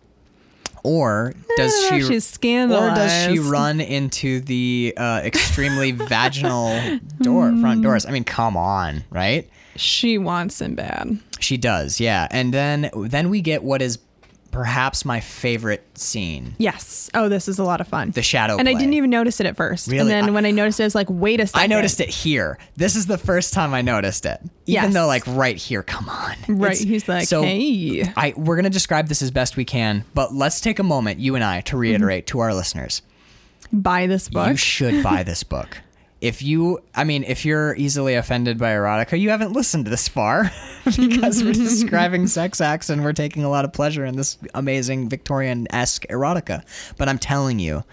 or 0.85 1.35
does 1.57 1.72
she 1.89 2.03
she's 2.03 2.37
or 2.43 2.95
does 2.95 3.24
she 3.24 3.39
run 3.39 3.81
into 3.81 4.41
the 4.41 4.95
uh, 4.97 5.20
extremely 5.24 5.93
vaginal 5.93 6.81
door 7.22 7.55
front 7.61 7.83
doors? 7.83 8.07
I 8.07 8.11
mean 8.11 8.24
come 8.24 8.57
on 8.57 9.05
right? 9.11 9.49
She 9.76 10.18
wants 10.18 10.61
him 10.61 10.74
bad. 10.74 11.18
she 11.41 11.57
does 11.57 12.01
yeah. 12.01 12.28
And 12.31 12.53
then 12.53 12.91
then 12.95 13.31
we 13.31 13.41
get 13.41 13.62
what 13.62 13.83
is 13.83 13.99
perhaps 14.51 15.05
my 15.05 15.21
favorite 15.21 15.87
scene 15.97 16.55
Yes. 16.59 17.09
Oh, 17.15 17.29
this 17.29 17.49
is 17.49 17.59
a 17.59 17.65
lot 17.65 17.81
of 17.81 17.89
fun. 17.89 18.11
The 18.11 18.23
shadow 18.23 18.57
And 18.57 18.69
I 18.69 18.75
didn't 18.75 18.95
even 18.95 19.11
notice 19.11 19.41
it 19.41 19.47
at 19.47 19.57
first. 19.57 19.87
Really? 19.89 20.01
And 20.01 20.11
then 20.11 20.25
I- 20.29 20.31
when 20.31 20.47
I 20.47 20.51
noticed 20.51 20.81
it, 20.81 20.85
I 20.85 20.87
was 20.87 20.95
like, 20.95 21.07
wait 21.11 21.41
a 21.41 21.47
second. 21.47 21.63
I 21.63 21.67
noticed 21.75 22.01
it 22.01 22.09
here. 22.09 22.59
This 22.77 22.97
is 22.97 23.07
the 23.07 23.19
first 23.19 23.53
time 23.55 23.75
I 23.75 23.83
noticed 23.83 24.27
it. 24.27 24.41
Even 24.43 24.51
Yes. 24.67 24.93
though, 24.95 25.07
like, 25.07 25.23
right 25.27 25.57
here, 25.57 25.83
come 25.83 26.09
on. 26.09 26.37
Right. 26.49 26.73
It's- 26.73 26.81
He's 26.81 27.09
like, 27.09 27.27
so 27.29 27.43
hey. 27.43 28.11
I 28.17 28.35
we're 28.37 28.57
gonna 28.57 28.71
describe 28.71 29.09
this 29.09 29.23
as 29.23 29.31
best 29.31 29.57
we 29.57 29.65
can, 29.65 30.05
but 30.15 30.35
let's 30.35 30.61
take 30.61 30.79
a 30.79 30.85
moment, 30.85 31.21
you 31.21 31.35
and 31.35 31.45
I, 31.45 31.61
to 31.63 31.77
reiterate 31.77 32.27
mm-hmm. 32.27 32.39
to 32.39 32.41
our 32.41 32.55
listeners: 32.55 33.03
Buy 33.73 34.07
this 34.07 34.29
book. 34.29 34.49
you 34.49 34.57
should 34.57 35.03
buy 35.03 35.23
this 35.23 35.43
book. 35.43 35.79
If 36.21 36.43
you, 36.43 36.81
I 36.95 37.05
mean, 37.05 37.25
if 37.25 37.45
you're 37.45 37.75
easily 37.77 38.14
offended 38.14 38.59
by 38.59 38.71
erotica, 38.71 39.18
you 39.18 39.31
haven't 39.31 39.53
listened 39.53 39.87
this 39.87 40.07
far 40.07 40.51
because 40.85 41.43
we're 41.43 41.55
describing 41.55 42.27
sex 42.29 42.61
acts 42.61 42.91
and 42.91 43.03
we're 43.03 43.14
taking 43.14 43.43
a 43.43 43.49
lot 43.49 43.64
of 43.64 43.73
pleasure 43.73 44.05
in 44.05 44.16
this 44.16 44.37
amazing 44.55 45.09
Victorian 45.09 45.66
esque 45.71 46.05
erotica. 46.09 46.62
But 46.99 47.09
I'm 47.09 47.18
telling 47.18 47.59
you, 47.59 47.85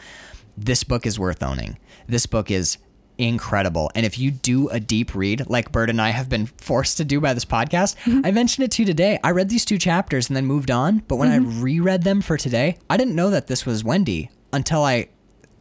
this 0.57 0.83
book 0.83 1.05
is 1.05 1.17
worth 1.17 1.41
owning. 1.41 1.77
This 2.07 2.25
book 2.25 2.51
is 2.51 2.77
incredible. 3.17 3.91
And 3.95 4.05
if 4.05 4.19
you 4.19 4.31
do 4.31 4.69
a 4.69 4.79
deep 4.79 5.15
read, 5.15 5.49
like 5.49 5.71
Bird 5.71 5.89
and 5.89 6.01
I 6.01 6.09
have 6.09 6.29
been 6.29 6.45
forced 6.45 6.97
to 6.97 7.05
do 7.05 7.19
by 7.19 7.33
this 7.33 7.45
podcast, 7.45 7.95
mm-hmm. 8.03 8.21
I 8.25 8.31
mentioned 8.31 8.65
it 8.65 8.71
to 8.71 8.81
you 8.83 8.85
today. 8.85 9.19
I 9.23 9.31
read 9.31 9.49
these 9.49 9.65
two 9.65 9.77
chapters 9.77 10.29
and 10.29 10.35
then 10.35 10.45
moved 10.45 10.71
on. 10.71 10.99
But 11.07 11.15
when 11.15 11.29
I 11.29 11.39
mm-hmm. 11.39 11.61
reread 11.61 12.03
them 12.03 12.21
for 12.21 12.37
today, 12.37 12.77
I 12.89 12.97
didn't 12.97 13.15
know 13.15 13.29
that 13.29 13.47
this 13.47 13.65
was 13.65 13.83
Wendy 13.83 14.29
until 14.53 14.83
I 14.83 15.09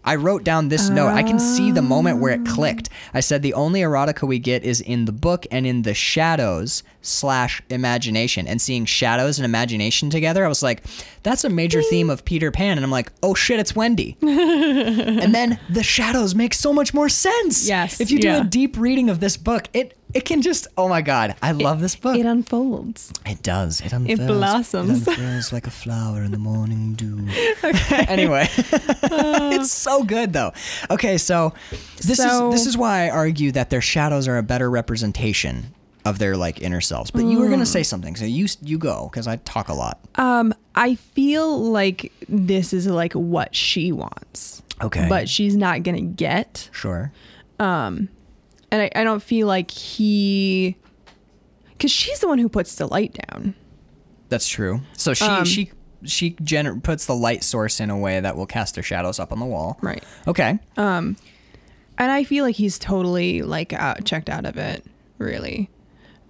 I 0.07 0.15
wrote 0.15 0.45
down 0.45 0.69
this 0.69 0.89
note. 0.89 1.09
I 1.09 1.23
can 1.23 1.39
see 1.41 1.73
the 1.73 1.83
moment 1.83 2.21
where 2.21 2.33
it 2.33 2.43
ah. 2.47 2.55
clicked. 2.55 2.89
I 3.13 3.21
said 3.21 3.43
the 3.43 3.55
only 3.55 3.81
erotica 3.81 4.27
we 4.27 4.39
get 4.39 4.63
is 4.63 4.81
in 4.81 5.05
the 5.05 5.13
book 5.13 5.47
and 5.51 5.67
in 5.67 5.83
the 5.83 5.95
shadows 5.95 6.83
slash 7.03 7.61
imagination. 7.71 8.47
And 8.47 8.63
seeing 8.63 8.85
shadows 8.85 9.39
and 9.39 9.45
imagination 9.45 10.09
together, 10.09 10.45
I 10.45 10.49
was 10.49 10.63
like, 10.63 10.85
that's 11.23 11.45
a 11.45 11.49
major 11.49 11.83
theme 11.83 12.09
of 12.09 12.25
Peter 12.25 12.51
Pan. 12.51 12.79
And 12.79 12.85
I'm 12.85 12.91
like, 12.91 13.11
oh 13.23 13.35
shit, 13.35 13.59
it's 13.59 13.75
Wendy. 13.75 14.17
and 14.23 15.35
then 15.35 15.59
the 15.69 15.83
shadows 15.83 16.35
make 16.35 16.55
so 16.55 16.73
much 16.73 16.95
more 16.95 17.09
sense. 17.09 17.69
Yes, 17.69 18.01
If 18.01 18.11
you 18.11 18.21
do 18.21 18.29
yeah. 18.29 18.43
a 18.43 18.45
deep 18.45 18.77
reading 18.79 19.11
of 19.11 19.21
this 19.21 19.37
book, 19.37 19.69
it 19.73 19.97
it 20.17 20.25
can 20.25 20.41
just 20.41 20.67
oh 20.79 20.89
my 20.89 21.03
god, 21.03 21.37
I 21.43 21.53
love 21.53 21.81
this 21.81 21.95
book. 21.95 22.17
it 22.17 22.25
unfolds. 22.25 23.13
It 23.27 23.43
does. 23.43 23.83
It 23.83 23.93
unfurls. 23.93 24.27
blossoms. 24.27 25.07
It 25.07 25.53
like 25.53 25.67
a 25.67 25.71
flower 25.71 26.23
in 26.23 26.31
the 26.31 26.39
morning 26.39 26.95
dew. 26.95 27.29
Okay. 27.63 28.07
Anyway, 28.17 28.49
uh. 28.49 29.51
it's 29.53 29.73
so 29.73 30.05
good 30.05 30.33
though. 30.33 30.53
Okay, 30.91 31.19
so 31.19 31.53
this 31.97 32.17
So- 32.17 32.49
is 32.49 32.61
this 32.61 32.67
is 32.67 32.79
why 32.79 33.07
I 33.07 33.11
argue 33.11 33.53
that 33.53 33.69
their 33.71 33.81
shadows 33.81 34.27
are 34.27 34.39
a 34.39 34.43
better 34.43 34.71
representation 34.71 35.75
of 36.05 36.19
their 36.19 36.37
like 36.37 36.63
inner 36.63 36.81
selves. 36.81 37.11
But 37.11 37.25
you 37.25 37.39
were 37.39 37.51
gonna 37.51 37.67
say 37.67 37.83
mm. 37.83 37.87
something, 37.87 38.17
so 38.17 38.25
you 38.25 38.47
you 38.63 38.79
go 38.79 39.09
because 39.11 39.27
I 39.27 39.37
talk 39.37 39.69
a 39.69 39.75
lot. 39.75 39.99
Um, 40.15 40.55
I 40.75 40.95
feel 40.95 41.71
like 41.71 42.13
this 42.29 42.73
is 42.73 42.87
like 42.87 43.13
what 43.13 43.55
she 43.55 43.93
wants. 43.93 44.63
Okay. 44.81 45.07
But 45.09 45.29
she's 45.29 45.57
not 45.57 45.83
gonna 45.83 46.01
get. 46.01 46.71
Sure. 46.73 47.13
Um, 47.59 48.09
And 48.77 48.83
I, 48.95 49.01
I 49.01 49.05
don't 49.05 49.23
feel 49.23 49.47
like 49.47 49.71
he 49.71 50.77
because 51.71 51.91
she's 51.91 52.21
the 52.21 52.29
one 52.29 52.39
who 52.39 52.49
puts 52.51 52.75
the 52.75 52.87
light 52.87 53.17
down. 53.31 53.55
That's 54.29 54.47
true. 54.47 54.81
So 54.93 55.15
she 55.15 55.25
Um, 55.25 55.45
she 55.47 55.71
she 56.05 56.33
gener- 56.33 56.83
puts 56.83 57.07
the 57.07 57.15
light 57.15 57.43
source 57.43 57.81
in 57.81 57.89
a 57.89 57.97
way 57.97 58.21
that 58.21 58.37
will 58.37 58.45
cast 58.47 58.75
their 58.75 58.85
shadows 58.85 59.19
up 59.19 59.33
on 59.33 59.39
the 59.39 59.47
wall. 59.47 59.79
Right. 59.81 60.05
Okay. 60.29 60.59
Um, 60.77 61.17
and 61.97 62.11
I 62.13 62.25
feel 62.25 62.45
like 62.45 62.57
he's 62.57 62.79
totally 62.79 63.41
like 63.41 63.73
out, 63.73 64.05
checked 64.05 64.29
out 64.29 64.45
of 64.45 64.59
it, 64.59 64.85
really. 65.17 65.71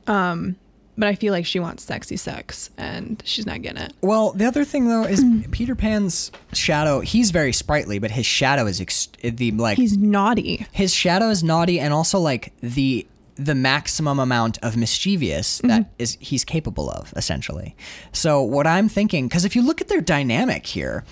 Um, 0.07 0.55
but 0.99 1.09
I 1.09 1.15
feel 1.15 1.33
like 1.33 1.47
she 1.47 1.59
wants 1.61 1.85
sexy 1.85 2.17
sex 2.17 2.71
and 2.79 3.23
she's 3.25 3.47
not 3.47 3.63
getting 3.63 3.83
it. 3.83 3.93
Well, 4.01 4.33
the 4.33 4.45
other 4.47 4.65
thing 4.65 4.89
though 4.89 5.05
is. 5.05 5.23
Peter 5.51 5.75
Pan's 5.75 6.31
shadow. 6.53 7.01
He's 7.01 7.31
very 7.31 7.53
sprightly, 7.53 7.99
but 7.99 8.11
his 8.11 8.27
shadow 8.27 8.67
is 8.67 8.81
ex- 8.81 9.09
the 9.23 9.51
like 9.53 9.77
He's 9.77 9.97
naughty. 9.97 10.67
his 10.73 10.93
shadow 10.95 11.29
is 11.31 11.43
naughty, 11.43 11.79
and 11.81 11.93
also 11.95 12.19
like 12.19 12.53
the 12.61 13.07
the 13.37 13.55
maximum 13.55 14.19
amount 14.19 14.57
of 14.63 14.77
mischievous 14.79 15.59
Mm-hmm. 15.59 15.69
that 15.69 15.91
is 15.99 16.17
he's 16.21 16.45
capable 16.45 16.89
of 16.91 17.13
essentially. 17.17 17.77
So 18.13 18.41
what 18.43 18.67
I'm 18.67 18.89
thinking, 18.89 19.29
because 19.29 19.45
if 19.45 19.55
you 19.55 19.63
look 19.63 19.81
at 19.81 19.89
their 19.89 20.01
dynamic 20.01 20.67
here. 20.67 21.05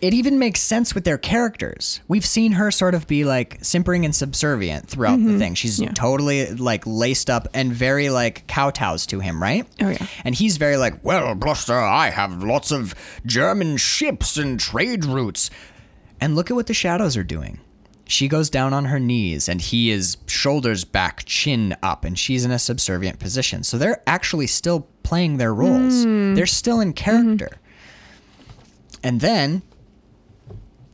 It 0.00 0.14
even 0.14 0.38
makes 0.38 0.60
sense 0.62 0.94
with 0.94 1.04
their 1.04 1.18
characters. 1.18 2.00
We've 2.08 2.24
seen 2.24 2.52
her 2.52 2.70
sort 2.70 2.94
of 2.94 3.06
be 3.06 3.24
like 3.24 3.58
simpering 3.60 4.06
and 4.06 4.14
subservient 4.14 4.88
throughout 4.88 5.22
the 5.22 5.38
thing. 5.38 5.54
She's 5.54 5.74
Mm-hmm. 5.76 5.84
Yeah. 5.88 5.92
totally 5.92 6.46
like 6.54 6.84
laced 6.86 7.28
up 7.28 7.48
and 7.52 7.70
very 7.72 8.08
like 8.08 8.46
kowtows 8.46 9.06
to 9.08 9.20
him, 9.20 9.42
right? 9.42 9.66
Oh, 9.80 9.90
yeah. 9.90 10.06
And 10.24 10.34
he's 10.34 10.56
very 10.56 10.78
like, 10.78 11.04
well, 11.04 11.34
Bluster, 11.34 11.78
I 11.78 12.08
have 12.10 12.42
lots 12.42 12.70
of 12.72 12.94
German 13.26 13.76
ships 13.76 14.36
and 14.38 14.58
trade 14.58 15.04
routes. 15.04 15.50
And 16.18 16.34
look 16.34 16.50
at 16.50 16.54
what 16.54 16.66
the 16.66 16.74
shadows 16.74 17.16
are 17.16 17.24
doing. 17.24 17.60
She 18.06 18.26
goes 18.26 18.50
down 18.50 18.72
on 18.72 18.86
her 18.86 18.98
knees 18.98 19.48
and 19.48 19.60
he 19.60 19.90
is 19.90 20.16
shoulders 20.26 20.84
back, 20.84 21.24
chin 21.26 21.76
up, 21.82 22.04
and 22.04 22.18
she's 22.18 22.44
in 22.44 22.50
a 22.50 22.58
subservient 22.58 23.18
position. 23.20 23.62
So 23.62 23.76
they're 23.78 24.02
actually 24.06 24.46
still 24.48 24.88
playing 25.02 25.36
their 25.36 25.54
roles. 25.54 26.04
They're 26.04 26.46
still 26.46 26.80
in 26.80 26.92
character. 26.94 27.58
And 29.04 29.20
then 29.20 29.62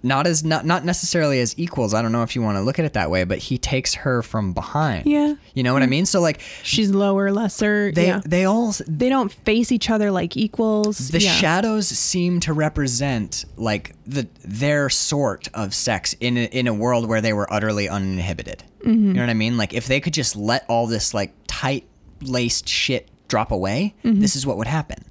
not 0.03 0.26
as 0.26 0.44
not 0.44 0.64
not 0.64 0.84
necessarily 0.84 1.40
as 1.40 1.59
equals. 1.59 1.92
I 1.94 2.03
don't 2.03 2.12
know 2.12 2.22
if 2.22 2.36
you 2.36 2.42
want 2.42 2.57
to 2.57 2.62
look 2.62 2.78
at 2.78 2.84
it 2.84 2.92
that 2.92 3.11
way, 3.11 3.24
but 3.24 3.38
he 3.38 3.59
takes 3.59 3.94
her 3.94 4.22
from 4.22 4.53
behind. 4.53 5.07
Yeah. 5.07 5.34
You 5.55 5.62
know 5.62 5.72
what 5.72 5.82
I 5.82 5.86
mean? 5.86 6.07
So 6.07 6.20
like 6.20 6.40
She's 6.62 6.90
lower, 6.90 7.32
lesser. 7.32 7.90
they 7.92 8.07
yeah. 8.09 8.20
they 8.24 8.44
all 8.44 8.72
They 8.86 9.09
don't 9.09 9.32
face 9.32 9.72
each 9.72 9.90
other 9.90 10.11
like 10.11 10.36
equals. 10.36 11.09
the 11.09 11.20
yeah. 11.20 11.32
shadows 11.32 11.88
seem 11.88 12.40
to 12.40 12.53
represent 12.53 13.44
like 13.57 13.94
the 14.07 14.28
their 14.44 14.88
sort 14.90 15.49
of 15.55 15.74
sex 15.74 16.14
in 16.20 16.36
a, 16.36 16.44
in 16.44 16.66
a 16.66 16.74
world 16.74 17.09
where 17.09 17.20
they 17.20 17.32
were 17.32 17.53
utterly 17.53 17.88
uninhibited. 17.88 18.62
Mm-hmm. 18.84 19.09
You 19.09 19.14
know 19.14 19.20
what 19.22 19.30
I 19.30 19.34
mean? 19.34 19.57
Like 19.57 19.74
if 19.74 19.86
they 19.86 19.99
could 20.01 20.14
just 20.14 20.36
let 20.36 20.64
all 20.68 20.86
this 20.86 21.14
like 21.14 21.32
tight 21.49 21.84
laced 22.20 22.68
shit 22.68 23.09
drop 23.28 23.51
away, 23.51 23.94
Mm-hmm. 24.05 24.20
this 24.20 24.36
is 24.36 24.47
what 24.47 24.57
would 24.57 24.68
happen. 24.68 25.05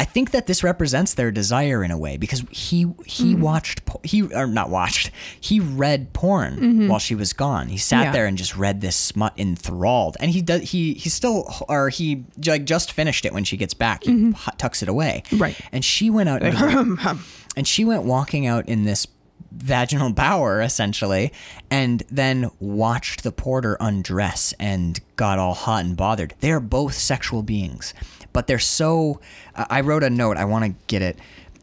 I 0.00 0.04
think 0.04 0.30
that 0.30 0.46
this 0.46 0.64
represents 0.64 1.12
their 1.14 1.30
desire 1.30 1.84
in 1.84 1.90
a 1.90 1.98
way 1.98 2.16
because 2.16 2.40
he 2.50 2.86
he 3.04 3.34
Mm-hmm. 3.34 3.42
watched 3.42 3.82
he 4.02 4.22
or 4.22 4.46
not 4.46 4.70
watched 4.70 5.10
he 5.40 5.60
read 5.60 6.12
porn 6.14 6.88
while 6.88 6.98
she 6.98 7.14
was 7.14 7.32
gone. 7.34 7.68
He 7.68 7.76
sat 7.76 7.96
Mm-hmm. 7.96 8.04
Yeah. 8.06 8.12
there 8.12 8.26
and 8.26 8.38
just 8.38 8.56
read 8.56 8.80
this 8.80 8.96
smut 8.96 9.34
enthralled, 9.38 10.16
and 10.20 10.30
he 10.30 10.40
does 10.42 10.62
he 10.70 10.94
he 10.94 11.08
still 11.10 11.52
or 11.68 11.90
he 11.90 12.24
like 12.46 12.64
just 12.64 12.92
finished 12.92 13.24
it 13.26 13.32
when 13.34 13.44
she 13.44 13.56
gets 13.58 13.74
back. 13.74 14.04
He 14.04 14.12
hu- 14.12 14.34
tucks 14.56 14.82
it 14.82 14.88
away, 14.88 15.22
Mm-hmm. 15.26 15.42
Right. 15.42 15.60
And 15.70 15.84
she 15.84 16.08
went 16.10 16.28
out 16.30 16.42
into 16.42 17.18
and 17.56 17.68
she 17.68 17.84
went 17.84 18.04
walking 18.04 18.46
out 18.46 18.68
in 18.68 18.84
this 18.84 19.06
vaginal 19.52 20.12
bower 20.12 20.60
essentially 20.62 21.32
and 21.70 22.04
then 22.08 22.48
watched 22.60 23.24
the 23.24 23.32
porter 23.32 23.76
undress 23.80 24.54
and 24.60 25.00
got 25.16 25.40
all 25.40 25.54
hot 25.54 25.84
and 25.84 25.96
bothered 25.96 26.32
they 26.38 26.52
are 26.52 26.60
both 26.60 26.94
sexual 26.94 27.42
beings 27.42 27.92
but 28.32 28.46
they're 28.46 28.58
so 28.58 29.20
uh, 29.54 29.64
i 29.70 29.80
wrote 29.80 30.02
a 30.02 30.10
note 30.10 30.36
i 30.36 30.44
want 30.44 30.64
to 30.64 30.74
get 30.86 31.02
it 31.02 31.18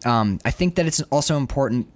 um, 0.06 0.40
i 0.46 0.52
think 0.52 0.76
that 0.76 0.86
it's 0.86 1.02
also 1.04 1.38
important 1.38 1.88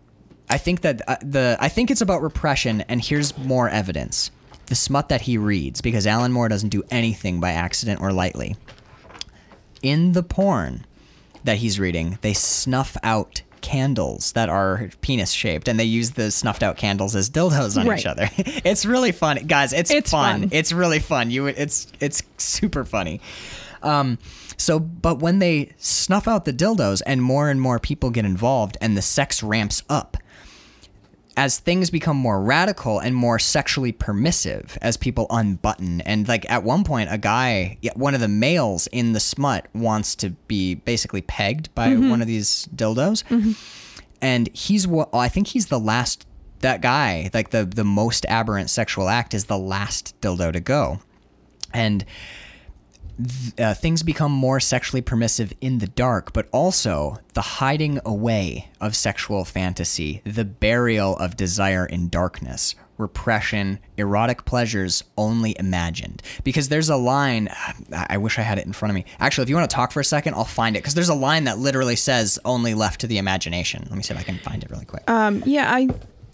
i 0.49 0.57
think 0.57 0.82
that 0.82 1.01
uh, 1.07 1.15
the 1.22 1.57
i 1.59 1.69
think 1.69 1.91
it's 1.91 2.01
about 2.01 2.22
repression 2.22 2.82
and 2.82 3.03
here's 3.03 3.38
more 3.38 3.69
evidence 3.69 4.32
the 4.67 4.76
smut 4.76 5.09
that 5.09 5.22
he 5.22 5.38
reads 5.38 5.82
because 5.82 6.07
alan 6.07 6.32
moore 6.32 6.47
doesn't 6.49 6.69
do 6.69 6.84
anything 6.91 7.39
by 7.39 7.51
accident 7.51 8.01
or 8.01 8.11
lightly 8.11 8.55
in 9.82 10.11
the 10.11 10.24
porn 10.24 10.86
that 11.43 11.57
he's 11.57 11.80
reading, 11.80 12.17
they 12.22 12.34
snuff 12.34 12.95
out 13.03 13.41
candles 13.61 14.32
that 14.34 14.49
are 14.49 14.89
penis 15.01 15.32
shaped 15.32 15.67
and 15.67 15.80
they 15.80 15.84
use 15.84 16.11
the 16.11 16.32
snuffed 16.32 16.63
out 16.63 16.78
candles 16.78 17.15
as 17.15 17.30
dildos 17.30 17.80
on 17.80 17.97
each 17.97 18.05
other. 18.05 18.30
it's 18.38 18.86
really 18.86 19.11
fun. 19.11 19.38
Guys, 19.47 19.72
it's, 19.74 19.91
It's 19.91 20.11
fun. 20.11 20.41
fun. 20.41 20.49
It's 20.51 20.72
really 20.72 20.99
fun. 20.99 21.32
You 21.32 21.47
it's 21.47 21.88
it's 21.99 22.24
super 22.38 22.86
funny. 22.86 23.22
Um 23.84 24.17
so 24.57 24.79
but 24.79 25.19
when 25.19 25.39
they 25.39 25.73
snuff 25.77 26.27
out 26.27 26.45
the 26.45 26.53
dildos 26.53 27.01
and 27.05 27.21
more 27.21 27.49
and 27.49 27.59
more 27.59 27.79
people 27.79 28.09
get 28.09 28.25
involved 28.25 28.77
and 28.82 28.95
the 28.95 29.01
sex 29.01 29.41
ramps 29.43 29.84
up, 29.89 30.17
as 31.38 31.59
things 31.59 31.89
become 31.89 32.17
more 32.17 32.41
radical 32.41 32.99
and 32.99 33.15
more 33.15 33.39
sexually 33.39 33.91
permissive 33.91 34.77
as 34.82 34.97
people 34.97 35.27
unbutton 35.29 36.01
and 36.01 36.27
like 36.27 36.49
at 36.51 36.63
one 36.63 36.84
point 36.84 37.09
a 37.11 37.17
guy 37.17 37.77
one 37.95 38.13
of 38.13 38.19
the 38.19 38.27
males 38.27 38.88
in 38.88 39.13
the 39.13 39.19
smut 39.19 39.65
wants 39.73 40.13
to 40.15 40.32
be 40.47 40.75
basically 40.75 41.21
pegged 41.21 41.73
by 41.73 41.95
one 41.95 42.21
of 42.21 42.27
these 42.27 42.67
dildos. 42.75 43.23
And 44.21 44.49
he's 44.53 44.88
what 44.88 45.09
i 45.13 45.27
think 45.29 45.47
he's 45.47 45.67
the 45.67 45.79
last 45.79 46.27
that 46.59 46.82
guy 46.82 47.29
like 47.34 47.49
the 47.51 47.65
the 47.65 47.84
most 47.84 48.25
aberrant 48.27 48.69
sexual 48.69 49.09
act 49.09 49.34
is 49.34 49.45
the 49.45 49.57
last 49.57 50.19
dildo 50.21 50.51
to 50.53 50.59
go. 50.59 50.99
And 51.73 52.05
uh, 53.59 53.74
things 53.74 54.03
become 54.03 54.32
more 54.32 54.59
sexually 54.59 55.01
permissive 55.01 55.53
in 55.62 55.80
the 55.80 55.88
dark, 55.88 56.34
but 56.34 56.47
also 56.51 57.18
the 57.34 57.41
hiding 57.41 57.99
away 58.05 58.70
of 58.80 58.95
sexual 58.95 59.45
fantasy, 59.45 60.22
the 60.26 60.45
burial 60.45 61.18
of 61.18 61.38
desire 61.38 61.86
in 61.86 62.09
darkness, 62.09 62.76
repression, 62.97 63.80
erotic 63.97 64.45
pleasures 64.45 65.03
only 65.18 65.55
imagined. 65.59 66.22
Because 66.43 66.70
there's 66.70 66.89
a 66.89 66.95
line, 66.95 67.49
I 67.91 68.18
wish 68.18 68.39
I 68.39 68.43
had 68.43 68.57
it 68.57 68.66
in 68.66 68.74
front 68.74 68.91
of 68.91 68.95
me. 68.95 69.05
Actually, 69.20 69.43
if 69.43 69.49
you 69.49 69.55
want 69.55 69.70
to 69.70 69.76
talk 69.76 69.91
for 69.91 69.99
a 69.99 70.05
second, 70.05 70.36
I'll 70.36 70.45
find 70.45 70.76
it. 70.76 70.80
Because 70.80 70.93
there's 70.93 71.09
a 71.09 71.16
line 71.16 71.45
that 71.45 71.57
literally 71.57 71.95
says 71.95 72.39
only 72.45 72.74
left 72.74 73.01
to 73.01 73.07
the 73.07 73.18
imagination. 73.18 73.86
Let 73.89 73.97
me 73.97 74.03
see 74.03 74.14
if 74.14 74.20
I 74.20 74.24
can 74.24 74.38
find 74.39 74.64
it 74.64 74.70
really 74.70 74.86
quick. 74.86 75.09
Um, 75.09 75.43
yeah, 75.45 75.74
I 75.74 75.89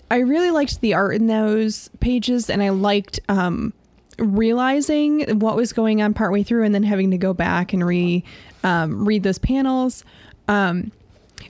I 0.10 0.20
really 0.20 0.52
liked 0.52 0.80
the 0.82 0.94
art 0.94 1.16
in 1.16 1.28
those 1.28 1.90
pages, 2.00 2.50
and 2.50 2.64
I 2.64 2.70
liked 2.70 3.20
um, 3.28 3.74
realizing 4.18 5.40
what 5.40 5.56
was 5.56 5.74
going 5.74 6.02
on 6.02 6.14
partway 6.14 6.44
through, 6.44 6.64
and 6.64 6.74
then 6.74 6.84
having 6.84 7.12
to 7.12 7.18
go 7.18 7.34
back 7.34 7.74
and 7.74 7.86
re 7.86 8.24
um, 8.64 9.06
read 9.06 9.24
those 9.24 9.38
panels. 9.40 10.04
Um, 10.48 10.92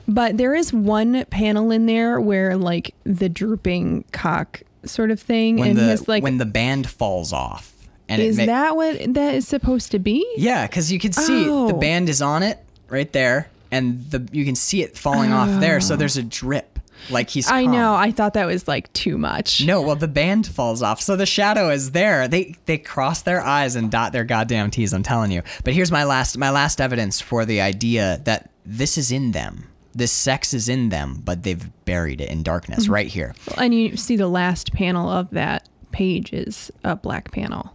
but 0.07 0.37
there 0.37 0.53
is 0.55 0.73
one 0.73 1.25
panel 1.25 1.71
in 1.71 1.85
there 1.85 2.19
where 2.19 2.57
like 2.57 2.93
the 3.03 3.29
drooping 3.29 4.03
cock 4.11 4.61
sort 4.85 5.11
of 5.11 5.19
thing, 5.19 5.57
when 5.57 5.69
and 5.71 5.79
the 5.79 5.83
his 5.83 6.07
like 6.07 6.23
when 6.23 6.37
the 6.37 6.45
band 6.45 6.89
falls 6.89 7.33
off. 7.33 7.73
And 8.09 8.21
is 8.21 8.37
it 8.39 8.45
ma- 8.47 8.53
that 8.53 8.75
what 8.75 9.13
that 9.15 9.35
is 9.35 9.47
supposed 9.47 9.91
to 9.91 9.99
be? 9.99 10.25
Yeah, 10.37 10.65
because 10.67 10.91
you 10.91 10.99
can 10.99 11.11
see 11.13 11.43
the 11.43 11.49
Oh. 11.51 11.73
band 11.73 12.07
is 12.09 12.21
on 12.21 12.41
it 12.43 12.59
right 12.89 13.11
there, 13.11 13.49
and 13.71 14.09
the 14.11 14.27
you 14.31 14.45
can 14.45 14.55
see 14.55 14.81
it 14.81 14.97
falling 14.97 15.33
off 15.33 15.59
there. 15.59 15.81
So 15.81 15.95
there's 15.97 16.15
a 16.17 16.23
drip, 16.23 16.76
like 17.09 17.29
he's. 17.29 17.49
I 17.49 17.65
know. 17.65 17.93
I 17.95 18.11
thought 18.11 18.33
that 18.35 18.45
was 18.45 18.67
like 18.67 18.91
too 18.93 19.17
much. 19.17 19.65
No, 19.65 19.81
well, 19.81 19.95
the 19.95 20.07
band 20.07 20.47
falls 20.47 20.81
off, 20.81 21.01
so 21.01 21.15
the 21.15 21.25
shadow 21.25 21.69
is 21.69 21.91
there. 21.91 22.27
They 22.27 22.55
they 22.65 22.77
cross 22.77 23.21
their 23.21 23.41
eyes 23.41 23.75
and 23.75 23.89
dot 23.91 24.11
their 24.13 24.23
goddamn 24.23 24.71
t's. 24.71 24.93
I'm 24.93 25.03
telling 25.03 25.31
you. 25.31 25.41
But 25.63 25.73
here's 25.73 25.91
my 25.91 26.03
last 26.03 26.37
my 26.37 26.49
last 26.49 26.79
evidence 26.81 27.19
for 27.21 27.45
the 27.45 27.61
idea 27.61 28.21
that 28.25 28.49
this 28.65 28.97
is 28.97 29.11
in 29.11 29.31
them. 29.31 29.67
This 29.95 30.11
sex 30.11 30.53
is 30.53 30.69
in 30.69 30.89
them, 30.89 31.21
but 31.25 31.41
they've 31.43 31.67
buried 31.85 32.21
it 32.21 32.29
in 32.29 32.43
darkness 32.43 32.83
Mm-hmm. 32.83 32.93
right 32.93 33.07
here. 33.07 33.33
And 33.57 33.73
you 33.73 33.97
see 33.97 34.15
the 34.15 34.27
last 34.27 34.71
panel 34.73 35.09
of 35.09 35.29
that 35.31 35.67
page 35.91 36.33
is 36.33 36.69
a 36.83 36.95
black 36.95 37.31
panel. 37.31 37.73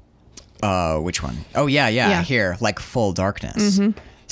Uh, 0.62 0.99
which 0.99 1.20
one? 1.22 1.37
Oh 1.57 1.66
yeah, 1.66 1.89
yeah, 1.89 2.11
Yeah. 2.11 2.22
here, 2.22 2.57
like 2.61 2.78
full 2.78 3.12
darkness. 3.12 3.80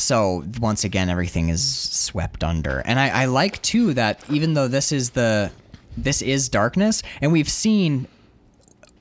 So 0.01 0.45
once 0.61 0.85
again, 0.85 1.11
everything 1.11 1.49
is 1.49 1.63
swept 1.63 2.43
under, 2.43 2.81
and 2.81 2.99
I, 2.99 3.09
I 3.23 3.25
like 3.27 3.61
too 3.63 3.95
that 3.95 4.23
even 4.31 4.55
though 4.55 4.69
this 4.69 4.93
is 4.93 5.11
the 5.11 5.51
this 5.97 6.23
is 6.23 6.49
darkness, 6.49 7.03
and 7.21 7.33
we've 7.33 7.49
seen. 7.49 8.07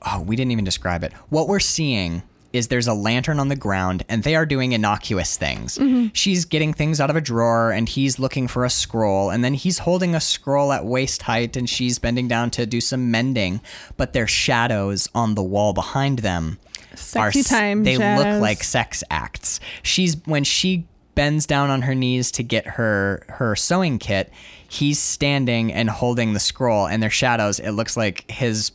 Oh, 0.02 0.20
we 0.22 0.34
didn't 0.34 0.52
even 0.52 0.64
describe 0.64 1.04
it. 1.04 1.12
What 1.28 1.46
we're 1.46 1.60
seeing 1.60 2.22
is 2.52 2.68
there's 2.68 2.88
a 2.88 2.94
lantern 2.94 3.38
on 3.38 3.48
the 3.48 3.56
ground, 3.56 4.04
and 4.08 4.22
they 4.24 4.34
are 4.34 4.46
doing 4.46 4.72
innocuous 4.72 5.36
things. 5.36 5.78
Mm-hmm. 5.78 6.08
She's 6.14 6.44
getting 6.46 6.72
things 6.72 7.00
out 7.00 7.10
of 7.10 7.16
a 7.16 7.20
drawer, 7.20 7.70
and 7.70 7.88
he's 7.88 8.18
looking 8.18 8.48
for 8.48 8.64
a 8.64 8.70
scroll, 8.70 9.30
and 9.30 9.44
then 9.44 9.54
he's 9.54 9.78
holding 9.78 10.14
a 10.14 10.20
scroll 10.20 10.72
at 10.72 10.84
waist 10.84 11.22
height, 11.22 11.56
and 11.56 11.68
she's 11.68 11.98
bending 11.98 12.28
down 12.28 12.50
to 12.52 12.66
do 12.66 12.80
some 12.80 13.10
mending, 13.10 13.60
but 13.96 14.14
there's 14.14 14.30
shadows 14.30 15.08
on 15.14 15.34
the 15.34 15.42
wall 15.42 15.72
behind 15.72 16.20
them 16.20 16.58
Sexy 16.94 17.40
s- 17.40 17.48
time 17.48 17.84
They 17.84 17.96
look 17.96 18.40
like 18.40 18.64
sex 18.64 19.04
acts. 19.10 19.60
She's 19.82 20.16
when 20.26 20.44
she 20.44 20.86
bends 21.20 21.44
down 21.44 21.68
on 21.68 21.82
her 21.82 21.94
knees 21.94 22.30
to 22.32 22.42
get 22.42 22.66
her 22.66 23.22
her 23.28 23.54
sewing 23.54 23.98
kit. 23.98 24.32
He's 24.66 24.98
standing 24.98 25.70
and 25.70 25.90
holding 25.90 26.32
the 26.32 26.40
scroll, 26.40 26.86
and 26.86 27.02
they're 27.02 27.10
shadows. 27.10 27.60
It 27.60 27.72
looks 27.72 27.94
like 27.94 28.30
his 28.30 28.72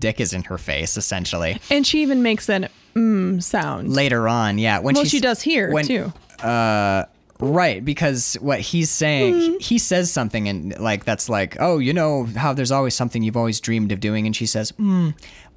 dick 0.00 0.18
is 0.18 0.32
in 0.32 0.42
her 0.42 0.58
face, 0.58 0.96
essentially. 0.96 1.60
And 1.70 1.86
she 1.86 2.02
even 2.02 2.20
makes 2.20 2.46
that 2.46 2.72
mm 2.96 3.40
sound. 3.40 3.92
Later 3.92 4.26
on, 4.26 4.58
yeah, 4.58 4.80
when 4.80 4.96
well, 4.96 5.04
she 5.04 5.20
does 5.20 5.40
here 5.40 5.70
when- 5.70 5.86
too. 5.86 6.12
Right, 7.40 7.84
because 7.84 8.34
what 8.40 8.58
he's 8.58 8.90
saying, 8.90 9.34
Hmm. 9.40 9.58
he, 9.60 9.78
says 9.78 10.10
something 10.10 10.48
and 10.48 10.76
like 10.80 11.04
that's 11.04 11.28
like, 11.28 11.56
oh, 11.60 11.78
you 11.78 11.92
know 11.92 12.24
how 12.34 12.52
there's 12.52 12.72
always 12.72 12.96
something 12.96 13.22
you've 13.22 13.36
always 13.36 13.60
dreamed 13.60 13.92
of 13.92 14.00
doing, 14.00 14.26
and 14.26 14.34
she 14.34 14.46
says, 14.46 14.70
hmm. 14.70 15.10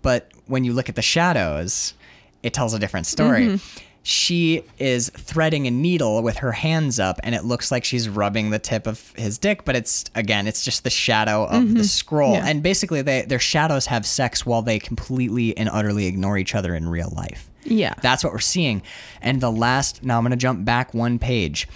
But 0.04 0.30
when 0.46 0.64
you 0.66 0.74
look 0.74 0.88
at 0.90 0.96
the 0.96 1.02
shadows, 1.02 1.96
it 2.44 2.54
tells 2.54 2.76
a 2.76 2.80
different 2.80 3.08
story. 3.08 3.48
Mm-hmm. 3.48 3.80
She 4.04 4.64
is 4.80 5.10
threading 5.10 5.68
a 5.68 5.72
needle 5.72 6.24
with 6.24 6.38
her 6.38 6.52
hands 6.52 7.00
up, 7.00 7.20
and 7.24 7.36
it 7.36 7.46
looks 7.46 7.72
like 7.72 7.84
she's 7.84 8.10
rubbing 8.10 8.50
the 8.50 8.58
tip 8.58 8.88
of 8.88 9.14
his 9.16 9.38
dick, 9.38 9.64
but 9.64 9.76
it's 9.76 10.06
again, 10.16 10.48
it's 10.48 10.66
just 10.66 10.84
the 10.84 10.90
shadow 10.90 11.46
of 11.46 11.76
the 11.76 11.84
scroll. 11.84 12.34
Mm-hmm. 12.36 12.46
Yeah. 12.46 12.50
And 12.50 12.64
basically, 12.64 13.04
they, 13.04 13.22
their 13.22 13.40
shadows 13.40 13.86
have 13.86 14.08
sex 14.08 14.44
while 14.44 14.64
they 14.64 14.80
completely 14.80 15.56
and 15.56 15.70
utterly 15.70 16.08
ignore 16.08 16.38
each 16.38 16.56
other 16.56 16.74
in 16.74 16.90
real 16.90 17.14
life. 17.16 17.52
Yeah. 17.64 17.94
That's 18.02 18.24
what 18.24 18.34
we're 18.34 18.40
seeing. 18.40 18.82
And 19.22 19.40
the 19.40 19.52
last, 19.52 20.04
now 20.04 20.18
I'm 20.18 20.24
going 20.24 20.32
to 20.32 20.38
jump 20.38 20.66
back 20.66 20.96
one 20.96 21.20
page. 21.20 21.68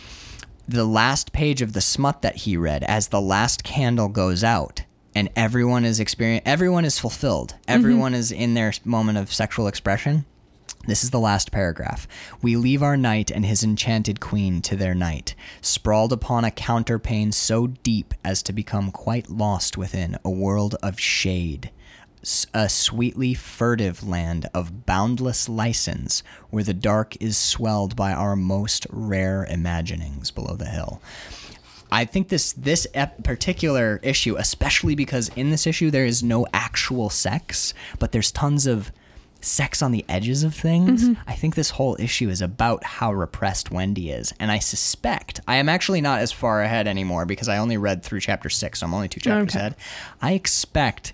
The 0.68 0.86
last 0.86 1.32
page 1.32 1.62
of 1.62 1.74
the 1.74 1.82
smut 1.82 2.24
that 2.24 2.38
he 2.38 2.58
read, 2.58 2.84
as 2.84 3.10
the 3.10 3.22
last 3.22 3.64
candle 3.64 4.08
goes 4.08 4.44
out, 4.44 4.84
and 5.14 5.30
everyone 5.36 5.86
is 5.86 6.00
experience, 6.00 6.42
everyone 6.46 6.86
is 6.86 6.98
fulfilled. 6.98 7.54
Everyone 7.68 8.16
is 8.16 8.32
in 8.32 8.56
their 8.56 8.74
moment 8.84 9.20
of 9.20 9.32
sexual 9.32 9.68
expression. 9.68 10.26
This 10.88 11.04
is 11.04 11.10
the 11.10 11.20
last 11.20 11.52
paragraph. 11.52 12.08
We 12.42 12.56
leave 12.56 12.84
our 12.84 12.98
knight 12.98 13.32
and 13.32 13.46
his 13.46 13.64
enchanted 13.64 14.20
queen 14.20 14.62
to 14.64 14.76
their 14.76 14.94
night, 14.96 15.36
sprawled 15.62 16.14
upon 16.14 16.46
a 16.46 16.52
counterpane 16.52 17.34
so 17.34 17.68
deep 17.68 18.14
as 18.24 18.44
to 18.44 18.54
become 18.54 18.92
quite 18.92 19.30
lost 19.30 19.78
within 19.78 20.18
a 20.24 20.30
world 20.30 20.76
of 20.84 21.00
shade 21.00 21.72
a 22.54 22.68
sweetly 22.68 23.36
furtive 23.36 24.04
land 24.04 24.50
of 24.54 24.86
boundless 24.86 25.48
license 25.48 26.24
where 26.50 26.64
the 26.64 26.74
dark 26.74 27.16
is 27.22 27.38
swelled 27.38 27.96
by 27.96 28.12
our 28.12 28.36
most 28.36 28.88
rare 28.90 29.46
imaginings 29.46 30.32
below 30.32 30.56
the 30.56 30.66
hill. 30.66 31.02
I 31.92 32.06
think 32.06 32.30
this 32.30 32.54
this 32.54 32.88
ep- 32.96 33.24
particular 33.24 34.00
issue, 34.02 34.36
especially 34.38 34.96
because 34.96 35.30
in 35.36 35.52
this 35.52 35.68
issue 35.68 35.92
there 35.92 36.06
is 36.06 36.24
no 36.24 36.48
actual 36.52 37.12
sex, 37.12 37.76
but 38.00 38.12
there's 38.12 38.32
tons 38.32 38.66
of 38.66 38.92
sex 39.42 39.82
on 39.82 39.92
the 39.92 40.04
edges 40.10 40.44
of 40.44 40.56
things. 40.56 41.04
Mm-hmm. 41.10 41.22
I 41.30 41.34
think 41.34 41.56
this 41.56 41.72
whole 41.72 41.96
issue 42.00 42.30
is 42.30 42.42
about 42.42 42.84
how 42.84 43.14
repressed 43.14 43.70
Wendy 43.72 44.10
is, 44.10 44.34
and 44.40 44.52
I 44.52 44.60
suspect 44.60 45.40
I 45.48 45.58
am 45.58 45.70
actually 45.70 46.02
not 46.02 46.20
as 46.22 46.32
far 46.32 46.62
ahead 46.64 46.88
anymore 46.88 47.26
because 47.26 47.50
I 47.50 47.58
only 47.58 47.78
read 47.78 48.02
through 48.04 48.22
chapter 48.22 48.50
six, 48.50 48.80
so 48.80 48.86
I'm 48.88 48.94
only 48.94 49.08
two 49.10 49.20
chapters 49.20 49.56
Okay. 49.56 49.60
ahead. 49.60 49.76
I 50.22 50.34
expect 50.34 51.14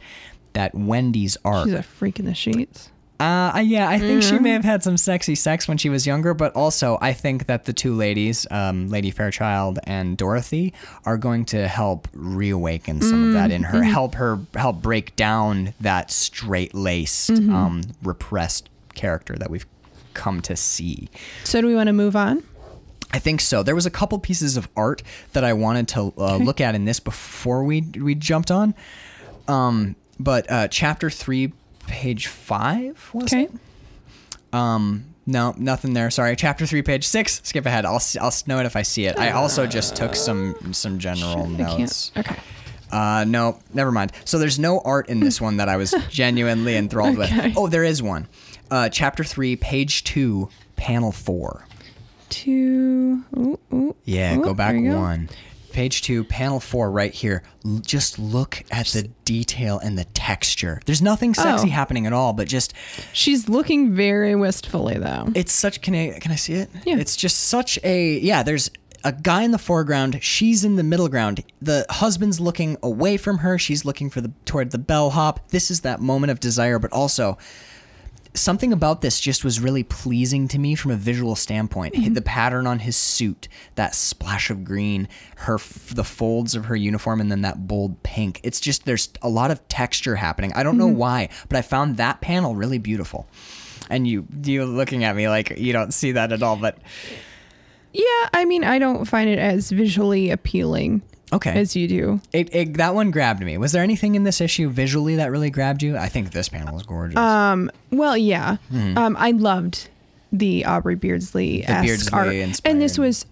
that 0.53 0.75
Wendy's 0.75 1.37
arc 1.43 1.65
She's 1.65 1.73
a 1.73 1.83
freak 1.83 2.19
in 2.19 2.25
the 2.25 2.35
sheets. 2.35 2.90
Uh, 3.21 3.59
yeah, 3.59 3.87
I 3.87 3.99
think 3.99 4.23
she 4.23 4.39
may 4.39 4.51
have 4.51 4.63
had 4.63 4.83
some 4.83 4.97
sexy 4.97 5.35
sex 5.35 5.67
when 5.67 5.77
she 5.77 5.89
was 5.89 6.07
younger, 6.07 6.33
but 6.33 6.55
also 6.55 6.97
I 7.01 7.13
think 7.13 7.45
that 7.45 7.65
the 7.65 7.73
two 7.73 7.93
ladies, 7.93 8.47
um, 8.51 8.89
Lady 8.89 9.11
Fairchild 9.11 9.79
and 9.85 10.17
Dorothy, 10.17 10.73
are 11.05 11.17
going 11.17 11.45
to 11.45 11.67
help 11.67 12.07
reawaken 12.13 13.01
some 13.01 13.27
of 13.27 13.33
that 13.33 13.51
in 13.51 13.63
her, 13.63 13.83
help 13.83 14.15
her 14.15 14.39
help 14.55 14.81
break 14.81 15.15
down 15.15 15.73
that 15.79 16.11
straight 16.11 16.73
laced, 16.73 17.31
um, 17.31 17.81
repressed 18.03 18.69
character 18.93 19.35
that 19.35 19.49
we've 19.49 19.65
come 20.13 20.41
to 20.41 20.55
see. 20.55 21.09
So 21.43 21.61
do 21.61 21.67
we 21.67 21.75
want 21.75 21.87
to 21.87 21.93
move 21.93 22.15
on? 22.15 22.43
I 23.13 23.19
think 23.19 23.41
so. 23.41 23.61
There 23.61 23.75
was 23.75 23.85
a 23.85 23.91
couple 23.91 24.17
pieces 24.19 24.57
of 24.57 24.69
art 24.75 25.03
that 25.33 25.43
I 25.43 25.53
wanted 25.53 25.87
to 25.89 26.13
uh, 26.17 26.37
look 26.37 26.61
at 26.61 26.75
in 26.75 26.85
this 26.85 26.99
before 26.99 27.63
we 27.63 27.81
we 27.81 28.15
jumped 28.15 28.51
on. 28.51 28.73
Um, 29.47 29.95
but 30.19 30.49
uh, 30.49 30.67
chapter 30.69 31.09
three, 31.09 31.51
page 31.91 32.27
five 32.27 33.09
was 33.13 33.25
Okay. 33.33 33.43
it? 33.43 33.51
Um, 34.53 35.05
no, 35.25 35.53
nothing 35.57 35.93
there. 35.93 36.09
Sorry. 36.09 36.35
Chapter 36.35 36.65
three, 36.65 36.81
page 36.81 37.05
six. 37.05 37.41
Skip 37.43 37.65
ahead. 37.65 37.85
I'll 37.85 38.01
I'll 38.19 38.33
know 38.47 38.59
it 38.59 38.65
if 38.65 38.75
I 38.75 38.81
see 38.81 39.05
it. 39.05 39.17
I 39.19 39.31
also 39.31 39.67
just 39.67 39.95
took 39.95 40.15
some 40.15 40.55
some 40.73 40.99
general 40.99 41.45
can't. 41.45 41.57
notes. 41.79 42.11
Okay. 42.17 42.35
Uh, 42.91 43.23
no, 43.27 43.57
never 43.73 43.91
mind. 43.91 44.11
So 44.25 44.37
there's 44.39 44.59
no 44.59 44.79
art 44.83 45.07
in 45.09 45.19
this 45.21 45.39
one 45.39 45.57
that 45.57 45.69
I 45.69 45.77
was 45.77 45.93
genuinely 46.09 46.75
enthralled 46.75 47.17
Okay. 47.19 47.47
with. 47.49 47.57
Oh, 47.57 47.67
there 47.67 47.83
is 47.85 48.01
one. 48.03 48.27
Uh, 48.69 48.89
chapter 48.89 49.23
three, 49.23 49.55
page 49.55 50.03
two, 50.03 50.49
panel 50.75 51.11
four. 51.11 51.65
Two. 52.29 53.23
Ooh, 53.37 53.59
ooh, 53.73 53.95
Yeah, 54.05 54.37
ooh, 54.37 54.43
go 54.43 54.53
back 54.53 54.73
one. 54.75 55.27
go. 55.27 55.33
Page 55.71 56.01
two, 56.01 56.23
panel 56.25 56.59
four, 56.59 56.91
right 56.91 57.13
here. 57.13 57.43
L- 57.65 57.79
just 57.79 58.19
look 58.19 58.63
at 58.71 58.87
the 58.87 59.03
detail 59.25 59.79
and 59.79 59.97
the 59.97 60.03
texture. 60.05 60.81
There's 60.85 61.01
nothing 61.01 61.33
sexy 61.33 61.67
Oh. 61.67 61.71
happening 61.71 62.05
at 62.05 62.13
all, 62.13 62.33
but 62.33 62.47
just 62.47 62.73
She's 63.13 63.47
looking 63.49 63.93
very 63.95 64.35
wistfully 64.35 64.97
though. 64.97 65.29
it's 65.35 65.53
such. 65.53 65.81
Can 65.81 65.95
I 65.95 66.19
can 66.19 66.31
I 66.31 66.35
see 66.35 66.53
it? 66.53 66.69
Yeah. 66.85 66.97
It's 66.97 67.15
just 67.15 67.37
such 67.37 67.79
a 67.83 68.19
yeah. 68.19 68.43
There's 68.43 68.69
a 69.03 69.11
guy 69.11 69.41
in 69.43 69.51
the 69.51 69.57
foreground. 69.57 70.19
She's 70.21 70.63
in 70.63 70.75
the 70.75 70.83
middle 70.83 71.09
ground. 71.09 71.43
The 71.61 71.85
husband's 71.89 72.39
looking 72.39 72.77
away 72.83 73.17
from 73.17 73.39
her. 73.39 73.57
She's 73.57 73.83
looking 73.85 74.09
for 74.11 74.21
the 74.21 74.31
toward 74.45 74.71
the 74.71 74.77
bellhop. 74.77 75.49
This 75.49 75.71
is 75.71 75.79
that 75.81 76.01
moment 76.01 76.29
of 76.31 76.39
desire, 76.39 76.77
but 76.79 76.91
also 76.93 77.37
something 78.33 78.71
about 78.71 79.01
this 79.01 79.19
just 79.19 79.43
was 79.43 79.59
really 79.59 79.83
pleasing 79.83 80.47
to 80.49 80.59
me 80.59 80.75
from 80.75 80.91
a 80.91 80.95
visual 80.95 81.35
standpoint. 81.35 81.93
Mm-hmm. 81.93 82.13
The 82.13 82.21
pattern 82.21 82.67
on 82.67 82.79
his 82.79 82.95
suit, 82.95 83.47
that 83.75 83.93
splash 83.93 84.49
of 84.49 84.63
green, 84.63 85.07
her 85.37 85.57
the 85.91 86.03
folds 86.03 86.55
of 86.55 86.65
her 86.65 86.75
uniform, 86.75 87.19
and 87.19 87.31
then 87.31 87.41
that 87.41 87.67
bold 87.67 88.01
pink. 88.03 88.39
It's 88.43 88.59
just 88.59 88.85
there's 88.85 89.09
a 89.21 89.29
lot 89.29 89.51
of 89.51 89.67
texture 89.67 90.15
happening. 90.15 90.53
I 90.53 90.63
don't 90.63 90.77
know 90.77 90.87
mm-hmm. 90.87 90.97
why, 90.97 91.29
but 91.49 91.57
I 91.57 91.61
found 91.61 91.97
that 91.97 92.21
panel 92.21 92.55
really 92.55 92.77
beautiful. 92.77 93.27
And 93.89 94.07
you 94.07 94.25
you 94.43 94.65
looking 94.65 95.03
at 95.03 95.15
me 95.15 95.27
like 95.27 95.57
you 95.57 95.73
don't 95.73 95.93
see 95.93 96.13
that 96.13 96.31
at 96.31 96.41
all, 96.41 96.55
but 96.55 96.77
Yeah, 97.91 98.29
I 98.33 98.45
mean, 98.45 98.63
I 98.63 98.79
don't 98.79 99.05
find 99.05 99.29
it 99.29 99.39
as 99.39 99.71
visually 99.71 100.29
appealing 100.29 101.01
okay. 101.33 101.51
as 101.51 101.75
you 101.75 101.87
do. 101.87 102.21
It, 102.33 102.53
it 102.53 102.73
that 102.75 102.93
one 102.95 103.11
grabbed 103.11 103.41
me. 103.43 103.57
Was 103.57 103.71
there 103.71 103.83
anything 103.83 104.15
in 104.15 104.23
this 104.23 104.41
issue 104.41 104.69
visually 104.69 105.15
that 105.17 105.31
really 105.31 105.49
grabbed 105.49 105.83
you? 105.83 105.97
I 105.97 106.07
think 106.07 106.31
this 106.31 106.49
panel 106.49 106.75
is 106.77 106.83
gorgeous. 106.83 107.17
Um. 107.17 107.71
Well, 107.91 108.17
yeah. 108.17 108.57
Um, 108.71 109.15
I 109.19 109.31
loved 109.31 109.89
the 110.31 110.65
Aubrey 110.65 110.95
Beardsley. 110.95 111.63
Beardsley 111.67 111.89
esque 111.91 112.13
art, 112.13 112.33
inspired. 112.33 112.71
and 112.71 112.81
this 112.81 112.97
was 112.97 113.25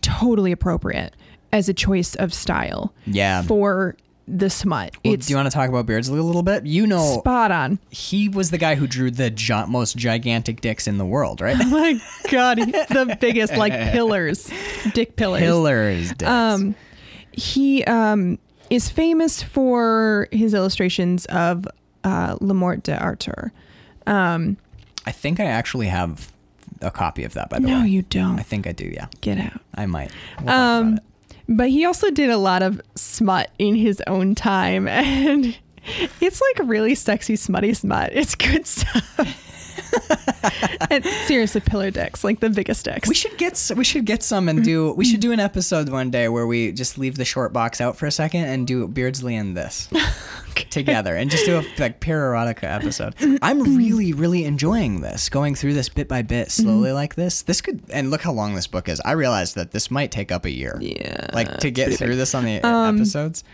totally 0.00 0.52
appropriate 0.52 1.14
as 1.52 1.68
a 1.68 1.74
choice 1.74 2.14
of 2.16 2.32
style. 2.34 2.92
Yeah. 3.06 3.42
For 3.42 3.96
the 4.28 4.48
smut, 4.48 4.96
Well, 5.04 5.14
it's 5.14 5.26
do 5.26 5.32
you 5.32 5.36
want 5.36 5.50
to 5.50 5.54
talk 5.54 5.68
about 5.68 5.84
Beardsley 5.84 6.18
a 6.18 6.22
little 6.22 6.44
bit? 6.44 6.64
You 6.64 6.86
know, 6.86 7.18
spot 7.18 7.50
on. 7.50 7.80
he 7.90 8.28
was 8.28 8.50
the 8.52 8.56
guy 8.58 8.76
who 8.76 8.86
drew 8.86 9.10
the 9.10 9.30
gi- 9.30 9.66
most 9.66 9.96
gigantic 9.96 10.60
dicks 10.60 10.86
in 10.86 10.96
the 10.96 11.04
world, 11.04 11.40
right? 11.40 11.56
Oh 11.60 11.64
my 11.68 12.00
God, 12.30 12.58
he- 12.58 12.64
the 12.70 13.16
biggest 13.20 13.56
like 13.56 13.72
pillars, 13.92 14.48
dick 14.94 15.16
pillars. 15.16 15.40
Pillars. 15.42 16.08
Dicks. 16.14 16.30
Um, 16.30 16.74
he 17.32 17.84
um, 17.84 18.38
is 18.70 18.88
famous 18.88 19.42
for 19.42 20.28
his 20.32 20.54
illustrations 20.54 21.26
of 21.26 21.66
uh, 22.04 22.36
Le 22.40 22.54
Morte 22.54 22.82
d'Arthur. 22.84 23.52
I 24.06 25.10
think 25.10 25.40
I 25.40 25.44
actually 25.46 25.86
have 25.88 26.32
a 26.80 26.90
copy 26.90 27.24
of 27.24 27.34
that, 27.34 27.48
by 27.50 27.58
the 27.58 27.66
No, 27.66 27.74
way. 27.74 27.80
No, 27.80 27.84
you 27.86 28.02
don't. 28.02 28.38
I 28.38 28.42
think 28.42 28.66
I 28.66 28.72
do. 28.72 28.84
Yeah, 28.86 29.06
Get 29.20 29.38
out. 29.38 29.60
I 29.74 29.86
might. 29.86 30.10
We'll 30.42 30.54
Um. 30.54 31.00
But 31.48 31.70
he 31.70 31.84
also 31.84 32.10
did 32.10 32.30
a 32.30 32.36
lot 32.38 32.62
of 32.62 32.80
smut 32.94 33.50
in 33.58 33.74
his 33.74 34.00
own 34.06 34.34
time, 34.34 34.86
and 34.88 35.56
it's 36.20 36.40
like 36.40 36.68
really 36.68 36.94
sexy, 36.94 37.36
smutty 37.36 37.74
smut. 37.74 38.10
It's 38.12 38.34
good 38.34 38.66
stuff. 38.66 39.48
and 40.90 41.04
seriously, 41.26 41.60
pillar 41.60 41.90
decks, 41.90 42.24
like 42.24 42.40
the 42.40 42.50
biggest 42.50 42.84
decks. 42.84 43.08
We 43.08 43.14
should 43.14 43.36
get 43.38 43.70
we 43.76 43.84
should 43.84 44.04
get 44.04 44.22
some 44.22 44.48
and 44.48 44.62
do 44.64 44.92
we 44.92 45.04
should 45.04 45.20
do 45.20 45.32
an 45.32 45.40
episode 45.40 45.88
one 45.88 46.10
day 46.10 46.28
where 46.28 46.46
we 46.46 46.72
just 46.72 46.98
leave 46.98 47.16
the 47.16 47.24
short 47.24 47.52
box 47.52 47.80
out 47.80 47.96
for 47.96 48.06
a 48.06 48.10
second 48.10 48.44
and 48.44 48.66
do 48.66 48.86
Beardsley 48.88 49.36
and 49.36 49.56
this 49.56 49.88
together 50.70 51.14
and 51.16 51.30
just 51.30 51.44
do 51.46 51.58
a 51.58 51.64
like 51.78 52.00
pure 52.00 52.32
erotica 52.32 52.64
episode. 52.64 53.14
I'm 53.42 53.76
really 53.76 54.12
really 54.12 54.44
enjoying 54.44 55.00
this 55.00 55.28
going 55.28 55.54
through 55.54 55.74
this 55.74 55.88
bit 55.88 56.08
by 56.08 56.22
bit 56.22 56.50
slowly 56.50 56.92
like 56.92 57.14
this. 57.14 57.42
This 57.42 57.60
could 57.60 57.82
and 57.90 58.10
look 58.10 58.22
how 58.22 58.32
long 58.32 58.54
this 58.54 58.66
book 58.66 58.88
is. 58.88 59.00
I 59.04 59.12
realized 59.12 59.54
that 59.56 59.72
this 59.72 59.90
might 59.90 60.10
take 60.10 60.32
up 60.32 60.44
a 60.44 60.50
year. 60.50 60.78
Yeah, 60.80 61.28
like 61.32 61.58
to 61.58 61.70
get 61.70 61.94
through 61.94 62.16
this 62.16 62.34
on 62.34 62.44
the 62.44 62.60
Um, 62.62 62.96
episodes. 62.96 63.44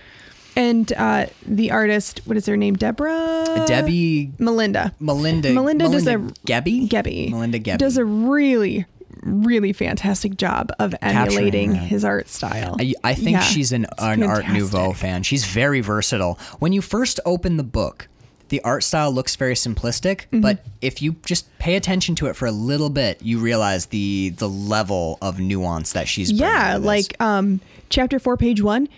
And 0.56 0.92
uh, 0.94 1.26
the 1.46 1.70
artist, 1.70 2.20
what 2.24 2.36
is 2.36 2.46
her 2.46 2.56
name? 2.56 2.74
Deborah. 2.74 3.64
Debbie 3.66 4.32
Melinda. 4.38 4.94
Melinda 4.98 5.52
Melinda 5.52 5.88
does 5.88 6.06
a- 6.06 6.18
Gebbie 6.46 6.88
Gebbie. 6.88 7.30
Melinda 7.30 7.58
Gebbie 7.60 7.78
does 7.78 7.96
a 7.96 8.04
really, 8.04 8.84
really 9.22 9.72
fantastic 9.72 10.36
job 10.36 10.72
of 10.80 10.94
emulating 11.00 11.74
his 11.74 12.04
art 12.04 12.28
style. 12.28 12.76
I, 12.80 12.94
I 13.04 13.14
think 13.14 13.30
Yeah, 13.36 13.40
she's 13.40 13.72
an, 13.72 13.86
an 13.98 14.22
Art. 14.24 14.48
Nouveau 14.48 14.92
fan. 14.92 15.22
She's 15.22 15.44
very 15.44 15.80
versatile. 15.80 16.38
When 16.58 16.72
you 16.72 16.82
first 16.82 17.20
open 17.24 17.56
the 17.56 17.62
book, 17.64 18.08
the 18.48 18.60
art 18.64 18.82
style 18.82 19.12
looks 19.12 19.36
very 19.36 19.54
simplistic, 19.54 20.22
Mm-hmm. 20.32 20.40
but 20.40 20.64
if 20.80 21.02
you 21.02 21.16
just 21.26 21.56
pay 21.58 21.76
attention 21.76 22.14
to 22.16 22.26
it 22.26 22.34
for 22.34 22.46
a 22.46 22.50
little 22.52 22.88
bit, 22.90 23.20
you 23.22 23.38
realize 23.38 23.86
the 23.86 24.30
the 24.30 24.48
level 24.48 25.18
of 25.20 25.38
nuance 25.38 25.92
that 25.92 26.08
she's 26.08 26.32
Yeah, 26.32 26.78
like 26.80 27.14
um, 27.20 27.60
chapter 27.90 28.18
four, 28.18 28.36
page 28.38 28.62
one, 28.62 28.88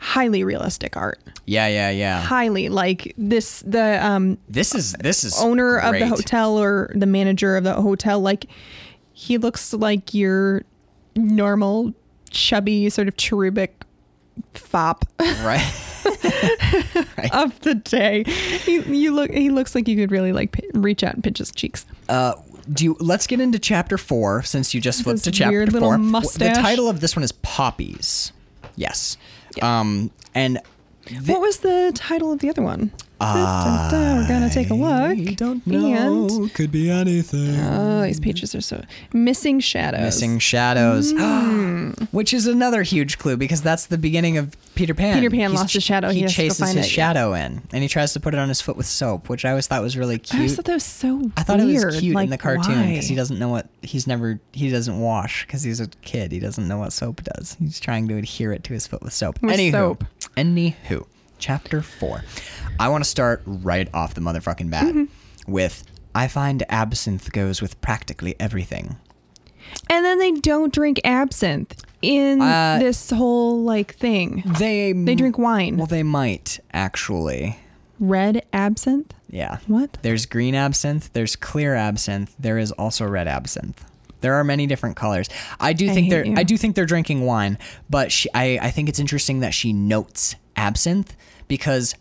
highly 0.00 0.42
realistic 0.42 0.96
art. 0.96 1.20
yeah, 1.46 1.66
yeah, 1.68 1.90
yeah. 1.90 2.20
Highly 2.22 2.68
like 2.68 3.14
this. 3.16 3.62
The 3.66 4.04
um, 4.04 4.38
This 4.48 4.74
is 4.74 4.94
this 4.94 5.22
is 5.24 5.38
owner 5.40 5.76
of 5.78 5.92
the 5.94 6.06
hotel 6.08 6.58
or 6.58 6.90
the 6.94 7.06
manager 7.06 7.56
of 7.56 7.64
the 7.64 7.74
hotel, 7.74 8.18
like 8.20 8.46
he 9.12 9.38
looks 9.38 9.72
like 9.72 10.14
your 10.14 10.62
normal 11.16 11.92
chubby 12.30 12.88
sort 12.88 13.08
of 13.08 13.16
cherubic 13.16 13.82
fop 14.54 15.04
right? 15.20 15.60
of 17.32 17.58
the 17.60 17.74
day. 17.74 18.24
He, 18.24 18.80
you 18.80 19.12
look. 19.12 19.30
He 19.30 19.50
looks 19.50 19.74
like 19.74 19.86
you 19.88 19.96
could 19.96 20.10
really 20.10 20.32
like 20.32 20.52
p- 20.52 20.68
reach 20.74 21.02
out 21.04 21.14
and 21.14 21.22
pinch 21.22 21.38
his 21.38 21.50
cheeks. 21.50 21.84
Uh, 22.08 22.34
do 22.72 22.84
you, 22.84 22.96
let's 23.00 23.26
get 23.26 23.40
into 23.40 23.58
chapter 23.58 23.98
four 23.98 24.42
since 24.42 24.72
you 24.74 24.80
just 24.80 25.02
flipped 25.02 25.18
This 25.24 25.24
to 25.24 25.30
chapter 25.32 25.50
weird 25.52 25.72
little 25.72 25.88
four. 25.90 25.98
mustache. 25.98 26.54
The 26.56 26.62
title 26.62 26.88
of 26.88 27.00
this 27.00 27.16
one 27.16 27.22
is 27.22 27.32
Poppies. 27.32 28.32
Yes. 28.76 29.16
Um, 29.62 30.10
and 30.34 30.60
what 31.26 31.40
was 31.40 31.58
the 31.58 31.92
title 31.94 32.32
of 32.32 32.40
the 32.40 32.48
other 32.50 32.62
one? 32.62 32.92
We're 33.20 34.26
gonna 34.28 34.50
take 34.50 34.70
a 34.70 34.74
look. 34.74 34.90
I 35.18 35.34
don't 35.34 35.66
know. 35.66 36.28
And 36.28 36.54
Could 36.54 36.72
be 36.72 36.90
anything. 36.90 37.56
oh, 37.60 38.02
these 38.02 38.20
pages 38.20 38.54
are 38.54 38.60
so 38.60 38.82
missing 39.12 39.60
shadows. 39.60 40.00
Missing 40.00 40.38
shadows, 40.38 41.12
Mm. 41.12 42.08
which 42.12 42.32
is 42.32 42.46
another 42.46 42.82
huge 42.82 43.18
clue 43.18 43.36
because 43.36 43.60
that's 43.62 43.86
the 43.86 43.98
beginning 43.98 44.36
of 44.38 44.56
Peter 44.74 44.94
Pan. 44.94 45.16
Peter 45.16 45.30
Pan 45.30 45.50
He's- 45.50 45.60
lost 45.60 45.74
his 45.74 45.82
shadow. 45.82 46.08
He, 46.10 46.16
He 46.16 46.22
has 46.22 46.32
to 46.34 46.36
go 46.38 46.42
chases 46.44 46.58
find 46.60 46.76
his 46.78 46.86
it, 46.86 46.90
shadow 46.90 47.34
in, 47.34 47.62
and 47.72 47.82
he 47.82 47.88
tries 47.88 48.12
to 48.14 48.20
put 48.20 48.34
it 48.34 48.38
on 48.40 48.48
his 48.48 48.60
foot 48.60 48.76
with 48.76 48.86
soap, 48.86 49.28
which 49.28 49.44
I 49.44 49.50
always 49.50 49.66
thought 49.66 49.82
was 49.82 49.96
really 49.96 50.18
cute. 50.18 50.40
I 50.42 50.44
cute. 50.46 50.56
thought 50.56 50.64
that 50.66 50.74
was 50.74 50.84
so. 50.84 51.30
I 51.36 51.42
thought 51.42 51.58
weird. 51.58 51.82
it 51.82 51.86
was 51.86 52.00
cute 52.00 52.14
like, 52.14 52.24
in 52.24 52.30
the 52.30 52.38
cartoon 52.38 52.76
why? 52.80 52.88
because 52.88 53.06
he 53.06 53.14
doesn't 53.14 53.38
know 53.38 53.48
what 53.48 53.68
he's 53.82 54.06
never 54.06 54.40
he 54.52 54.70
doesn't 54.70 54.98
wash 54.98 55.46
because 55.46 55.62
he's 55.62 55.80
a 55.80 55.88
kid. 56.02 56.32
He 56.32 56.40
doesn't 56.40 56.66
know 56.66 56.78
what 56.78 56.92
soap 56.92 57.22
does. 57.22 57.56
He's 57.58 57.80
trying 57.80 58.08
to 58.08 58.16
adhere 58.16 58.52
it 58.52 58.64
to 58.64 58.72
his 58.72 58.86
foot 58.86 59.02
with 59.02 59.12
soap. 59.12 59.40
With 59.42 59.52
Anywho, 59.54 59.72
soap. 59.72 60.04
anywho, 60.36 61.06
chapter 61.40 61.82
four. 61.82 62.22
I 62.78 62.88
want 62.88 63.02
to 63.04 63.10
start 63.10 63.42
right 63.44 63.88
off 63.92 64.14
the 64.14 64.20
motherfucking 64.20 64.70
bat 64.70 64.84
Mm-hmm. 64.94 65.52
with 65.52 65.84
I 66.14 66.28
find 66.28 66.64
absinthe 66.68 67.30
goes 67.32 67.60
with 67.62 67.80
practically 67.80 68.34
everything. 68.40 68.96
And 69.88 70.04
then 70.04 70.18
they 70.18 70.32
don't 70.32 70.72
drink 70.72 71.00
absinthe. 71.04 71.80
in 72.02 72.40
Uh, 72.40 72.78
this 72.80 73.10
whole 73.10 73.62
like 73.62 73.94
thing? 73.94 74.42
They 74.58 74.92
They 74.92 75.14
drink 75.14 75.38
wine. 75.38 75.76
Well, 75.76 75.86
they 75.86 76.02
might 76.02 76.58
actually. 76.72 77.58
Red 78.00 78.42
absinthe? 78.52 79.12
Yeah. 79.28 79.58
What? 79.66 79.98
There's 80.02 80.26
green 80.26 80.54
absinthe. 80.54 81.12
There's 81.12 81.36
clear 81.36 81.74
absinthe. 81.76 82.34
There 82.38 82.58
is 82.58 82.72
also 82.72 83.06
red 83.06 83.28
absinthe. 83.28 83.84
There 84.22 84.34
are 84.34 84.42
many 84.44 84.66
different 84.66 84.96
colors. 84.96 85.28
I 85.60 85.72
do 85.72 85.86
think 85.88 86.04
hate 86.06 86.10
they're 86.10 86.26
you. 86.26 86.34
I 86.36 86.42
do 86.42 86.56
think 86.56 86.74
they're 86.74 86.86
drinking 86.86 87.20
wine, 87.24 87.56
but 87.88 88.10
she, 88.10 88.28
I 88.34 88.58
I 88.60 88.70
think 88.70 88.88
it's 88.88 88.98
interesting 88.98 89.40
that 89.40 89.54
she 89.54 89.72
notes 89.72 90.34
absinthe 90.56 91.14
because 91.50 91.94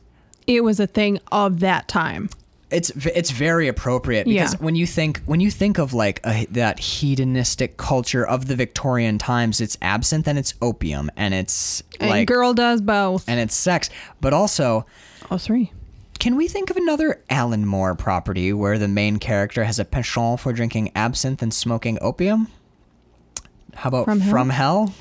It 0.47 0.63
was 0.63 0.80
a 0.80 0.88
thing 0.88 1.19
of 1.34 1.59
that 1.59 1.88
time. 1.89 2.30
it's 2.71 2.91
it's 3.15 3.31
very 3.31 3.67
appropriate 3.67 4.26
because 4.26 4.53
Yeah. 4.53 4.59
when 4.59 4.76
you 4.76 4.85
think 4.88 5.21
when 5.26 5.39
you 5.41 5.49
think 5.51 5.77
of 5.80 5.91
like 5.93 6.21
a, 6.26 6.45
that 6.51 6.80
hedonistic 6.80 7.77
culture 7.77 8.26
of 8.26 8.47
the 8.47 8.55
Victorian 8.55 9.17
times, 9.17 9.59
it's 9.59 9.76
absinthe 9.81 10.27
and 10.27 10.38
it's 10.39 10.53
opium 10.61 11.09
and 11.17 11.34
it's 11.34 11.84
And 11.99 12.09
like 12.11 12.27
girl 12.27 12.53
does 12.53 12.80
both. 12.81 13.26
and 13.27 13.39
it's 13.39 13.55
sex, 13.55 13.89
but 14.21 14.34
also 14.34 14.85
Oh, 15.31 15.38
three. 15.38 15.71
Can 16.19 16.35
we 16.35 16.47
think 16.47 16.69
of 16.69 16.76
another 16.77 17.23
Alan 17.30 17.65
Moore 17.65 17.95
property 17.95 18.51
where 18.53 18.77
the 18.77 18.88
main 18.89 19.17
character 19.19 19.63
has 19.63 19.80
a 19.80 19.85
penchant 19.85 20.39
for 20.41 20.51
drinking 20.53 20.91
absinthe 20.95 21.41
and 21.41 21.53
smoking 21.53 21.97
opium? 22.01 22.47
How 23.76 23.88
about 23.89 24.05
From 24.05 24.19
From 24.21 24.49
Hell? 24.49 24.88
Hell? 24.88 24.95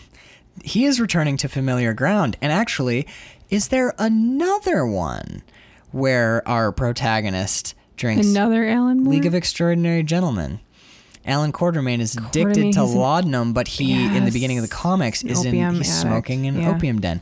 He 0.64 0.84
is 0.84 1.00
returning 1.00 1.36
to 1.38 1.48
familiar 1.48 1.92
ground. 1.92 2.36
And 2.40 2.52
actually, 2.52 3.06
is 3.50 3.68
there 3.68 3.94
another 3.98 4.86
one 4.86 5.42
where 5.90 6.46
our 6.46 6.72
protagonist 6.72 7.74
drinks 7.96 8.26
Another 8.26 8.66
Alan 8.66 9.02
Moore. 9.02 9.14
League 9.14 9.26
of 9.26 9.34
Extraordinary 9.34 10.02
Gentlemen? 10.02 10.60
Allan 11.24 11.52
Quatermain 11.52 12.00
is 12.00 12.16
addicted 12.16 12.56
Quatermain, 12.56 12.72
to 12.72 12.84
laudanum, 12.84 13.52
but 13.52 13.68
he, 13.68 14.16
in 14.16 14.24
the 14.24 14.30
beginning 14.30 14.58
of 14.58 14.62
the 14.62 14.74
comics, 14.74 15.22
is 15.22 15.44
in 15.44 15.48
opium 15.48 15.74
he's 15.74 15.88
addict, 15.88 16.00
smoking 16.00 16.44
in 16.46 16.56
an 16.56 16.62
yeah. 16.62 16.70
opium 16.70 17.00
den. 17.00 17.20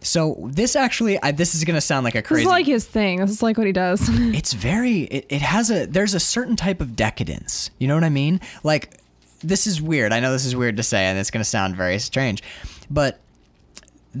So 0.00 0.36
this 0.50 0.76
actually, 0.76 1.22
I, 1.22 1.32
this 1.32 1.54
is 1.54 1.64
gonna 1.64 1.80
sound 1.80 2.04
like 2.04 2.14
a 2.14 2.22
crazy. 2.22 2.44
This 2.44 2.46
is 2.46 2.50
like 2.50 2.66
his 2.66 2.86
thing. 2.86 3.20
This 3.20 3.30
is 3.30 3.42
like 3.42 3.58
what 3.58 3.66
he 3.66 3.72
does. 3.72 4.00
it's 4.08 4.52
very 4.54 5.02
it, 5.02 5.26
it 5.28 5.42
has 5.42 5.70
a 5.70 5.86
there's 5.86 6.14
a 6.14 6.20
certain 6.20 6.56
type 6.56 6.80
of 6.80 6.96
decadence 6.96 7.70
you 7.78 7.88
know 7.88 7.94
what 7.94 8.04
i 8.04 8.08
mean 8.08 8.40
like 8.62 8.98
this 9.40 9.66
is 9.66 9.80
weird 9.80 10.12
i 10.12 10.20
know 10.20 10.32
this 10.32 10.44
is 10.44 10.54
weird 10.54 10.76
to 10.76 10.82
say 10.82 11.04
and 11.04 11.18
it's 11.18 11.30
going 11.30 11.42
to 11.42 11.48
sound 11.48 11.76
very 11.76 11.98
strange 11.98 12.42
but 12.90 13.20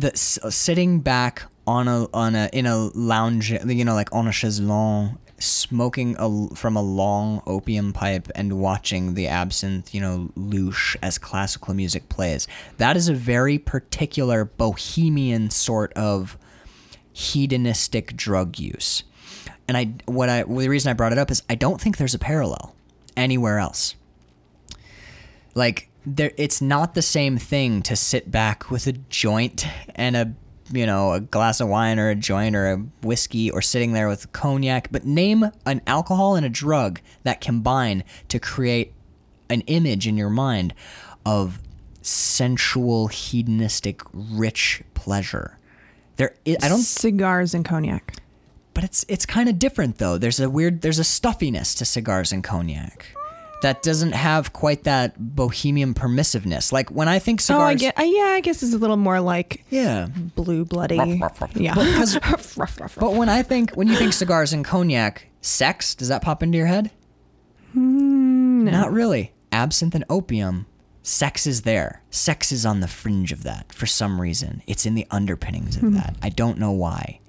s- 0.02 0.38
uh, 0.42 0.50
sitting 0.50 1.00
back 1.00 1.44
on 1.66 1.88
a 1.88 2.06
on 2.12 2.34
a 2.34 2.48
in 2.52 2.66
a 2.66 2.76
lounge 2.94 3.50
you 3.50 3.84
know 3.84 3.94
like 3.94 4.12
on 4.12 4.26
a 4.28 4.32
chaise 4.32 4.60
longue 4.60 5.16
smoking 5.38 6.14
a, 6.18 6.54
from 6.54 6.76
a 6.76 6.82
long 6.82 7.42
opium 7.46 7.92
pipe 7.92 8.28
and 8.34 8.52
watching 8.60 9.14
the 9.14 9.26
absinthe 9.26 9.94
you 9.94 10.00
know 10.00 10.30
louche 10.36 10.96
as 11.02 11.18
classical 11.18 11.74
music 11.74 12.08
plays 12.08 12.46
that 12.78 12.96
is 12.96 13.08
a 13.08 13.14
very 13.14 13.58
particular 13.58 14.44
bohemian 14.44 15.50
sort 15.50 15.92
of 15.94 16.36
hedonistic 17.14 18.16
drug 18.16 18.58
use. 18.58 19.04
And 19.68 19.76
I 19.76 19.94
what 20.06 20.28
I 20.28 20.42
well, 20.44 20.58
the 20.58 20.68
reason 20.68 20.90
I 20.90 20.94
brought 20.94 21.12
it 21.12 21.18
up 21.18 21.30
is 21.30 21.42
I 21.48 21.54
don't 21.54 21.80
think 21.80 21.96
there's 21.96 22.14
a 22.14 22.18
parallel 22.18 22.74
anywhere 23.16 23.58
else. 23.58 23.94
Like 25.54 25.88
there 26.06 26.32
it's 26.36 26.60
not 26.60 26.94
the 26.94 27.02
same 27.02 27.38
thing 27.38 27.82
to 27.82 27.96
sit 27.96 28.30
back 28.30 28.70
with 28.70 28.86
a 28.86 28.92
joint 28.92 29.66
and 29.94 30.16
a 30.16 30.34
you 30.72 30.86
know, 30.86 31.12
a 31.12 31.20
glass 31.20 31.60
of 31.60 31.68
wine 31.68 31.98
or 31.98 32.08
a 32.10 32.14
joint 32.14 32.56
or 32.56 32.72
a 32.72 32.76
whiskey 33.02 33.50
or 33.50 33.60
sitting 33.60 33.92
there 33.92 34.08
with 34.08 34.32
cognac, 34.32 34.88
but 34.90 35.04
name 35.04 35.50
an 35.66 35.82
alcohol 35.86 36.36
and 36.36 36.46
a 36.46 36.48
drug 36.48 37.00
that 37.22 37.40
combine 37.40 38.02
to 38.28 38.38
create 38.38 38.92
an 39.50 39.60
image 39.62 40.06
in 40.06 40.16
your 40.16 40.30
mind 40.30 40.74
of 41.26 41.58
sensual, 42.00 43.08
hedonistic, 43.08 44.00
rich 44.12 44.82
pleasure. 44.94 45.58
There, 46.16 46.34
I 46.46 46.56
I 46.62 46.68
don't 46.68 46.78
cigars 46.78 47.54
and 47.54 47.64
cognac. 47.64 48.14
but 48.72 48.84
it's 48.84 49.04
it's 49.08 49.26
kind 49.26 49.48
of 49.48 49.58
different 49.58 49.98
though. 49.98 50.16
There's 50.18 50.40
a 50.40 50.48
weird 50.48 50.80
there's 50.80 50.98
a 50.98 51.04
stuffiness 51.04 51.74
to 51.76 51.84
cigars 51.84 52.32
and 52.32 52.42
cognac 52.42 53.14
that 53.64 53.82
doesn't 53.82 54.12
have 54.12 54.52
quite 54.52 54.84
that 54.84 55.14
bohemian 55.18 55.94
permissiveness. 55.94 56.70
Like 56.72 56.90
when 56.90 57.08
I 57.08 57.18
think 57.18 57.40
cigars, 57.40 57.60
Oh, 57.62 57.64
I 57.64 57.74
get. 57.74 57.98
Uh, 57.98 58.02
yeah, 58.02 58.22
I 58.36 58.40
guess 58.40 58.62
it's 58.62 58.74
a 58.74 58.78
little 58.78 58.96
more 58.96 59.20
like 59.20 59.64
yeah. 59.70 60.06
blue 60.36 60.64
bloody. 60.64 60.98
ruff, 60.98 61.40
ruff. 61.40 61.56
Yeah. 61.56 61.74
But 61.74 61.86
'cause- 61.94 62.14
Ruff, 62.30 62.58
ruff, 62.58 62.80
ruff. 62.80 62.96
But 63.00 63.14
when 63.14 63.28
I 63.28 63.42
think 63.42 63.72
when 63.72 63.88
you 63.88 63.96
think 63.96 64.12
cigars 64.12 64.52
and 64.52 64.64
cognac, 64.64 65.26
sex 65.40 65.94
does 65.94 66.08
that 66.08 66.22
pop 66.22 66.42
into 66.42 66.56
your 66.58 66.66
head? 66.68 66.90
Not 67.74 68.92
really. 68.92 69.32
Absinthe 69.52 69.94
and 69.94 70.04
opium, 70.10 70.66
sex 71.02 71.46
is 71.46 71.62
there. 71.62 72.02
Sex 72.10 72.52
is 72.52 72.64
on 72.66 72.80
the 72.80 72.88
fringe 72.88 73.32
of 73.32 73.42
that 73.44 73.72
for 73.72 73.86
some 73.86 74.20
reason. 74.20 74.62
It's 74.66 74.84
in 74.86 74.94
the 74.94 75.06
underpinnings 75.10 75.76
of 75.76 75.94
that. 75.94 76.16
I 76.22 76.28
don't 76.28 76.58
know 76.58 76.72
why. 76.72 77.20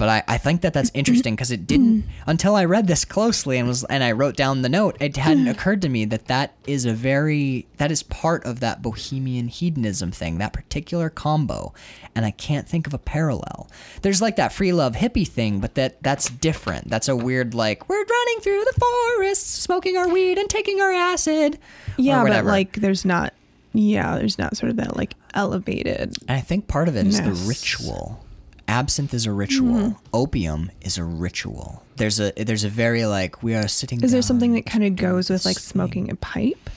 But 0.00 0.08
I, 0.08 0.22
I 0.28 0.38
think 0.38 0.62
that 0.62 0.72
that's 0.72 0.90
interesting 0.94 1.34
because 1.34 1.50
it 1.50 1.66
didn't 1.66 2.04
mm. 2.04 2.08
until 2.26 2.56
I 2.56 2.64
read 2.64 2.86
this 2.86 3.04
closely 3.04 3.58
and 3.58 3.68
was 3.68 3.84
and 3.84 4.02
I 4.02 4.12
wrote 4.12 4.34
down 4.34 4.62
the 4.62 4.70
note. 4.70 4.96
It 4.98 5.18
hadn't 5.18 5.46
occurred 5.46 5.82
to 5.82 5.90
me 5.90 6.06
that 6.06 6.24
that 6.24 6.54
is 6.66 6.86
a 6.86 6.94
very 6.94 7.66
that 7.76 7.92
is 7.92 8.02
part 8.02 8.42
of 8.46 8.60
that 8.60 8.80
bohemian 8.80 9.48
hedonism 9.48 10.10
thing, 10.10 10.38
that 10.38 10.54
particular 10.54 11.10
combo, 11.10 11.74
and 12.14 12.24
I 12.24 12.30
can't 12.30 12.66
think 12.66 12.86
of 12.86 12.94
a 12.94 12.98
parallel. 12.98 13.68
There's 14.00 14.22
like 14.22 14.36
that 14.36 14.54
free 14.54 14.72
love 14.72 14.94
hippie 14.94 15.28
thing, 15.28 15.60
but 15.60 15.74
that 15.74 16.02
that's 16.02 16.30
different. 16.30 16.88
That's 16.88 17.08
a 17.08 17.14
weird 17.14 17.52
like 17.52 17.86
we're 17.90 18.02
running 18.02 18.40
through 18.40 18.64
the 18.64 18.80
forest, 18.80 19.50
smoking 19.62 19.98
our 19.98 20.08
weed 20.08 20.38
and 20.38 20.48
taking 20.48 20.80
our 20.80 20.92
acid. 20.92 21.58
yeah, 21.98 22.24
but 22.24 22.46
like, 22.46 22.72
there's 22.76 23.04
not. 23.04 23.34
Yeah, 23.74 24.16
there's 24.16 24.38
not 24.38 24.56
sort 24.56 24.70
of 24.70 24.76
that 24.76 24.96
like 24.96 25.14
elevated. 25.34 26.16
And 26.26 26.38
I 26.38 26.40
think 26.40 26.68
part 26.68 26.88
of 26.88 26.96
it 26.96 27.06
is 27.06 27.20
the 27.20 27.32
ritual. 27.46 28.24
Absinthe 28.70 29.12
is 29.14 29.26
a 29.26 29.32
ritual. 29.32 29.74
Mm-hmm. 29.74 29.98
Opium 30.14 30.70
is 30.80 30.96
a 30.96 31.04
ritual. 31.04 31.82
There's 31.96 32.20
a 32.20 32.32
there's 32.36 32.62
a 32.64 32.68
very 32.68 33.04
like 33.04 33.42
we 33.42 33.54
are 33.54 33.66
sitting. 33.68 34.02
Is 34.02 34.12
there 34.12 34.22
something 34.22 34.52
that 34.54 34.64
kind 34.64 34.84
of 34.84 34.96
goes 34.96 35.28
with 35.28 35.44
like 35.44 35.58
smoking 35.58 36.10
a 36.10 36.14
pipe? 36.14 36.70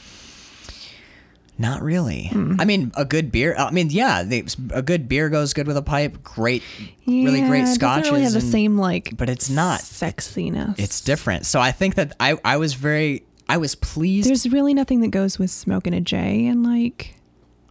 Not 1.57 1.83
really. 1.83 2.27
Hmm. 2.27 2.59
I 2.59 2.65
mean, 2.65 2.91
a 2.97 3.05
good 3.05 3.31
beer. 3.31 3.55
I 3.55 3.69
mean, 3.69 3.91
yeah, 3.91 4.23
they, 4.23 4.43
a 4.73 4.81
good 4.81 5.07
beer 5.07 5.29
goes 5.29 5.53
good 5.53 5.67
with 5.67 5.77
a 5.77 5.83
pipe. 5.83 6.23
Great, 6.23 6.63
really 7.05 7.41
Yeah, 7.41 7.47
great 7.47 7.59
it 7.59 7.61
doesn't 7.61 7.75
scotches. 7.75 8.09
really 8.09 8.23
have 8.23 8.33
the 8.33 8.39
and- 8.39 8.51
same 8.51 8.77
like. 8.77 9.15
but 9.15 9.29
it's 9.29 9.51
not. 9.51 9.81
sexiness. 9.81 10.79
It's 10.79 10.99
different. 10.99 11.45
So 11.45 11.59
I 11.61 11.71
think 11.71 11.93
that 11.95 12.15
I 12.19 12.37
I 12.43 12.57
was 12.57 12.73
very 12.73 13.23
I 13.47 13.57
was 13.57 13.75
pleased. 13.75 14.27
There's 14.27 14.49
really 14.49 14.73
nothing 14.73 15.01
that 15.01 15.09
goes 15.11 15.37
with 15.37 15.51
smoking 15.51 15.93
a 15.93 16.01
J 16.01 16.47
and 16.47 16.63
like 16.63 17.15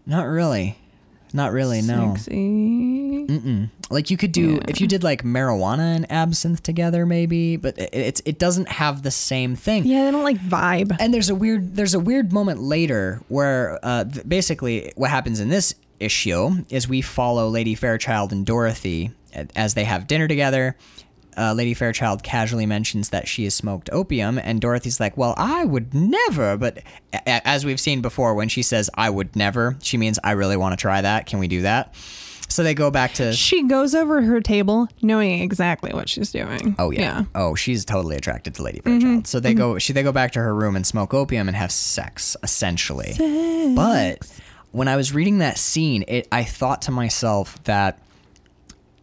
not 0.06 0.26
really, 0.26 0.78
not 1.34 1.52
really. 1.52 1.82
No. 1.82 2.14
sexy. 2.14 2.32
Mm-mm. 2.32 3.70
Like 3.90 4.10
you 4.10 4.16
could 4.16 4.32
do 4.32 4.60
if 4.68 4.80
you 4.80 4.86
did 4.86 5.04
like 5.04 5.22
marijuana 5.22 5.96
and 5.96 6.10
absinthe 6.10 6.62
together, 6.62 7.04
maybe, 7.06 7.56
but 7.56 7.78
it, 7.78 7.90
it's 7.92 8.22
it 8.24 8.38
doesn't 8.38 8.68
have 8.68 9.02
the 9.02 9.10
same 9.10 9.56
thing. 9.56 9.84
Yeah, 9.84 10.04
they 10.06 10.10
don't 10.10 10.24
like 10.24 10.38
vibe. 10.38 10.96
And 10.98 11.12
there's 11.12 11.30
a 11.30 11.34
weird 11.34 11.76
there's 11.76 11.94
a 11.94 12.00
weird 12.00 12.32
moment 12.32 12.60
later 12.60 13.20
where 13.28 13.78
uh, 13.82 14.04
basically 14.04 14.92
what 14.96 15.10
happens 15.10 15.40
in 15.40 15.48
this 15.48 15.74
issue 16.00 16.64
is 16.68 16.88
we 16.88 17.00
follow 17.00 17.48
Lady 17.48 17.74
Fairchild 17.74 18.32
and 18.32 18.44
Dorothy 18.44 19.12
as 19.56 19.74
they 19.74 19.84
have 19.84 20.06
dinner 20.06 20.28
together. 20.28 20.76
Uh, 21.36 21.52
Lady 21.54 21.74
Fairchild 21.74 22.22
casually 22.22 22.66
mentions 22.66 23.08
that 23.10 23.26
she 23.28 23.44
has 23.44 23.54
smoked 23.54 23.88
opium, 23.92 24.38
and 24.38 24.60
Dorothy's 24.60 25.00
like, 25.00 25.16
"Well, 25.16 25.34
I 25.36 25.64
would 25.64 25.94
never." 25.94 26.56
But 26.56 26.78
a- 27.12 27.46
as 27.46 27.64
we've 27.64 27.80
seen 27.80 28.00
before, 28.02 28.34
when 28.34 28.48
she 28.48 28.62
says 28.62 28.90
"I 28.94 29.10
would 29.10 29.34
never," 29.36 29.76
she 29.82 29.96
means 29.96 30.18
I 30.22 30.32
really 30.32 30.56
want 30.56 30.72
to 30.72 30.76
try 30.76 31.00
that. 31.00 31.26
Can 31.26 31.38
we 31.38 31.48
do 31.48 31.62
that? 31.62 31.94
So 32.48 32.62
they 32.62 32.74
go 32.74 32.90
back 32.90 33.14
to 33.14 33.32
She 33.32 33.62
goes 33.66 33.94
over 33.94 34.20
her 34.20 34.42
table 34.42 34.86
knowing 35.00 35.40
exactly 35.40 35.90
what 35.94 36.10
she's 36.10 36.30
doing. 36.32 36.76
Oh 36.78 36.90
yeah. 36.90 37.24
Oh, 37.34 37.54
she's 37.54 37.82
totally 37.86 38.14
attracted 38.16 38.54
to 38.56 38.62
Lady 38.62 38.80
Fairchild. 38.80 39.26
So 39.26 39.40
they 39.40 39.54
go 39.54 39.78
she 39.78 39.94
they 39.94 40.02
go 40.02 40.12
back 40.12 40.32
to 40.32 40.38
her 40.40 40.54
room 40.54 40.76
and 40.76 40.86
smoke 40.86 41.14
opium 41.14 41.48
and 41.48 41.56
have 41.56 41.72
sex 41.72 42.36
essentially. 42.42 43.12
Sex. 43.12 43.74
But 43.74 44.40
when 44.70 44.86
I 44.86 44.96
was 44.96 45.14
reading 45.14 45.38
that 45.38 45.56
scene, 45.56 46.04
it 46.08 46.28
I 46.30 46.44
thought 46.44 46.82
to 46.82 46.90
myself 46.90 47.62
that 47.64 47.98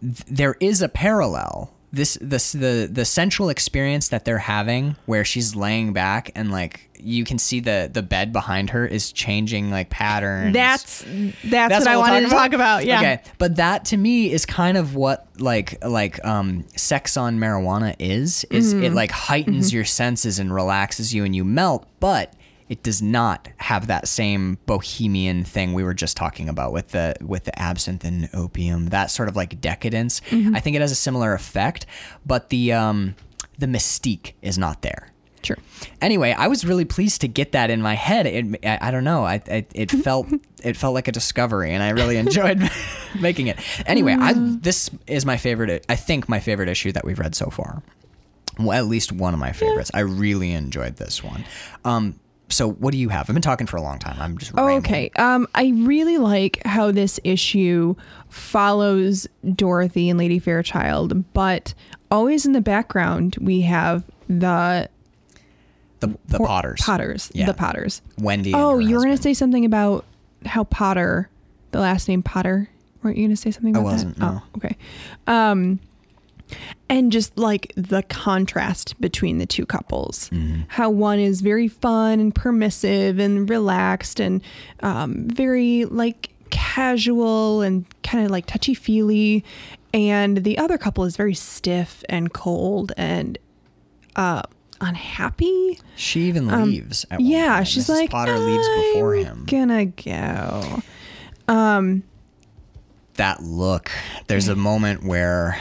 th- 0.02 0.16
there 0.28 0.56
is 0.60 0.84
a 0.84 0.90
parallel. 0.90 1.74
This 1.92 2.18
this 2.22 2.52
the 2.52 2.88
the 2.92 3.04
central 3.06 3.50
experience 3.50 4.10
that 4.10 4.24
they're 4.24 4.38
having 4.38 4.96
where 5.08 5.26
she's 5.26 5.56
laying 5.56 5.92
back 5.92 6.32
and 6.36 6.52
like 6.52 6.88
you 7.00 7.24
can 7.24 7.40
see 7.40 7.62
the 7.62 7.90
the 7.92 8.04
bed 8.04 8.32
behind 8.32 8.70
her 8.72 8.86
is 8.86 9.12
changing 9.12 9.72
like 9.72 9.90
patterns. 9.90 10.54
That's 10.54 11.04
that's, 11.46 11.80
what, 11.80 11.88
I 11.88 11.98
wanted 11.98 12.22
to 12.22 12.30
talk 12.30 12.54
about. 12.54 12.86
Yeah. 12.86 13.00
Okay. 13.00 13.22
But 13.40 13.56
that 13.56 13.86
to 13.86 13.98
me 13.98 14.32
is 14.32 14.46
kind 14.46 14.78
of 14.78 14.94
what 14.96 15.28
like 15.40 15.84
like 15.84 16.24
um 16.24 16.66
sex 16.76 17.18
on 17.18 17.40
marijuana 17.40 17.96
is. 17.98 18.46
Is 18.52 18.74
Mm-hmm. 18.74 18.84
it 18.84 18.94
like 18.94 19.10
heightens 19.12 19.74
your 19.74 19.86
senses 19.86 20.38
and 20.38 20.54
relaxes 20.54 21.12
you 21.14 21.24
and 21.24 21.36
you 21.36 21.44
melt, 21.44 21.88
but 22.00 22.34
it 22.70 22.84
does 22.84 23.02
not 23.02 23.50
have 23.58 23.88
that 23.88 24.08
same 24.08 24.60
bohemian 24.68 25.44
thing 25.44 25.74
we 25.74 25.84
were 25.84 25.96
just 25.96 26.16
talking 26.16 26.48
about 26.48 26.72
with 26.72 26.90
the 26.90 27.16
with 27.20 27.46
the 27.46 27.60
absinthe 27.60 28.06
and 28.06 28.30
opium. 28.34 28.88
That 28.88 29.10
sort 29.12 29.28
of 29.28 29.36
like 29.36 29.60
decadence. 29.60 30.22
Mm-hmm. 30.30 30.56
I 30.56 30.60
think 30.60 30.76
it 30.76 30.82
has 30.82 30.92
a 30.92 30.96
similar 30.96 31.34
effect, 31.34 31.88
but 32.26 32.50
the 32.50 32.72
um 32.74 33.16
the 33.58 33.66
mystique 33.66 34.34
is 34.42 34.58
not 34.58 34.84
there. 34.84 35.12
Sure. 35.42 35.58
Anyway, 36.02 36.36
I 36.38 36.48
was 36.48 36.66
really 36.66 36.86
pleased 36.86 37.22
to 37.22 37.28
get 37.28 37.54
that 37.54 37.70
in 37.70 37.82
my 37.82 37.94
head. 37.94 38.26
It, 38.26 38.66
I, 38.66 38.90
I 38.90 38.92
don't 38.92 39.06
know. 39.06 39.24
I, 39.24 39.42
I 39.50 39.66
it 39.74 39.90
felt 40.04 40.28
it 40.64 40.78
felt 40.78 40.94
like 40.94 41.08
a 41.08 41.12
discovery, 41.12 41.74
and 41.74 41.82
I 41.82 41.90
really 41.90 42.18
enjoyed 42.18 42.70
making 43.20 43.48
it. 43.48 43.58
Anyway, 43.88 44.16
I 44.20 44.34
this 44.36 44.92
is 45.08 45.26
my 45.26 45.38
favorite. 45.38 45.86
I 45.90 45.96
think 45.96 46.30
my 46.30 46.40
favorite 46.40 46.70
issue 46.70 46.92
that 46.92 47.04
we've 47.04 47.20
read 47.20 47.34
so 47.34 47.50
far. 47.50 47.82
Well, 48.60 48.78
at 48.78 48.88
least 48.88 49.12
one 49.12 49.34
of 49.34 49.40
my 49.40 49.54
favorites. 49.54 49.90
I 49.94 50.02
really 50.02 50.52
enjoyed 50.52 50.98
this 50.98 51.24
one. 51.24 51.46
Um, 51.86 52.20
so 52.50 52.70
what 52.72 52.92
do 52.92 52.98
you 52.98 53.10
have? 53.10 53.30
I've 53.30 53.36
been 53.36 53.42
talking 53.42 53.68
for 53.68 53.78
a 53.78 53.82
long 53.82 54.00
time. 54.00 54.20
I'm 54.20 54.38
just 54.38 54.52
Oh, 54.58 54.68
okay. 54.78 55.12
Um, 55.18 55.48
I 55.56 55.72
really 55.76 56.18
like 56.18 56.62
how 56.66 56.92
this 56.92 57.20
issue 57.24 57.96
follows 58.30 59.28
Dorothy 59.56 60.10
and 60.10 60.18
Lady 60.20 60.40
Fairchild, 60.40 61.32
but 61.34 61.74
always 62.12 62.46
in 62.46 62.54
the 62.54 62.62
background 62.62 63.38
we 63.40 63.62
have 63.62 64.04
the 64.28 64.90
The 66.00 66.18
the 66.28 66.38
Por- 66.38 66.48
Potters, 66.48 66.82
Potters. 66.82 67.32
Yeah. 67.34 67.46
The 67.46 67.54
Potters. 67.54 68.02
Wendy. 68.18 68.54
Oh, 68.54 68.80
you 68.80 68.96
were 68.96 69.04
going 69.04 69.16
to 69.16 69.22
say 69.22 69.34
something 69.34 69.66
about 69.66 70.06
how 70.46 70.64
Potter, 70.64 71.30
the 71.72 71.80
last 71.80 72.08
name 72.08 72.24
Potter. 72.24 72.70
Weren't 73.04 73.18
you 73.18 73.24
going 73.28 73.36
to 73.36 73.42
say 73.42 73.52
something 73.52 73.76
I 73.76 73.80
about 73.80 73.92
wasn't, 73.92 74.16
that? 74.18 74.22
no. 74.22 74.42
Oh, 74.44 74.58
okay. 74.58 74.78
Um, 75.28 75.80
and 76.90 77.12
just 77.12 77.38
like 77.38 77.72
the 77.76 78.04
contrast 78.04 79.00
between 79.02 79.38
the 79.38 79.46
two 79.46 79.66
couples, 79.66 80.30
Mm-hmm. 80.32 80.62
how 80.70 80.90
one 80.90 81.20
is 81.20 81.42
very 81.42 81.68
fun 81.68 82.20
and 82.20 82.34
permissive 82.34 83.20
and 83.20 83.50
relaxed 83.50 84.20
and 84.20 84.42
um, 84.82 85.28
very 85.28 85.86
like 85.86 86.30
casual 86.50 87.62
and 87.62 87.86
kind 88.04 88.26
of 88.26 88.32
like 88.32 88.46
touchy 88.48 88.74
feely, 88.74 89.44
and 89.94 90.44
the 90.44 90.58
other 90.58 90.78
couple 90.78 91.04
is 91.04 91.16
very 91.18 91.34
stiff 91.36 92.04
and 92.10 92.34
cold 92.34 92.92
and 92.98 93.38
uh, 94.16 94.42
unhappy. 94.82 95.80
She 95.96 96.22
even 96.22 96.48
leaves. 96.48 97.06
At 97.12 97.20
one 97.20 97.26
Um, 97.28 97.32
Yeah, 97.32 97.64
she's 97.64 97.86
Mrs. 97.86 97.90
like, 97.90 98.10
Potter 98.10 98.38
leaves 98.40 98.68
before 98.94 99.14
him. 99.16 99.46
Gonna 99.48 99.86
go. 99.86 100.82
um 101.48 102.04
that 103.16 103.44
look. 103.44 103.92
There's 104.28 104.48
a 104.48 104.56
moment 104.56 105.04
where 105.04 105.60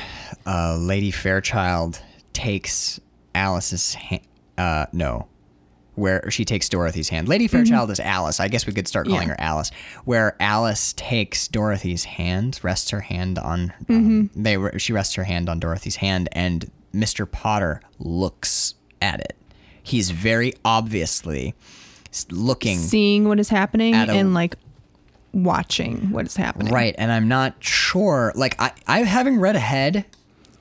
uh, 0.48 0.76
Lady 0.80 1.10
Fairchild 1.10 2.00
takes 2.32 2.98
Alice's 3.34 3.94
hand. 3.94 4.22
Uh, 4.56 4.86
no, 4.92 5.28
where 5.94 6.30
she 6.30 6.44
takes 6.44 6.68
Dorothy's 6.68 7.08
hand. 7.08 7.28
Lady 7.28 7.46
Fairchild 7.48 7.90
is 7.90 8.00
Alice. 8.00 8.40
I 8.40 8.48
guess 8.48 8.66
we 8.66 8.72
could 8.72 8.88
start 8.88 9.06
calling 9.06 9.22
Mm-hmm. 9.22 9.30
Yeah. 9.30 9.34
her 9.36 9.40
Alice. 9.40 9.70
Where 10.04 10.36
Alice 10.40 10.92
takes 10.94 11.48
Dorothy's 11.48 12.04
hand, 12.04 12.58
rests 12.62 12.90
her 12.90 13.00
hand 13.00 13.38
on. 13.38 13.72
Um, 13.88 14.28
Mm-hmm. 14.30 14.42
they 14.42 14.56
re- 14.56 14.78
she 14.78 14.92
rests 14.92 15.14
her 15.16 15.24
hand 15.24 15.48
on 15.48 15.60
Dorothy's 15.60 15.96
hand, 15.96 16.28
and 16.32 16.70
Mr. 16.94 17.30
Potter 17.30 17.80
looks 17.98 18.74
at 19.02 19.20
it. 19.20 19.36
He's 19.82 20.10
very 20.10 20.54
obviously 20.64 21.54
looking 22.30 22.78
Seeing 22.78 23.28
what 23.28 23.38
is 23.38 23.48
happening 23.50 23.94
a- 23.94 23.98
and 23.98 24.34
like 24.34 24.54
watching 25.32 26.10
what 26.10 26.26
is 26.26 26.36
happening. 26.36 26.72
Right, 26.72 26.94
and 26.98 27.12
I'm 27.12 27.28
not 27.28 27.56
sure. 27.60 28.32
Like 28.34 28.60
I, 28.60 28.72
I 28.86 29.00
having 29.00 29.38
read 29.38 29.56
ahead, 29.56 30.04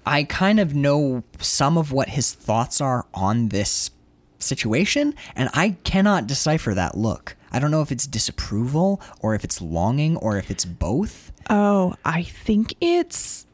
I 0.08 0.24
kind 0.24 0.60
of 0.60 0.74
know 0.74 1.24
some 1.40 1.78
of 1.78 1.92
what 1.92 2.10
his 2.10 2.34
thoughts 2.34 2.80
are 2.82 3.06
on 3.14 3.50
this 3.50 3.92
situation, 4.40 5.14
and 5.36 5.50
I 5.54 5.78
cannot 5.84 6.28
decipher 6.28 6.74
that 6.74 6.98
look. 6.98 7.36
I 7.52 7.60
don't 7.60 7.72
know 7.72 7.82
if 7.82 7.92
it's 7.92 8.06
disapproval 8.08 9.02
or 9.20 9.36
if 9.36 9.44
it's 9.44 9.62
longing 9.62 10.18
or 10.18 10.38
if 10.38 10.52
it's 10.52 10.66
both. 10.66 11.32
Oh, 11.50 11.96
I 12.06 12.24
think 12.24 12.74
it's 12.82 13.46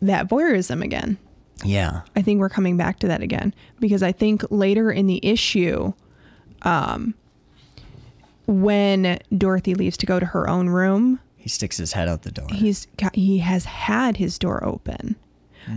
that 0.00 0.28
voyeurism 0.28 0.82
again. 0.82 1.18
Yeah. 1.64 2.02
I 2.14 2.22
think 2.22 2.40
we're 2.40 2.48
coming 2.48 2.76
back 2.76 2.98
to 3.00 3.08
that 3.08 3.22
again 3.22 3.54
because 3.80 4.02
I 4.02 4.12
think 4.12 4.42
later 4.50 4.90
in 4.90 5.06
the 5.06 5.20
issue, 5.24 5.92
um, 6.62 7.14
when 8.46 9.18
Dorothy 9.36 9.74
leaves 9.74 9.96
to 9.98 10.06
go 10.06 10.20
to 10.20 10.26
her 10.26 10.48
own 10.48 10.68
room, 10.68 11.20
He 11.36 11.48
sticks 11.48 11.76
his 11.76 11.92
head 11.92 12.08
out 12.08 12.22
the 12.22 12.30
door. 12.30 12.46
he's 12.50 12.86
got, 12.96 13.14
he 13.14 13.38
has 13.38 13.64
had 13.64 14.16
his 14.18 14.38
door 14.38 14.64
open. 14.64 15.16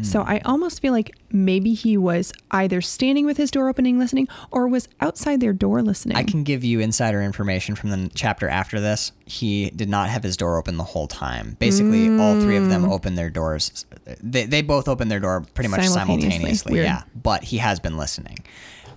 So 0.01 0.22
I 0.22 0.39
almost 0.45 0.81
feel 0.81 0.93
like 0.93 1.15
maybe 1.31 1.73
he 1.73 1.97
was 1.97 2.34
either 2.51 2.81
standing 2.81 3.26
with 3.26 3.38
his 3.38 3.51
door 3.51 3.69
opening 3.69 3.97
listening 3.97 4.27
or 4.51 4.68
was 4.68 4.88
outside 5.01 5.39
their 5.39 5.53
door 5.53 5.81
listening. 5.81 6.18
I 6.18 6.23
can 6.23 6.43
give 6.43 6.64
you 6.64 6.80
insider 6.80 7.22
information 7.22 7.76
from 7.76 7.91
the 7.91 8.09
chapter 8.14 8.49
after 8.49 8.80
this. 8.80 9.11
He 9.26 9.69
did 9.72 9.89
not 9.89 10.09
have 10.09 10.23
his 10.23 10.38
door 10.38 10.57
open 10.57 10.77
the 10.77 10.84
whole 10.84 11.07
time. 11.07 11.55
Basically, 11.59 12.09
all 12.19 12.39
three 12.39 12.57
of 12.57 12.69
them 12.69 12.85
opened 12.85 13.18
their 13.18 13.30
doors. 13.30 13.85
They, 14.22 14.45
they 14.45 14.61
both 14.61 14.88
opened 14.88 15.09
their 15.11 15.19
door 15.19 15.45
pretty 15.53 15.69
much 15.69 15.85
Simultaneously. 15.85 16.31
simultaneously. 16.31 16.80
Yeah, 16.81 17.03
but 17.22 17.43
he 17.43 17.57
has 17.57 17.80
been 17.80 17.97
listening. 17.97 18.39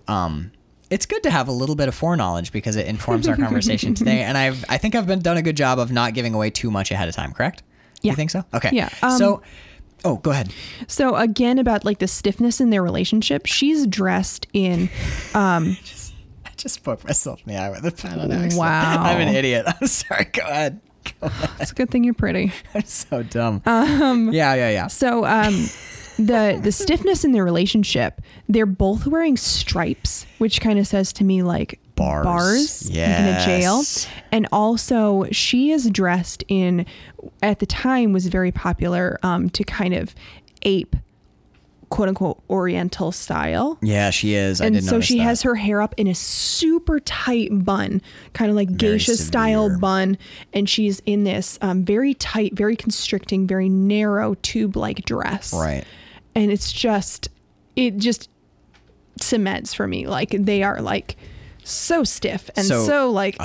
Um, 0.09 0.53
it's 0.91 1.07
good 1.07 1.23
to 1.23 1.31
have 1.31 1.47
a 1.47 1.53
little 1.53 1.77
bit 1.77 1.87
of 1.89 1.95
foreknowledge 1.95 2.51
because 2.51 2.75
it 2.77 2.87
informs 2.87 3.29
our 3.29 3.37
conversation 3.37 3.95
today. 3.95 4.23
And 4.31 4.37
I've 4.37 4.65
I 4.69 4.77
think 4.77 4.95
I've 4.95 5.07
been 5.07 5.21
done 5.21 5.37
a 5.37 5.43
good 5.43 5.57
job 5.57 5.79
of 5.79 5.93
not 5.93 6.15
giving 6.15 6.35
away 6.35 6.51
too 6.51 6.71
much 6.71 6.91
ahead 6.91 7.09
of 7.09 7.15
time. 7.15 7.33
Correct? 7.33 7.62
Yeah. 8.03 8.12
You 8.12 8.17
think 8.17 8.31
so? 8.31 8.45
Okay. 8.55 8.71
Yeah, 8.73 8.89
um, 9.03 9.19
so, 9.19 9.43
oh, 10.05 10.17
go 10.17 10.31
ahead. 10.31 10.53
So 10.87 11.17
again, 11.17 11.59
about 11.59 11.85
like 11.85 11.99
the 11.99 12.09
stiffness 12.09 12.61
in 12.61 12.71
their 12.71 12.83
relationship, 12.83 13.47
she's 13.47 13.87
dressed 13.87 14.47
in. 14.53 14.91
Um, 15.35 15.77
I 16.45 16.51
just 16.57 16.83
poked 16.83 17.05
myself 17.05 17.41
in 17.47 17.55
the 17.55 17.61
eye 17.61 17.71
with 17.71 17.85
a 17.85 17.93
pen 17.93 18.21
on 18.21 18.31
accident. 18.31 18.55
Wow. 18.55 19.03
I'm 19.03 19.21
an 19.21 19.35
idiot. 19.35 19.67
I'm 19.67 19.87
sorry. 19.87 20.27
Go 20.27 20.43
ahead. 20.43 20.81
It's 21.59 21.73
a 21.73 21.75
good 21.75 21.91
thing 21.91 22.05
you're 22.05 22.15
pretty. 22.15 22.53
I'm 22.75 22.85
so 22.85 23.23
dumb. 23.23 23.63
Um, 23.67 24.33
yeah, 24.33 24.55
yeah, 24.55 24.71
yeah. 24.71 24.87
So 24.87 25.25
um, 25.25 25.55
the 26.17 26.59
the 26.63 26.73
stiffness 26.73 27.25
in 27.25 27.33
their 27.33 27.45
relationship, 27.45 28.21
they're 28.49 28.67
both 28.67 29.07
wearing 29.07 29.37
stripes, 29.37 30.27
which 30.39 30.61
kind 30.61 30.79
of 30.79 30.87
says 30.87 31.13
to 31.15 31.25
me 31.25 31.43
like 31.43 31.81
Bars. 32.01 32.25
bars, 32.25 32.89
in 32.89 33.37
a 33.37 33.45
jail. 33.45 33.83
And 34.33 34.49
also, 34.53 35.27
she 35.31 35.71
is 35.71 35.91
dressed 35.91 36.45
in, 36.49 36.87
at 37.43 37.59
the 37.59 37.67
time, 37.67 38.13
was 38.13 38.27
very 38.29 38.51
popular 38.51 39.19
um, 39.23 39.51
to 39.51 39.65
kind 39.65 39.95
of 39.95 40.15
ape, 40.63 40.97
quote 41.91 42.09
unquote, 42.09 42.43
Oriental 42.49 43.13
style. 43.13 43.79
Yeah, 43.83 44.11
she 44.11 44.35
is. 44.35 44.61
I 44.61 44.67
and 44.67 44.85
so 44.85 45.01
she 45.01 45.19
that. 45.19 45.25
has 45.25 45.43
her 45.43 45.57
hair 45.57 45.83
up 45.83 45.95
in 45.97 46.07
a 46.07 46.15
super 46.15 47.01
tight 47.01 47.51
bun, 47.65 48.01
kind 48.33 48.51
of 48.51 48.57
like 48.57 48.69
Very 48.69 48.95
geisha 48.95 49.17
style 49.17 49.79
bun, 49.79 50.17
and 50.53 50.69
she's 50.69 51.01
in 51.07 51.25
this 51.25 51.59
um, 51.61 51.85
very 51.85 52.15
tight, 52.15 52.55
very 52.55 52.77
constricting, 52.77 53.47
very 53.47 53.69
narrow 53.69 54.35
tube 54.35 54.77
like 54.77 55.05
dress. 55.05 55.53
right. 55.53 55.85
And 56.35 56.51
it's 56.51 56.73
just, 56.73 57.29
it 57.77 57.97
just 57.99 58.31
cements 59.21 59.75
for 59.75 59.87
me 59.87 60.07
like 60.07 60.31
they 60.31 60.63
are 60.63 60.81
like 60.81 61.17
so 61.65 62.05
stiff 62.05 62.51
and 62.57 62.66
So- 62.66 62.87
so, 62.87 63.11
like 63.11 63.37
Oh 63.41 63.45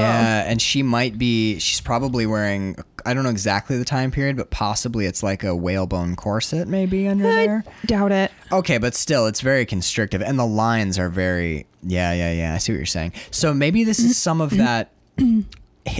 yeah, 0.00 0.44
and 0.46 0.60
she 0.60 0.82
might 0.82 1.18
be. 1.18 1.58
She's 1.58 1.80
probably 1.80 2.26
wearing. 2.26 2.76
I 3.04 3.14
don't 3.14 3.22
know 3.22 3.30
exactly 3.30 3.78
the 3.78 3.84
time 3.84 4.10
period, 4.10 4.36
but 4.36 4.50
possibly 4.50 5.06
it's 5.06 5.22
like 5.22 5.44
a 5.44 5.54
whalebone 5.54 6.16
corset, 6.16 6.66
maybe 6.66 7.06
under 7.06 7.24
there. 7.24 7.64
doubt 7.86 8.10
it. 8.12 8.32
Okay, 8.50 8.78
but 8.78 8.94
still, 8.94 9.26
it's 9.26 9.40
very 9.40 9.64
constrictive, 9.64 10.20
and 10.22 10.38
the 10.38 10.46
lines 10.46 10.98
are 10.98 11.08
very. 11.08 11.66
Yeah, 11.82 12.12
yeah, 12.12 12.32
yeah. 12.32 12.54
I 12.54 12.58
see 12.58 12.72
what 12.72 12.78
you're 12.78 12.86
saying. 12.86 13.12
So 13.30 13.54
maybe 13.54 13.84
this 13.84 13.98
is 14.00 14.16
some 14.16 14.40
of 14.40 14.50
that. 14.56 14.90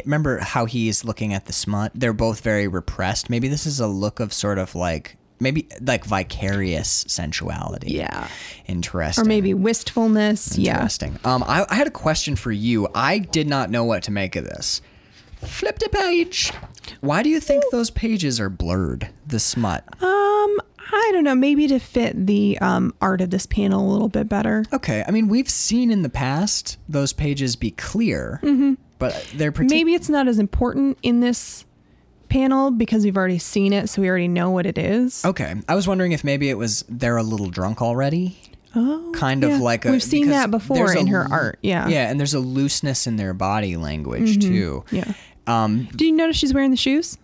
Remember 0.04 0.38
how 0.38 0.64
he's 0.64 1.04
looking 1.04 1.32
at 1.32 1.46
the 1.46 1.52
smut? 1.52 1.92
They're 1.94 2.12
both 2.12 2.40
very 2.40 2.66
repressed. 2.66 3.30
Maybe 3.30 3.46
this 3.46 3.66
is 3.66 3.78
a 3.78 3.86
look 3.86 4.18
of 4.18 4.32
sort 4.32 4.58
of 4.58 4.74
like 4.74 5.16
maybe 5.40 5.68
like 5.80 6.04
vicarious 6.04 7.04
sensuality. 7.08 7.92
Yeah. 7.92 8.28
Interesting. 8.66 9.24
Or 9.24 9.28
maybe 9.28 9.54
wistfulness. 9.54 10.56
Yeah. 10.58 10.74
Interesting. 10.74 11.18
Um, 11.24 11.42
I, 11.46 11.66
I 11.68 11.74
had 11.74 11.86
a 11.86 11.90
question 11.92 12.36
for 12.36 12.52
you. 12.52 12.88
I 12.94 13.18
did 13.18 13.46
not 13.48 13.70
know 13.70 13.84
what 13.84 14.02
to 14.04 14.10
make 14.10 14.36
of 14.36 14.44
this. 14.44 14.80
Flipped 15.36 15.82
a 15.82 15.88
page. 15.88 16.52
Why 17.00 17.22
do 17.22 17.28
you 17.28 17.40
think 17.40 17.62
those 17.70 17.90
pages 17.90 18.40
are 18.40 18.48
blurred? 18.48 19.10
The 19.26 19.38
smut. 19.38 19.84
Um, 20.02 20.58
I 20.88 21.10
don't 21.12 21.24
know. 21.24 21.34
Maybe 21.34 21.66
to 21.68 21.78
fit 21.78 22.26
the 22.26 22.58
um, 22.60 22.94
art 23.02 23.20
of 23.20 23.30
this 23.30 23.44
panel 23.44 23.88
a 23.88 23.90
little 23.92 24.08
bit 24.08 24.28
better. 24.28 24.64
Okay. 24.72 25.04
I 25.06 25.10
mean, 25.10 25.28
we've 25.28 25.50
seen 25.50 25.90
in 25.90 26.02
the 26.02 26.08
past 26.08 26.78
those 26.88 27.12
pages 27.12 27.54
be 27.56 27.70
clear, 27.72 28.40
Mhm. 28.42 28.78
but 28.98 29.26
they're 29.34 29.52
partic- 29.52 29.70
Maybe 29.70 29.94
it's 29.94 30.08
not 30.08 30.26
as 30.26 30.38
important 30.38 30.96
in 31.02 31.20
this 31.20 31.64
panel 32.28 32.70
because 32.70 33.04
we've 33.04 33.16
already 33.16 33.38
seen 33.38 33.72
it, 33.72 33.88
so 33.88 34.02
we 34.02 34.08
already 34.08 34.28
know 34.28 34.50
what 34.50 34.66
it 34.66 34.78
is. 34.78 35.24
Okay. 35.24 35.54
I 35.68 35.74
was 35.74 35.86
wondering 35.88 36.12
if 36.12 36.24
maybe 36.24 36.48
it 36.50 36.58
was 36.58 36.84
they're 36.88 37.16
a 37.16 37.22
little 37.22 37.48
drunk 37.50 37.80
already. 37.82 38.38
Oh, 38.74 39.12
Kind 39.14 39.42
yeah. 39.42 39.54
of 39.54 39.60
like 39.60 39.84
a. 39.86 39.90
We've 39.90 40.02
seen 40.02 40.28
that 40.28 40.50
before 40.50 40.76
there's 40.76 40.94
a 40.94 40.98
in 40.98 41.06
her 41.06 41.26
art. 41.30 41.58
Yeah. 41.62 41.88
Yeah, 41.88 42.10
and 42.10 42.20
there's 42.20 42.34
a 42.34 42.40
looseness 42.40 43.06
in 43.06 43.16
their 43.16 43.32
body 43.32 43.76
language 43.76 44.38
too. 44.42 44.84
Yeah. 44.90 45.12
Um, 45.46 45.88
Do 45.96 46.04
you 46.04 46.12
notice 46.12 46.36
she's 46.36 46.52
wearing 46.52 46.72
the 46.72 46.76
shoes? 46.76 47.16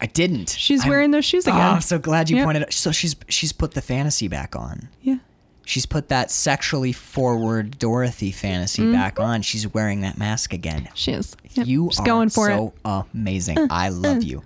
I 0.00 0.06
didn't. 0.06 0.48
She's 0.50 0.80
I'm- 0.82 0.88
wearing 0.88 1.10
those 1.10 1.24
shoes 1.24 1.46
Oh, 1.46 1.52
again. 1.52 1.60
I'm 1.74 1.80
so 1.80 1.98
glad 1.98 2.30
you 2.30 2.36
Yep. 2.36 2.44
pointed 2.46 2.62
out. 2.64 2.72
So 2.72 2.92
she's 2.92 3.14
she's 3.28 3.52
put 3.52 3.72
the 3.72 3.82
fantasy 3.82 4.26
back 4.28 4.56
on. 4.56 4.88
Yeah. 5.02 5.16
She's 5.64 5.86
put 5.86 6.08
that 6.08 6.30
sexually 6.30 6.92
forward 6.92 7.78
Dorothy 7.78 8.30
fantasy 8.32 8.82
Mm-hmm. 8.82 8.92
back 8.92 9.18
on. 9.20 9.42
She's 9.42 9.72
wearing 9.72 10.00
that 10.02 10.18
mask 10.18 10.52
again. 10.52 10.88
She 10.94 11.12
is. 11.12 11.36
Yep, 11.54 11.66
You 11.68 11.88
she's 11.90 12.00
are 12.00 12.06
going 12.06 12.28
for 12.30 12.46
so 12.48 12.66
it. 12.66 12.72
Uh, 12.84 13.02
amazing. 13.14 13.56
I 13.70 13.88
love 13.88 14.24
you. 14.24 14.42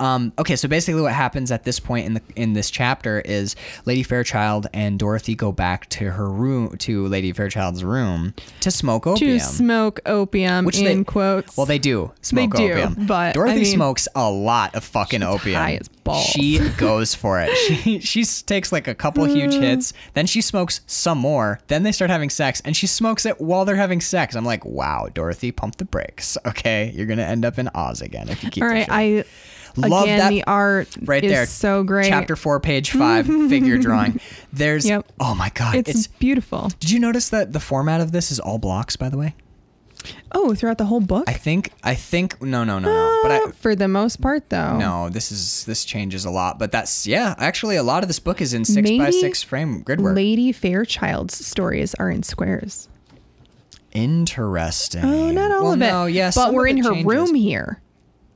Um, 0.00 0.32
okay, 0.38 0.56
so 0.56 0.66
basically, 0.68 1.00
what 1.02 1.12
happens 1.12 1.52
at 1.52 1.62
this 1.64 1.78
point 1.78 2.06
in 2.06 2.14
the 2.14 2.22
in 2.34 2.52
this 2.52 2.68
chapter 2.70 3.20
is 3.20 3.54
Lady 3.86 4.02
Fairchild 4.02 4.66
and 4.74 4.98
Dorothy 4.98 5.34
go 5.36 5.52
back 5.52 5.88
to 5.90 6.10
her 6.10 6.28
room 6.28 6.76
to 6.78 7.06
Lady 7.06 7.32
Fairchild's 7.32 7.84
room 7.84 8.34
to 8.60 8.70
smoke 8.72 9.06
opium. 9.06 9.38
To 9.38 9.44
smoke 9.44 10.00
opium 10.06 10.64
Which 10.64 10.78
in 10.80 10.84
they, 10.84 11.04
quotes. 11.04 11.56
Well, 11.56 11.66
they 11.66 11.78
do 11.78 12.10
smoke 12.22 12.54
do, 12.56 12.72
opium, 12.72 13.06
but, 13.06 13.34
Dorothy 13.34 13.52
I 13.52 13.56
mean, 13.62 13.64
smokes 13.74 14.08
a 14.16 14.28
lot 14.30 14.74
of 14.74 14.82
fucking 14.84 15.22
opium. 15.22 15.56
high 15.60 15.74
as 15.76 15.86
balls. 15.88 16.24
She 16.26 16.58
goes 16.76 17.14
for 17.14 17.40
it. 17.40 17.50
She 17.78 18.00
she 18.00 18.24
takes 18.24 18.72
like 18.72 18.88
a 18.88 18.94
couple 18.96 19.24
huge 19.26 19.54
hits, 19.54 19.92
then 20.14 20.26
she 20.26 20.40
smokes 20.40 20.57
some 20.66 21.18
more. 21.18 21.60
Then 21.68 21.82
they 21.82 21.92
start 21.92 22.10
having 22.10 22.30
sex, 22.30 22.60
and 22.64 22.76
she 22.76 22.86
smokes 22.86 23.24
it 23.26 23.40
while 23.40 23.64
they're 23.64 23.76
having 23.76 24.00
sex. 24.00 24.34
I'm 24.34 24.44
like, 24.44 24.64
wow, 24.64 25.08
Dorothy, 25.12 25.52
pump 25.52 25.76
the 25.76 25.84
brakes. 25.84 26.36
Okay, 26.48 26.92
you're 26.94 27.06
gonna 27.06 27.22
end 27.22 27.44
up 27.44 27.58
in 27.58 27.68
Oz 27.74 28.00
again 28.00 28.28
if 28.28 28.42
you 28.42 28.50
keep. 28.50 28.62
All 28.62 28.68
right. 28.68 28.86
I 28.90 29.24
Love 29.76 30.04
again 30.04 30.18
that 30.18 30.30
the 30.30 30.44
art 30.44 30.88
right 31.02 31.22
is 31.22 31.30
there. 31.30 31.46
so 31.46 31.82
great. 31.84 32.08
Chapter 32.08 32.36
four, 32.36 32.58
page 32.58 32.90
five, 32.92 33.26
figure 33.26 33.76
drawing. 33.78 34.18
There's 34.52 34.86
Yep. 34.86 35.06
oh 35.20 35.34
my 35.34 35.50
god, 35.50 35.74
It's, 35.76 35.90
it's, 35.90 36.06
beautiful. 36.06 36.70
Did 36.80 36.90
you 36.90 36.98
notice 36.98 37.28
that 37.28 37.52
the 37.52 37.60
format 37.60 38.00
of 38.00 38.12
this 38.12 38.30
is 38.32 38.40
all 38.40 38.58
blocks? 38.58 38.96
By 38.96 39.08
the 39.08 39.18
way, 39.18 39.34
Oh, 40.32 40.54
throughout 40.54 40.78
the 40.78 40.84
whole 40.86 41.00
book. 41.00 41.24
I 41.26 41.32
think 41.32 41.72
I 41.82 41.94
think 41.94 42.40
no 42.42 42.64
no 42.64 42.78
no 42.78 42.88
no, 42.88 43.20
but 43.22 43.32
I, 43.32 43.38
Uh, 43.38 43.50
for 43.52 43.74
the 43.74 43.88
most 43.88 44.20
part, 44.20 44.48
though. 44.50 44.76
No, 44.78 45.08
this 45.08 45.32
is 45.32 45.64
this 45.64 45.84
changes 45.84 46.24
a 46.24 46.30
lot, 46.30 46.58
but 46.58 46.70
that's 46.72 47.06
yeah. 47.06 47.34
Actually, 47.38 47.76
a 47.76 47.82
lot 47.82 48.02
of 48.02 48.08
this 48.08 48.18
book 48.20 48.40
is 48.40 48.54
in 48.54 48.64
six 48.64 48.90
by 48.90 49.10
six 49.10 49.42
frame 49.42 49.82
grid 49.82 50.00
work. 50.00 50.14
Lady 50.14 50.52
Fairchild's 50.52 51.44
stories 51.44 51.94
are 51.96 52.10
in 52.10 52.22
squares. 52.22 52.88
Interesting. 53.92 55.04
Oh, 55.04 55.30
not 55.30 55.50
all 55.50 55.62
well, 55.64 55.72
of 55.72 55.82
it. 55.82 55.86
No, 55.90 56.06
yes, 56.06 56.34
but 56.36 56.52
we're 56.52 56.68
in 56.68 56.78
her 56.84 56.92
room 56.92 57.34
here. 57.34 57.80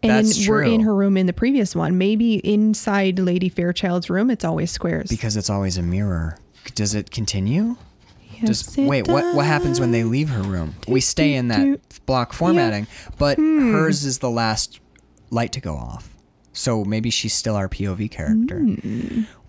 And 0.03 0.27
That's 0.27 0.49
we're 0.49 0.65
in 0.65 0.81
her 0.81 0.95
room 0.95 1.17
in 1.17 1.27
the 1.27 1.33
previous 1.33 1.77
one. 1.77 1.97
Maybe 1.97 2.35
inside 2.39 3.21
Lady 3.21 3.49
Fairchild's 3.49 4.11
room, 4.11 4.31
it's 4.31 4.45
always 4.45 4.73
squares. 4.73 5.09
because 5.09 5.37
it's 5.37 5.49
always 5.49 5.79
a 5.79 5.83
mirror. 5.83 6.39
Does 6.75 6.95
it 6.97 7.13
continue? 7.13 7.77
Does 8.45 8.77
wait? 8.77 9.09
What 9.09 9.35
what 9.35 9.47
happens 9.47 9.81
when 9.81 9.91
they 9.93 10.05
leave 10.05 10.29
her 10.31 10.43
room? 10.43 10.75
We 10.89 11.01
stay 11.01 11.35
in 11.35 11.49
that 11.49 11.79
block 12.07 12.33
formatting, 12.33 12.87
but 13.19 13.37
Hmm. 13.39 13.73
hers 13.73 14.05
is 14.05 14.19
the 14.19 14.31
last 14.31 14.81
light 15.31 15.53
to 15.53 15.61
go 15.61 15.75
off. 15.77 16.09
So 16.53 16.85
maybe 16.85 17.09
she's 17.11 17.33
still 17.33 17.57
our 17.57 17.69
POV 17.69 18.11
character. 18.11 18.63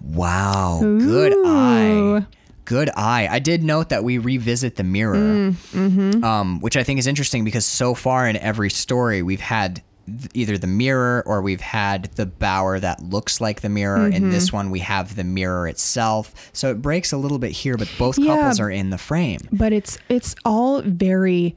Wow, 0.02 0.80
good 0.82 1.34
eye. 1.46 2.26
Good 2.66 2.90
eye. 2.96 3.28
I 3.30 3.40
did 3.40 3.62
note 3.64 3.90
that 3.90 4.06
we 4.06 4.18
revisit 4.20 4.78
the 4.78 4.84
mirror, 4.86 5.18
Mm, 5.18 5.52
mm-hmm. 5.74 6.24
um, 6.24 6.60
which 6.62 6.78
I 6.78 6.84
think 6.84 6.98
is 6.98 7.08
interesting 7.08 7.44
because 7.44 7.66
so 7.66 7.94
far 7.94 8.26
in 8.28 8.38
every 8.38 8.70
story 8.70 9.22
we've 9.22 9.42
had 9.42 9.82
either 10.34 10.58
the 10.58 10.68
mirror 10.68 11.24
or 11.26 11.42
we've 11.42 11.62
had 11.62 12.06
the 12.16 12.26
bower 12.26 12.80
that 12.80 13.02
looks 13.04 13.40
like 13.40 13.62
the 13.62 13.70
mirror. 13.70 14.08
In 14.08 14.30
this 14.30 14.48
Mm-hmm. 14.48 14.56
one, 14.58 14.70
we 14.72 14.80
have 14.80 15.16
the 15.16 15.24
mirror 15.24 15.68
itself. 15.68 16.34
So 16.54 16.70
it 16.72 16.82
breaks 16.82 17.12
a 17.14 17.18
little 17.18 17.40
bit 17.40 17.52
here, 17.52 17.78
but 17.78 17.90
both 17.98 18.18
Yeah. 18.20 18.36
couples 18.36 18.60
are 18.60 18.70
in 18.70 18.90
the 18.90 18.98
frame. 18.98 19.40
but 19.52 19.72
it's 19.74 19.98
it's 20.10 20.36
all 20.46 20.82
very 20.82 21.56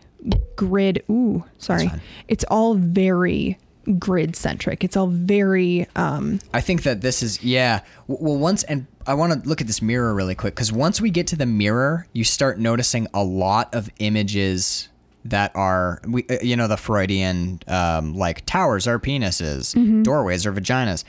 grid. 0.57 1.03
Ooh, 1.11 1.45
sorry. 1.59 1.91
It's 2.29 2.45
all 2.45 2.75
very 2.75 3.59
grid 3.99 4.35
centric. 4.35 4.83
It's 4.83 4.97
all 4.97 5.07
very 5.07 5.87
um 5.97 6.41
I 6.53 6.61
think 6.61 6.83
that 6.85 7.01
this 7.03 7.23
is 7.23 7.43
yeah. 7.43 7.81
Well, 8.09 8.37
once 8.37 8.63
and 8.65 8.87
I 9.07 9.15
want 9.15 9.43
to 9.43 9.49
look 9.49 9.61
at 9.61 9.67
this 9.69 9.81
mirror 9.81 10.13
really 10.15 10.35
quick 10.35 10.55
because 10.57 10.73
once 10.73 11.01
we 11.01 11.11
get 11.11 11.29
to 11.29 11.37
the 11.37 11.47
mirror, 11.47 12.07
you 12.13 12.25
start 12.25 12.59
noticing 12.59 13.07
a 13.15 13.23
lot 13.23 13.73
of 13.75 13.89
images 14.01 14.89
that 15.31 15.53
are 15.55 16.01
we 16.09 16.25
uh, 16.29 16.39
you 16.43 16.57
know 16.57 16.69
the 16.69 16.77
Freudian 16.77 17.61
um, 17.69 18.15
like 18.15 18.45
towers 18.47 18.87
are 18.87 18.99
penises, 18.99 19.75
doorways 20.05 20.47
are 20.47 20.53
vaginas. 20.53 21.05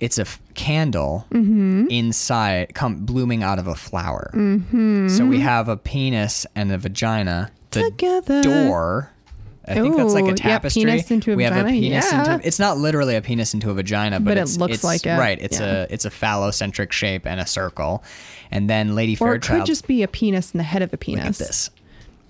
It's 0.00 0.18
a 0.18 0.22
f- 0.22 0.40
candle 0.54 1.24
inside, 1.90 2.74
come 2.74 3.04
blooming 3.06 3.42
out 3.42 3.58
of 3.58 3.66
a 3.66 3.74
flower. 3.74 4.30
So 5.08 5.24
we 5.26 5.40
have 5.40 5.68
a 5.68 5.76
penis 5.76 6.46
and 6.54 6.72
a 6.72 6.78
vagina. 6.78 7.50
The 7.70 7.84
Together. 7.90 8.42
door. 8.42 9.10
I 9.66 9.74
think 9.74 9.96
that's 9.96 10.12
like 10.12 10.26
a 10.26 10.34
tapestry. 10.34 10.84
penis 10.84 11.10
into 11.10 11.32
a 11.32 11.36
we 11.36 11.44
have 11.44 11.54
a 11.54 11.62
vagina, 11.62 11.72
penis 11.80 12.12
yeah. 12.12 12.34
into. 12.34 12.46
It's 12.46 12.58
not 12.58 12.76
literally 12.76 13.16
a 13.16 13.22
penis 13.22 13.54
into 13.54 13.70
a 13.70 13.74
vagina, 13.74 14.20
but, 14.20 14.32
But 14.32 14.36
it 14.36 14.58
looks 14.58 14.74
it's- 14.74 14.84
like 14.84 15.06
it, 15.06 15.18
Right. 15.18 15.40
It's 15.40 15.58
yeah. 15.58 15.84
a 15.84 15.86
it's 15.88 16.04
a 16.04 16.10
phallocentric 16.10 16.92
shape 16.92 17.26
and 17.26 17.40
a 17.40 17.46
circle, 17.46 18.04
and 18.50 18.68
then 18.68 18.94
Lady 18.94 19.16
or 19.18 19.34
it 19.36 19.42
could 19.42 19.64
just 19.64 19.86
be 19.86 20.02
a 20.02 20.08
penis 20.08 20.52
in 20.52 20.58
the 20.58 20.64
head 20.64 20.82
of 20.82 20.92
a 20.92 20.98
penis. 20.98 21.24
look 21.24 21.30
at 21.32 21.38
this. 21.38 21.70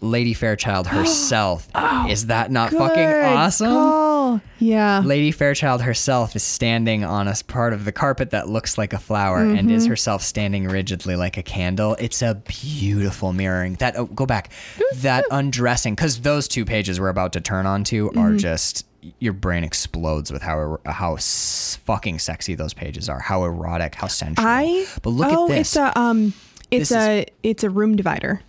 Lady 0.05 0.35
Fairchild 0.35 0.87
herself. 0.99 1.69
is 2.09 2.27
that 2.27 2.51
not 2.51 2.71
fucking 2.71 3.05
Oh, 3.05 3.35
awesome? 3.35 3.67
call. 3.69 4.41
Yeah. 4.59 5.03
Lady 5.05 5.31
Fairchild 5.31 5.83
herself 5.83 6.35
is 6.37 6.43
standing 6.43 7.05
on 7.05 7.29
a 7.29 7.35
part 7.47 7.73
of 7.73 7.85
the 7.85 7.93
carpet 7.93 8.31
that 8.31 8.49
looks 8.49 8.79
like 8.79 8.93
a 8.93 8.99
flower 8.99 9.39
and 9.39 9.59
Mm-hmm. 9.69 9.71
is 9.71 9.87
herself 9.87 10.23
standing 10.23 10.67
rigidly 10.69 11.17
like 11.17 11.37
a 11.37 11.43
candle. 11.43 11.97
It's 11.99 12.23
a 12.23 12.35
beautiful 12.47 13.33
mirroring. 13.33 13.75
That 13.75 13.97
oh, 13.97 14.07
go 14.07 14.27
back. 14.27 14.51
That 14.97 15.25
undressing 15.31 15.97
cuz 15.97 16.21
those 16.21 16.49
two 16.49 16.65
pages 16.65 17.01
we're 17.01 17.09
about 17.09 17.33
to 17.35 17.41
turn 17.41 17.67
onto 17.67 18.09
Mm-hmm. 18.11 18.19
are 18.19 18.37
just 18.37 18.87
your 19.19 19.35
brain 19.35 19.65
explodes 19.65 20.33
with 20.33 20.41
how 20.43 20.59
er- 20.59 20.81
how 20.87 21.17
fucking 21.19 22.19
sexy 22.19 22.55
those 22.55 22.73
pages 22.73 23.09
are. 23.09 23.21
How 23.21 23.45
erotic, 23.45 23.95
how 23.95 24.07
sensual. 24.07 24.47
I 24.47 24.87
but 25.03 25.11
look 25.11 25.31
oh, 25.31 25.45
at 25.45 25.49
this. 25.55 25.61
it's 25.69 25.77
a 25.77 25.99
um 25.99 26.33
it's 26.71 26.89
This 26.89 26.91
is- 26.93 26.97
a 26.97 27.27
it's 27.43 27.65
a 27.65 27.71
room 27.71 27.97
divider. 27.97 28.41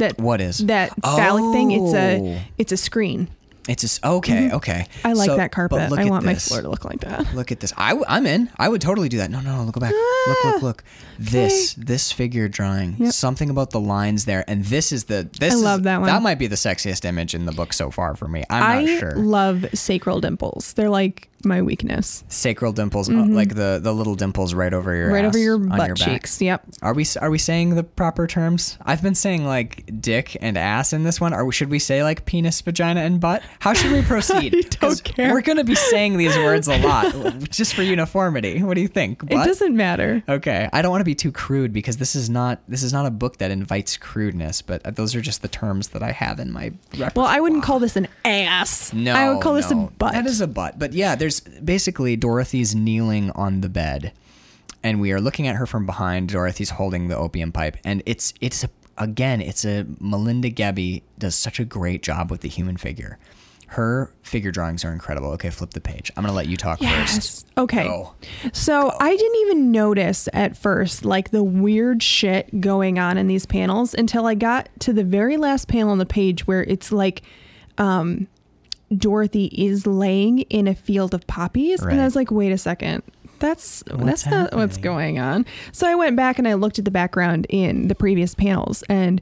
That 0.00 0.18
What 0.18 0.40
is? 0.40 0.58
that 0.66 0.92
phallic 1.02 1.54
thing? 1.54 1.70
It's 1.70 1.94
Oh. 1.94 1.96
a 1.96 2.42
it's 2.58 2.72
a 2.72 2.76
screen. 2.76 3.28
It's 3.68 3.82
just 3.82 4.04
okay, 4.04 4.50
okay. 4.50 4.86
Mm-hmm. 4.88 5.06
I 5.06 5.12
like 5.12 5.26
So- 5.30 5.36
that 5.36 5.52
carpet. 5.52 5.90
look 5.90 5.98
I 6.00 6.06
want 6.06 6.24
my 6.24 6.32
this. 6.34 6.48
floor 6.48 6.62
to 6.62 6.68
look 6.68 6.84
like 6.84 7.00
that. 7.00 7.32
Look 7.34 7.52
at 7.52 7.60
this. 7.60 7.72
I, 7.76 7.92
am 8.08 8.26
in. 8.26 8.50
I 8.58 8.68
would 8.68 8.80
totally 8.80 9.08
do 9.08 9.18
that. 9.18 9.30
No, 9.30 9.40
no, 9.40 9.54
no. 9.58 9.64
Look 9.64 9.78
back. 9.78 9.92
look, 10.26 10.44
look, 10.44 10.62
look. 10.62 10.84
This, 11.18 11.74
this 11.74 12.10
figure 12.10 12.48
drawing. 12.48 12.96
Yep. 12.98 13.12
Something 13.12 13.50
about 13.50 13.70
the 13.70 13.78
lines 13.78 14.24
there, 14.24 14.44
and 14.48 14.64
this 14.64 14.90
is 14.92 15.04
the. 15.04 15.28
This 15.38 15.52
I 15.52 15.56
is- 15.56 15.62
love 15.62 15.82
that 15.84 16.00
one. 16.00 16.06
That 16.08 16.22
might 16.22 16.38
be 16.38 16.46
the 16.48 16.56
sexiest 16.56 17.04
image 17.04 17.34
in 17.34 17.44
the 17.44 17.52
book 17.52 17.72
so 17.72 17.90
far 17.90 18.16
for 18.16 18.26
me. 18.26 18.42
I'm 18.50 18.62
I 18.62 18.84
not 18.84 18.98
sure. 18.98 19.12
love 19.16 19.66
sacral 19.74 20.20
dimples. 20.20 20.72
They're 20.72 20.90
like 20.90 21.29
my 21.44 21.62
weakness. 21.62 22.24
Sacral 22.28 22.72
dimples, 22.72 23.08
uh, 23.10 23.12
like 23.28 23.54
the 23.54 23.80
the 23.82 23.92
little 23.92 24.14
dimples 24.14 24.54
right 24.54 24.72
over 24.72 24.94
your 24.94 25.06
Mm-hmm. 25.06 25.14
right 25.14 25.24
over 25.24 25.38
your 25.38 25.58
butt 25.58 25.86
your 25.86 25.96
cheeks. 25.96 26.40
Yep. 26.40 26.64
Are 26.82 26.94
we 26.94 27.04
are 27.20 27.30
we 27.30 27.38
saying 27.38 27.74
the 27.74 27.82
proper 27.84 28.26
terms? 28.26 28.78
I've 28.84 29.02
been 29.02 29.14
saying 29.14 29.44
like 29.44 30.00
dick 30.00 30.36
and 30.40 30.56
ass 30.58 30.92
in 30.92 31.02
this 31.04 31.20
one. 31.20 31.32
Or 31.34 31.50
should 31.52 31.70
we 31.70 31.78
say 31.78 32.02
like 32.02 32.24
penis, 32.26 32.60
vagina, 32.60 33.00
and 33.00 33.20
butt? 33.20 33.42
How 33.60 33.72
should 33.74 33.92
we 33.92 34.02
proceed? 34.14 34.76
Don't 34.80 35.02
care. 35.04 35.32
We're 35.32 35.40
gonna 35.42 35.64
be 35.64 35.74
saying 35.74 36.16
these 36.16 36.36
words 36.36 36.68
a 36.68 36.78
lot, 36.78 37.12
just 37.50 37.74
for 37.74 37.82
uniformity. 37.82 38.62
What 38.62 38.74
do 38.74 38.80
you 38.80 38.88
think? 38.88 39.22
It 39.24 39.28
doesn't 39.34 39.76
matter. 39.76 40.22
Okay, 40.28 40.68
I 40.72 40.82
don't 40.82 40.90
want 40.90 41.00
to 41.00 41.04
be 41.04 41.14
too 41.14 41.32
crude 41.32 41.72
because 41.72 41.96
this 41.96 42.14
is 42.14 42.28
not 42.30 42.60
this 42.68 42.82
is 42.82 42.92
not 42.92 43.06
a 43.06 43.10
book 43.10 43.38
that 43.38 43.50
invites 43.50 43.96
crudeness, 43.96 44.62
but 44.62 44.96
those 44.96 45.14
are 45.14 45.20
just 45.20 45.42
the 45.42 45.48
terms 45.48 45.88
that 45.88 46.02
I 46.02 46.12
have 46.12 46.38
in 46.40 46.52
my 46.52 46.72
repertoire. 46.92 47.12
Well, 47.16 47.26
I 47.26 47.40
wouldn't 47.40 47.62
call 47.62 47.78
this 47.78 47.96
an 47.96 48.08
ass. 48.24 48.92
No, 48.92 49.14
I 49.14 49.32
would 49.32 49.42
call 49.42 49.54
this 49.54 49.70
a 49.70 49.74
butt. 49.74 50.12
That 50.12 50.26
is 50.26 50.40
a 50.40 50.46
butt. 50.46 50.78
But 50.78 50.92
yeah, 50.92 51.14
there's 51.14 51.29
basically 51.38 52.16
Dorothy's 52.16 52.74
kneeling 52.74 53.30
on 53.32 53.60
the 53.60 53.68
bed, 53.68 54.12
and 54.82 55.00
we 55.00 55.12
are 55.12 55.20
looking 55.20 55.46
at 55.46 55.54
her 55.56 55.66
from 55.66 55.86
behind. 55.86 56.30
Dorothy's 56.30 56.70
holding 56.70 57.06
the 57.06 57.16
opium 57.16 57.52
pipe, 57.52 57.76
and 57.84 58.02
it's 58.06 58.34
it's 58.40 58.64
a, 58.64 58.70
again, 58.98 59.40
it's 59.40 59.64
a 59.64 59.86
Melinda 60.00 60.50
Gebbie 60.50 61.02
does 61.18 61.36
such 61.36 61.60
a 61.60 61.64
great 61.64 62.02
job 62.02 62.30
with 62.30 62.40
the 62.40 62.48
human 62.48 62.76
figure. 62.76 63.18
Her 63.68 64.12
figure 64.22 64.50
drawings 64.50 64.84
are 64.84 64.92
incredible. 64.92 65.28
Okay, 65.34 65.50
flip 65.50 65.70
the 65.70 65.80
page. 65.80 66.10
I'm 66.16 66.24
gonna 66.24 66.34
let 66.34 66.48
you 66.48 66.56
talk 66.56 66.80
first. 66.80 67.46
Okay. 67.56 67.84
Go. 67.84 68.14
So 68.52 68.92
I 68.98 69.14
didn't 69.14 69.40
even 69.42 69.70
notice 69.70 70.28
at 70.32 70.56
first 70.56 71.04
like 71.04 71.30
the 71.30 71.44
weird 71.44 72.02
shit 72.02 72.60
going 72.60 72.98
on 72.98 73.16
in 73.16 73.28
these 73.28 73.46
panels 73.46 73.94
until 73.94 74.26
I 74.26 74.34
got 74.34 74.68
to 74.80 74.92
the 74.92 75.04
very 75.04 75.36
last 75.36 75.68
panel 75.68 75.92
on 75.92 75.98
the 75.98 76.06
page 76.06 76.48
where 76.48 76.64
it's 76.64 76.90
like 76.90 77.22
um 77.78 78.26
Dorothy 78.96 79.46
is 79.46 79.86
laying 79.86 80.40
in 80.42 80.66
a 80.66 80.74
field 80.74 81.14
of 81.14 81.26
poppies 81.26 81.82
and 81.82 82.00
I 82.00 82.04
was 82.04 82.16
like, 82.16 82.30
wait 82.30 82.52
a 82.52 82.58
second. 82.58 83.02
That's 83.38 83.82
What's 83.90 84.04
that's 84.04 84.26
not 84.26 84.54
what's 84.54 84.76
going 84.76 85.18
on. 85.18 85.46
So 85.72 85.86
I 85.88 85.94
went 85.94 86.14
back 86.16 86.38
and 86.38 86.46
I 86.46 86.54
looked 86.54 86.78
at 86.78 86.84
the 86.84 86.90
background 86.90 87.46
in 87.48 87.88
the 87.88 87.94
previous 87.94 88.34
panels 88.34 88.82
and 88.88 89.20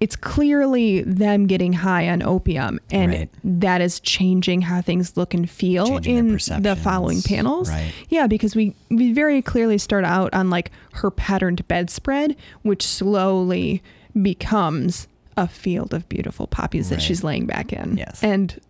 it's 0.00 0.16
clearly 0.16 1.00
them 1.02 1.46
getting 1.46 1.72
high 1.72 2.10
on 2.10 2.22
opium 2.22 2.78
and 2.90 3.12
Right. 3.12 3.30
that 3.44 3.80
is 3.80 4.00
changing 4.00 4.60
how 4.62 4.82
things 4.82 5.16
look 5.16 5.32
and 5.32 5.48
feel 5.48 5.86
Changing 5.86 6.18
in 6.18 6.62
the 6.62 6.76
following 6.76 7.22
panels. 7.22 7.70
Right. 7.70 7.92
Yeah, 8.10 8.26
because 8.26 8.54
we 8.54 8.74
we 8.90 9.12
very 9.14 9.40
clearly 9.40 9.78
start 9.78 10.04
out 10.04 10.34
on 10.34 10.50
like 10.50 10.70
her 10.94 11.10
patterned 11.10 11.66
bedspread, 11.68 12.36
which 12.62 12.84
slowly 12.86 13.82
becomes 14.20 15.08
a 15.36 15.48
field 15.48 15.94
of 15.94 16.08
beautiful 16.08 16.46
poppies 16.46 16.90
that 16.90 17.00
she's 17.00 17.24
laying 17.24 17.46
back 17.46 17.72
in. 17.72 17.96
Yes. 17.96 18.22
And 18.22 18.60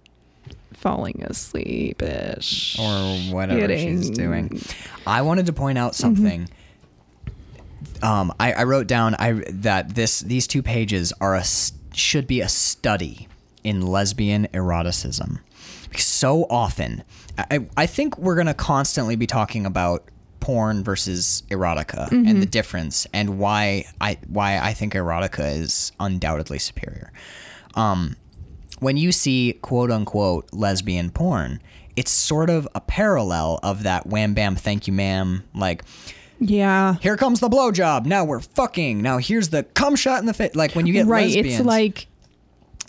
falling 0.75 1.23
asleep 1.25 2.03
ish. 2.03 2.79
or 2.79 3.19
whatever 3.33 3.77
she's 3.77 4.11
doing. 4.11 4.61
I 5.07 5.23
wanted 5.23 5.47
to 5.47 5.53
point 5.53 5.79
out 5.79 5.95
something. 5.95 6.49
um, 8.03 8.33
I, 8.39 8.53
I 8.53 8.65
wrote 8.65 8.87
down 8.87 9.15
I 9.19 9.33
that 9.51 9.95
this 9.95 10.21
these 10.21 10.47
two 10.47 10.63
pages 10.63 11.13
are 11.21 11.35
a 11.35 11.45
should 11.93 12.27
be 12.27 12.41
a 12.41 12.49
study 12.49 13.29
in 13.63 13.81
lesbian 13.81 14.47
eroticism 14.53 15.39
because 15.89 16.05
so 16.05 16.45
often 16.51 17.03
I, 17.39 17.67
I 17.77 17.87
think 17.87 18.19
we're 18.19 18.37
gonna 18.37 18.53
constantly 18.55 19.17
be 19.17 19.27
talking 19.27 19.65
about 19.65 20.05
porn 20.41 20.85
versus 20.85 21.43
erotica 21.49 22.11
and 22.13 22.43
the 22.43 22.47
difference 22.47 23.07
and 23.15 23.39
why 23.39 23.87
I 24.01 24.19
why 24.29 24.59
I 24.59 24.75
think 24.75 24.93
erotica 24.93 25.59
is 25.61 25.93
undoubtedly 25.99 26.59
superior. 26.59 27.13
Um, 27.77 28.17
when 28.81 28.97
you 28.97 29.13
see 29.13 29.59
quote 29.63 29.91
unquote 29.91 30.49
lesbian 30.53 31.11
porn, 31.11 31.61
it's 31.97 32.11
sort 32.11 32.51
of 32.51 32.67
a 32.75 32.81
parallel 32.81 33.61
of 33.63 33.83
that 33.85 34.07
wham 34.07 34.35
bam 34.35 34.57
thank 34.57 34.87
you 34.87 34.93
ma'am 34.93 35.45
like 35.55 35.85
Yeah. 36.41 36.97
here 37.01 37.17
comes 37.17 37.41
the 37.41 37.49
blowjob. 37.49 38.07
Now 38.07 38.25
we're 38.25 38.41
fucking. 38.41 39.01
Now 39.01 39.19
here's 39.19 39.51
the 39.51 39.63
cum 39.63 39.97
shot 39.97 40.21
in 40.21 40.27
the 40.27 40.35
face. 40.35 40.55
Like 40.55 40.75
when 40.75 40.87
you 40.87 40.93
get 40.93 41.07
Right. 41.07 41.27
lesbians, 41.27 41.61
It's 41.61 41.67
like 41.67 42.07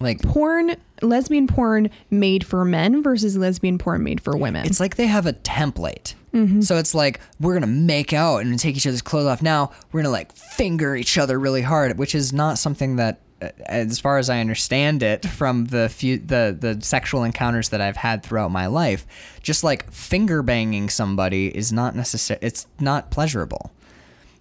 like 0.01 0.21
porn, 0.23 0.75
lesbian 1.01 1.47
porn 1.47 1.89
made 2.09 2.45
for 2.45 2.65
men 2.65 3.01
versus 3.01 3.37
lesbian 3.37 3.77
porn 3.77 4.03
made 4.03 4.19
for 4.19 4.35
women. 4.35 4.65
it's 4.65 4.79
like 4.81 4.95
they 4.97 5.07
have 5.07 5.25
a 5.25 5.31
template. 5.33 6.15
Mm-hmm. 6.33 6.59
So 6.61 6.75
it's 6.77 6.93
like 6.93 7.21
we're 7.39 7.53
gonna 7.53 7.67
make 7.67 8.11
out 8.11 8.39
and 8.43 8.59
take 8.59 8.75
each 8.75 8.85
other's 8.85 9.01
clothes 9.01 9.27
off. 9.27 9.41
Now 9.41 9.71
we're 9.93 10.01
gonna 10.01 10.11
like 10.11 10.35
finger 10.35 10.97
each 10.97 11.17
other 11.17 11.39
really 11.39 11.61
hard, 11.61 11.97
which 11.97 12.13
is 12.13 12.33
not 12.33 12.57
something 12.57 12.97
that, 12.97 13.19
Uh, 13.45 13.51
as 13.65 13.99
far 13.99 14.17
as 14.17 14.29
I 14.29 14.39
understand 14.39 15.03
it, 15.03 15.25
from 15.25 15.65
the 15.65 15.89
few 15.89 16.17
the 16.17 16.55
the 16.59 16.79
sexual 16.81 17.23
encounters 17.23 17.69
that 17.69 17.81
I've 17.81 17.97
had 17.97 18.23
throughout 18.23 18.51
my 18.51 18.67
life, 18.67 19.05
just 19.41 19.63
like 19.63 19.91
finger 19.91 20.41
banging 20.41 20.89
somebody 20.89 21.47
is 21.55 21.71
not 21.71 21.95
necessary. 21.95 22.39
It's 22.41 22.67
not 22.79 23.11
pleasurable. 23.11 23.71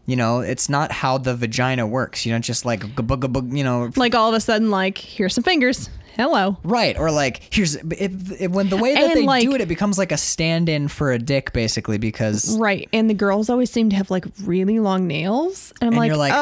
You 0.07 0.17
know, 0.17 0.41
it's 0.41 0.69
not 0.69 0.93
how 0.93 1.17
the 1.17 1.35
vagina 1.35 1.87
works. 1.87 2.27
You 2.27 2.33
don't 2.33 2.45
just 2.45 2.67
like, 2.67 2.83
you 2.83 3.65
know, 3.65 3.91
like 3.97 4.15
all 4.15 4.29
of 4.29 4.35
a 4.35 4.41
sudden, 4.41 4.71
like, 4.71 4.99
here's 4.99 5.35
some 5.35 5.45
fingers. 5.45 5.89
Hello. 6.17 6.57
Right, 6.63 6.97
or 6.99 7.11
like 7.11 7.43
here's 7.53 7.75
if, 7.77 8.51
when 8.51 8.69
the 8.69 8.77
way 8.77 8.95
that 8.95 9.03
And, 9.03 9.13
they 9.15 9.25
like- 9.27 9.43
do 9.43 9.55
it, 9.55 9.61
it 9.61 9.69
becomes 9.69 9.99
like 9.99 10.13
a 10.13 10.17
stand-in 10.17 10.89
for 10.89 11.13
a 11.13 11.19
dick, 11.19 11.53
basically, 11.53 11.99
because 11.99 12.57
Right. 12.59 12.89
And 12.93 13.11
the 13.11 13.15
girls 13.15 13.51
always 13.51 13.71
seem 13.71 13.91
to 13.91 13.97
have 13.97 14.11
like 14.11 14.25
really 14.45 14.79
long 14.79 15.07
nails. 15.07 15.73
And 15.81 15.89
I'm 15.89 15.95
and 15.95 15.99
like, 15.99 16.09
you're 16.09 16.17
like, 16.17 16.33
oh, 16.35 16.37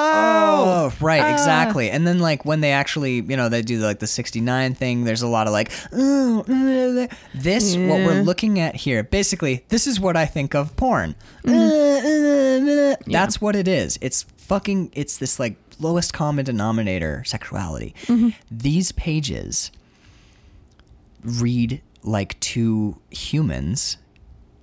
oh, 0.92 0.94
right, 1.00 1.22
ah." 1.22 1.32
exactly. 1.32 1.90
And 1.90 2.06
then 2.06 2.18
like 2.18 2.44
when 2.44 2.60
they 2.60 2.72
actually, 2.72 3.20
you 3.22 3.36
know, 3.36 3.48
they 3.48 3.62
do 3.62 3.78
like 3.78 3.98
the 3.98 4.06
'69 4.06 4.74
thing. 4.74 5.04
There's 5.04 5.22
a 5.22 5.28
lot 5.28 5.46
of 5.46 5.52
like, 5.52 5.72
oh, 5.92 6.40
uh, 6.40 7.14
this 7.34 7.74
what 7.74 8.06
we're 8.06 8.22
looking 8.22 8.60
at 8.60 8.74
here. 8.76 9.02
Basically, 9.02 9.64
this 9.68 9.86
is 9.86 9.98
what 9.98 10.16
I 10.16 10.26
think 10.26 10.54
of 10.54 10.76
porn. 10.76 11.14
Mm-hmm. 11.44 12.92
Uh, 12.92 12.96
That's 13.06 13.40
what 13.40 13.56
it 13.56 13.68
is. 13.68 13.98
It's 14.02 14.22
fucking. 14.36 14.90
It's 14.94 15.16
this 15.18 15.38
like 15.40 15.56
lowest 15.82 16.12
common 16.12 16.44
denominator 16.44 17.22
sexuality. 17.24 17.94
Mm-hmm. 18.04 18.30
These 18.50 18.92
pages 18.92 19.70
read 21.22 21.82
like 22.02 22.38
two 22.40 22.98
humans 23.10 23.96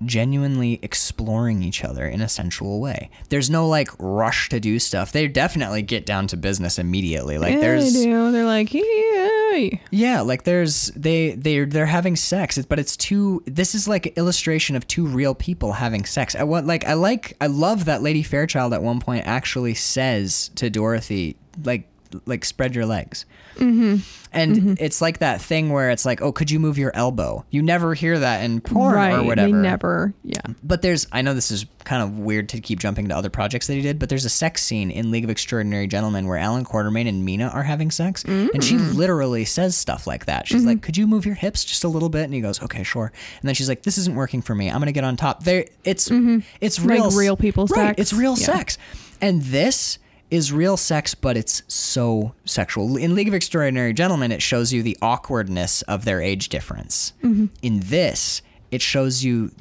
genuinely 0.05 0.79
exploring 0.81 1.63
each 1.63 1.83
other 1.83 2.07
in 2.07 2.21
a 2.21 2.29
sensual 2.29 2.79
way. 2.79 3.09
There's 3.29 3.49
no 3.49 3.67
like 3.67 3.89
rush 3.99 4.49
to 4.49 4.59
do 4.59 4.79
stuff. 4.79 5.11
They 5.11 5.27
definitely 5.27 5.81
get 5.81 6.05
down 6.05 6.27
to 6.27 6.37
business 6.37 6.79
immediately. 6.79 7.37
Like 7.37 7.55
Yeah, 7.55 7.59
there's 7.59 7.93
they 7.93 8.03
do. 8.05 8.31
They're 8.31 8.45
like, 8.45 8.73
yay. 8.73 9.81
yeah, 9.91 10.21
like 10.21 10.43
there's 10.43 10.87
they 10.95 11.31
they 11.31 11.65
they're 11.65 11.85
having 11.85 12.15
sex, 12.15 12.57
but 12.67 12.79
it's 12.79 12.95
two. 12.95 13.43
This 13.45 13.75
is 13.75 13.87
like 13.87 14.07
an 14.07 14.13
illustration 14.15 14.75
of 14.75 14.87
two 14.87 15.05
real 15.05 15.35
people 15.35 15.73
having 15.73 16.05
sex. 16.05 16.35
I 16.35 16.43
want 16.43 16.67
like 16.67 16.85
I 16.85 16.93
like 16.93 17.35
I 17.41 17.47
love 17.47 17.85
that 17.85 18.01
Lady 18.01 18.23
Fairchild 18.23 18.73
at 18.73 18.81
one 18.83 18.99
point 18.99 19.25
actually 19.25 19.73
says 19.73 20.49
to 20.55 20.69
Dorothy 20.69 21.35
like 21.63 21.88
like 22.25 22.45
spread 22.45 22.75
your 22.75 22.85
legs. 22.85 23.25
Mm-hmm. 23.55 23.97
And 24.31 24.55
mm-hmm. 24.55 24.73
it's 24.77 25.01
like 25.01 25.19
that 25.19 25.41
thing 25.41 25.71
where 25.71 25.89
it's 25.89 26.05
like, 26.05 26.21
oh, 26.21 26.31
could 26.31 26.51
you 26.51 26.59
move 26.59 26.77
your 26.77 26.95
elbow? 26.95 27.45
You 27.49 27.63
never 27.63 27.95
hear 27.95 28.19
that 28.19 28.43
in 28.43 28.61
porn 28.61 28.93
right. 28.93 29.13
or 29.13 29.23
whatever. 29.23 29.55
Never. 29.55 30.13
Yeah. 30.23 30.41
But 30.63 30.83
there's, 30.83 31.07
I 31.11 31.23
know 31.23 31.33
this 31.33 31.49
is 31.49 31.65
kind 31.83 32.03
of 32.03 32.19
weird 32.19 32.49
to 32.49 32.61
keep 32.61 32.79
jumping 32.79 33.09
to 33.09 33.15
other 33.17 33.31
projects 33.31 33.65
that 33.67 33.73
he 33.73 33.81
did, 33.81 33.97
but 33.97 34.07
there's 34.09 34.25
a 34.25 34.29
sex 34.29 34.61
scene 34.61 34.91
in 34.91 35.09
League 35.09 35.23
of 35.23 35.31
Extraordinary 35.31 35.87
Gentlemen 35.87 36.27
where 36.27 36.37
Allan 36.37 36.63
Quatermain 36.63 37.07
and 37.07 37.25
Mina 37.25 37.47
are 37.47 37.63
having 37.63 37.89
sex, 37.89 38.23
and 38.23 38.63
she 38.63 38.75
mm. 38.75 38.93
literally 38.93 39.45
says 39.45 39.75
stuff 39.75 40.05
like 40.05 40.25
that. 40.25 40.47
She's 40.47 40.59
mm-hmm. 40.61 40.67
like, 40.67 40.81
"Could 40.83 40.97
you 40.97 41.07
move 41.07 41.25
your 41.25 41.35
hips 41.35 41.65
just 41.65 41.83
a 41.83 41.87
little 41.87 42.09
bit?" 42.09 42.25
And 42.25 42.33
he 42.33 42.41
goes, 42.41 42.61
"Okay, 42.61 42.83
sure." 42.83 43.11
And 43.41 43.47
then 43.47 43.55
she's 43.55 43.67
like, 43.67 43.83
"This 43.83 43.97
isn't 43.97 44.15
working 44.15 44.41
for 44.41 44.53
me. 44.53 44.69
I'm 44.69 44.79
gonna 44.79 44.91
get 44.91 45.03
on 45.03 45.17
top." 45.17 45.43
There, 45.43 45.65
it's 45.83 46.09
mm-hmm. 46.09 46.39
it's 46.61 46.79
Like 46.79 46.89
real, 46.89 47.05
s- 47.05 47.15
real 47.15 47.37
people 47.37 47.65
right? 47.67 47.87
sex. 47.87 48.01
It's 48.01 48.13
real 48.13 48.37
Yeah. 48.37 48.45
sex, 48.45 48.77
and 49.19 49.41
this 49.41 49.97
is 50.31 50.51
real 50.51 50.77
sex, 50.77 51.15
but 51.15 51.35
it's 51.35 51.63
so 51.67 52.33
sexual. 52.45 52.97
In 52.97 53.15
League 53.15 53.27
of 53.27 53.33
Extraordinary 53.33 53.93
Gentlemen, 53.93 54.31
it 54.31 54.41
shows 54.41 54.71
you 54.71 54.83
the 54.83 54.97
awkwardness 55.01 55.81
of 55.83 56.05
their 56.05 56.21
age 56.21 56.49
difference. 56.49 57.13
Mm-hmm. 57.23 57.47
In 57.61 57.79
this, 57.79 58.41
it 58.71 58.81
shows 58.81 59.23
you 59.23 59.51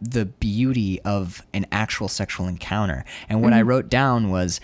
the 0.00 0.26
beauty 0.26 1.00
of 1.02 1.42
an 1.52 1.66
actual 1.72 2.08
sexual 2.08 2.46
encounter. 2.46 3.04
And 3.28 3.42
what 3.42 3.52
I 3.52 3.60
mm-hmm. 3.60 3.68
wrote 3.68 3.88
down 3.88 4.30
was 4.30 4.60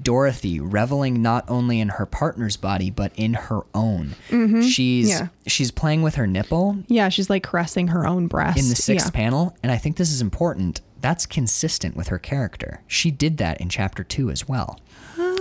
Dorothy 0.00 0.58
reveling 0.60 1.20
not 1.20 1.44
only 1.48 1.80
in 1.80 1.90
her 1.90 2.06
partner's 2.06 2.56
body 2.56 2.90
but 2.90 3.12
in 3.16 3.34
her 3.34 3.60
own. 3.74 4.14
Mm-hmm. 4.30 4.62
She's 4.62 5.08
Yeah. 5.10 5.28
she's 5.46 5.70
playing 5.70 6.02
with 6.02 6.14
her 6.14 6.26
nipple 6.26 6.78
Yeah. 6.88 7.08
She's 7.10 7.28
like 7.28 7.42
caressing 7.42 7.88
her 7.88 8.06
own 8.06 8.26
breast. 8.26 8.58
in 8.58 8.68
the 8.68 8.76
sixth 8.76 9.06
yeah. 9.08 9.10
panel, 9.10 9.56
and 9.62 9.70
I 9.70 9.76
think 9.78 9.96
this 9.96 10.10
is 10.12 10.20
important. 10.20 10.80
That's 11.00 11.26
consistent 11.26 11.96
with 11.96 12.08
her 12.08 12.18
character. 12.18 12.80
She 12.86 13.10
did 13.10 13.36
that 13.38 13.60
in 13.60 13.68
chapter 13.68 14.04
two 14.04 14.30
as 14.30 14.48
well. 14.48 14.78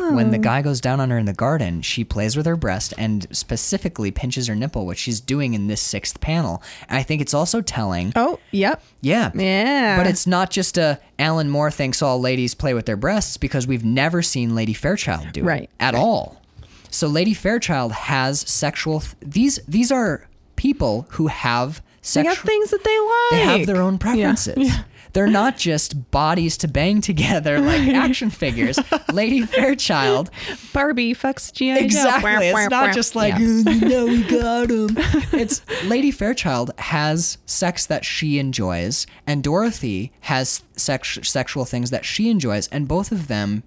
When 0.09 0.31
the 0.31 0.37
oh. 0.37 0.41
guy 0.41 0.61
goes 0.61 0.81
down 0.81 0.99
on 0.99 1.09
her 1.09 1.17
in 1.17 1.25
the 1.25 1.33
garden, 1.33 1.81
she 1.81 2.03
plays 2.03 2.35
with 2.35 2.45
her 2.45 2.55
breast 2.55 2.93
and 2.97 3.27
specifically 3.35 4.11
pinches 4.11 4.47
her 4.47 4.55
nipple, 4.55 4.85
which 4.85 4.97
she's 4.99 5.19
doing 5.21 5.53
in 5.53 5.67
this 5.67 5.81
sixth 5.81 6.19
panel. 6.19 6.61
And 6.89 6.97
I 6.97 7.03
think 7.03 7.21
it's 7.21 7.33
also 7.33 7.61
telling. 7.61 8.11
Oh, 8.15 8.39
yep. 8.51 8.83
Yeah. 9.01 9.31
Yeah. 9.35 9.97
But 9.97 10.07
it's 10.07 10.25
not 10.27 10.49
just 10.49 10.77
a 10.77 10.99
Alan 11.19 11.49
Moore 11.49 11.71
thinks 11.71 12.01
all 12.01 12.19
ladies 12.19 12.55
play 12.55 12.73
with 12.73 12.85
their 12.85 12.97
breasts 12.97 13.37
because 13.37 13.67
we've 13.67 13.85
never 13.85 14.21
seen 14.21 14.55
Lady 14.55 14.73
Fairchild 14.73 15.31
do 15.31 15.43
Right. 15.43 15.63
it 15.63 15.69
at 15.79 15.95
all. 15.95 16.41
So 16.89 17.07
Lady 17.07 17.33
Fairchild 17.33 17.91
has 17.93 18.41
sexual. 18.41 18.99
Th- 18.99 19.15
these 19.21 19.59
these 19.67 19.91
are 19.91 20.27
people 20.55 21.07
who 21.11 21.27
have 21.27 21.75
They 21.77 21.81
sexual. 22.01 22.35
things 22.35 22.71
that 22.71 22.83
they 22.83 22.99
like. 22.99 23.31
They 23.53 23.59
have 23.59 23.67
their 23.67 23.81
own 23.81 23.93
Yeah. 23.93 23.99
preferences. 23.99 24.57
Yeah. 24.57 24.83
They're 25.13 25.27
not 25.27 25.57
just 25.57 26.09
bodies 26.11 26.57
to 26.57 26.67
bang 26.67 27.01
together 27.01 27.59
like 27.61 27.81
action 27.89 28.29
figures. 28.29 28.79
Lady 29.11 29.41
Fairchild, 29.45 30.29
Barbie 30.73 31.13
fucks 31.13 31.51
G.I. 31.53 31.79
Joe. 31.79 31.83
exactly. 31.83 32.47
It's 32.47 32.69
not 32.69 32.93
just 32.93 33.15
like, 33.15 33.33
Yeah. 33.37 33.63
"Oh, 33.67 33.71
you 33.71 33.89
know, 33.89 34.05
we 34.05 34.23
got 34.41 34.69
him. 34.71 34.89
It's 35.33 35.61
Lady 35.85 36.11
Fairchild 36.11 36.71
has 36.77 37.37
sex 37.45 37.85
that 37.87 38.05
she 38.05 38.39
enjoys, 38.39 39.05
and 39.27 39.43
Dorothy 39.43 40.11
has 40.21 40.63
sex- 40.77 41.19
sexual 41.23 41.65
things 41.65 41.89
that 41.89 42.05
she 42.05 42.29
enjoys, 42.29 42.67
and 42.69 42.87
both 42.87 43.11
of 43.11 43.27
them 43.27 43.63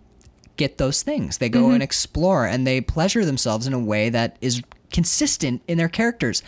get 0.57 0.79
those 0.79 1.03
things. 1.03 1.39
They 1.39 1.49
go 1.49 1.65
Mm-hmm. 1.65 1.75
and 1.75 1.83
explore, 1.83 2.47
and 2.47 2.67
they 2.67 2.81
pleasure 2.81 3.25
themselves 3.25 3.67
in 3.67 3.73
a 3.75 3.79
way 3.79 4.09
that 4.09 4.37
is 4.41 4.63
consistent 4.93 5.61
in 5.69 5.77
their 5.79 5.89
characters. 5.89 6.43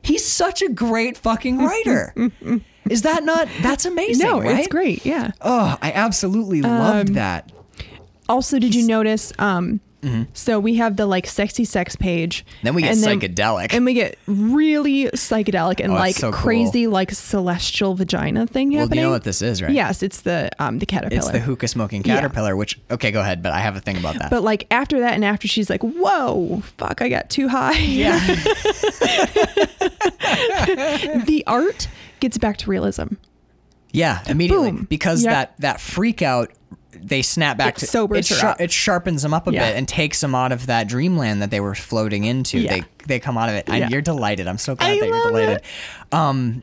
He's 0.00 0.26
such 0.26 0.62
a 0.62 0.68
great 0.68 1.16
fucking 1.18 1.58
writer. 1.58 2.14
Is 2.90 3.02
that 3.02 3.24
not? 3.24 3.48
That's 3.62 3.84
amazing. 3.86 4.26
no, 4.26 4.40
right? 4.40 4.58
it's 4.58 4.68
great. 4.68 5.04
Yeah. 5.06 5.32
Oh, 5.40 5.76
I 5.80 5.92
absolutely 5.92 6.62
loved 6.62 7.10
Um, 7.10 7.14
that. 7.14 7.52
Also, 8.28 8.58
did 8.58 8.74
you 8.74 8.86
notice? 8.86 9.32
Um, 9.38 9.80
so 10.32 10.58
we 10.58 10.74
have 10.76 10.96
the 10.96 11.06
like 11.06 11.28
sexy 11.28 11.64
sex 11.64 11.94
page. 11.94 12.44
Mm-hmm. 12.44 12.58
Then 12.64 12.74
we 12.74 12.82
get 12.82 12.90
and 12.96 12.98
psychedelic. 13.22 13.72
and 13.72 13.84
we 13.84 13.94
get 13.94 14.18
really 14.26 15.04
psychedelic 15.04 15.78
and 15.78 15.92
Oh, 15.92 15.94
like 15.94 16.16
so 16.16 16.32
cool. 16.32 16.40
crazy 16.40 16.88
like 16.88 17.12
celestial 17.12 17.94
vagina 17.94 18.48
thing 18.48 18.70
Well, 18.72 18.80
happening. 18.80 18.98
you 18.98 19.04
know 19.04 19.12
what 19.12 19.22
this 19.22 19.42
is, 19.42 19.62
right? 19.62 19.70
Yes, 19.70 20.02
it's 20.02 20.22
the 20.22 20.50
um 20.58 20.80
the 20.80 20.86
caterpillar. 20.86 21.20
It's 21.20 21.30
the 21.30 21.38
hookah 21.38 21.68
smoking 21.68 22.02
Yeah. 22.04 22.16
caterpillar, 22.16 22.56
which 22.56 22.80
okay, 22.90 23.12
go 23.12 23.20
ahead, 23.20 23.44
but 23.44 23.52
I 23.52 23.60
have 23.60 23.76
a 23.76 23.80
thing 23.80 23.96
about 23.96 24.18
that. 24.18 24.28
But 24.28 24.42
like 24.42 24.66
after 24.72 24.98
that 24.98 25.14
and 25.14 25.24
after 25.24 25.46
she's 25.46 25.70
like, 25.70 25.82
whoa, 25.82 26.62
fuck, 26.78 27.00
I 27.00 27.08
got 27.08 27.30
too 27.30 27.46
high. 27.46 27.78
yeah. 27.78 28.18
the 31.26 31.44
art 31.46 31.86
gets 32.22 32.38
back 32.38 32.56
to 32.58 32.70
realism. 32.70 33.08
Yeah, 33.92 34.20
immediately 34.26 34.70
Boom. 34.72 34.86
because 34.88 35.22
Yep. 35.24 35.30
that 35.32 35.54
that 35.60 35.80
freak 35.80 36.22
out 36.22 36.50
they 36.94 37.22
snap 37.22 37.56
back 37.56 37.76
It 37.76 37.80
to 37.80 37.86
sobers 37.86 38.30
it, 38.30 38.44
up. 38.44 38.60
it 38.60 38.70
sharpens 38.70 39.22
them 39.22 39.32
up 39.34 39.46
a 39.48 39.52
Yeah. 39.52 39.66
bit 39.70 39.76
and 39.76 39.88
takes 39.88 40.20
them 40.20 40.34
out 40.34 40.52
of 40.52 40.66
that 40.66 40.88
dreamland 40.88 41.40
that 41.42 41.50
they 41.50 41.58
were 41.60 41.74
floating 41.74 42.24
into. 42.24 42.58
Yeah. 42.60 42.70
They 42.76 42.84
they 43.06 43.18
come 43.18 43.36
out 43.36 43.48
of 43.48 43.54
it. 43.54 43.64
Yeah. 43.66 43.74
And 43.74 43.90
you're 43.90 44.02
delighted. 44.02 44.46
I'm 44.46 44.58
so 44.58 44.74
glad 44.76 44.92
I 44.92 45.00
that 45.00 45.06
you're 45.08 45.22
delighted. 45.26 45.56
it. 45.56 45.64
Um 46.12 46.62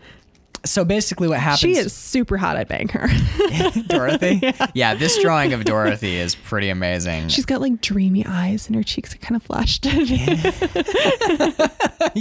so 0.65 0.83
basically 0.85 1.27
what 1.27 1.39
happens 1.39 1.59
She 1.59 1.77
is 1.77 1.93
super 1.93 2.37
hot. 2.37 2.57
I'd 2.57 2.67
bang 2.67 2.87
her. 2.89 3.07
Dorothy? 3.87 4.41
yeah. 4.73 4.95
this 4.95 5.21
drawing 5.21 5.53
of 5.53 5.65
Dorothy 5.65 6.15
is 6.17 6.35
pretty 6.35 6.69
amazing. 6.69 7.29
She's 7.29 7.45
got 7.45 7.61
like 7.61 7.81
dreamy 7.81 8.25
eyes 8.25 8.67
and 8.67 8.75
her 8.75 8.83
cheeks 8.83 9.13
are 9.15 9.19
kind 9.19 9.35
of 9.35 9.43
flushed. 9.43 9.85
you 9.85 9.93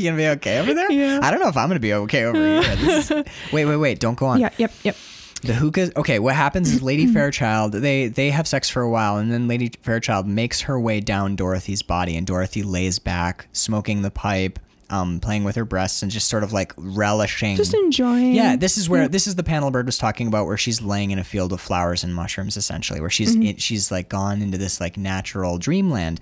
gonna 0.05 0.17
be 0.17 0.29
okay 0.29 0.59
over 0.59 0.75
there? 0.75 0.91
Yeah. 0.91 1.21
I 1.23 1.31
don't 1.31 1.41
know 1.41 1.49
if 1.49 1.57
I'm 1.57 1.69
gonna 1.69 1.81
be 1.81 1.95
okay 1.95 2.25
over 2.25 2.39
here. 2.39 2.77
This 2.77 3.11
wait, 3.53 3.65
wait, 3.65 3.77
wait! 3.77 4.01
Don't 4.01 4.19
go 4.19 4.27
on. 4.27 4.41
yeah, 4.41 4.51
yep, 4.59 4.73
yep. 4.83 4.97
The 5.43 5.55
hookah. 5.55 5.97
Okay, 5.99 6.19
what 6.19 6.35
happens 6.35 6.73
is 6.73 6.83
Lady 6.83 7.07
Fairchild. 7.13 7.73
They 7.73 8.09
they 8.09 8.31
have 8.31 8.47
sex 8.49 8.69
for 8.69 8.83
a 8.83 8.91
while, 8.91 9.17
and 9.19 9.31
then 9.31 9.49
Lady 9.49 9.71
Fairchild 9.83 10.27
makes 10.27 10.63
her 10.63 10.79
way 10.81 11.01
down 11.01 11.37
Dorothy's 11.37 11.83
body, 11.83 12.17
and 12.17 12.27
Dorothy 12.27 12.63
lays 12.63 12.99
back, 12.99 13.47
smoking 13.53 14.03
the 14.03 14.11
pipe, 14.11 14.59
um, 14.91 15.21
playing 15.21 15.45
with 15.45 15.57
her 15.57 15.65
breasts, 15.65 16.03
and 16.03 16.11
just 16.11 16.29
sort 16.29 16.43
of 16.43 16.53
like 16.53 16.73
relishing. 16.77 17.57
Just 17.57 17.75
enjoying. 17.75 18.33
Yeah, 18.35 18.57
this 18.57 18.79
is 18.79 18.89
where 18.89 19.09
this 19.09 19.27
is 19.27 19.35
the 19.37 19.43
panel 19.43 19.71
Bird 19.71 19.87
was 19.87 19.99
talking 19.99 20.27
about, 20.27 20.47
where 20.47 20.57
she's 20.57 20.81
laying 20.81 21.11
in 21.11 21.19
a 21.19 21.25
field 21.25 21.53
of 21.53 21.61
flowers 21.61 22.05
and 22.05 22.15
mushrooms, 22.15 22.57
essentially, 22.57 23.01
where 23.01 23.11
she's 23.11 23.35
in, 23.35 23.57
she's 23.57 23.91
like 23.91 24.09
gone 24.09 24.43
into 24.43 24.59
this 24.59 24.81
like 24.81 24.97
natural 24.97 25.59
dreamland. 25.59 26.21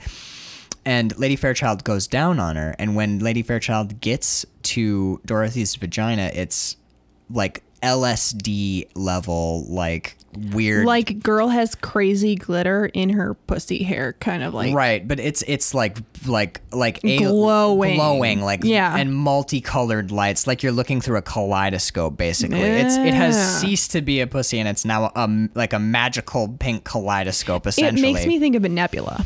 And 0.84 1.16
Lady 1.18 1.34
Fairchild 1.34 1.82
goes 1.82 2.06
down 2.06 2.38
on 2.38 2.56
her, 2.56 2.76
and 2.78 2.94
when 2.94 3.18
Lady 3.18 3.42
Fairchild 3.42 4.00
gets 4.00 4.46
to 4.62 5.20
Dorothy's 5.26 5.74
vagina, 5.74 6.30
it's 6.32 6.76
like 7.28 7.62
LSD 7.82 8.88
level, 8.94 9.64
like 9.68 10.16
weird, 10.52 10.84
Like 10.84 11.20
girl 11.20 11.48
has 11.48 11.74
crazy 11.74 12.34
glitter 12.34 12.86
in 12.86 13.10
her 13.10 13.34
pussy 13.34 13.82
hair, 13.82 14.12
kind 14.20 14.42
of 14.42 14.52
like 14.52 14.74
right 14.74 15.06
but 15.06 15.18
it's 15.18 15.42
it's 15.46 15.72
like 15.72 15.96
like 16.26 16.60
like 16.72 17.02
a, 17.04 17.18
Glowing. 17.18 17.96
glowing 17.96 18.40
like 18.42 18.60
Yeah. 18.62 18.94
and 18.96 19.14
multicolored 19.14 20.10
lights 20.10 20.46
like 20.46 20.62
you're 20.62 20.72
looking 20.72 21.00
through 21.00 21.16
a 21.16 21.22
kaleidoscope 21.22 22.18
basically 22.18 22.60
it's 22.60 22.96
it 22.96 23.14
has 23.14 23.60
ceased 23.60 23.92
to 23.92 24.02
be 24.02 24.20
a 24.20 24.26
pussy 24.26 24.58
and 24.58 24.68
it's 24.68 24.84
now 24.84 25.10
a 25.14 25.48
like 25.54 25.72
a 25.72 25.78
magical 25.78 26.48
pink 26.58 26.84
kaleidoscope 26.84 27.66
Essentially, 27.66 28.10
It 28.10 28.12
makes 28.12 28.26
me 28.26 28.38
think 28.38 28.56
of 28.56 28.64
a 28.64 28.68
nebula. 28.68 29.24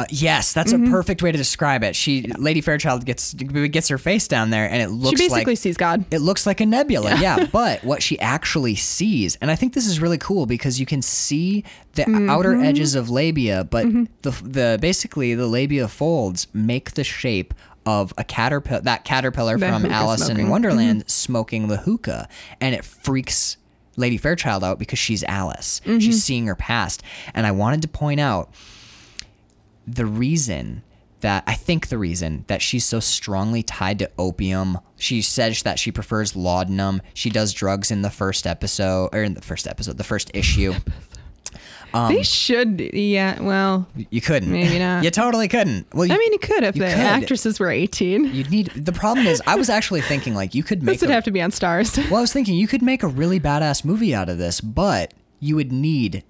Uh, 0.00 0.04
yes 0.08 0.52
that's 0.54 0.72
Mm-hmm. 0.72 0.86
a 0.86 0.90
perfect 0.90 1.22
way 1.22 1.30
to 1.32 1.36
describe 1.36 1.82
it 1.82 1.94
she 1.94 2.22
lady 2.38 2.60
fairchild 2.60 3.04
gets 3.04 3.34
gets 3.34 3.88
her 3.88 3.98
face 3.98 4.26
down 4.28 4.48
there 4.50 4.66
and 4.70 4.80
it 4.80 4.88
looks 4.88 5.04
like 5.04 5.18
She 5.18 5.28
basically 5.28 5.52
like 5.52 5.58
sees 5.58 5.76
God. 5.76 6.04
it 6.10 6.20
looks 6.20 6.46
like 6.46 6.60
a 6.60 6.66
nebula, 6.66 7.16
yeah. 7.20 7.44
But 7.52 7.84
what 7.90 8.02
she 8.02 8.18
actually 8.20 8.76
sees, 8.76 9.36
and 9.42 9.50
I 9.50 9.56
think 9.56 9.74
this 9.74 9.86
is 9.86 10.00
really 10.00 10.16
cool 10.18 10.46
because 10.46 10.80
you 10.80 10.86
can 10.86 11.02
see 11.02 11.64
the 11.94 12.02
Mm-hmm. 12.04 12.30
outer 12.30 12.54
edges 12.60 12.94
of 12.94 13.10
labia, 13.10 13.64
but 13.64 13.84
the 14.22 14.30
the 14.42 14.78
basically 14.80 15.34
the 15.34 15.46
labia 15.46 15.86
folds 15.88 16.46
make 16.54 16.92
the 16.92 17.04
shape 17.04 17.52
of 17.84 18.12
a 18.16 18.24
caterpillar, 18.24 18.80
that 18.82 19.04
caterpillar 19.04 19.58
The 19.58 19.66
from 19.68 19.86
Alice 19.86 20.20
in 20.22 20.26
smoking. 20.26 20.42
Mm-hmm. 20.44 20.50
Wonderland 20.50 21.04
smoking 21.10 21.68
the 21.68 21.78
hookah, 21.78 22.28
and 22.60 22.74
it 22.74 22.84
freaks 22.84 23.56
Lady 23.96 24.16
Fairchild 24.16 24.62
out 24.64 24.78
because 24.78 24.98
she's 24.98 25.24
Alice. 25.24 25.80
Mm-hmm. 25.84 25.98
She's 25.98 26.22
seeing 26.22 26.46
her 26.46 26.54
past, 26.54 27.02
and 27.34 27.46
I 27.46 27.50
wanted 27.52 27.82
to 27.82 27.88
point 27.88 28.20
out 28.20 28.50
the 29.86 30.06
reason 30.06 30.82
that 31.20 31.44
I 31.46 31.52
think 31.54 31.88
the 31.88 31.98
reason 31.98 32.44
that 32.46 32.62
she's 32.62 32.84
so 32.84 32.98
strongly 32.98 33.62
tied 33.62 33.98
to 33.98 34.10
opium. 34.18 34.78
She 34.96 35.20
says 35.20 35.62
that 35.64 35.78
she 35.78 35.92
prefers 35.92 36.34
laudanum. 36.34 37.02
She 37.12 37.28
does 37.28 37.52
drugs 37.52 37.90
in 37.90 38.00
the 38.02 38.08
first 38.10 38.46
episode 38.46 39.10
or 39.12 39.22
in 39.22 39.34
the 39.34 39.42
first 39.42 39.66
episode, 39.66 39.98
the 39.98 40.04
first 40.04 40.30
issue. 40.32 40.72
Um, 41.92 42.14
they 42.14 42.22
should, 42.22 42.80
yeah. 42.94 43.42
Well, 43.42 43.88
You 44.10 44.20
couldn't. 44.20 44.52
Maybe 44.52 44.78
not. 44.78 45.02
You 45.02 45.10
totally 45.10 45.48
couldn't. 45.48 45.92
Well, 45.92 46.06
you, 46.06 46.14
I 46.14 46.18
mean, 46.18 46.32
you 46.32 46.38
could 46.38 46.62
if 46.62 46.76
you 46.76 46.82
the 46.82 46.88
could. 46.88 46.96
actresses 46.98 47.58
were 47.58 47.68
18. 47.70 48.32
you'd 48.32 48.50
need. 48.50 48.66
The 48.68 48.92
problem 48.92 49.26
is, 49.26 49.42
I 49.46 49.56
was 49.56 49.68
actually 49.68 50.00
thinking 50.00 50.34
like 50.34 50.54
you 50.54 50.62
could 50.62 50.82
make. 50.84 50.94
This 50.94 51.00
would 51.02 51.10
a- 51.10 51.14
have 51.14 51.24
to 51.24 51.32
be 51.32 51.42
on 51.42 51.50
stars. 51.50 51.96
Well, 51.98 52.16
I 52.16 52.20
was 52.20 52.32
thinking 52.32 52.54
you 52.54 52.68
could 52.68 52.80
make 52.82 53.02
a 53.02 53.08
really 53.08 53.40
badass 53.40 53.84
movie 53.84 54.14
out 54.14 54.28
of 54.28 54.38
this, 54.38 54.60
but 54.60 55.12
you 55.40 55.56
would 55.56 55.72
need 55.72 56.22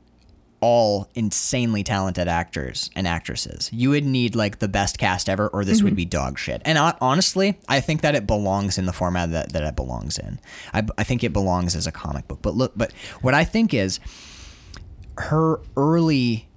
all 0.60 1.08
insanely 1.14 1.82
talented 1.82 2.28
actors 2.28 2.90
and 2.94 3.08
actresses. 3.08 3.70
You 3.72 3.90
would 3.90 4.04
need 4.04 4.34
like 4.34 4.58
the 4.58 4.68
best 4.68 4.98
cast 4.98 5.28
ever, 5.28 5.48
or 5.48 5.64
this 5.64 5.82
would 5.82 5.90
mm-hmm. 5.90 5.96
be 5.96 6.04
dog 6.04 6.38
shit. 6.38 6.60
And 6.64 6.76
hon- 6.76 6.96
honestly, 7.00 7.58
I 7.68 7.80
think 7.80 8.02
that 8.02 8.14
it 8.14 8.26
belongs 8.26 8.76
in 8.76 8.86
the 8.86 8.92
format 8.92 9.30
that, 9.30 9.52
that 9.52 9.62
it 9.62 9.76
belongs 9.76 10.18
in. 10.18 10.38
I, 10.74 10.86
I 10.98 11.04
think 11.04 11.24
it 11.24 11.32
belongs 11.32 11.74
as 11.74 11.86
a 11.86 11.92
comic 11.92 12.28
book. 12.28 12.40
But 12.42 12.54
look, 12.54 12.72
but 12.76 12.92
what 13.22 13.32
I 13.32 13.44
think 13.44 13.72
is 13.72 14.00
her 15.16 15.60
early 15.76 16.48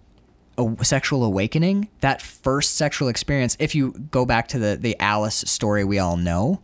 a- 0.57 0.83
sexual 0.83 1.23
awakening, 1.23 1.87
that 2.01 2.21
first 2.21 2.75
sexual 2.75 3.07
experience, 3.07 3.55
if 3.59 3.73
you 3.73 3.91
go 4.11 4.25
back 4.25 4.49
to 4.49 4.59
the, 4.59 4.75
the 4.75 4.99
Alice 4.99 5.43
story 5.47 5.85
we 5.85 5.99
all 5.99 6.17
know, 6.17 6.61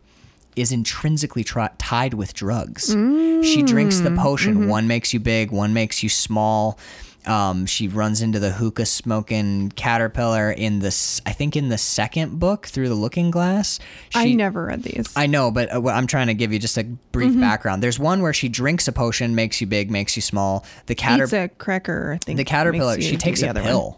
is 0.55 0.73
intrinsically 0.73 1.43
tri- 1.43 1.69
tied 1.77 2.13
with 2.13 2.33
drugs. 2.33 2.87
She 2.89 3.63
drinks 3.63 3.99
the 4.01 4.09
mm. 4.09 4.17
potion. 4.17 4.55
Mm-hmm. 4.55 4.67
One 4.67 4.87
makes 4.87 5.13
you 5.13 5.19
big, 5.21 5.51
one 5.51 5.73
makes 5.73 6.03
you 6.03 6.09
small. 6.09 6.77
Um, 7.25 7.65
she 7.65 7.87
runs 7.87 8.21
into 8.21 8.39
the 8.39 8.51
hookah 8.51 8.85
smoking 8.85 9.71
caterpillar 9.75 10.51
in 10.51 10.79
this, 10.79 11.21
I 11.25 11.33
think, 11.33 11.55
in 11.55 11.69
the 11.69 11.77
second 11.77 12.39
book 12.39 12.65
through 12.67 12.87
the 12.89 12.95
looking 12.95 13.29
glass. 13.29 13.79
I 14.15 14.25
She- 14.25 14.35
never 14.35 14.65
read 14.65 14.83
these. 14.83 15.11
I 15.15 15.27
know, 15.27 15.51
but 15.51 15.71
uh, 15.73 15.85
I'm 15.89 16.07
trying 16.07 16.27
to 16.27 16.33
give 16.33 16.53
you 16.53 16.59
just 16.59 16.77
a 16.77 16.83
brief 16.85 17.31
Mm-hmm. 17.31 17.41
background. 17.41 17.83
There's 17.83 17.99
one 17.99 18.21
where 18.21 18.33
she 18.33 18.47
drinks 18.49 18.87
a 18.87 18.91
potion, 18.91 19.35
makes 19.35 19.59
you 19.61 19.67
big, 19.67 19.91
makes 19.91 20.15
you 20.15 20.21
small. 20.21 20.65
The 20.85 20.95
caterpillar 20.95 21.43
a 21.43 21.49
cracker, 21.49 22.13
I 22.13 22.17
think. 22.25 22.37
the 22.37 22.45
caterpillar 22.45 22.99
she 23.01 23.17
takes 23.17 23.41
a 23.43 23.49
other 23.49 23.61
one. 23.61 23.95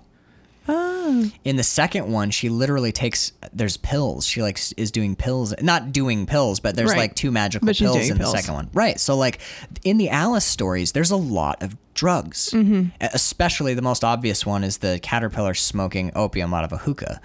Pill 0.72 1.32
in 1.44 1.56
the 1.58 1.64
second 1.64 2.12
one 2.12 2.32
she 2.32 2.50
literally 2.50 2.92
takes 2.92 3.32
there's 3.54 3.78
pills 3.78 4.26
she 4.26 4.42
like 4.42 4.60
is 4.78 4.92
doing 4.92 5.16
pills 5.16 5.54
not 5.62 5.92
doing 5.92 6.26
pills 6.26 6.60
but 6.60 6.76
there's 6.76 6.92
Right. 6.92 6.98
like 6.98 7.16
two 7.16 7.32
magical 7.32 7.66
But 7.66 7.78
pills 7.78 8.10
in 8.10 8.18
pills. 8.18 8.32
the 8.32 8.38
second 8.40 8.54
one 8.54 8.70
right 8.74 9.00
so 9.00 9.18
like 9.18 9.40
in 9.84 9.98
the 9.98 10.10
alice 10.10 10.46
stories 10.46 10.92
there's 10.94 11.12
a 11.12 11.16
lot 11.18 11.62
of 11.62 11.76
drugs 11.94 12.52
Mm-hmm. 12.54 12.90
Especially 13.02 13.74
the 13.74 13.82
most 13.82 14.04
obvious 14.04 14.46
one 14.46 14.64
is 14.64 14.78
the 14.78 15.00
caterpillar 15.02 15.54
smoking 15.54 16.12
opium 16.16 16.54
out 16.54 16.64
of 16.64 16.72
a 16.72 16.78
hookah 16.78 17.20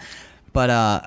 but 0.52 0.70
uh 0.70 1.00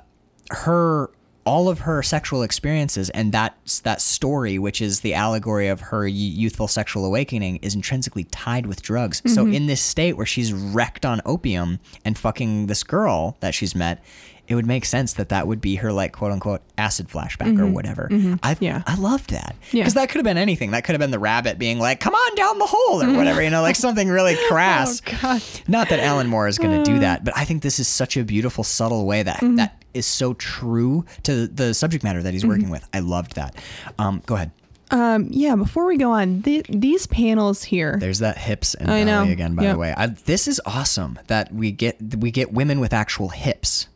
her 0.52 1.10
all 1.50 1.68
of 1.74 1.80
her 1.80 2.04
sexual 2.04 2.42
experiences 2.44 3.10
and 3.12 3.32
that 3.32 3.52
that 3.84 4.00
story 4.02 4.56
which 4.60 4.80
is 4.82 5.00
the 5.02 5.14
allegory 5.26 5.68
of 5.68 5.80
her 5.92 6.08
youthful 6.08 6.68
sexual 6.68 7.04
awakening 7.06 7.56
is 7.68 7.74
intrinsically 7.74 8.26
tied 8.26 8.66
with 8.68 8.82
drugs 8.82 9.22
so 9.26 9.44
Mm-hmm. 9.44 9.54
in 9.54 9.66
this 9.68 9.82
state 9.82 10.16
where 10.18 10.26
she's 10.34 10.54
wrecked 10.54 11.06
on 11.06 11.22
opium 11.26 11.80
and 12.06 12.18
fucking 12.18 12.68
this 12.68 12.84
girl 12.84 13.36
that 13.40 13.54
she's 13.56 13.74
met 13.74 14.04
it 14.48 14.56
would 14.56 14.66
make 14.66 14.84
sense 14.84 15.14
that 15.14 15.30
that 15.30 15.46
would 15.48 15.62
be 15.62 15.76
her 15.76 15.92
like 15.94 16.12
quote 16.12 16.32
unquote 16.32 16.62
acid 16.78 17.08
flashback 17.08 17.58
or 17.60 17.68
whatever 17.68 18.08
i 18.12 18.16
Mm-hmm. 18.16 18.64
Yeah. 18.64 18.82
i 18.88 18.96
loved 18.96 19.30
that 19.32 19.56
Yeah. 19.72 19.84
because 19.84 19.94
that 19.96 20.10
could 20.10 20.18
have 20.18 20.24
been 20.26 20.38
anything 20.38 20.72
that 20.72 20.84
could 20.84 20.94
have 20.94 21.00
been 21.00 21.12
the 21.12 21.20
rabbit 21.20 21.58
being 21.60 21.80
like 21.80 22.00
come 22.00 22.14
on 22.16 22.36
down 22.36 22.58
the 22.60 22.68
hole 22.68 23.02
or 23.04 23.14
whatever 23.18 23.42
you 23.42 23.50
know 23.50 23.62
like 23.62 23.76
something 23.76 24.08
really 24.10 24.36
crass 24.50 25.02
Oh, 25.24 25.40
not 25.68 25.90
that 25.90 26.00
Alan 26.00 26.28
Moore 26.28 26.48
is 26.48 26.58
going 26.58 26.74
to 26.76 26.82
Uh. 26.82 26.94
do 26.94 27.00
that, 27.00 27.24
but 27.24 27.34
I 27.38 27.46
think 27.46 27.62
this 27.64 27.80
is 27.80 27.88
such 27.88 28.18
a 28.18 28.24
beautiful, 28.24 28.64
subtle 28.64 29.06
way 29.06 29.24
that 29.24 29.38
Mm-hmm. 29.42 29.56
that 29.58 29.79
is 29.94 30.06
so 30.06 30.34
true 30.34 31.06
to 31.24 31.48
the 31.48 31.74
subject 31.74 32.04
matter 32.04 32.22
that 32.24 32.34
he's 32.34 32.46
working 32.46 32.70
with. 32.70 32.88
I 32.94 33.00
loved 33.00 33.36
that. 33.36 33.56
Um, 33.98 34.22
go 34.26 34.36
ahead. 34.36 34.52
Um, 34.92 35.28
yeah, 35.30 35.56
before 35.56 35.86
we 35.86 35.98
go 35.98 36.12
on, 36.12 36.42
th- 36.42 36.66
these 36.68 37.06
panels 37.06 37.62
here. 37.64 37.98
There's 38.00 38.20
that 38.20 38.40
hips 38.40 38.74
and 38.74 38.90
I 38.90 39.04
belly 39.04 39.28
know. 39.28 39.32
again. 39.32 39.54
By 39.54 39.64
Yep. 39.64 39.74
the 39.74 39.80
way, 39.80 39.94
I, 39.96 40.08
this 40.08 40.48
is 40.48 40.60
awesome 40.66 41.20
that 41.28 41.54
we 41.54 41.72
get 41.72 41.98
we 42.18 42.32
get 42.32 42.52
women 42.54 42.80
with 42.80 42.92
actual 42.92 43.30
hips. 43.30 43.88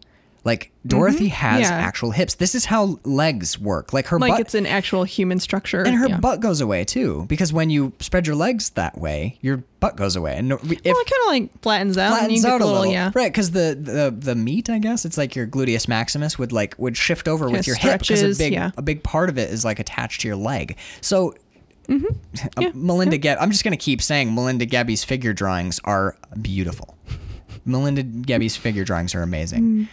Like 0.46 0.72
Dorothy 0.86 1.30
has 1.30 1.68
Mm-hmm. 1.68 1.74
Yeah. 1.74 1.86
actual 1.88 2.12
hips. 2.12 2.34
This 2.36 2.54
is 2.54 2.66
how 2.66 3.00
legs 3.06 3.58
work. 3.58 3.94
Like 3.94 4.08
her 4.08 4.20
like 4.20 4.32
butt 4.34 4.42
it's 4.42 4.54
an 4.54 4.66
actual 4.66 5.06
human 5.06 5.40
structure. 5.40 5.84
and 5.84 5.96
her 5.96 6.10
yeah. 6.10 6.20
butt 6.20 6.42
goes 6.42 6.60
away 6.60 6.84
too 6.84 7.26
because 7.30 7.54
when 7.54 7.70
you 7.70 7.94
spread 8.02 8.28
your 8.28 8.36
legs 8.36 8.72
that 8.72 8.98
way, 8.98 9.38
your 9.40 9.64
butt 9.80 9.96
goes 9.96 10.18
away. 10.18 10.36
And 10.36 10.52
if, 10.52 10.62
well, 10.62 10.72
it 10.74 10.84
kind 10.84 10.96
of 10.98 11.28
like 11.28 11.62
flattens 11.62 11.98
out. 11.98 12.18
flattens 12.18 12.44
out 12.44 12.60
a 12.60 12.66
little, 12.66 12.82
little, 12.82 12.92
Yeah. 12.94 13.12
right? 13.16 13.32
Because 13.32 13.52
the, 13.52 13.78
the 13.80 14.14
the 14.18 14.36
meat, 14.36 14.70
I 14.70 14.80
guess, 14.80 15.06
it's 15.06 15.18
like 15.18 15.34
your 15.34 15.48
gluteus 15.48 15.88
maximus 15.88 16.38
would 16.38 16.52
like 16.52 16.76
would 16.78 16.98
shift 16.98 17.30
over 17.30 17.46
with 17.46 17.64
Kinda 17.64 17.68
your 17.68 17.76
hip 17.78 18.02
because 18.02 18.22
a 18.22 18.44
big 18.44 18.52
yeah. 18.52 18.72
a 18.76 18.82
big 18.82 19.02
part 19.02 19.30
of 19.30 19.38
it 19.38 19.50
is 19.50 19.64
like 19.64 19.80
attached 19.80 20.22
to 20.22 20.28
your 20.28 20.36
leg. 20.38 20.76
So. 21.00 21.36
Mm-hmm. 21.88 22.48
uh, 22.64 22.72
Melinda 22.74 23.18
Geb, 23.18 23.38
I'm 23.42 23.52
just 23.52 23.64
gonna 23.66 23.76
keep 23.76 24.02
saying 24.02 24.34
Melinda 24.34 24.66
Gebbie's 24.66 25.04
figure 25.04 25.34
drawings 25.34 25.82
are 25.84 26.16
beautiful. 26.42 26.98
Melinda 27.66 28.04
Gebbie's 28.04 28.56
figure 28.56 28.84
drawings 28.86 29.14
are 29.16 29.22
amazing. 29.22 29.64
Mm. 29.64 29.88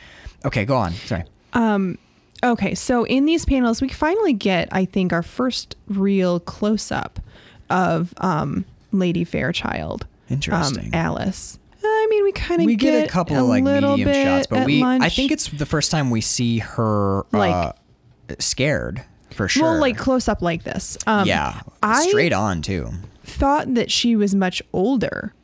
Okay, 0.45 0.65
go 0.65 0.77
on. 0.77 0.93
Sorry. 0.93 1.25
Um, 1.53 1.99
Okay, 2.43 2.75
so 2.75 3.05
in 3.05 3.27
these 3.27 3.45
panels, 3.45 3.83
we 3.83 3.91
finally 3.91 4.33
get, 4.33 4.69
I 4.73 4.87
think, 4.87 5.13
our 5.13 5.23
first 5.23 5.77
real 5.89 6.41
close 6.41 6.91
up 6.91 7.21
of 7.69 8.15
um, 8.17 8.65
Lady 8.93 9.25
Fairchild. 9.25 10.07
Interesting. 10.31 10.87
Um, 10.87 10.95
Alice. 10.95 11.59
I 11.85 12.07
mean, 12.09 12.25
we 12.25 12.33
kind 12.33 12.63
of 12.63 12.67
we 12.67 12.77
get, 12.77 13.05
a 13.07 13.11
couple 13.11 13.37
of 13.37 13.47
like 13.47 13.63
medium 13.63 14.11
shots, 14.13 14.47
but 14.47 14.65
we 14.67 14.83
I 14.83 15.09
think 15.11 15.33
it's 15.33 15.49
the 15.49 15.67
first 15.67 15.91
time 15.91 16.11
we 16.11 16.21
see 16.21 16.59
her 16.59 17.25
Like- 17.33 17.53
uh, 17.53 17.73
scared 18.39 19.03
for 19.31 19.49
sure. 19.49 19.63
well, 19.65 19.81
like 19.81 19.97
close 19.99 20.29
up 20.29 20.41
like 20.41 20.63
this. 20.65 20.97
Um, 21.07 21.27
yeah, 21.27 21.61
I 21.83 22.07
straight 22.09 22.33
on 22.33 22.63
too. 22.63 22.91
thought 23.25 23.75
that 23.75 23.91
she 23.91 24.17
was 24.17 24.35
much 24.35 24.63
older. 24.73 25.35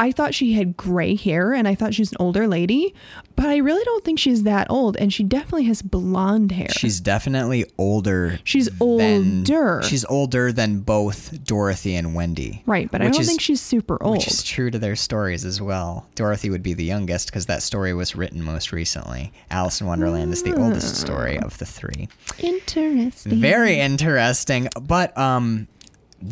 I 0.00 0.12
thought 0.12 0.34
she 0.34 0.54
had 0.54 0.76
gray 0.78 1.14
hair 1.14 1.52
and 1.52 1.68
I 1.68 1.74
thought 1.74 1.92
she's 1.92 2.10
an 2.10 2.16
older 2.18 2.48
lady, 2.48 2.94
but 3.36 3.46
I 3.46 3.58
really 3.58 3.84
don't 3.84 4.02
think 4.02 4.18
she's 4.18 4.44
that 4.44 4.66
old. 4.70 4.96
And 4.96 5.12
she 5.12 5.22
definitely 5.22 5.64
has 5.64 5.82
blonde 5.82 6.52
hair. 6.52 6.70
She's 6.70 7.00
definitely 7.00 7.66
older. 7.76 8.38
She's 8.42 8.66
than- 8.66 9.44
older. 9.44 9.82
she's 9.84 10.06
older 10.06 10.52
than 10.52 10.80
both 10.80 11.44
Dorothy 11.44 11.94
and 11.96 12.14
Wendy. 12.14 12.62
right, 12.64 12.90
but 12.90 13.02
I 13.02 13.10
don't 13.10 13.20
is- 13.20 13.28
think 13.28 13.42
she's 13.42 13.60
super 13.60 14.02
old. 14.02 14.16
Which 14.16 14.26
is 14.28 14.42
true 14.42 14.70
to 14.70 14.78
their 14.78 14.96
stories 14.96 15.44
as 15.44 15.60
well. 15.60 16.06
Dorothy 16.14 16.48
would 16.48 16.62
be 16.62 16.72
the 16.72 16.84
youngest 16.84 17.26
because 17.28 17.44
that 17.46 17.62
story 17.62 17.92
was 17.92 18.16
written 18.16 18.42
most 18.42 18.72
recently. 18.72 19.32
Alice 19.50 19.82
in 19.82 19.86
Wonderland 19.86 20.32
is 20.32 20.42
the 20.42 20.54
oldest 20.56 20.96
story 20.96 21.38
of 21.38 21.58
the 21.58 21.66
three. 21.66 22.08
Interesting. 22.38 23.38
Very 23.38 23.78
interesting. 23.78 24.68
But 24.80 25.16
um 25.18 25.68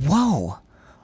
whoa. 0.07 0.59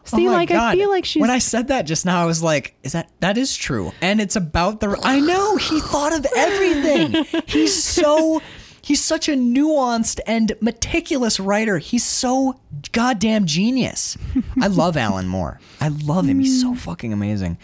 See, 0.04 0.28
Oh 0.28 0.32
like 0.32 0.50
I 0.50 0.74
feel 0.74 0.90
like 0.90 1.04
she's 1.04 1.20
When 1.20 1.30
I 1.30 1.38
said 1.38 1.68
that 1.68 1.82
just 1.82 2.04
now, 2.04 2.22
I 2.22 2.26
was 2.26 2.42
like, 2.42 2.74
"Is 2.82 2.92
that 2.92 3.08
that 3.20 3.38
is 3.38 3.56
true?" 3.56 3.92
And 4.00 4.20
it's 4.20 4.36
about 4.36 4.80
the. 4.80 4.98
I 5.02 5.18
know 5.20 5.56
he 5.56 5.80
thought 5.80 6.14
of 6.14 6.26
everything. 6.36 7.24
He's 7.46 7.82
so. 7.82 8.42
He's 8.82 9.02
such 9.02 9.30
a 9.30 9.32
nuanced 9.32 10.20
and 10.26 10.52
meticulous 10.60 11.40
writer. 11.40 11.78
He's 11.78 12.04
so 12.04 12.60
goddamn 12.92 13.46
genius. 13.46 14.18
I 14.60 14.66
love 14.66 14.98
Alan 14.98 15.26
Moore. 15.26 15.58
I 15.80 15.88
love 15.88 16.28
him. 16.28 16.38
He's 16.38 16.60
so 16.60 16.74
mm. 16.74 16.76
fucking 16.76 17.10
amazing. 17.10 17.56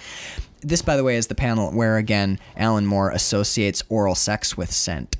This, 0.62 0.80
by 0.80 0.96
the 0.96 1.04
way, 1.04 1.16
is 1.16 1.26
the 1.26 1.34
panel 1.34 1.72
where 1.72 1.98
again 1.98 2.38
Alan 2.56 2.86
Moore 2.86 3.10
associates 3.10 3.82
oral 3.90 4.14
sex 4.14 4.56
with 4.56 4.72
scent. 4.72 5.18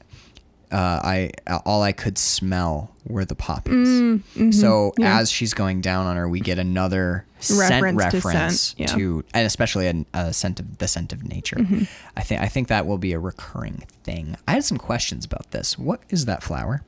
Uh, 0.73 1.01
I 1.03 1.31
all 1.65 1.83
I 1.83 1.93
could 1.93 2.17
smell 2.17 2.91
were 3.07 3.25
the 3.25 3.35
poppies. 3.35 4.21
So 4.59 4.93
yeah. 4.99 5.19
as 5.19 5.31
she's 5.31 5.55
going 5.55 5.81
down 5.81 6.07
on 6.07 6.17
her, 6.17 6.29
we 6.29 6.41
get 6.41 6.59
another 6.59 7.27
scent 7.41 7.83
Reference 7.83 8.13
to 8.13 8.17
reference 8.17 8.61
scent, 8.61 8.81
yeah. 8.81 8.87
to, 8.87 9.25
and 9.35 9.47
especially 9.47 9.87
a, 9.87 10.05
a 10.15 10.33
scent 10.33 10.61
of 10.61 10.79
the 10.79 10.87
scent 10.87 11.13
of 11.13 11.27
nature. 11.29 11.57
Mm-hmm. 11.57 11.85
I 12.17 12.23
think 12.23 12.41
I 12.41 12.47
think 12.47 12.69
that 12.69 12.87
will 12.87 12.99
be 12.99 13.13
a 13.13 13.19
recurring 13.19 13.85
thing. 14.05 14.37
I 14.47 14.53
had 14.53 14.65
some 14.65 14.79
questions 14.79 15.25
about 15.25 15.51
this. 15.51 15.79
What 15.79 16.01
is 16.09 16.27
that 16.27 16.43
flower? 16.43 16.83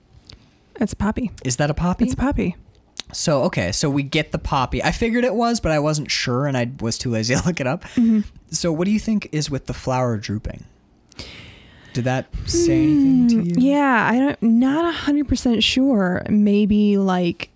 it's 0.80 0.92
a 0.92 0.96
poppy. 0.96 1.30
Is 1.44 1.56
that 1.56 1.70
a 1.70 1.74
poppy? 1.74 2.04
It's 2.04 2.14
a 2.14 2.16
poppy. 2.16 2.56
So 3.12 3.42
okay, 3.42 3.72
so 3.72 3.90
we 3.90 4.02
get 4.02 4.32
the 4.32 4.38
poppy. 4.38 4.82
I 4.82 4.90
figured 4.90 5.24
it 5.24 5.34
was, 5.34 5.60
but 5.60 5.72
I 5.72 5.78
wasn't 5.78 6.10
sure, 6.10 6.46
and 6.46 6.56
I 6.56 6.70
was 6.80 6.98
too 6.98 7.10
lazy 7.10 7.34
to 7.36 7.44
look 7.44 7.60
it 7.60 7.66
up. 7.66 7.84
Mm-hmm. 7.84 8.20
So 8.50 8.72
what 8.72 8.86
do 8.86 8.90
you 8.90 9.00
think 9.00 9.28
is 9.32 9.50
with 9.50 9.66
the 9.66 9.74
flower 9.74 10.16
drooping? 10.16 10.64
Did 11.92 12.04
that 12.04 12.26
say 12.46 12.82
anything 12.82 13.28
to 13.28 13.34
you? 13.48 13.54
Hmm, 13.54 13.60
Yeah, 13.60 14.08
I 14.10 14.18
don't 14.18 14.42
not 14.42 14.84
a 14.84 14.92
hundred 14.96 15.28
percent 15.28 15.62
sure. 15.62 16.22
Maybe 16.28 16.96
like 16.96 17.50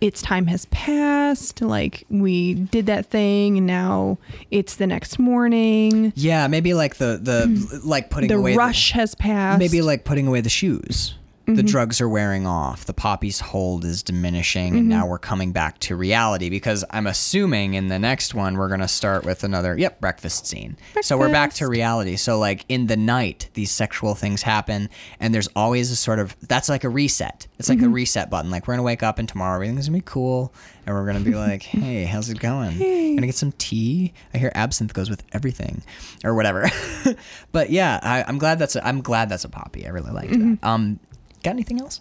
its 0.00 0.20
time 0.20 0.46
has 0.48 0.64
passed, 0.66 1.62
like 1.62 2.04
we 2.10 2.54
did 2.54 2.86
that 2.86 3.06
thing 3.06 3.58
and 3.58 3.66
now 3.68 4.18
it's 4.50 4.74
the 4.76 4.86
next 4.88 5.18
morning. 5.20 6.12
Yeah, 6.16 6.48
maybe 6.48 6.74
like 6.74 6.96
the 6.96 7.18
the 7.22 7.80
like 7.84 8.10
putting 8.10 8.28
Hmm. 8.28 8.34
The 8.34 8.40
away 8.40 8.56
rush 8.56 8.90
has 8.92 9.14
passed. 9.14 9.58
maybe 9.60 9.80
like 9.82 10.04
putting 10.04 10.26
away 10.26 10.40
the 10.40 10.48
shoes. 10.50 11.14
Mm-hmm. 11.42 11.54
The 11.54 11.62
drugs 11.64 12.00
are 12.00 12.08
wearing 12.08 12.46
off. 12.46 12.84
The 12.84 12.92
poppy's 12.94 13.40
hold 13.40 13.84
is 13.84 14.02
diminishing, 14.02 14.68
Mm-hmm. 14.70 14.76
and 14.78 14.88
now 14.88 15.06
we're 15.06 15.18
coming 15.18 15.52
back 15.52 15.78
to 15.80 15.96
reality 15.96 16.48
because 16.50 16.84
I'm 16.90 17.06
assuming 17.06 17.74
in 17.74 17.88
the 17.88 17.98
next 17.98 18.34
one 18.34 18.56
we're 18.56 18.68
gonna 18.68 18.86
start 18.88 19.24
with 19.24 19.42
another 19.44 19.76
yep 19.76 20.00
breakfast 20.00 20.46
scene. 20.46 20.76
So 21.00 21.18
we're 21.18 21.32
back 21.32 21.52
to 21.54 21.66
reality. 21.68 22.16
So 22.16 22.38
like 22.38 22.64
in 22.68 22.86
the 22.86 22.96
night, 22.96 23.48
these 23.54 23.70
sexual 23.70 24.14
things 24.14 24.42
happen, 24.42 24.88
and 25.20 25.34
there's 25.34 25.48
always 25.56 25.90
a 25.90 25.96
sort 25.96 26.18
of 26.20 26.36
that's 26.48 26.68
like 26.68 26.84
a 26.84 26.88
reset. 26.88 27.46
It's 27.58 27.68
like 27.68 27.78
a 27.78 27.82
Mm-hmm. 27.82 27.92
reset 27.92 28.30
button. 28.30 28.50
Like 28.50 28.66
we're 28.68 28.74
gonna 28.74 28.82
wake 28.84 29.02
up 29.02 29.18
and 29.18 29.28
tomorrow 29.28 29.54
everything's 29.56 29.88
gonna 29.88 29.98
be 29.98 30.02
cool, 30.04 30.52
and 30.86 30.94
we're 30.94 31.06
gonna 31.06 31.20
be 31.20 31.34
like, 31.34 31.62
hey, 31.64 32.04
how's 32.04 32.30
it 32.30 32.38
going? 32.38 32.78
Gonna 33.16 33.26
get 33.26 33.34
some 33.34 33.52
tea. 33.52 34.12
I 34.32 34.38
hear 34.38 34.52
absinthe 34.54 34.94
goes 34.94 35.10
with 35.10 35.22
everything, 35.32 35.82
or 36.24 36.34
whatever. 36.34 36.70
but 37.52 37.70
yeah, 37.70 37.98
I, 38.02 38.24
I'm 38.26 38.38
glad 38.38 38.58
that's 38.58 38.76
a, 38.76 38.86
I'm 38.86 39.00
glad 39.00 39.28
that's 39.28 39.44
a 39.44 39.48
poppy. 39.48 39.86
I 39.86 39.90
really 39.90 40.10
liked 40.12 40.32
Mm-hmm. 40.32 40.54
that. 40.54 40.64
Um, 40.66 41.00
got 41.42 41.50
anything 41.50 41.80
else? 41.80 42.00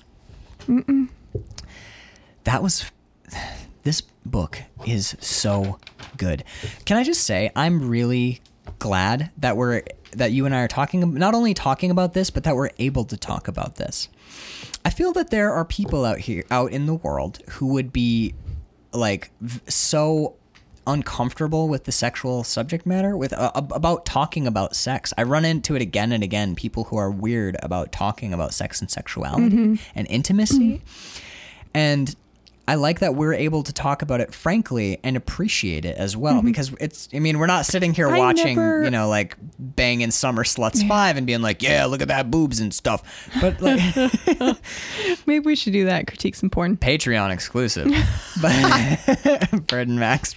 Mm-mm. 0.67 1.09
That 2.43 2.63
was. 2.63 2.91
This 3.83 4.01
book 4.25 4.61
is 4.85 5.15
so 5.19 5.79
good. 6.17 6.43
Can 6.85 6.97
I 6.97 7.03
just 7.03 7.23
say 7.23 7.51
I'm 7.55 7.89
really 7.89 8.41
glad 8.79 9.31
that 9.37 9.57
we're 9.57 9.83
that 10.11 10.31
you 10.31 10.45
and 10.45 10.53
I 10.53 10.59
are 10.61 10.67
talking 10.67 11.13
not 11.15 11.33
only 11.33 11.53
talking 11.53 11.89
about 11.89 12.13
this 12.13 12.29
but 12.29 12.43
that 12.43 12.55
we're 12.55 12.69
able 12.79 13.05
to 13.05 13.17
talk 13.17 13.47
about 13.47 13.75
this. 13.75 14.07
I 14.85 14.89
feel 14.89 15.13
that 15.13 15.29
there 15.31 15.51
are 15.51 15.65
people 15.65 16.05
out 16.05 16.19
here 16.19 16.43
out 16.51 16.71
in 16.71 16.85
the 16.85 16.93
world 16.95 17.39
who 17.49 17.67
would 17.67 17.91
be 17.93 18.35
like 18.93 19.31
v- 19.41 19.61
so 19.67 20.35
uncomfortable 20.87 21.67
with 21.69 21.83
the 21.83 21.91
sexual 21.91 22.43
subject 22.43 22.85
matter 22.85 23.15
with 23.15 23.33
uh, 23.33 23.51
about 23.55 24.05
talking 24.05 24.47
about 24.47 24.75
sex. 24.75 25.13
I 25.17 25.23
run 25.23 25.45
into 25.45 25.75
it 25.75 25.81
again 25.81 26.11
and 26.11 26.23
again 26.23 26.55
people 26.55 26.85
who 26.85 26.97
are 26.97 27.11
weird 27.11 27.55
about 27.61 27.91
talking 27.91 28.33
about 28.33 28.53
sex 28.53 28.81
and 28.81 28.89
sexuality 28.89 29.79
and 29.95 30.07
intimacy. 30.09 30.81
And 31.73 32.15
I 32.67 32.75
like 32.75 32.99
that 32.99 33.15
we're 33.15 33.33
able 33.33 33.63
to 33.63 33.73
talk 33.73 34.01
about 34.01 34.21
it 34.21 34.33
frankly 34.33 34.99
and 35.03 35.17
appreciate 35.17 35.85
it 35.85 35.97
as 35.97 36.15
well 36.15 36.37
mm-hmm. 36.37 36.47
because 36.47 36.73
it's 36.79 37.09
I 37.13 37.19
mean 37.19 37.39
we're 37.39 37.47
not 37.47 37.65
sitting 37.65 37.93
here 37.93 38.09
I 38.09 38.17
watching 38.17 38.55
never- 38.55 38.83
you 38.83 38.91
know 38.91 39.09
like 39.09 39.35
banging 39.59 40.11
summer 40.11 40.43
sluts 40.43 40.87
5 40.87 41.17
and 41.17 41.27
being 41.27 41.41
like 41.41 41.61
yeah 41.61 41.85
look 41.85 42.01
at 42.01 42.07
that 42.09 42.31
boobs 42.31 42.59
and 42.59 42.73
stuff 42.73 43.29
but 43.41 43.61
like 43.61 43.81
maybe 45.25 45.45
we 45.45 45.55
should 45.55 45.73
do 45.73 45.85
that, 45.85 46.07
critique 46.07 46.35
some 46.35 46.49
porn. 46.49 46.77
Patreon 46.77 47.31
exclusive. 47.31 47.91
But 48.41 48.51
Fred 49.69 49.87
and 49.87 49.99
Max 49.99 50.33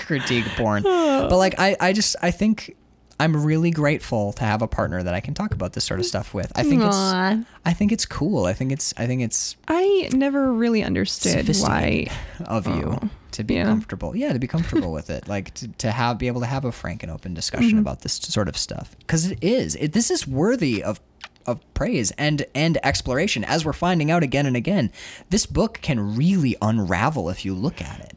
critique 0.00 0.44
porn. 0.56 0.82
But 0.82 1.36
like 1.36 1.54
I, 1.58 1.76
I 1.80 1.92
just 1.92 2.16
I 2.20 2.30
think 2.32 2.76
I'm 3.20 3.44
really 3.44 3.70
grateful 3.70 4.32
to 4.34 4.44
have 4.44 4.62
a 4.62 4.66
partner 4.66 5.02
that 5.02 5.12
I 5.12 5.20
can 5.20 5.34
talk 5.34 5.52
about 5.52 5.74
this 5.74 5.84
sort 5.84 6.00
of 6.00 6.06
stuff 6.06 6.32
with. 6.32 6.50
I 6.56 6.62
think 6.62 6.82
Aw. 6.82 7.32
it's 7.32 7.46
I 7.66 7.72
think 7.74 7.92
it's 7.92 8.06
cool. 8.06 8.46
I 8.46 8.54
think 8.54 8.72
it's 8.72 8.94
I 8.96 9.06
think 9.06 9.20
it's 9.20 9.56
I 9.68 10.08
never 10.12 10.52
really 10.52 10.82
understood 10.82 11.46
why 11.58 12.06
of 12.46 12.66
you 12.66 13.10
to 13.32 13.44
be 13.44 13.54
yeah. 13.54 13.64
comfortable. 13.64 14.16
Yeah, 14.16 14.32
to 14.32 14.38
be 14.38 14.46
comfortable 14.46 14.90
with 14.92 15.10
it. 15.10 15.28
Like 15.28 15.52
to, 15.54 15.68
to 15.68 15.90
have 15.90 16.18
be 16.18 16.28
able 16.28 16.40
to 16.40 16.46
have 16.46 16.64
a 16.64 16.72
frank 16.72 17.02
and 17.02 17.12
open 17.12 17.34
discussion 17.34 17.70
Mm-hmm. 17.70 17.78
about 17.78 18.00
this 18.00 18.14
sort 18.14 18.48
of 18.48 18.56
stuff 18.56 18.96
because 19.00 19.30
it 19.30 19.38
is. 19.42 19.76
It, 19.76 19.92
this 19.92 20.10
is 20.10 20.26
worthy 20.26 20.82
of 20.82 20.98
of 21.46 21.60
praise 21.74 22.10
and 22.12 22.44
and 22.54 22.78
exploration 22.84 23.44
as 23.44 23.64
we're 23.64 23.72
finding 23.72 24.10
out 24.10 24.22
again 24.22 24.46
and 24.46 24.56
again. 24.56 24.90
This 25.28 25.44
book 25.46 25.80
can 25.82 26.16
really 26.16 26.56
unravel 26.62 27.28
if 27.28 27.44
you 27.44 27.54
look 27.54 27.82
at 27.82 28.00
it. 28.00 28.14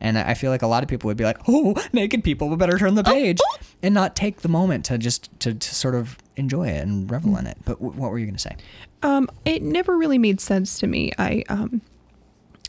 And 0.00 0.16
I 0.18 0.34
feel 0.34 0.50
like 0.50 0.62
a 0.62 0.66
lot 0.66 0.82
of 0.82 0.88
people 0.88 1.08
would 1.08 1.16
be 1.18 1.24
like, 1.24 1.38
"Oh, 1.46 1.74
naked 1.92 2.24
people, 2.24 2.48
we 2.48 2.56
better 2.56 2.78
turn 2.78 2.94
the 2.94 3.04
page," 3.04 3.38
and 3.82 3.92
not 3.94 4.16
take 4.16 4.40
the 4.40 4.48
moment 4.48 4.84
to 4.86 4.96
just 4.96 5.28
to, 5.40 5.52
to 5.52 5.74
sort 5.74 5.94
of 5.94 6.16
enjoy 6.36 6.68
it 6.68 6.80
and 6.80 7.10
revel 7.10 7.36
in 7.36 7.46
it. 7.46 7.58
But 7.64 7.80
w- 7.80 7.92
what 8.00 8.10
were 8.10 8.18
you 8.18 8.24
going 8.24 8.36
to 8.36 8.40
say? 8.40 8.56
Um, 9.02 9.28
it 9.44 9.62
never 9.62 9.96
really 9.98 10.18
made 10.18 10.40
sense 10.40 10.78
to 10.80 10.86
me. 10.86 11.12
I 11.18 11.44
um, 11.50 11.82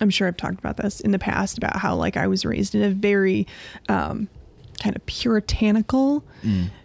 I'm 0.01 0.09
sure 0.09 0.27
I've 0.27 0.35
talked 0.35 0.59
about 0.59 0.77
this 0.77 0.99
in 0.99 1.11
the 1.11 1.19
past 1.19 1.57
about 1.57 1.77
how 1.77 1.95
like 1.95 2.17
I 2.17 2.27
was 2.27 2.43
raised 2.45 2.75
in 2.75 2.81
a 2.81 2.89
very 2.89 3.47
um, 3.87 4.27
kind 4.81 4.95
of 4.95 5.05
puritanical 5.05 6.25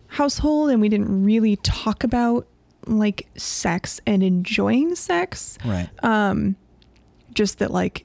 household, 0.09 0.71
and 0.71 0.81
we 0.81 0.89
didn't 0.89 1.25
really 1.25 1.57
talk 1.57 2.05
about 2.05 2.47
like 2.87 3.27
sex 3.37 4.01
and 4.07 4.23
enjoying 4.23 4.95
sex. 4.95 5.59
Right. 5.65 5.89
Um, 6.05 6.55
Just 7.35 7.59
that 7.59 7.73
like 7.73 8.05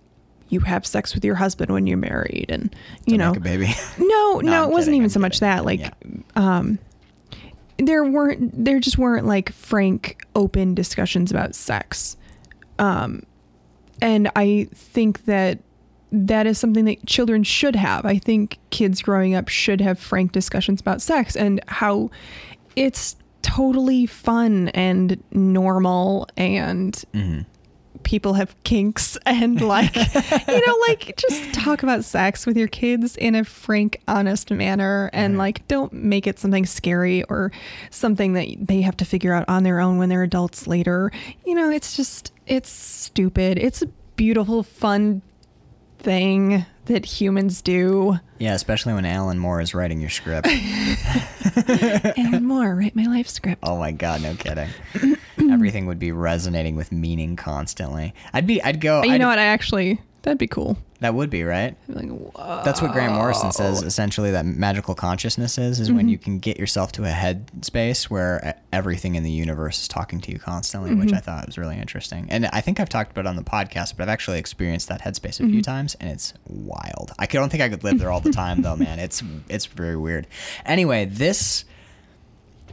you 0.52 0.60
have 0.61 0.86
sex 0.86 1.14
with 1.15 1.23
your 1.26 1.36
husband 1.36 1.72
when 1.72 1.88
you're 1.88 1.98
married, 1.98 2.48
and 2.49 2.76
you 3.06 3.18
know, 3.18 3.30
Make 3.32 3.38
a 3.38 3.41
baby. 3.41 3.68
no, 3.98 4.40
no, 4.40 4.64
I'm 4.64 4.69
it 4.69 4.72
wasn't 4.72 4.94
kidding, 4.94 4.94
even 4.95 5.06
I'm 5.06 5.10
so 5.10 5.19
much 5.19 5.40
that. 5.40 5.65
Like, 5.65 5.80
Yeah. 5.80 5.91
um, 6.36 6.78
there 7.78 8.03
weren't 8.03 8.64
there 8.65 8.80
just 8.80 8.98
weren't 8.98 9.26
like 9.26 9.52
frank, 9.52 10.23
open 10.36 10.76
discussions 10.76 11.32
about 11.32 11.56
sex. 11.56 12.18
Um, 12.80 13.23
and 14.02 14.30
I 14.36 14.68
think 14.73 15.26
that 15.26 15.60
that 16.11 16.45
is 16.45 16.57
something 16.57 16.86
that 16.86 17.06
children 17.06 17.44
should 17.44 17.76
have. 17.76 18.06
I 18.06 18.18
think 18.18 18.60
kids 18.69 19.02
growing 19.02 19.34
up 19.36 19.48
should 19.48 19.80
have 19.82 19.98
frank 19.99 20.32
discussions 20.32 20.82
about 20.82 21.02
sex 21.02 21.36
and 21.36 21.61
how 21.68 22.10
it's 22.76 23.15
totally 23.44 24.06
fun 24.06 24.68
and 24.69 25.23
normal 25.32 26.28
and 26.38 27.03
people 28.12 28.34
have 28.34 28.62
kinks 28.66 29.18
and 29.26 29.62
like 29.62 29.96
you 29.96 30.68
know 30.68 30.78
like 30.90 31.16
just 31.16 31.54
talk 31.54 31.82
about 31.82 32.04
sex 32.04 32.46
with 32.46 32.58
your 32.58 32.68
kids 32.68 33.16
in 33.16 33.36
a 33.36 33.44
frank 33.46 34.02
honest 34.06 34.52
manner 34.52 35.10
and 35.14 35.38
like 35.38 35.66
don't 35.70 35.94
make 35.94 36.28
it 36.28 36.38
something 36.38 36.66
scary 36.66 37.24
or 37.24 37.54
something 37.90 38.34
that 38.34 38.48
they 38.60 38.82
have 38.82 38.98
to 38.98 39.06
figure 39.06 39.34
out 39.34 39.48
on 39.48 39.64
their 39.64 39.80
own 39.80 39.98
when 39.98 40.10
they're 40.10 40.24
adults 40.24 40.68
later. 40.68 41.10
You 41.46 41.56
know 41.56 41.70
it's 41.70 41.96
just 41.96 42.34
it's 42.48 42.70
stupid. 42.70 43.58
It's 43.58 43.82
a 43.82 43.88
beautiful 44.18 44.62
fun 44.62 45.22
thing 46.00 46.66
that 46.88 47.06
humans 47.06 47.62
do. 47.62 48.20
Yeah, 48.40 48.56
especially 48.56 48.94
when 48.94 49.06
Alan 49.06 49.40
Moore 49.40 49.62
is 49.62 49.74
writing 49.74 50.02
your 50.02 50.10
script. 50.10 50.48
Alan 52.18 52.44
Moore 52.44 52.76
write 52.76 52.94
my 52.94 53.06
life 53.06 53.30
script. 53.30 53.64
Oh 53.64 53.78
my 53.78 53.94
god, 53.94 54.22
no 54.22 54.36
kidding. 54.36 54.68
Hmm. 55.52 55.56
Everything 55.56 55.86
would 55.86 55.99
be 55.99 56.11
resonating 56.11 56.76
with 56.76 56.91
meaning 56.91 57.36
constantly. 57.36 58.14
I'd 58.34 58.48
be, 58.48 58.64
I'd 58.64 58.80
go. 58.80 59.03
you 59.03 59.11
I'd- 59.11 59.19
know 59.19 59.28
what 59.28 59.40
i 59.40 59.44
actually 59.44 59.99
that'd 60.23 60.38
be 60.38 60.48
cool 60.48 60.78
That 60.99 61.15
would 61.15 61.32
be 61.32 61.44
right. 61.44 61.76
Like. 61.88 62.10
That's 62.64 62.80
what 62.82 62.91
Grant 62.91 63.14
Morrison 63.14 63.52
says. 63.52 63.82
Essentially, 63.82 64.32
that 64.32 64.45
magical 64.45 64.94
consciousness 64.94 65.57
is 65.57 65.80
is 65.80 65.91
when 65.91 66.02
mm-hmm. 66.02 66.10
you 66.10 66.18
can 66.19 66.40
get 66.40 66.60
yourself 66.60 66.91
to 66.94 67.03
a 67.03 67.10
head 67.10 67.49
space 67.65 68.10
where 68.10 68.61
everything 68.72 69.15
in 69.15 69.23
the 69.23 69.32
universe 69.32 69.82
is 69.82 69.88
talking 69.88 70.22
to 70.22 70.32
you 70.32 70.38
constantly, 70.38 70.94
which 70.94 71.07
mm-hmm. 71.07 71.18
I 71.18 71.22
thought 71.22 71.48
was 71.48 71.57
really 71.57 71.78
interesting. 71.78 72.28
And 72.30 72.45
I 72.48 72.61
think 72.61 72.80
I've 72.80 72.90
talked 72.90 73.11
about 73.11 73.26
it 73.26 73.30
on 73.30 73.36
the 73.36 73.44
podcast, 73.44 73.98
but 73.98 74.03
I've 74.03 74.10
actually 74.10 74.38
experienced 74.38 74.90
that 74.90 75.02
headspace 75.02 75.40
a 75.40 75.44
few 75.44 75.48
mm-hmm. 75.48 75.61
times, 75.61 75.95
and 75.99 76.10
it's 76.11 76.34
wild. 76.48 77.14
I 77.18 77.26
don't 77.26 77.49
think 77.49 77.64
I 77.64 77.69
could 77.69 77.84
live 77.84 77.98
there 77.98 78.11
all 78.11 78.22
the 78.22 78.32
time, 78.32 78.61
though, 78.61 78.76
man. 78.76 78.99
It's 79.11 79.23
it's 79.49 79.65
very 79.65 79.98
weird. 79.98 80.28
Anyway, 80.65 81.06
this 81.06 81.65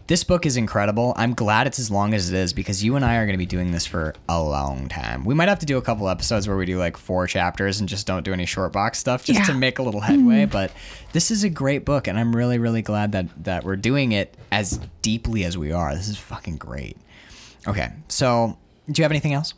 This 0.09 0.25
book 0.25 0.47
is 0.47 0.57
incredible. 0.57 1.13
I'm 1.17 1.35
glad 1.35 1.67
it's 1.67 1.79
as 1.79 1.91
long 1.91 2.15
as 2.15 2.31
it 2.31 2.35
is 2.35 2.55
because 2.55 2.83
you 2.83 2.97
and 2.97 3.05
I 3.05 3.17
are 3.17 3.27
going 3.27 3.35
to 3.35 3.39
be 3.39 3.45
doing 3.45 3.73
this 3.73 3.85
for 3.85 4.15
a 4.27 4.43
long 4.43 4.89
time. 4.89 5.23
We 5.23 5.35
might 5.35 5.51
have 5.51 5.59
to 5.59 5.67
do 5.67 5.77
a 5.77 5.83
couple 5.83 6.09
episodes 6.09 6.49
where 6.49 6.57
we 6.57 6.65
do 6.65 6.79
like 6.79 6.97
four 6.97 7.27
chapters 7.27 7.79
and 7.79 7.87
just 7.87 8.07
don't 8.07 8.25
do 8.25 8.33
any 8.33 8.47
short 8.47 8.73
box 8.73 8.99
stuff 8.99 9.23
just 9.23 9.45
to 9.45 9.53
make 9.55 9.79
a 9.79 9.83
little 9.83 10.01
headway. 10.01 10.47
But 10.47 10.73
this 11.13 11.31
is 11.31 11.45
a 11.45 11.51
great 11.51 11.85
book, 11.85 12.07
and 12.09 12.19
I'm 12.19 12.35
really, 12.35 12.59
really 12.59 12.81
glad 12.81 13.13
that 13.13 13.27
that 13.45 13.65
we're 13.65 13.77
doing 13.77 14.13
it 14.13 14.35
as 14.51 14.81
deeply 15.03 15.45
as 15.45 15.59
we 15.59 15.73
are. 15.73 15.95
This 15.95 16.09
is 16.09 16.17
fucking 16.17 16.57
great. 16.57 16.97
Okay, 17.67 17.93
so 18.09 18.57
do 18.91 19.03
you 19.03 19.05
have 19.05 19.13
anything 19.13 19.35
else? 19.35 19.53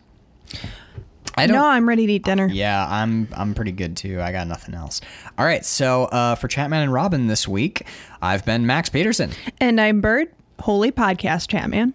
I 1.37 1.47
don't, 1.47 1.55
no, 1.55 1.65
I'm 1.65 1.89
ready 1.89 2.09
to 2.09 2.13
eat 2.15 2.25
dinner. 2.25 2.49
yeah, 2.49 2.85
I'm 2.91 3.29
I'm 3.37 3.55
pretty 3.55 3.71
good 3.71 3.97
too. 3.97 4.21
I 4.21 4.33
got 4.33 4.49
nothing 4.49 4.75
else. 4.75 5.01
All 5.39 5.45
right, 5.45 5.65
so 5.65 6.07
uh, 6.07 6.35
for 6.35 6.49
Chatman 6.49 6.83
and 6.83 6.93
Robin 6.93 7.29
this 7.29 7.47
week, 7.47 7.87
I've 8.21 8.45
been 8.45 8.67
Max 8.67 8.89
Peterson. 8.91 9.31
And 9.61 9.81
I'm 9.81 10.01
Bird, 10.01 10.33
Holy 10.61 10.93
Podcast 10.93 11.49
Chat, 11.49 11.69
man. 11.71 11.95